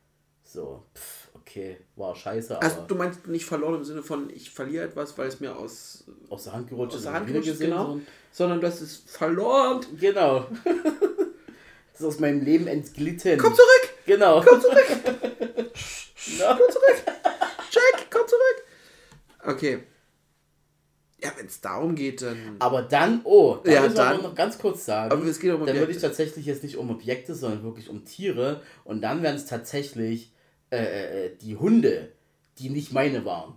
So, 0.44 0.84
pff, 0.94 1.28
okay, 1.34 1.76
war 1.96 2.14
scheiße, 2.14 2.54
aber 2.56 2.64
Also 2.64 2.82
du 2.86 2.94
meinst 2.94 3.26
nicht 3.26 3.44
verloren 3.44 3.74
im 3.76 3.84
Sinne 3.84 4.02
von, 4.04 4.30
ich 4.30 4.50
verliere 4.50 4.84
etwas, 4.84 5.18
weil 5.18 5.26
es 5.26 5.40
mir 5.40 5.56
aus, 5.56 6.04
aus 6.30 6.44
der 6.44 6.52
Hand 6.52 6.68
gerutscht 6.68 6.94
aus 6.96 7.02
der 7.02 7.12
Hand 7.14 7.26
gerutscht 7.26 7.48
ist, 7.48 7.58
genau. 7.60 7.94
so- 7.94 8.00
Sondern 8.30 8.60
das 8.60 8.80
ist 8.80 9.10
verloren. 9.10 9.80
Genau. 9.98 10.46
das 11.92 12.00
ist 12.00 12.06
aus 12.06 12.20
meinem 12.20 12.42
Leben 12.44 12.68
entglitten. 12.68 13.38
Komm 13.38 13.54
zurück! 13.54 13.94
Genau. 14.06 14.40
Komm 14.42 14.60
zurück! 14.60 14.86
Ja. 16.38 16.54
Komm 16.58 16.70
zurück! 16.70 17.02
Jack, 17.70 18.06
komm 18.10 18.22
zurück! 18.28 18.64
Okay. 19.56 19.78
Ja, 21.26 21.32
wenn 21.36 21.46
es 21.46 21.60
darum 21.60 21.94
geht, 21.94 22.22
dann. 22.22 22.56
Aber 22.58 22.82
dann, 22.82 23.20
oh, 23.24 23.58
da 23.64 23.70
Ja, 23.70 23.82
müssen 23.82 23.96
wir 23.96 24.18
noch 24.22 24.34
ganz 24.34 24.58
kurz 24.58 24.84
sagen, 24.84 25.12
Aber 25.12 25.24
es 25.24 25.40
geht 25.40 25.52
um 25.52 25.64
dann 25.66 25.76
würde 25.76 25.92
ich 25.92 25.98
tatsächlich 26.00 26.46
jetzt 26.46 26.62
nicht 26.62 26.76
um 26.76 26.90
Objekte, 26.90 27.34
sondern 27.34 27.62
wirklich 27.62 27.88
um 27.88 28.04
Tiere. 28.04 28.62
Und 28.84 29.02
dann 29.02 29.22
wären 29.22 29.36
es 29.36 29.46
tatsächlich 29.46 30.32
äh, 30.70 31.26
äh, 31.26 31.36
die 31.36 31.56
Hunde, 31.56 32.12
die 32.58 32.70
nicht 32.70 32.92
meine 32.92 33.24
waren. 33.24 33.54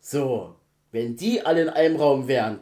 So, 0.00 0.56
wenn 0.90 1.16
die 1.16 1.44
alle 1.44 1.62
in 1.62 1.68
einem 1.68 1.96
Raum 1.96 2.28
wären, 2.28 2.60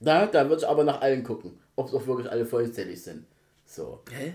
na, 0.00 0.26
da 0.26 0.48
würde 0.48 0.62
ich 0.62 0.68
aber 0.68 0.84
nach 0.84 1.00
allen 1.00 1.22
gucken, 1.22 1.58
ob 1.74 1.88
es 1.88 1.94
auch 1.94 2.06
wirklich 2.06 2.30
alle 2.30 2.44
vollzählig 2.46 3.02
sind. 3.02 3.26
So, 3.64 4.02
Hä? 4.10 4.34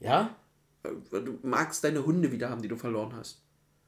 ja, 0.00 0.36
Du 0.82 1.38
magst 1.42 1.84
deine 1.84 2.04
Hunde 2.04 2.32
wieder 2.32 2.50
haben, 2.50 2.60
die 2.62 2.68
du 2.68 2.76
verloren 2.76 3.14
hast. 3.14 3.40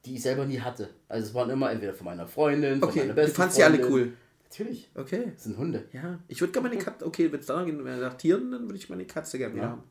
Die 0.05 0.15
ich 0.15 0.21
selber 0.21 0.45
nie 0.45 0.59
hatte. 0.59 0.89
Also 1.07 1.27
es 1.27 1.33
waren 1.33 1.49
immer 1.49 1.71
entweder 1.71 1.93
von 1.93 2.05
meiner 2.05 2.27
Freundin, 2.27 2.79
von 2.79 2.89
Okay, 2.89 2.99
meiner 2.99 3.13
du 3.13 3.21
besten 3.21 3.35
fandst 3.35 3.57
die 3.57 3.63
alle 3.63 3.89
cool. 3.89 4.13
Natürlich, 4.43 4.89
Okay. 4.95 5.31
das 5.33 5.43
sind 5.43 5.57
Hunde. 5.57 5.85
Ja. 5.91 6.19
Ich 6.27 6.39
würde 6.39 6.53
gerne 6.53 6.69
meine 6.69 6.81
Katze. 6.81 7.05
Okay, 7.05 7.31
wenn 7.31 7.39
es 7.39 7.45
daran 7.47 7.65
geht, 7.65 7.83
wenn 7.83 7.99
nach 7.99 8.13
Tieren, 8.15 8.51
dann 8.51 8.63
würde 8.63 8.75
ich 8.77 8.89
meine 8.89 9.05
Katze 9.05 9.37
gerne 9.37 9.53
wieder 9.55 9.63
Ja. 9.63 9.69
haben. 9.71 9.83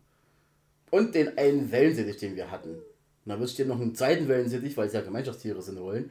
Und 0.91 1.15
den 1.15 1.37
einen 1.37 1.71
Wellensittich, 1.73 2.17
den 2.19 2.37
wir 2.37 2.51
hatten. 2.51 2.71
Und 2.71 3.31
dann 3.31 3.39
würde 3.39 3.51
ich 3.51 3.57
dir 3.57 3.67
noch 3.67 3.81
einen 3.81 3.95
zweiten 3.95 4.29
Wellensittich, 4.29 4.77
weil 4.77 4.87
es 4.87 4.93
ja 4.93 5.01
Gemeinschaftstiere 5.01 5.61
sind, 5.61 5.79
holen. 5.81 6.11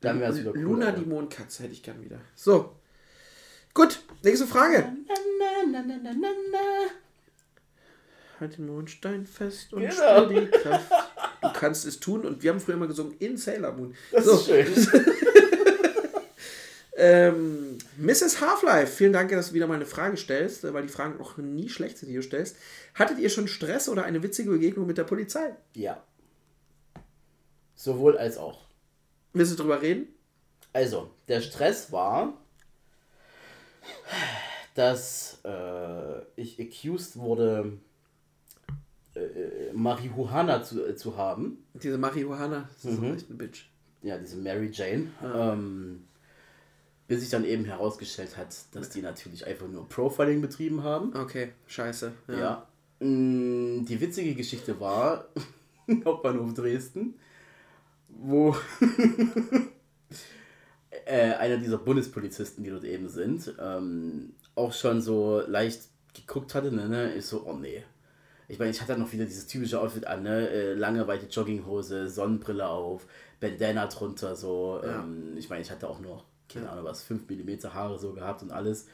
Dann 0.00 0.20
wäre 0.20 0.32
es 0.32 0.38
wieder 0.40 0.52
cool. 0.52 0.60
Luna, 0.60 0.90
die 0.92 1.04
Mondkatze, 1.04 1.64
hätte 1.64 1.72
ich 1.74 1.82
gern 1.82 2.02
wieder. 2.02 2.18
So. 2.34 2.74
Gut, 3.74 4.00
nächste 4.22 4.46
Frage. 4.46 4.84
Na, 5.08 5.70
na, 5.70 5.82
na, 5.82 5.96
na, 6.02 6.12
na, 6.12 6.28
na. 6.52 6.58
Halt 8.42 8.58
den 8.58 8.66
Mondstein 8.66 9.24
fest 9.26 9.72
und 9.72 9.82
Genau. 9.82 10.24
spür 10.24 10.40
die 10.40 10.46
Kraft. 10.48 10.90
Du 11.42 11.52
kannst 11.52 11.86
es 11.86 12.00
tun 12.00 12.24
und 12.26 12.42
wir 12.42 12.50
haben 12.50 12.60
früher 12.60 12.76
mal 12.76 12.88
gesungen 12.88 13.14
in 13.18 13.36
Sailor 13.36 13.72
Moon. 13.72 13.94
Das 14.10 14.24
so, 14.24 14.32
ist 14.32 14.46
schön. 14.46 14.66
Ähm, 16.94 17.78
Mrs. 17.96 18.40
Half-Life, 18.40 18.92
vielen 18.92 19.14
Dank, 19.14 19.30
dass 19.30 19.48
du 19.48 19.54
wieder 19.54 19.66
mal 19.66 19.74
eine 19.74 19.86
Frage 19.86 20.16
stellst, 20.18 20.62
äh, 20.62 20.74
weil 20.74 20.82
die 20.82 20.88
Fragen 20.88 21.18
auch 21.20 21.38
nie 21.38 21.68
schlecht 21.70 21.96
sind, 21.98 22.10
die 22.10 22.14
du 22.14 22.22
stellst. 22.22 22.56
Hattet 22.94 23.18
ihr 23.18 23.30
schon 23.30 23.48
Stress 23.48 23.88
oder 23.88 24.04
eine 24.04 24.22
witzige 24.22 24.50
Begegnung 24.50 24.86
mit 24.86 24.98
der 24.98 25.04
Polizei? 25.04 25.56
Ja. 25.74 26.02
Sowohl 27.74 28.18
als 28.18 28.36
auch. 28.36 28.66
Willst 29.32 29.52
du 29.52 29.56
drüber 29.56 29.80
reden? 29.80 30.06
Also, 30.74 31.10
der 31.28 31.40
Stress 31.40 31.90
war, 31.92 32.34
dass 34.74 35.38
äh, 35.44 36.20
ich 36.36 36.60
accused 36.60 37.16
wurde, 37.16 37.72
äh, 39.22 39.72
Marihuana 39.72 40.62
zu, 40.62 40.84
äh, 40.86 40.96
zu 40.96 41.16
haben. 41.16 41.58
Diese 41.74 41.98
Marihuana, 41.98 42.68
das 42.74 42.84
ist 42.92 42.98
Mhm. 43.00 43.08
doch 43.08 43.14
echt 43.16 43.28
eine 43.28 43.38
Bitch. 43.38 43.64
Ja, 44.02 44.18
diese 44.18 44.36
Mary 44.36 44.70
Jane. 44.72 45.08
Ähm, 45.22 46.04
bis 47.08 47.20
sich 47.20 47.30
dann 47.30 47.44
eben 47.44 47.64
herausgestellt 47.64 48.36
hat, 48.36 48.54
dass 48.72 48.88
die 48.90 49.02
natürlich 49.02 49.46
einfach 49.46 49.68
nur 49.68 49.88
Profiling 49.88 50.40
betrieben 50.40 50.82
haben. 50.82 51.14
Okay, 51.16 51.52
scheiße. 51.66 52.12
Ja. 52.28 52.34
Ja. 52.38 52.66
Mm, 53.06 53.84
Die 53.84 54.00
witzige 54.00 54.34
Geschichte 54.34 54.78
war 54.80 55.26
Hauptbahnhof 56.04 56.54
Dresden, 56.54 57.14
wo 58.08 58.56
äh, 61.06 61.32
einer 61.34 61.56
dieser 61.58 61.78
Bundespolizisten, 61.78 62.64
die 62.64 62.70
dort 62.70 62.84
eben 62.84 63.08
sind, 63.08 63.54
ähm, 63.60 64.34
auch 64.54 64.72
schon 64.72 65.00
so 65.00 65.42
leicht 65.46 65.88
geguckt 66.14 66.54
hatte, 66.54 66.70
ne, 66.72 66.88
ne, 66.88 67.12
ist 67.12 67.28
so, 67.28 67.44
oh 67.46 67.54
nee. 67.54 67.82
Ich 68.52 68.58
meine, 68.58 68.70
ich 68.70 68.82
hatte 68.82 68.98
noch 68.98 69.10
wieder 69.10 69.24
dieses 69.24 69.46
typische 69.46 69.80
Outfit 69.80 70.06
an, 70.06 70.24
ne? 70.24 70.46
äh, 70.50 70.74
lange 70.74 71.06
weite 71.06 71.24
Jogginghose, 71.24 72.10
Sonnenbrille 72.10 72.68
auf, 72.68 73.06
Bandana 73.40 73.86
drunter, 73.86 74.36
so. 74.36 74.78
Ähm, 74.84 75.32
ich 75.38 75.48
meine, 75.48 75.62
ich 75.62 75.70
hatte 75.70 75.88
auch 75.88 76.00
noch, 76.00 76.26
keine 76.52 76.68
Ahnung 76.68 76.84
was, 76.84 77.02
5 77.02 77.22
mm 77.30 77.72
Haare 77.72 77.98
so 77.98 78.12
gehabt 78.12 78.42
und 78.42 78.50
alles. 78.50 78.88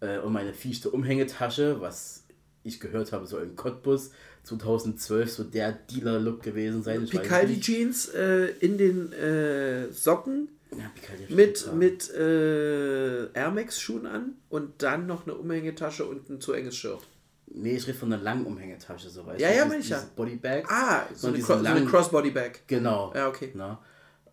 Äh, 0.00 0.18
und 0.18 0.32
meine 0.32 0.52
fieste 0.52 0.90
Umhängetasche, 0.90 1.80
was 1.80 2.24
ich 2.64 2.80
gehört 2.80 3.12
habe, 3.12 3.24
so 3.24 3.38
in 3.38 3.54
Cottbus 3.54 4.10
2012 4.42 5.30
so 5.30 5.44
der 5.44 5.70
Dealer-Look 5.70 6.42
gewesen 6.42 6.82
sein. 6.82 7.04
Ich 7.04 7.14
weiß 7.14 7.22
Picaldi 7.22 7.52
nicht. 7.52 7.62
Jeans 7.62 8.08
äh, 8.08 8.46
in 8.58 8.78
den 8.78 9.12
äh, 9.12 9.92
Socken 9.92 10.48
Ja, 10.76 10.90
mit, 11.28 11.64
ja. 11.64 11.72
mit 11.72 12.10
äh, 12.12 13.26
Air 13.32 13.52
Max 13.52 13.80
Schuhen 13.80 14.06
an 14.06 14.32
und 14.48 14.82
dann 14.82 15.06
noch 15.06 15.24
eine 15.24 15.36
Umhängetasche 15.36 16.04
und 16.04 16.28
ein 16.28 16.40
zu 16.40 16.52
enges 16.52 16.74
Shirt. 16.74 17.06
Nee, 17.56 17.76
ich 17.76 17.86
rede 17.86 17.96
von 17.96 18.12
einer 18.12 18.20
langen 18.22 18.44
Umhängetasche, 18.46 19.08
so 19.08 19.24
weißt 19.24 19.40
Ja, 19.40 19.48
du. 19.50 19.56
ja, 19.56 19.64
meine 19.64 19.78
ich 19.80 19.88
ja. 19.88 20.02
Bodybag. 20.16 20.64
Ah, 20.68 21.02
so 21.14 21.28
eine, 21.28 21.38
Cro 21.38 21.58
so 21.58 21.64
eine 21.64 21.84
Crossbody-Bag. 21.86 22.62
Genau. 22.66 23.12
Ja, 23.14 23.28
okay. 23.28 23.52
Na, 23.54 23.78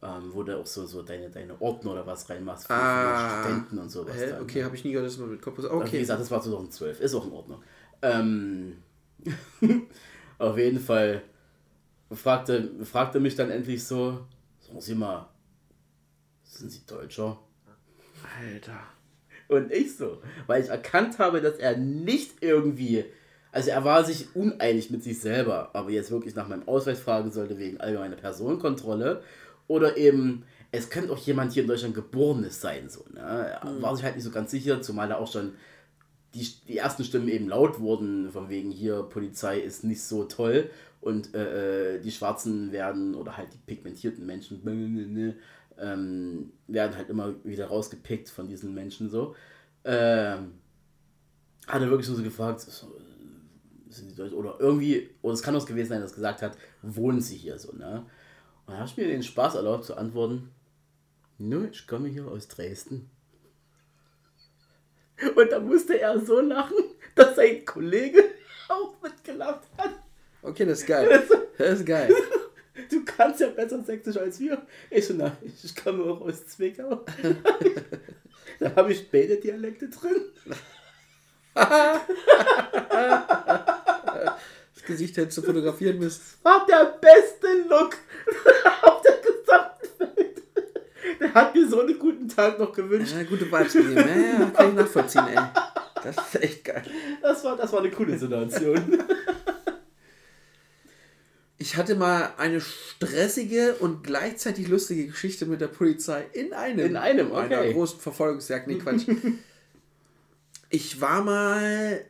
ähm, 0.01 0.31
wo 0.33 0.41
du 0.41 0.57
auch 0.59 0.65
so, 0.65 0.87
so 0.87 1.03
deine, 1.03 1.29
deine 1.29 1.61
Ordner 1.61 1.91
oder 1.91 2.07
was 2.07 2.27
reinmachst 2.27 2.65
für, 2.65 2.73
Ah. 2.73 3.43
Studenten 3.43 3.77
und 3.77 3.89
sowas. 3.89 4.15
Hä? 4.15 4.31
dann, 4.31 4.41
Okay, 4.41 4.59
ne? 4.59 4.65
habe 4.65 4.75
ich 4.75 4.83
nie 4.83 4.91
gehört, 4.91 5.07
dass 5.07 5.17
man 5.19 5.29
mit 5.29 5.41
Kopf... 5.41 5.59
Aber 5.59 5.69
Wie 5.69 5.87
Okay. 5.87 5.99
gesagt, 5.99 6.19
das 6.19 6.31
war 6.31 6.41
2012. 6.41 6.99
Ist 6.99 7.13
auch 7.13 7.25
in 7.27 7.31
Ordnung. 7.31 7.61
Ähm, 8.01 8.77
auf 10.39 10.57
jeden 10.57 10.79
Fall 10.79 11.21
fragte, 12.11 12.71
fragte 12.83 13.19
mich 13.19 13.35
dann 13.35 13.51
endlich 13.51 13.83
so, 13.83 14.25
sagen 14.59 14.81
Sie 14.81 14.95
mal, 14.95 15.29
sind 16.43 16.71
Sie 16.71 16.83
Deutscher? 16.87 17.37
Alter. 18.39 18.79
Und 19.51 19.69
ich 19.73 19.97
so, 19.97 20.21
weil 20.47 20.63
ich 20.63 20.69
erkannt 20.69 21.19
habe, 21.19 21.41
dass 21.41 21.57
er 21.57 21.75
nicht 21.75 22.35
irgendwie, 22.39 23.03
also 23.51 23.69
er 23.69 23.83
war 23.83 24.05
sich 24.05 24.33
uneinig 24.33 24.91
mit 24.91 25.03
sich 25.03 25.19
selber, 25.19 25.71
aber 25.73 25.89
jetzt 25.89 26.09
wirklich 26.09 26.35
nach 26.35 26.47
meinem 26.47 26.65
Ausweis 26.69 27.01
fragen 27.01 27.33
sollte 27.33 27.59
wegen 27.59 27.81
allgemeiner 27.81 28.15
Personenkontrolle 28.15 29.21
oder 29.67 29.97
eben, 29.97 30.45
es 30.71 30.89
könnte 30.89 31.11
auch 31.11 31.17
jemand 31.17 31.51
hier 31.51 31.63
in 31.63 31.67
Deutschland 31.67 31.95
geborenes 31.95 32.61
sein, 32.61 32.87
so, 32.87 33.03
ne? 33.13 33.19
Er 33.19 33.81
war 33.81 33.93
sich 33.93 34.05
halt 34.05 34.15
nicht 34.15 34.23
so 34.23 34.31
ganz 34.31 34.51
sicher, 34.51 34.81
zumal 34.81 35.11
er 35.11 35.19
auch 35.19 35.29
schon 35.29 35.51
die, 36.33 36.47
die 36.69 36.77
ersten 36.77 37.03
Stimmen 37.03 37.27
eben 37.27 37.49
laut 37.49 37.81
wurden, 37.81 38.31
von 38.31 38.47
wegen 38.47 38.71
hier, 38.71 39.03
Polizei 39.03 39.59
ist 39.59 39.83
nicht 39.83 40.01
so 40.01 40.23
toll 40.23 40.69
und 41.01 41.35
äh, 41.35 41.95
äh, 41.95 41.99
die 41.99 42.11
Schwarzen 42.11 42.71
werden, 42.71 43.15
oder 43.15 43.35
halt 43.35 43.49
die 43.53 43.57
pigmentierten 43.57 44.25
Menschen, 44.25 44.61
ähm, 45.81 46.53
werden 46.67 46.95
halt 46.95 47.09
immer 47.09 47.33
wieder 47.43 47.67
rausgepickt 47.67 48.29
von 48.29 48.47
diesen 48.47 48.73
Menschen 48.73 49.09
so. 49.09 49.35
Ähm, 49.83 50.53
hat 51.67 51.81
er 51.81 51.89
wirklich 51.89 52.07
so 52.07 52.21
gefragt, 52.21 52.65
äh, 52.67 53.91
sind 53.91 54.11
die 54.11 54.15
Deutsch 54.15 54.33
oder 54.33 54.55
irgendwie, 54.59 55.09
oder 55.21 55.33
es 55.33 55.43
kann 55.43 55.55
auch 55.55 55.65
gewesen 55.65 55.89
sein, 55.89 56.01
dass 56.01 56.13
gesagt 56.13 56.41
hat, 56.41 56.57
wohnen 56.81 57.19
sie 57.19 57.35
hier 57.35 57.57
so, 57.57 57.73
ne? 57.73 58.05
Und 58.65 58.73
da 58.73 58.77
habe 58.77 58.87
ich 58.87 58.97
mir 58.97 59.07
den 59.07 59.23
Spaß 59.23 59.55
erlaubt 59.55 59.85
zu 59.85 59.95
antworten, 59.97 60.51
nö, 61.37 61.67
ich 61.71 61.87
komme 61.87 62.07
hier 62.07 62.27
aus 62.27 62.47
Dresden. 62.47 63.09
Und 65.35 65.51
da 65.51 65.59
musste 65.59 65.99
er 65.99 66.19
so 66.19 66.39
lachen, 66.39 66.77
dass 67.15 67.35
sein 67.35 67.65
Kollege 67.65 68.23
auch 68.69 69.01
mitgelacht 69.01 69.67
hat. 69.77 69.91
Okay, 70.41 70.65
das 70.65 70.79
ist 70.79 70.87
geil. 70.87 71.23
Das 71.57 71.79
ist 71.79 71.85
geil. 71.85 72.11
Du 72.89 73.03
kannst 73.05 73.41
ja 73.41 73.49
besser 73.49 73.83
Sächsisch 73.83 74.17
als 74.17 74.39
wir. 74.39 74.61
Ich 74.89 75.05
so, 75.05 75.13
nein, 75.13 75.35
ich 75.63 75.75
komme 75.75 76.03
auch 76.03 76.21
aus 76.21 76.47
Zwickau. 76.47 77.03
da 78.59 78.75
habe 78.75 78.91
ich 78.93 79.09
beide 79.11 79.37
Dialekte 79.37 79.89
drin. 79.89 80.21
Das 84.81 84.87
Gesicht 84.87 85.15
hättest 85.17 85.37
du 85.37 85.41
fotografieren 85.43 85.99
müssen. 85.99 86.21
War 86.41 86.65
der 86.65 86.97
beste 86.99 87.47
Look 87.69 87.97
auf 88.81 89.01
der 89.03 89.17
gesamten 89.17 90.17
Welt. 90.17 90.41
Der 91.19 91.33
hat 91.35 91.53
mir 91.53 91.69
so 91.69 91.81
einen 91.81 91.99
guten 91.99 92.27
Tag 92.27 92.57
noch 92.57 92.73
gewünscht. 92.73 93.13
Ja, 93.15 93.21
gute 93.23 93.45
Vibes 93.45 93.73
gegeben. 93.73 93.95
Ja, 93.95 94.39
ja, 94.39 94.49
kann 94.49 94.69
ich 94.69 94.75
nachvollziehen, 94.75 95.27
ey. 95.27 95.39
Das 96.03 96.17
ist 96.17 96.41
echt 96.41 96.63
geil. 96.63 96.83
Das 97.21 97.43
war, 97.43 97.55
das 97.55 97.71
war 97.71 97.81
eine 97.81 97.91
coole 97.91 98.17
Situation. 98.17 99.03
Ich 101.61 101.77
hatte 101.77 101.93
mal 101.93 102.33
eine 102.37 102.59
stressige 102.59 103.75
und 103.75 104.03
gleichzeitig 104.03 104.67
lustige 104.67 105.05
Geschichte 105.05 105.45
mit 105.45 105.61
der 105.61 105.67
Polizei 105.67 106.25
in 106.33 106.53
einem. 106.53 106.87
In 106.87 106.97
einem, 106.97 107.31
Einer 107.33 107.59
okay. 107.59 107.73
großen 107.73 107.99
Verfolgungsjagd. 107.99 108.65
Nee, 108.65 108.79
Quatsch. 108.79 109.05
ich 110.71 110.99
war 111.01 111.23
mal 111.23 112.03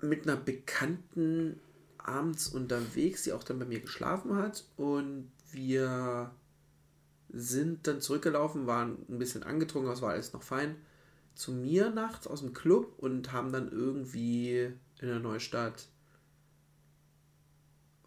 mit 0.00 0.24
einer 0.24 0.34
Bekannten 0.34 1.60
abends 1.98 2.48
unterwegs, 2.48 3.22
die 3.22 3.32
auch 3.32 3.44
dann 3.44 3.60
bei 3.60 3.64
mir 3.64 3.78
geschlafen 3.78 4.34
hat. 4.34 4.64
Und 4.76 5.30
wir 5.52 6.32
sind 7.28 7.86
dann 7.86 8.00
zurückgelaufen, 8.00 8.66
waren 8.66 9.06
ein 9.08 9.20
bisschen 9.20 9.44
angetrunken, 9.44 9.92
es 9.92 10.02
war 10.02 10.10
alles 10.10 10.32
noch 10.32 10.42
fein. 10.42 10.74
Zu 11.36 11.52
mir 11.52 11.90
nachts 11.90 12.26
aus 12.26 12.40
dem 12.40 12.54
Club 12.54 12.92
und 12.98 13.32
haben 13.32 13.52
dann 13.52 13.70
irgendwie 13.70 14.72
in 15.00 15.08
der 15.08 15.20
Neustadt 15.20 15.86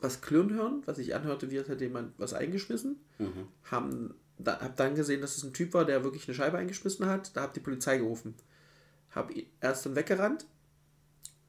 was 0.03 0.21
klirren 0.21 0.53
hören, 0.53 0.83
was 0.85 0.97
ich 0.97 1.15
anhörte, 1.15 1.49
wie 1.49 1.57
als 1.57 1.69
hätte 1.69 1.85
jemand 1.85 2.13
was 2.17 2.33
eingeschmissen. 2.33 2.97
Haben, 3.71 4.13
da, 4.37 4.59
hab 4.59 4.75
dann 4.75 4.95
gesehen, 4.95 5.21
dass 5.21 5.37
es 5.37 5.43
ein 5.43 5.53
Typ 5.53 5.73
war, 5.73 5.85
der 5.85 6.03
wirklich 6.03 6.27
eine 6.27 6.35
Scheibe 6.35 6.57
eingeschmissen 6.57 7.05
hat. 7.05 7.35
Da 7.35 7.41
hab 7.41 7.53
die 7.53 7.59
Polizei 7.59 7.97
gerufen. 7.97 8.35
Hab 9.11 9.31
erst 9.61 9.85
dann 9.85 9.95
weggerannt 9.95 10.45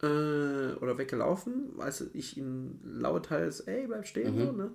äh, 0.02 0.74
oder 0.76 0.98
weggelaufen, 0.98 1.72
als 1.78 2.04
ich 2.12 2.36
ihn 2.36 2.80
lauthals, 2.84 3.60
ey, 3.60 3.86
bleib 3.86 4.06
stehen. 4.06 4.38
So, 4.38 4.52
ne? 4.52 4.70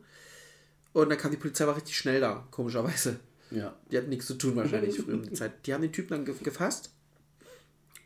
Und 0.91 1.10
dann 1.10 1.18
kam 1.18 1.31
die 1.31 1.38
Polizei, 1.38 1.68
war 1.68 1.76
richtig 1.76 1.97
schnell 1.97 2.19
da, 2.19 2.47
komischerweise. 2.51 3.19
Ja. 3.51 3.76
Die 3.91 3.97
hatten 3.97 4.10
nichts 4.10 4.27
zu 4.27 4.35
tun 4.35 4.56
wahrscheinlich 4.56 4.99
früher 4.99 5.15
um 5.15 5.23
die 5.23 5.34
Zeit. 5.34 5.65
Die 5.65 5.73
haben 5.73 5.81
den 5.81 5.91
Typen 5.91 6.10
dann 6.10 6.26
ge 6.26 6.35
gefasst 6.43 6.91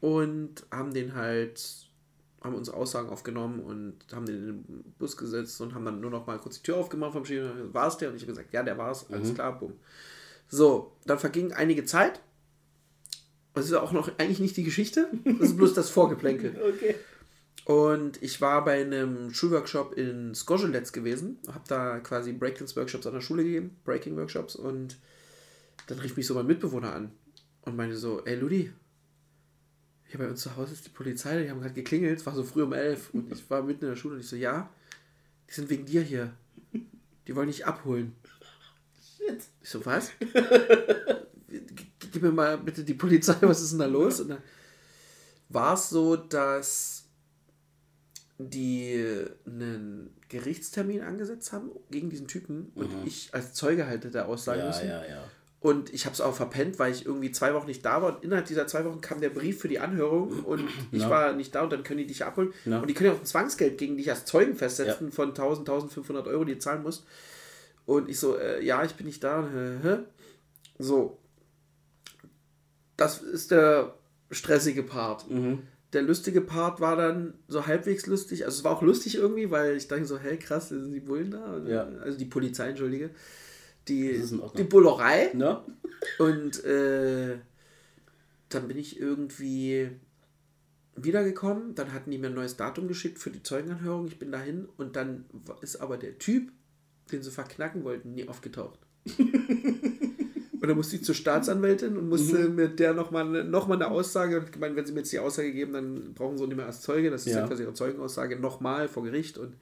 und 0.01 0.65
haben 0.69 0.93
den 0.93 1.15
halt, 1.15 1.82
haben 2.43 2.55
uns 2.55 2.69
Aussagen 2.69 3.09
aufgenommen 3.09 3.59
und 3.61 3.95
haben 4.13 4.25
den 4.25 4.35
in 4.35 4.45
den 4.45 4.93
Bus 4.99 5.15
gesetzt 5.15 5.61
und 5.61 5.73
haben 5.73 5.85
dann 5.85 6.01
nur 6.01 6.11
noch 6.11 6.27
mal 6.27 6.37
kurz 6.37 6.57
die 6.57 6.63
Tür 6.63 6.77
aufgemacht 6.77 7.13
vom 7.13 7.25
Schienen. 7.25 7.73
War 7.73 7.87
es 7.87 7.97
der? 7.97 8.09
Und 8.09 8.15
ich 8.15 8.23
habe 8.23 8.33
gesagt, 8.33 8.53
ja, 8.53 8.63
der 8.63 8.77
war 8.77 8.91
es. 8.91 9.09
Alles 9.11 9.33
klar, 9.33 9.57
bumm. 9.57 9.73
So, 10.49 10.91
dann 11.05 11.19
verging 11.19 11.53
einige 11.53 11.85
Zeit. 11.85 12.19
Das 13.53 13.65
ist 13.65 13.73
auch 13.73 13.91
noch 13.91 14.09
eigentlich 14.17 14.39
nicht 14.39 14.57
die 14.57 14.63
Geschichte. 14.63 15.09
Das 15.23 15.49
ist 15.49 15.57
bloß 15.57 15.73
das 15.73 15.89
Vorgeplänkel. 15.89 16.55
Okay. 16.75 16.95
Und 17.65 18.21
ich 18.21 18.41
war 18.41 18.65
bei 18.65 18.81
einem 18.81 19.33
Schulworkshop 19.33 19.93
in 19.97 20.35
Skoscheletz 20.35 20.91
gewesen, 20.91 21.39
habe 21.47 21.63
da 21.67 21.99
quasi 21.99 22.33
Breakdance-Workshops 22.33 23.07
an 23.07 23.13
der 23.13 23.21
Schule 23.21 23.45
gegeben, 23.45 23.77
Breaking-Workshops 23.85 24.57
und 24.57 24.97
dann 25.87 25.99
rief 25.99 26.17
mich 26.17 26.27
so 26.27 26.33
mein 26.33 26.45
Mitbewohner 26.45 26.93
an 26.93 27.11
und 27.61 27.77
meinte 27.77 27.95
so, 27.95 28.23
ey 28.25 28.35
Ludi, 28.35 28.73
hier 30.13 30.19
bei 30.23 30.29
uns 30.29 30.41
zu 30.41 30.55
Hause 30.55 30.73
ist 30.73 30.85
die 30.85 30.91
Polizei, 30.91 31.41
die 31.41 31.49
haben 31.49 31.59
gerade 31.59 31.73
geklingelt, 31.73 32.19
es 32.19 32.25
war 32.27 32.35
so 32.35 32.43
früh 32.43 32.61
um 32.61 32.71
elf 32.73 33.09
und 33.13 33.31
ich 33.31 33.49
war 33.49 33.63
mitten 33.63 33.85
in 33.85 33.89
der 33.91 33.95
Schule 33.97 34.13
und 34.15 34.19
ich 34.21 34.27
so, 34.27 34.35
ja, 34.35 34.69
die 35.49 35.53
sind 35.53 35.69
wegen 35.71 35.85
dir 35.87 36.03
hier, 36.03 36.31
die 37.27 37.35
wollen 37.35 37.47
dich 37.47 37.65
abholen. 37.65 38.15
Shit. 39.17 39.41
Ich 39.61 39.69
so, 39.69 39.83
was? 39.87 40.11
Gib 42.11 42.21
mir 42.21 42.31
mal 42.31 42.59
bitte 42.59 42.83
die 42.83 42.93
Polizei, 42.93 43.35
was 43.41 43.61
ist 43.61 43.71
denn 43.71 43.79
da 43.79 43.85
los? 43.87 44.19
Und 44.19 44.29
dann 44.29 44.43
war 45.49 45.73
es 45.73 45.89
so, 45.89 46.15
dass 46.15 47.05
die 48.37 49.03
einen 49.47 50.15
Gerichtstermin 50.29 51.01
angesetzt 51.01 51.51
haben 51.53 51.71
gegen 51.89 52.11
diesen 52.11 52.27
Typen 52.27 52.71
und 52.75 52.89
ich 53.07 53.33
als 53.33 53.53
Zeuge 53.53 53.87
halt 53.87 54.05
hätte 54.05 54.25
aussagen 54.25 54.59
Ja, 54.59 54.67
müssen. 54.67 54.87
ja, 54.87 55.05
ja. 55.05 55.23
Und 55.63 55.93
ich 55.93 56.05
habe 56.05 56.13
es 56.13 56.19
auch 56.19 56.35
verpennt, 56.35 56.77
weil 56.77 56.91
ich 56.91 57.05
irgendwie 57.05 57.31
zwei 57.31 57.53
Wochen 57.53 57.67
nicht 57.67 57.85
da 57.85 58.01
war. 58.01 58.15
Und 58.17 58.23
innerhalb 58.25 58.45
dieser 58.47 58.67
zwei 58.67 58.83
Wochen 58.83 58.99
kam 58.99 59.21
der 59.21 59.29
Brief 59.29 59.59
für 59.61 59.69
die 59.69 59.79
Anhörung 59.79 60.43
und 60.43 60.61
ich 60.91 61.03
Ja. 61.03 61.09
war 61.09 61.31
nicht 61.33 61.55
da 61.55 61.63
und 61.63 61.71
dann 61.71 61.83
können 61.83 61.99
die 61.99 62.05
dich 62.07 62.25
abholen. 62.25 62.53
Ja. 62.65 62.79
Und 62.81 62.89
die 62.89 62.93
können 62.93 63.11
ja 63.11 63.15
auch 63.15 63.19
ein 63.21 63.25
Zwangsgeld 63.25 63.77
gegen 63.77 63.95
dich 63.95 64.09
als 64.11 64.25
Zeugen 64.25 64.55
festsetzen 64.55 65.11
von 65.13 65.29
1000, 65.29 65.69
1500 65.69 66.27
Euro, 66.27 66.43
die 66.43 66.53
du 66.55 66.59
zahlen 66.59 66.83
musst. 66.83 67.05
Und 67.85 68.09
ich 68.09 68.19
so, 68.19 68.37
äh, 68.37 68.61
ja, 68.63 68.83
ich 68.83 68.95
bin 68.95 69.07
nicht 69.07 69.23
da. 69.23 69.47
Hä? 69.81 69.97
So. 70.79 71.17
Das 72.97 73.21
ist 73.21 73.51
der 73.51 73.95
stressige 74.31 74.83
Part. 74.83 75.29
Mhm. 75.29 75.63
Der 75.93 76.01
lustige 76.01 76.41
Part 76.41 76.81
war 76.81 76.95
dann 76.95 77.35
so 77.47 77.67
halbwegs 77.67 78.05
lustig. 78.07 78.45
Also 78.45 78.57
es 78.59 78.63
war 78.63 78.71
auch 78.71 78.81
lustig 78.81 79.15
irgendwie, 79.15 79.49
weil 79.51 79.77
ich 79.77 79.87
dachte 79.87 80.05
so, 80.05 80.17
hey 80.17 80.37
krass, 80.37 80.69
sind 80.69 80.91
die 80.91 80.99
Bullen 80.99 81.31
da? 81.31 81.61
Ja. 81.65 81.87
Also 82.03 82.17
die 82.17 82.25
Polizei, 82.25 82.69
entschuldige. 82.69 83.11
Die, 83.87 84.21
die 84.57 84.63
Bullerei. 84.63 85.31
Ne? 85.33 85.61
Und 86.19 86.63
äh, 86.63 87.37
dann 88.49 88.67
bin 88.67 88.77
ich 88.77 88.99
irgendwie 88.99 89.89
wiedergekommen. 90.95 91.75
Dann 91.75 91.93
hatten 91.93 92.11
die 92.11 92.17
mir 92.17 92.27
ein 92.27 92.33
neues 92.33 92.55
Datum 92.57 92.87
geschickt 92.87 93.19
für 93.19 93.29
die 93.31 93.43
Zeugenanhörung. 93.43 94.07
Ich 94.07 94.19
bin 94.19 94.31
dahin 94.31 94.67
und 94.77 94.95
dann 94.95 95.25
ist 95.61 95.77
aber 95.77 95.97
der 95.97 96.17
Typ, 96.17 96.51
den 97.11 97.21
sie 97.23 97.31
verknacken 97.31 97.83
wollten, 97.83 98.13
nie 98.13 98.27
aufgetaucht. 98.27 98.79
und 99.17 100.61
dann 100.61 100.77
musste 100.77 100.95
ich 100.95 101.03
zur 101.03 101.15
Staatsanwältin 101.15 101.97
und 101.97 102.07
musste 102.07 102.47
mit 102.49 102.79
der 102.79 102.93
nochmal 102.93 103.43
noch 103.43 103.67
mal 103.67 103.75
eine 103.75 103.89
Aussage 103.89 104.39
und 104.39 104.51
gemeint, 104.51 104.75
wenn 104.75 104.85
sie 104.85 104.93
mir 104.93 104.99
jetzt 104.99 105.11
die 105.11 105.19
Aussage 105.19 105.51
geben, 105.51 105.73
dann 105.73 106.13
brauchen 106.13 106.37
sie 106.37 106.43
auch 106.43 106.47
nicht 106.47 106.55
mehr 106.55 106.67
als 106.67 106.81
Zeuge. 106.81 107.09
Das 107.11 107.25
ist 107.25 107.33
ja, 107.33 107.39
Ja. 107.41 107.47
quasi 107.47 107.63
ihre 107.63 107.73
Zeugenaussage 107.73 108.39
nochmal 108.39 108.87
vor 108.87 109.03
Gericht 109.03 109.37
und 109.37 109.55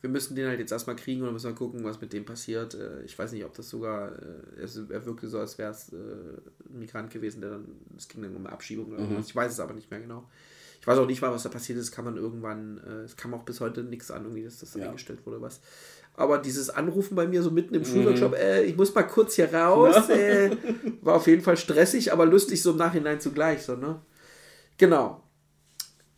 wir 0.00 0.08
müssen 0.10 0.34
den 0.34 0.46
halt 0.48 0.58
jetzt 0.60 0.72
erstmal 0.72 0.96
kriegen 0.96 1.20
und 1.20 1.26
dann 1.26 1.34
müssen 1.34 1.50
wir 1.50 1.54
gucken, 1.54 1.84
was 1.84 2.00
mit 2.00 2.12
dem 2.12 2.24
passiert. 2.24 2.74
Äh, 2.74 3.02
Ich 3.04 3.18
weiß 3.18 3.32
nicht, 3.32 3.44
ob 3.44 3.54
das 3.54 3.68
sogar, 3.68 4.12
äh, 4.12 4.62
er 4.88 5.04
wirkte 5.06 5.28
so, 5.28 5.38
als 5.38 5.58
wäre 5.58 5.70
es 5.70 5.92
äh, 5.92 5.96
ein 5.96 6.78
Migrant 6.78 7.10
gewesen, 7.10 7.40
der 7.40 7.50
dann, 7.50 7.64
es 7.96 8.08
ging 8.08 8.22
dann 8.22 8.34
um 8.34 8.44
eine 8.46 8.52
Abschiebung 8.52 8.86
oder 8.92 9.00
irgendwas. 9.00 9.26
Ich 9.26 9.36
weiß 9.36 9.52
es 9.52 9.60
aber 9.60 9.74
nicht 9.74 9.90
mehr 9.90 10.00
genau. 10.00 10.24
Ich 10.80 10.86
weiß 10.86 10.96
auch 10.98 11.06
nicht 11.06 11.20
mal, 11.20 11.30
was 11.30 11.42
da 11.42 11.50
passiert 11.50 11.78
ist, 11.78 11.92
kann 11.92 12.06
man 12.06 12.16
irgendwann, 12.16 12.78
es 13.04 13.14
kam 13.14 13.34
auch 13.34 13.42
bis 13.42 13.60
heute 13.60 13.82
nichts 13.82 14.10
an, 14.10 14.22
irgendwie, 14.24 14.44
dass 14.44 14.60
das 14.60 14.74
Ja. 14.74 14.86
eingestellt 14.86 15.26
wurde, 15.26 15.42
was. 15.42 15.60
Aber 16.14 16.38
dieses 16.38 16.70
Anrufen 16.70 17.14
bei 17.14 17.26
mir 17.26 17.42
so 17.42 17.50
mitten 17.50 17.74
im 17.74 17.84
Schulworkshop, 17.84 18.32
äh, 18.34 18.62
ich 18.64 18.76
muss 18.78 18.94
mal 18.94 19.02
kurz 19.02 19.34
hier 19.34 19.52
raus, 19.52 20.08
äh, 20.08 20.50
war 21.02 21.16
auf 21.16 21.26
jeden 21.26 21.42
Fall 21.42 21.58
stressig, 21.58 22.14
aber 22.14 22.24
lustig 22.24 22.62
so 22.62 22.70
im 22.70 22.78
Nachhinein 22.78 23.20
zugleich, 23.20 23.62
so, 23.62 23.76
ne? 23.76 24.00
Genau. 24.78 25.22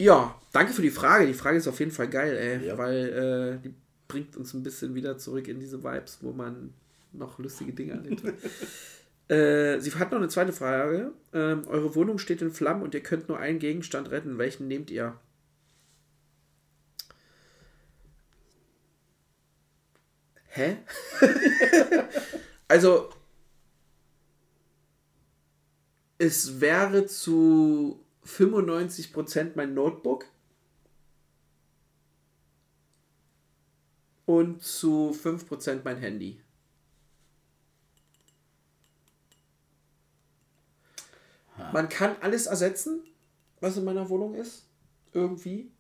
Ja, 0.03 0.35
danke 0.53 0.73
für 0.73 0.83
die 0.83 0.91
Frage. 0.91 1.29
Die 1.29 1.35
Frage 1.35 1.59
ist 1.59 1.69
auf 1.69 1.79
jeden 1.79 1.93
Fall 1.93 2.09
geil, 2.09 2.37
ey, 2.37 2.67
Ja. 2.67 2.77
weil 2.77 3.61
äh, 3.61 3.63
die 3.63 3.73
bringt 4.09 4.37
uns 4.37 4.53
ein 4.53 4.65
bisschen 4.65 4.97
wieder 4.97 5.17
zurück 5.17 5.47
in 5.47 5.61
diese 5.61 5.85
Vibes, 5.85 6.19
wo 6.23 6.33
man 6.33 6.75
noch 7.13 7.39
lustige 7.39 7.73
Dinge 7.73 7.93
erlebt 7.93 8.25
hat. 8.25 8.35
äh, 9.31 9.79
sie 9.79 9.93
hat 9.95 10.11
noch 10.11 10.19
eine 10.19 10.27
zweite 10.29 10.53
Frage. 10.53 11.13
Ähm, 11.33 11.69
eure 11.69 11.95
Wohnung 11.95 12.19
steht 12.19 12.43
in 12.43 12.51
Flammen 12.51 12.83
und 12.83 12.95
ihr 12.95 13.03
könnt 13.03 13.29
nur 13.29 13.39
einen 13.39 13.61
Gegenstand 13.61 14.11
retten. 14.11 14.39
Welchen 14.39 14.67
nehmt 14.67 14.91
ihr? 14.91 15.15
Hä? 20.49 20.79
also, 22.69 23.09
es 26.19 26.61
wäre 26.61 27.07
zu 27.07 28.02
95% 28.27 29.53
mein 29.55 29.75
Notebook 29.75 30.27
und 34.27 34.63
zu 34.63 35.11
5% 35.11 35.81
mein 35.85 35.99
Handy. 35.99 36.41
Man 41.73 41.89
kann 41.89 42.17
alles 42.21 42.47
ersetzen, 42.47 43.03
was 43.61 43.77
in 43.77 43.85
meiner 43.85 44.09
Wohnung 44.09 44.35
ist. 44.35 44.67
Irgendwie. 45.13 45.71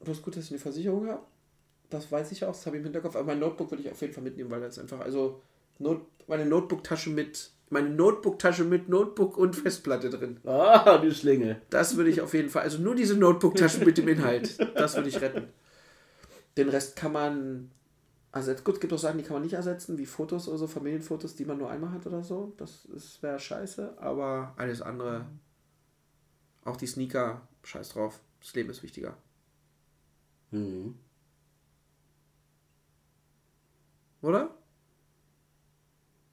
Das 0.00 0.18
ist 0.18 0.22
gut, 0.22 0.36
dass 0.36 0.44
ich 0.44 0.52
eine 0.52 0.60
Versicherung 0.60 1.08
habe. 1.08 1.26
Das 1.90 2.10
weiß 2.10 2.32
ich 2.32 2.44
auch, 2.44 2.52
das 2.52 2.66
habe 2.66 2.76
ich 2.76 2.80
im 2.80 2.84
Hinterkopf. 2.84 3.16
Aber 3.16 3.26
mein 3.26 3.40
Notebook 3.40 3.70
würde 3.70 3.82
ich 3.82 3.90
auf 3.90 4.00
jeden 4.00 4.12
Fall 4.12 4.22
mitnehmen, 4.22 4.50
weil 4.50 4.60
das 4.60 4.78
einfach, 4.78 5.00
also 5.00 5.42
Not, 5.78 6.06
meine 6.28 6.46
Notebook-Tasche 6.46 7.10
mit, 7.10 7.50
meine 7.70 7.90
Notebook-Tasche 7.90 8.64
mit 8.64 8.88
Notebook 8.88 9.36
und 9.36 9.54
Festplatte 9.56 10.10
drin. 10.10 10.38
Ah, 10.44 10.98
du 10.98 11.12
Schlinge. 11.12 11.60
Das 11.70 11.96
würde 11.96 12.10
ich 12.10 12.20
auf 12.20 12.34
jeden 12.34 12.48
Fall, 12.50 12.62
also 12.62 12.78
nur 12.78 12.94
diese 12.94 13.16
Notebook-Tasche 13.16 13.84
mit 13.84 13.98
dem 13.98 14.08
Inhalt, 14.08 14.58
das 14.76 14.96
würde 14.96 15.08
ich 15.08 15.20
retten. 15.20 15.48
Den 16.56 16.68
Rest 16.68 16.96
kann 16.96 17.12
man 17.12 17.70
ersetzen. 18.32 18.64
Gut, 18.64 18.74
es 18.74 18.80
gibt 18.80 18.92
auch 18.92 18.98
Sachen, 18.98 19.18
die 19.18 19.24
kann 19.24 19.34
man 19.34 19.42
nicht 19.42 19.54
ersetzen, 19.54 19.96
wie 19.98 20.06
Fotos 20.06 20.48
oder 20.48 20.58
so, 20.58 20.66
Familienfotos, 20.66 21.34
die 21.36 21.44
man 21.44 21.58
nur 21.58 21.70
einmal 21.70 21.92
hat 21.92 22.06
oder 22.06 22.22
so. 22.22 22.52
Das 22.56 22.84
ist- 22.86 23.22
wäre 23.22 23.38
scheiße, 23.38 23.96
aber 24.00 24.54
alles 24.56 24.82
andere, 24.82 25.26
auch 26.64 26.76
die 26.76 26.86
Sneaker, 26.86 27.42
scheiß 27.62 27.90
drauf. 27.90 28.20
Das 28.40 28.54
Leben 28.54 28.70
ist 28.70 28.82
wichtiger. 28.82 29.16
Mhm. 30.50 30.94
Oder? 34.22 34.50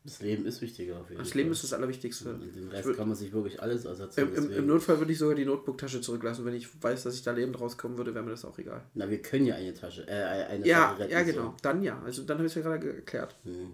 Das 0.05 0.21
Leben 0.21 0.45
ist 0.45 0.61
wichtiger 0.61 0.99
auf 1.01 1.09
jeden 1.09 1.17
Das 1.19 1.29
Fall. 1.31 1.39
Leben 1.39 1.51
ist 1.51 1.63
das 1.63 1.73
Allerwichtigste. 1.73 2.35
Und 2.35 2.55
den 2.55 2.67
Rest 2.69 2.95
kann 2.95 3.07
man 3.07 3.17
sich 3.17 3.33
wirklich 3.33 3.59
alles 3.59 3.85
ersetzen. 3.85 4.19
Im, 4.35 4.51
im, 4.51 4.67
Notfall 4.67 4.99
würde 4.99 5.11
ich 5.11 5.17
sogar 5.17 5.33
die 5.33 5.45
Notebook-Tasche 5.45 5.99
zurücklassen. 5.99 6.45
Wenn 6.45 6.53
ich 6.53 6.67
weiß, 6.83 7.03
dass 7.03 7.15
ich 7.15 7.23
da 7.23 7.31
lebend 7.31 7.59
rauskommen 7.59 7.97
würde, 7.97 8.13
wäre 8.13 8.23
mir 8.23 8.29
das 8.29 8.45
auch 8.45 8.55
egal. 8.59 8.83
Na, 8.93 9.09
wir 9.09 9.19
können 9.21 9.47
ja 9.47 9.55
eine 9.55 9.73
Tasche, 9.73 10.07
äh, 10.07 10.11
eine 10.13 10.65
Ja, 10.67 10.89
Sache 10.91 10.99
retten, 10.99 11.11
ja, 11.11 11.25
so. 11.25 11.31
genau. 11.31 11.55
Dann 11.63 11.81
ja. 11.81 11.99
Also 12.03 12.21
dann 12.23 12.37
habe 12.37 12.45
ich 12.45 12.51
es 12.51 12.55
ja 12.55 12.61
gerade 12.61 12.79
ge- 12.85 12.95
erklärt. 12.97 13.35
Hm. 13.45 13.73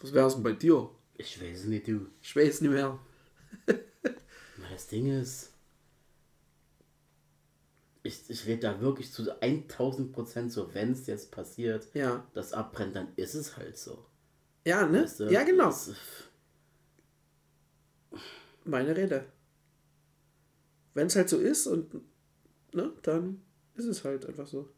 Was 0.00 0.12
wäre 0.12 0.26
es 0.26 0.34
denn 0.34 0.42
bei 0.42 0.52
dir? 0.52 0.90
Ich 1.16 1.40
weiß 1.40 1.64
nicht, 1.66 1.86
du. 1.86 2.06
Ich 2.20 2.34
weiß 2.34 2.62
nicht 2.62 2.70
mehr. 2.72 2.98
Na, 3.68 4.68
das 4.72 4.88
Ding 4.88 5.06
ist, 5.20 5.52
ich, 8.02 8.18
ich 8.28 8.46
rede 8.46 8.62
da 8.62 8.80
wirklich 8.80 9.12
zu 9.12 9.30
1000 9.40 10.12
Prozent 10.12 10.52
so, 10.52 10.72
wenn 10.74 10.92
es 10.92 11.06
jetzt 11.06 11.30
passiert, 11.30 11.86
Ja. 11.94 12.26
das 12.34 12.52
abbrennt, 12.52 12.96
dann 12.96 13.08
ist 13.16 13.34
es 13.34 13.56
halt 13.56 13.76
so. 13.76 14.04
Ja, 14.64 14.86
ne? 14.86 15.04
Weißt 15.04 15.20
du? 15.20 15.24
Ja, 15.30 15.42
genau. 15.42 15.66
Das, 15.66 15.92
Meine 18.64 18.96
Rede. 18.96 19.26
Wenn 20.94 21.06
es 21.06 21.16
halt 21.16 21.28
so 21.28 21.38
ist 21.38 21.66
und 21.66 21.94
ne, 22.74 22.92
dann 23.02 23.42
ist 23.74 23.86
es 23.86 24.04
halt 24.04 24.26
einfach 24.26 24.46
so. 24.46 24.68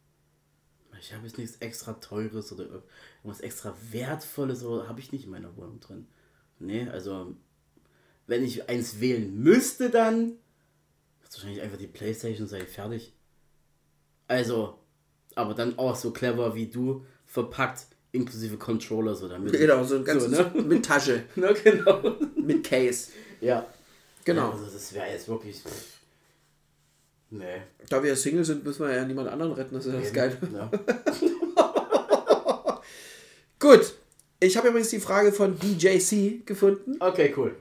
ich 1.00 1.12
habe 1.12 1.26
jetzt 1.26 1.38
nichts 1.38 1.56
extra 1.56 1.94
Teures 1.94 2.52
oder 2.52 2.64
irgendwas 2.64 3.40
extra 3.40 3.74
Wertvolles 3.90 4.62
oder 4.64 4.88
habe 4.88 5.00
ich 5.00 5.10
nicht 5.10 5.24
in 5.24 5.30
meiner 5.30 5.56
Wohnung 5.56 5.80
drin. 5.80 6.06
Nee, 6.58 6.88
also, 6.88 7.34
wenn 8.26 8.44
ich 8.44 8.68
eins 8.68 9.00
wählen 9.00 9.34
müsste, 9.36 9.90
dann 9.90 10.38
wird 11.20 11.32
wahrscheinlich 11.32 11.62
einfach 11.62 11.78
die 11.78 11.88
Playstation 11.88 12.46
sein, 12.46 12.66
fertig. 12.66 13.14
Also, 14.28 14.78
aber 15.34 15.54
dann 15.54 15.78
auch 15.78 15.96
so 15.96 16.12
clever 16.12 16.54
wie 16.54 16.68
du, 16.68 17.04
verpackt, 17.26 17.86
inklusive 18.12 18.56
Controller, 18.56 19.14
so 19.14 19.28
damit. 19.28 19.52
Genau, 19.52 19.84
so 19.84 19.96
ein 19.96 20.04
ganzes 20.04 20.30
ne? 20.30 20.50
mit 20.62 20.84
Tasche, 20.84 21.24
Na, 21.36 21.52
genau. 21.52 22.16
mit 22.36 22.64
Case. 22.64 23.10
Ja. 23.40 23.66
Genau. 24.24 24.52
Also, 24.52 24.66
das 24.66 24.94
wäre 24.94 25.10
jetzt 25.10 25.28
wirklich. 25.28 25.56
pff, 25.56 25.92
Nee. 27.32 27.62
Da 27.88 28.02
wir 28.02 28.10
ja 28.10 28.16
Single 28.16 28.44
sind, 28.44 28.62
müssen 28.62 28.86
wir 28.86 28.94
ja 28.94 29.06
niemand 29.06 29.30
anderen 29.30 29.52
retten, 29.52 29.74
das 29.74 29.86
ist 29.86 29.94
ja 29.94 30.00
das 30.00 30.12
Geile. 30.12 30.36
Ja. 30.52 30.70
Gut. 33.58 33.94
Ich 34.38 34.56
habe 34.56 34.68
übrigens 34.68 34.90
die 34.90 35.00
Frage 35.00 35.32
von 35.32 35.58
DJC 35.58 36.44
gefunden. 36.44 36.96
Okay, 37.00 37.32
cool. 37.36 37.56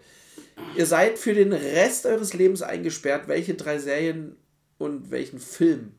Ihr 0.76 0.86
seid 0.86 1.18
für 1.18 1.34
den 1.34 1.54
Rest 1.54 2.06
eures 2.06 2.34
Lebens 2.34 2.62
eingesperrt. 2.62 3.28
Welche 3.28 3.54
drei 3.54 3.80
Serien 3.80 4.36
und 4.78 5.12
welchen 5.12 5.40
Film 5.40 5.94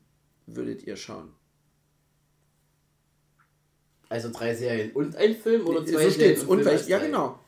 würdet 0.47 0.87
ihr 0.87 0.97
schauen? 0.97 1.31
Also 4.13 4.31
drei 4.31 4.55
Serien 4.55 4.93
und 4.93 5.17
ein 5.17 5.35
Film 5.35 5.67
oder 5.67 5.87
zwei 5.87 5.93
so 5.93 5.99
Serien 5.99 6.13
steht's. 6.13 6.43
Und 6.43 6.59
Film 6.59 6.67
welch, 6.67 6.81
als 6.81 6.89
ja, 6.89 6.99
genau. 6.99 7.39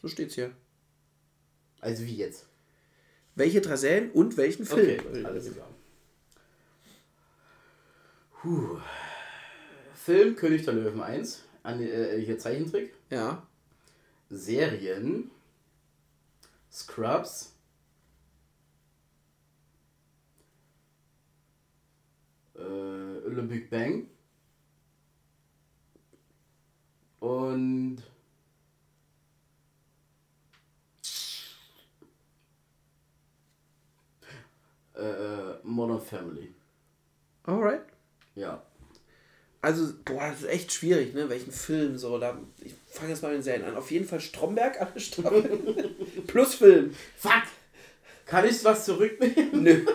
So 0.00 0.06
steht's 0.06 0.36
hier. 0.36 0.52
Also 1.80 2.04
wie 2.04 2.14
jetzt? 2.14 2.46
Welche 3.34 3.60
drei 3.60 3.74
Serien 3.74 4.12
und 4.12 4.36
welchen 4.36 4.66
Film? 4.66 5.00
Okay, 5.00 5.24
alles 5.24 5.52
klar. 5.52 5.68
Puh. 8.40 8.78
Film 9.94 10.36
König 10.36 10.64
der 10.64 10.74
Löwen 10.74 11.00
1. 11.00 11.42
An, 11.64 11.82
äh, 11.82 12.20
hier 12.20 12.38
Zeichentrick. 12.38 12.94
Ja. 13.10 13.44
Serien. 14.30 15.32
Scrubs. 16.70 17.52
Äh, 22.54 22.60
Le 22.60 23.42
Big 23.42 23.70
Bang. 23.70 24.06
Und. 27.24 28.02
Äh, 34.94 35.54
Modern 35.62 36.02
Family. 36.02 36.54
Alright. 37.44 37.80
Ja. 38.34 38.62
Also, 39.62 39.94
boah, 40.04 40.28
das 40.28 40.42
ist 40.42 40.48
echt 40.48 40.72
schwierig, 40.74 41.14
ne? 41.14 41.30
Welchen 41.30 41.50
Film 41.50 41.96
so. 41.96 42.18
Da, 42.18 42.38
ich 42.62 42.74
fange 42.90 43.08
jetzt 43.08 43.22
mal 43.22 43.28
mit 43.28 43.38
den 43.38 43.42
Serien 43.42 43.64
an. 43.64 43.76
Auf 43.76 43.90
jeden 43.90 44.06
Fall 44.06 44.20
Stromberg, 44.20 44.78
alle 44.78 45.00
Staffeln. 45.00 45.94
plus 46.26 46.56
Film. 46.56 46.94
Fuck! 47.16 47.44
Kann 48.26 48.46
ich 48.46 48.62
was 48.64 48.84
zurücknehmen? 48.84 49.62
Nö. 49.62 49.86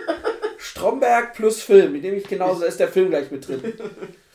Stromberg 0.57 1.35
plus 1.35 1.61
Film. 1.61 1.93
Die 1.93 2.01
nehme 2.01 2.17
ich 2.17 2.27
genauso, 2.27 2.61
da 2.61 2.65
ist 2.65 2.79
der 2.79 2.87
Film 2.87 3.09
gleich 3.11 3.29
mit 3.29 3.47
drin. 3.47 3.61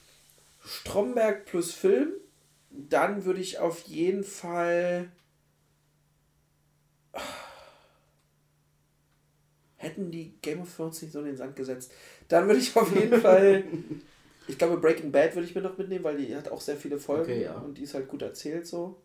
Stromberg 0.65 1.45
plus 1.45 1.73
Film. 1.73 2.13
Dann 2.77 3.25
würde 3.25 3.41
ich 3.41 3.59
auf 3.59 3.83
jeden 3.83 4.25
Fall. 4.25 5.11
Hätten 9.77 10.11
die 10.11 10.39
Game 10.41 10.63
of 10.63 10.75
Thrones 10.75 11.03
nicht 11.03 11.13
so 11.13 11.19
in 11.21 11.27
den 11.27 11.37
Sand 11.37 11.57
gesetzt. 11.57 11.93
Dann 12.29 12.47
würde 12.47 12.61
ich 12.61 12.75
auf 12.77 12.95
jeden 12.95 13.21
Fall. 13.21 13.65
Ich 14.49 14.59
glaube, 14.59 14.79
Breaking 14.79 15.13
Bad 15.13 15.35
würde 15.35 15.47
ich 15.47 15.55
mir 15.55 15.61
noch 15.63 15.77
mitnehmen, 15.79 16.05
weil 16.05 16.17
die 16.17 16.35
hat 16.35 16.49
auch 16.49 16.61
sehr 16.61 16.77
viele 16.77 16.99
Folgen 16.99 17.23
Okay, 17.33 17.43
ja. 17.45 17.55
und 17.59 17.77
die 17.79 17.83
ist 17.83 17.95
halt 17.95 18.09
gut 18.09 18.23
erzählt 18.23 18.67
so. 18.67 19.01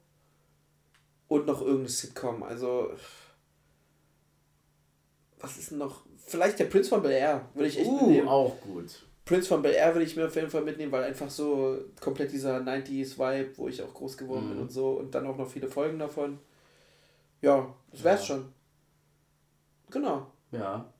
Und 1.27 1.45
noch 1.45 1.61
irgendeine 1.61 1.89
Sitcom. 1.89 2.43
Also. 2.43 2.91
Was 5.39 5.57
ist 5.57 5.71
denn 5.71 5.77
noch? 5.77 6.05
Vielleicht 6.25 6.59
der 6.59 6.65
Prinz 6.65 6.89
von 6.89 7.01
Bel 7.01 7.11
Air 7.11 7.49
würde 7.53 7.69
ich 7.69 7.77
echt 7.79 7.87
Uh, 7.89 8.01
mitnehmen. 8.07 8.27
auch 8.27 8.59
gut. 8.61 9.05
Prinz 9.29 9.47
von 9.47 9.61
Bel 9.61 9.73
Air 9.73 9.93
würde 9.93 10.05
ich 10.05 10.15
mir 10.15 10.25
auf 10.25 10.35
jeden 10.35 10.49
Fall 10.49 10.63
mitnehmen, 10.63 10.91
weil 10.91 11.03
einfach 11.03 11.29
so 11.29 11.77
komplett 12.01 12.31
dieser 12.31 12.57
90s-Vibe, 12.61 13.57
wo 13.57 13.67
ich 13.67 13.81
auch 13.83 13.93
groß 13.93 14.17
geworden 14.17 14.47
bin 14.47 14.57
Mhm. 14.57 14.63
und 14.63 14.71
so. 14.71 14.93
Und 14.93 15.13
dann 15.13 15.27
auch 15.27 15.37
noch 15.37 15.47
viele 15.49 15.67
Folgen 15.67 15.99
davon. 15.99 16.39
Ja, 17.41 17.71
das 17.91 18.03
wär's 18.03 18.21
Ja. 18.21 18.25
schon. 18.35 18.51
Genau. 19.91 20.25
Ja. 20.51 20.91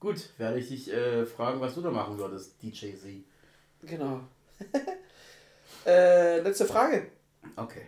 Gut, 0.00 0.28
werde 0.38 0.58
ich 0.58 0.68
dich 0.68 0.92
äh, 0.92 1.24
fragen, 1.24 1.60
was 1.62 1.74
du 1.74 1.80
da 1.80 1.90
machen 1.90 2.18
würdest, 2.18 2.62
DJ 2.62 2.92
Z. 2.94 3.24
Genau. 3.82 4.20
äh, 5.86 6.40
letzte 6.40 6.66
Frage. 6.66 7.06
Okay, 7.56 7.86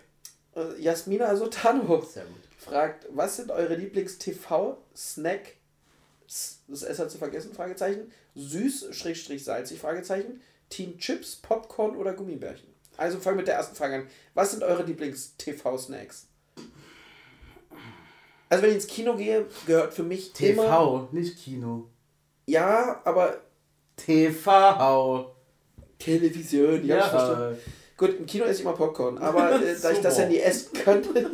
Äh, 0.57 0.81
Jasmina 0.81 1.37
Sotano 1.37 2.01
sehr 2.01 2.25
gut. 2.25 2.41
fragt, 2.59 3.07
was 3.11 3.37
sind 3.37 3.51
eure 3.51 3.75
Lieblings-TV-Snack? 3.77 5.57
Das 6.69 6.83
S 6.83 6.99
hat 7.01 7.11
zu 7.11 7.19
vergessen, 7.19 7.53
Fragezeichen. 7.53 8.13
Süß, 8.37 8.89
Schrägstrich, 8.93 9.45
salzig, 9.45 9.81
Fragezeichen. 9.81 10.41
Team 10.69 10.97
Chips, 10.99 11.37
Popcorn 11.37 11.97
oder 11.97 12.13
Gummibärchen? 12.13 12.69
Also 12.97 13.19
fangen 13.19 13.37
wir 13.37 13.41
mit 13.41 13.49
der 13.49 13.57
ersten 13.57 13.75
Frage 13.75 13.97
an. 13.97 14.07
Was 14.35 14.53
sind 14.53 14.63
eure 14.63 14.85
Lieblings-TV-Snacks? 14.85 16.29
Also 18.49 18.63
wenn 18.63 18.71
ich 18.71 18.77
ins 18.77 18.87
Kino 18.87 19.17
gehe, 19.17 19.47
gehört 19.67 19.93
für 19.93 20.03
mich 20.05 20.33
immer... 20.41 20.63
TV, 20.63 21.09
nicht 21.13 21.39
Kino. 21.39 21.89
Ja, 22.47 23.01
aber 23.05 23.41
TV. 23.97 25.35
Television, 25.99 26.85
ja, 26.85 26.99
ich 26.99 27.05
verstehe. 27.05 27.59
Gut, 27.97 28.19
im 28.19 28.27
Kino 28.27 28.45
esse 28.45 28.61
ich 28.61 28.61
immer 28.63 28.73
Popcorn, 28.75 29.19
aber 29.19 29.61
äh, 29.63 29.77
da 29.81 29.91
ich 29.91 29.99
das 30.03 30.19
ja 30.19 30.27
nie 30.27 30.39
essen 30.39 30.73
könnte. 30.73 31.31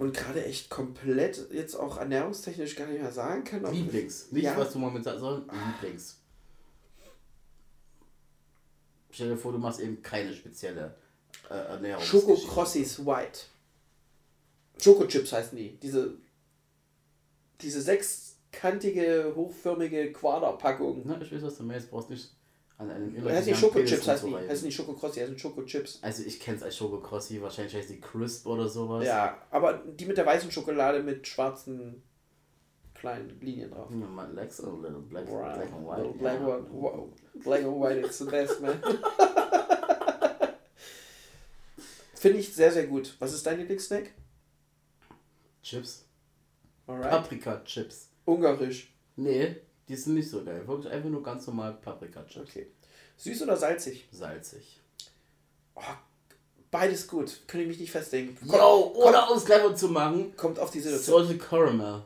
Und 0.00 0.16
gerade 0.16 0.44
echt 0.44 0.70
komplett 0.70 1.50
jetzt 1.52 1.74
auch 1.76 1.98
ernährungstechnisch 1.98 2.74
gar 2.74 2.86
nicht 2.86 3.02
mehr 3.02 3.12
sagen 3.12 3.44
kann. 3.44 3.70
Lieblings. 3.72 4.32
Nicht, 4.32 4.44
Ja. 4.44 4.56
was 4.56 4.72
du 4.72 4.78
momentan 4.78 5.18
sondern 5.20 5.50
Lieblings. 5.82 6.16
Stell 9.10 9.28
dir 9.28 9.36
vor, 9.36 9.52
du 9.52 9.58
machst 9.58 9.80
eben 9.80 10.02
keine 10.02 10.32
spezielle 10.34 10.94
äh, 11.50 11.54
Ernährung. 11.54 12.02
Schoko 12.02 12.34
Crossis 12.34 13.04
White. 13.04 13.40
Schokochips 14.80 15.32
heißen 15.32 15.56
die. 15.58 15.76
Diese, 15.78 16.16
diese 17.60 17.82
sechskantige, 17.82 19.32
hochförmige 19.36 20.12
Quaderpackung. 20.12 21.02
Na, 21.04 21.20
ich 21.20 21.30
weiß, 21.32 21.42
was 21.42 21.56
du 21.58 21.64
meinst. 21.64 21.90
brauchst 21.90 22.08
nicht 22.08 22.30
an 22.80 22.90
einem 22.90 23.06
Heißen 23.08 23.14
die 23.14 23.50
illegalen 23.50 23.54
Schokochips, 23.56 23.90
Penis 23.90 24.08
heißen 24.08 24.26
die. 24.28 24.32
rumzureiben. 24.34 24.50
Heißen 24.50 24.64
die 24.68 24.72
Schoko 24.72 24.92
Crossi, 24.94 25.20
heißen 25.20 25.38
Schokochips. 25.38 25.98
Also 26.02 26.22
ich 26.24 26.40
kenn's 26.40 26.62
als 26.62 26.76
Schoko 26.76 26.98
Crossi, 27.00 27.42
wahrscheinlich 27.42 27.74
heißt 27.74 27.90
die 27.90 28.00
Crisp 28.00 28.46
oder 28.46 28.68
sowas. 28.68 29.04
Ja, 29.06 29.36
aber 29.50 29.74
die 29.74 30.06
mit 30.06 30.16
der 30.16 30.24
weißen 30.26 30.50
Schokolade 30.50 31.02
mit 31.02 31.26
schwarzen 31.26 32.02
kleinen 32.94 33.38
Linien 33.40 33.70
drauf. 33.70 33.88
Ja, 33.90 34.06
man 34.06 34.34
likes 34.34 34.60
a 34.64 34.70
little 34.70 35.00
black, 35.00 35.26
Right. 35.30 35.54
black 35.56 35.72
and 35.72 35.86
white. 35.86 36.18
Black, 36.18 36.40
ja. 36.40 36.46
one, 36.46 37.12
black 37.44 37.62
and 37.64 37.80
white, 37.80 37.98
it's 38.06 38.18
the 38.18 38.24
best, 38.24 38.60
man. 38.60 38.80
Finde 42.14 42.38
ich 42.38 42.54
sehr, 42.54 42.70
sehr 42.72 42.86
gut. 42.86 43.16
Was 43.18 43.32
ist 43.32 43.46
dein 43.46 43.58
Lieblingssnack? 43.58 44.10
Chips. 45.62 46.04
Alright. 46.86 47.10
Paprika-Chips. 47.10 48.08
Ungarisch. 48.26 48.92
Nee, 49.16 49.56
die 49.90 49.96
sind 49.96 50.14
nicht 50.14 50.30
so 50.30 50.44
geil. 50.44 50.66
Wirklich 50.66 50.92
einfach 50.92 51.10
nur 51.10 51.22
ganz 51.22 51.46
normal 51.48 51.74
Paprika-Chips. 51.74 52.48
Okay. 52.48 52.68
Süß 53.16 53.42
oder 53.42 53.56
salzig? 53.56 54.08
Salzig. 54.12 54.80
Oh, 55.74 55.82
beides 56.70 57.08
gut. 57.08 57.40
Könnte 57.48 57.62
ich 57.64 57.68
mich 57.68 57.80
nicht 57.80 57.90
festlegen. 57.90 58.36
Kommt, 58.36 58.52
Yo, 58.52 58.92
oder 58.94 59.28
um 59.30 59.36
es 59.36 59.44
clever 59.44 59.74
zu 59.74 59.88
machen, 59.88 60.36
kommt 60.36 60.60
auf 60.60 60.70
die 60.70 60.80
Situation. 60.80 61.26
Salted 61.26 61.42
Caramel. 61.42 62.02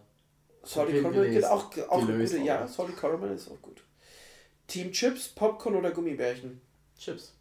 Okay, 0.63 1.03
Caramel 1.03 1.31
geht 1.31 1.45
auch, 1.45 1.71
auch 1.89 2.07
Gelöst 2.07 2.33
gute. 2.33 2.43
auch. 2.43 2.47
Ja, 2.47 2.67
Salty 2.67 2.93
Caramel 2.95 3.35
ist 3.35 3.51
auch 3.51 3.61
gut. 3.61 3.83
Team 4.67 4.91
Chips, 4.93 5.29
Popcorn 5.29 5.77
oder 5.77 5.91
Gummibärchen? 5.91 6.63
Chips. 6.99 7.35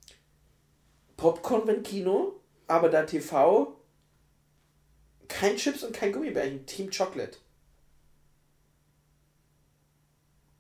Popcorn, 1.16 1.66
wenn 1.66 1.84
Kino, 1.84 2.34
aber 2.68 2.90
da 2.90 3.04
TV 3.04 3.78
kein 5.30 5.56
Chips 5.56 5.84
und 5.86 5.94
kein 5.94 6.12
Gummibärchen. 6.12 6.66
Team 6.66 6.90
Chocolate. 6.92 7.38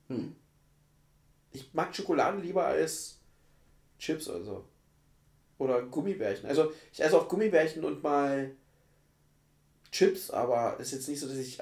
Hm. 0.08 0.36
Ich 1.52 1.74
mag 1.74 1.96
Schokolade 1.96 2.40
lieber 2.42 2.66
als 2.66 3.20
Chips 4.00 4.28
oder 4.28 4.44
so. 4.44 4.66
Oder 5.60 5.84
Gummibärchen. 5.84 6.48
Also 6.48 6.72
ich 6.92 7.02
esse 7.02 7.16
auch 7.18 7.28
Gummibärchen 7.30 7.84
und 7.86 8.02
mal 8.04 8.52
Chips, 9.92 10.32
aber 10.32 10.80
ist 10.80 10.92
jetzt 10.92 11.08
nicht 11.08 11.20
so, 11.20 11.28
dass 11.28 11.38
ich. 11.38 11.60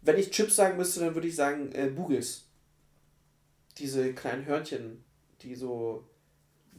Wenn 0.00 0.16
ich 0.16 0.30
Chips 0.30 0.56
sagen 0.56 0.76
müsste, 0.76 1.00
dann 1.00 1.14
würde 1.14 1.28
ich 1.28 1.36
sagen 1.36 1.70
äh, 1.72 1.88
Bugels. 1.88 2.44
Diese 3.76 4.12
kleinen 4.14 4.46
Hörnchen, 4.46 5.04
die 5.42 5.54
so. 5.54 6.08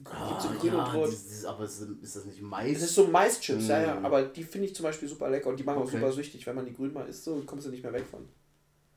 Ah, 0.06 0.40
so 0.40 0.48
grün 0.58 0.74
ja, 0.74 0.84
und 0.86 0.94
rot. 0.96 1.08
das 1.08 1.26
ist, 1.26 1.44
aber 1.46 1.66
ist, 1.66 1.82
ist 1.82 2.16
das 2.16 2.24
nicht 2.26 2.42
Mais? 2.42 2.78
Es 2.78 2.84
ist 2.84 2.96
so 2.96 3.08
Maischips, 3.08 3.68
ja, 3.68 3.82
ja, 3.82 4.00
Mm. 4.00 4.06
aber 4.06 4.24
die 4.24 4.44
finde 4.46 4.68
ich 4.68 4.74
zum 4.76 4.84
Beispiel 4.84 5.10
super 5.10 5.30
lecker 5.30 5.50
und 5.50 5.60
die 5.60 5.64
machen 5.64 5.80
auch 5.80 5.84
Okay. 5.84 5.98
super 5.98 6.12
süchtig. 6.14 6.48
Wenn 6.48 6.56
man 6.56 6.66
die 6.66 6.74
grün 6.74 6.94
mal 6.94 7.08
isst, 7.08 7.26
so 7.26 7.42
kommst 7.46 7.68
du 7.68 7.70
nicht 7.72 7.84
mehr 7.84 7.92
weg 7.92 8.06
von. 8.10 8.28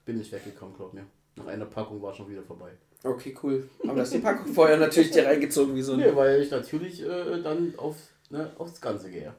Bin 0.04 0.20
ich 0.20 0.30
weggekommen, 0.30 0.76
glaub 0.76 0.94
mir. 0.94 1.04
Nach 1.36 1.46
einer 1.46 1.66
Packung 1.66 2.00
war 2.02 2.12
schon 2.14 2.28
wieder 2.28 2.42
vorbei. 2.42 2.72
Okay, 3.04 3.36
cool. 3.42 3.68
Aber 3.84 3.96
das 3.96 4.08
ist 4.08 4.14
die 4.14 4.20
Packung 4.20 4.52
vorher 4.52 4.76
natürlich 4.76 5.10
dir 5.10 5.26
reingezogen 5.26 5.74
wie 5.74 5.82
so 5.82 5.94
ein. 5.94 6.00
Nee, 6.00 6.14
weil 6.14 6.40
ich 6.42 6.50
natürlich 6.50 7.02
äh, 7.02 7.40
dann 7.42 7.74
auf, 7.78 7.96
ne, 8.30 8.52
aufs 8.58 8.80
Ganze 8.80 9.10
gehe. 9.10 9.34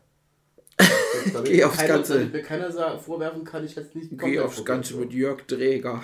Damit 1.31 1.45
Geh 1.51 1.63
aufs 1.63 1.77
keiner, 1.77 1.93
Ganze. 1.93 2.13
Damit 2.19 2.33
mir 2.33 2.41
keiner 2.41 2.71
sa- 2.71 2.97
vorwerfen 2.97 3.43
kann, 3.45 3.63
ich 3.63 3.75
jetzt 3.75 3.95
nicht 3.95 4.09
Geh 4.17 4.39
aufs 4.39 4.65
Ganze 4.65 4.95
mit 4.97 5.13
Jörg 5.13 5.43
Dräger. 5.43 6.03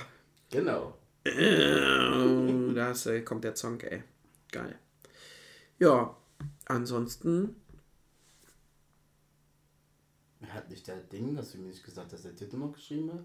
Genau. 0.52 0.94
Da 1.24 2.92
ist, 2.92 3.06
äh, 3.08 3.22
kommt 3.22 3.44
der 3.44 3.56
Song, 3.56 3.80
ey. 3.82 4.04
Geil. 4.52 4.76
Ja, 5.80 6.16
ansonsten. 6.66 7.56
Hat 10.48 10.70
nicht 10.70 10.88
der 10.88 10.98
Ding, 10.98 11.38
hast 11.38 11.54
du 11.54 11.58
mir 11.60 11.68
nicht 11.68 11.84
gesagt, 11.84 12.14
dass 12.14 12.24
der 12.24 12.36
Titel 12.36 12.58
noch 12.58 12.72
geschrieben 12.74 13.12
hat? 13.14 13.24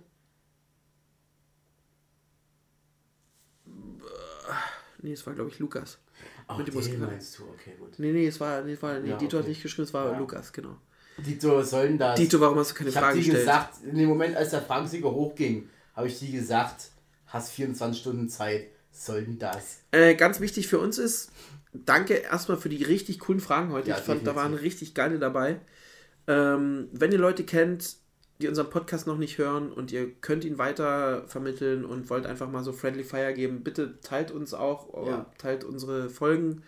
Nee, 5.03 5.13
es 5.13 5.27
war, 5.27 5.35
glaube 5.35 5.51
ich, 5.51 5.59
Lukas. 5.59 5.99
Ach, 6.47 6.57
Mit 6.59 6.69
dem 6.69 6.81
den 6.81 7.01
meinst 7.01 7.39
du, 7.39 7.45
okay, 7.45 7.75
gut. 7.79 7.99
Nee, 7.99 8.13
nee, 8.13 8.27
es 8.27 8.41
war, 8.41 8.63
nee, 8.63 8.73
es 8.73 8.83
war 8.83 8.99
nee, 8.99 9.11
Ja, 9.11 9.17
Dito 9.17 9.37
hat 9.37 9.45
okay. 9.45 9.51
nicht 9.51 9.63
geschrieben, 9.63 9.85
es 9.87 9.95
war 9.95 10.13
Ja. 10.13 10.19
Lukas, 10.19 10.53
genau. 10.53 10.77
Dito, 11.19 11.57
was 11.57 11.71
soll 11.71 11.89
denn 11.89 11.99
das? 11.99 12.19
Dito, 12.19 12.41
warum 12.41 12.59
hast 12.59 12.71
du 12.73 12.75
keine 12.75 12.91
ich 12.91 12.97
habe 12.97 13.07
Frage 13.07 13.19
gestellt? 13.19 13.39
gesagt, 13.41 13.85
in 13.85 13.97
dem 13.97 14.09
Moment, 14.09 14.37
als 14.37 14.51
der 14.51 14.63
Fragensieger 14.63 15.11
hochging, 15.11 15.69
habe 15.95 16.09
ich 16.09 16.19
dir 16.19 16.33
gesagt, 16.33 16.91
hast 17.27 17.51
24 17.53 18.01
Stunden 18.01 18.29
Zeit. 18.29 18.69
Soll 18.91 19.25
denn 19.25 19.39
das? 19.39 19.81
Äh, 19.91 20.15
ganz 20.15 20.39
wichtig 20.41 20.69
für 20.69 20.79
uns 20.79 20.99
ist, 20.99 21.31
danke 21.73 22.15
erstmal 22.15 22.57
für 22.57 22.69
die 22.69 22.83
richtig 22.85 23.19
coolen 23.19 23.41
Fragen 23.41 23.73
heute. 23.73 23.91
Ja, 23.91 23.99
ich 23.99 24.05
fand, 24.05 24.25
da 24.27 24.37
waren 24.37 24.55
richtig 24.55 24.95
geile 24.95 25.19
dabei. 25.19 25.61
Ähm, 26.29 26.89
wenn 26.93 27.11
ihr 27.11 27.19
Leute 27.19 27.45
kennt, 27.45 27.97
die 28.41 28.49
unseren 28.49 28.69
Podcast 28.71 29.07
noch 29.07 29.17
nicht 29.19 29.39
hören 29.39 29.71
und 29.73 29.93
ihr 29.93 30.11
könnt 30.21 30.45
ihn 30.45 30.59
weiter 30.59 31.25
vermitteln 31.29 31.85
und 31.85 32.11
wollt 32.11 32.27
einfach 32.27 32.51
mal 32.51 32.65
so 32.65 32.73
Friendly 32.73 33.05
Fire 33.05 33.33
geben, 33.33 33.63
bitte 33.63 34.01
teilt 34.01 34.31
uns 34.33 34.55
auch, 34.55 35.07
Ja. 35.07 35.27
teilt 35.39 35.65
unsere 35.65 36.11
Folgen. 36.11 36.63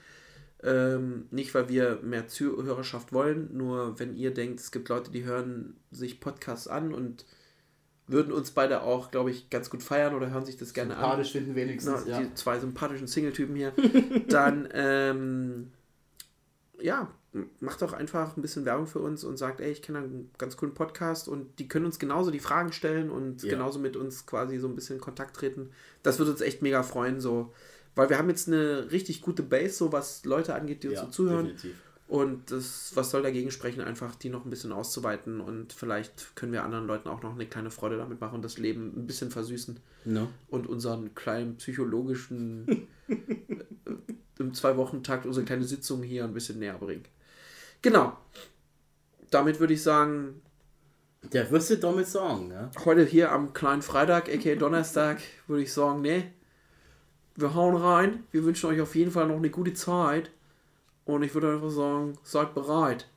Ähm, 0.62 1.26
nicht, 1.30 1.54
weil 1.54 1.68
wir 1.68 2.00
mehr 2.02 2.28
Zuhörerschaft 2.28 3.12
wollen, 3.12 3.50
nur 3.56 3.98
wenn 3.98 4.16
ihr 4.16 4.32
denkt, 4.32 4.60
es 4.60 4.70
gibt 4.72 4.88
Leute, 4.88 5.10
die 5.10 5.24
hören 5.24 5.76
sich 5.90 6.18
Podcasts 6.18 6.66
an 6.66 6.94
und 6.94 7.26
würden 8.08 8.32
uns 8.32 8.52
beide 8.52 8.82
auch, 8.82 9.10
glaube 9.10 9.30
ich, 9.30 9.50
ganz 9.50 9.68
gut 9.68 9.82
feiern 9.82 10.14
oder 10.14 10.30
hören 10.30 10.46
sich 10.46 10.56
das 10.56 10.72
gerne 10.72 10.94
an. 10.96 11.02
Sympathisch 11.02 11.32
finden 11.32 11.50
Na, 11.50 11.56
wenigstens, 11.56 12.06
ja. 12.06 12.20
Die 12.20 12.32
zwei 12.34 12.58
sympathischen 12.58 13.06
Single-Typen 13.06 13.54
hier. 13.56 13.72
Dann, 14.28 14.68
ähm, 14.72 15.72
ja, 16.80 17.10
macht 17.60 17.82
doch 17.82 17.92
einfach 17.92 18.36
ein 18.36 18.42
bisschen 18.42 18.64
Werbung 18.64 18.86
für 18.86 18.98
uns 19.00 19.24
und 19.24 19.36
sagt, 19.36 19.60
ey, 19.60 19.70
ich 19.72 19.82
kenne 19.82 19.98
einen 19.98 20.30
ganz 20.38 20.56
coolen 20.56 20.74
Podcast 20.74 21.28
und 21.28 21.58
die 21.58 21.68
können 21.68 21.84
uns 21.86 21.98
genauso 21.98 22.30
die 22.30 22.40
Fragen 22.40 22.72
stellen 22.72 23.10
und 23.10 23.42
Ja. 23.42 23.50
genauso 23.50 23.78
mit 23.78 23.96
uns 23.96 24.26
quasi 24.26 24.58
so 24.58 24.68
ein 24.68 24.74
bisschen 24.74 24.96
in 24.96 25.02
Kontakt 25.02 25.36
treten. 25.36 25.70
Das 26.02 26.18
würde 26.18 26.30
uns 26.32 26.40
echt 26.40 26.62
mega 26.62 26.82
freuen, 26.82 27.20
so. 27.20 27.52
Weil 27.94 28.10
wir 28.10 28.18
haben 28.18 28.28
jetzt 28.28 28.46
eine 28.48 28.90
richtig 28.90 29.22
gute 29.22 29.42
Base, 29.42 29.74
so 29.74 29.92
was 29.92 30.24
Leute 30.24 30.54
angeht, 30.54 30.82
die 30.82 30.88
uns 30.88 30.98
ja, 30.98 31.04
so 31.06 31.10
zuhören. 31.10 31.46
definitiv. 31.46 31.76
Und 32.08 32.52
das, 32.52 32.92
was 32.94 33.10
soll 33.10 33.22
dagegen 33.22 33.50
sprechen, 33.50 33.80
einfach 33.80 34.14
die 34.14 34.28
noch 34.28 34.44
ein 34.44 34.50
bisschen 34.50 34.70
auszuweiten 34.70 35.40
und 35.40 35.72
vielleicht 35.72 36.36
können 36.36 36.52
wir 36.52 36.62
anderen 36.62 36.86
Leuten 36.86 37.08
auch 37.08 37.20
noch 37.22 37.34
eine 37.34 37.46
kleine 37.46 37.72
Freude 37.72 37.96
damit 37.96 38.20
machen 38.20 38.36
und 38.36 38.44
das 38.44 38.58
Leben 38.58 38.92
ein 38.96 39.06
bisschen 39.08 39.32
versüßen 39.32 39.80
No. 40.04 40.28
und 40.46 40.68
unseren 40.68 41.16
kleinen 41.16 41.56
psychologischen 41.56 42.86
äh, 43.08 43.12
im 44.38 44.54
Zwei-Wochen-Takt 44.54 45.26
unsere 45.26 45.44
kleine 45.44 45.64
Sitzung 45.64 46.04
hier 46.04 46.22
ein 46.24 46.32
bisschen 46.34 46.60
näher 46.60 46.78
bringen. 46.78 47.02
Genau. 47.82 48.16
Damit 49.30 49.60
würde 49.60 49.74
ich 49.74 49.82
sagen, 49.82 50.40
Der 51.22 51.50
wirst 51.50 51.70
du 51.70 51.76
damit 51.76 52.06
sagen, 52.06 52.48
ne? 52.48 52.70
heute 52.84 53.04
hier 53.04 53.32
am 53.32 53.52
kleinen 53.52 53.82
Freitag, 53.82 54.28
aka 54.28 54.54
Donnerstag, 54.54 55.18
würde 55.46 55.62
ich 55.62 55.72
sagen, 55.72 56.00
nee, 56.02 56.30
wir 57.34 57.54
hauen 57.54 57.76
rein. 57.76 58.24
Wir 58.30 58.44
wünschen 58.44 58.70
euch 58.70 58.80
auf 58.80 58.94
jeden 58.94 59.10
Fall 59.10 59.26
noch 59.26 59.36
eine 59.36 59.50
gute 59.50 59.74
Zeit. 59.74 60.30
Und 61.04 61.22
ich 61.22 61.34
würde 61.34 61.52
einfach 61.54 61.70
sagen, 61.70 62.18
seid 62.22 62.54
bereit. 62.54 63.08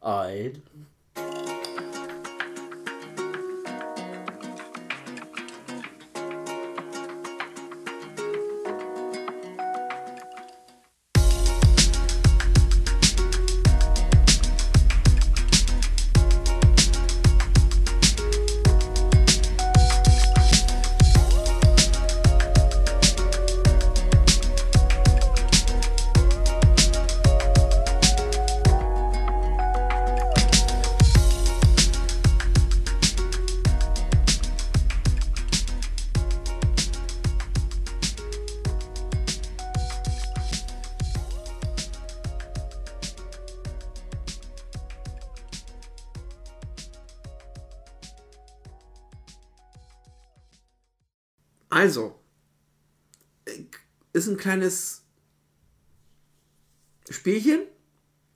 Eid. 0.00 0.62
Kleines 54.46 55.02
Spielchen, 57.10 57.62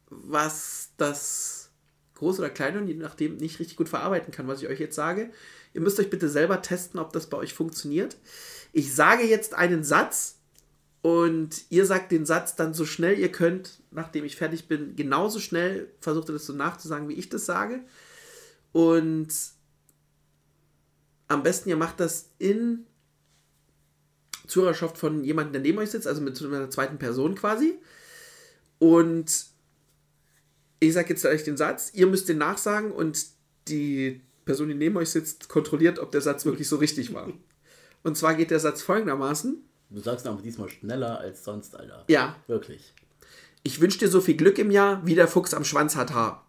was 0.09 0.91
das 0.97 1.70
groß 2.15 2.41
oder 2.41 2.51
klein 2.51 2.77
und 2.77 2.89
je 2.89 2.95
nachdem 2.95 3.37
nicht 3.37 3.61
richtig 3.61 3.77
gut 3.77 3.89
verarbeiten 3.89 4.32
kann, 4.32 4.49
was 4.49 4.61
ich 4.61 4.69
euch 4.69 4.81
jetzt 4.81 4.97
sage. 4.97 5.31
Ihr 5.73 5.81
müsst 5.81 6.01
euch 6.01 6.11
bitte 6.11 6.28
selber 6.28 6.62
testen, 6.62 6.99
ob 6.99 7.12
das 7.12 7.28
bei 7.28 7.37
euch 7.37 7.55
funktioniert. 7.55 8.16
Ich 8.73 8.93
sage 8.93 9.23
jetzt 9.23 9.55
einen 9.55 9.85
Satz 9.85 10.41
und 11.01 11.65
ihr 11.70 11.87
sagt 11.87 12.11
den 12.11 12.27
Satz 12.27 12.57
dann 12.57 12.74
so 12.74 12.87
schnell 12.87 13.16
ihr 13.16 13.31
könnt, 13.31 13.81
nachdem 13.93 14.24
ich 14.24 14.35
fertig 14.35 14.66
bin, 14.66 14.97
genauso 14.97 15.39
schnell 15.39 15.93
versucht 16.01 16.28
ihr 16.28 16.32
das 16.32 16.47
so 16.47 16.53
nachzusagen, 16.53 17.09
wie 17.09 17.15
ich 17.15 17.28
das 17.28 17.47
sage. 17.47 17.85
Und 18.73 19.28
am 21.28 21.45
besten 21.45 21.69
ihr 21.69 21.77
macht 21.77 22.01
das 22.01 22.31
in 22.41 22.85
Zuhörerschaft 24.51 24.98
von 24.98 25.24
jemandem, 25.24 25.55
der 25.55 25.62
neben 25.62 25.78
euch 25.78 25.90
sitzt, 25.90 26.06
also 26.06 26.20
mit 26.20 26.40
einer 26.43 26.70
zweiten 26.70 26.98
Person 26.98 27.35
quasi. 27.35 27.78
Und 28.78 29.47
ich 30.81 30.93
sage 30.93 31.10
jetzt 31.10 31.22
gleich 31.22 31.44
den 31.44 31.56
Satz, 31.56 31.93
ihr 31.94 32.06
müsst 32.06 32.28
den 32.28 32.39
nachsagen 32.39 32.90
und 32.93 33.27
die 33.68 34.20
Person, 34.44 34.68
die 34.68 34.74
neben 34.74 34.97
euch 34.97 35.10
sitzt, 35.10 35.48
kontrolliert, 35.48 35.98
ob 35.98 36.10
der 36.10 36.20
Satz 36.20 36.44
wirklich 36.44 36.68
so 36.68 36.77
richtig 36.77 37.14
war. 37.14 37.28
Und 38.02 38.16
zwar 38.16 38.35
geht 38.35 38.51
der 38.51 38.60
Satz 38.60 38.81
folgendermaßen. 38.81 39.62
Du 39.90 40.01
sagst 40.01 40.27
aber 40.27 40.40
diesmal 40.40 40.70
schneller 40.70 41.18
als 41.18 41.44
sonst, 41.44 41.77
Alter. 41.77 42.05
Ja. 42.09 42.36
Wirklich. 42.47 42.94
Ich 43.62 43.81
wünsche 43.82 43.98
dir 43.98 44.09
so 44.09 44.22
viel 44.22 44.36
Glück 44.36 44.59
im 44.59 44.70
Jahr, 44.70 45.05
wie 45.06 45.14
der 45.14 45.28
Fuchs 45.28 45.52
am 45.52 45.64
Schwanz 45.64 45.97
hat 45.97 46.14
Haar. 46.14 46.47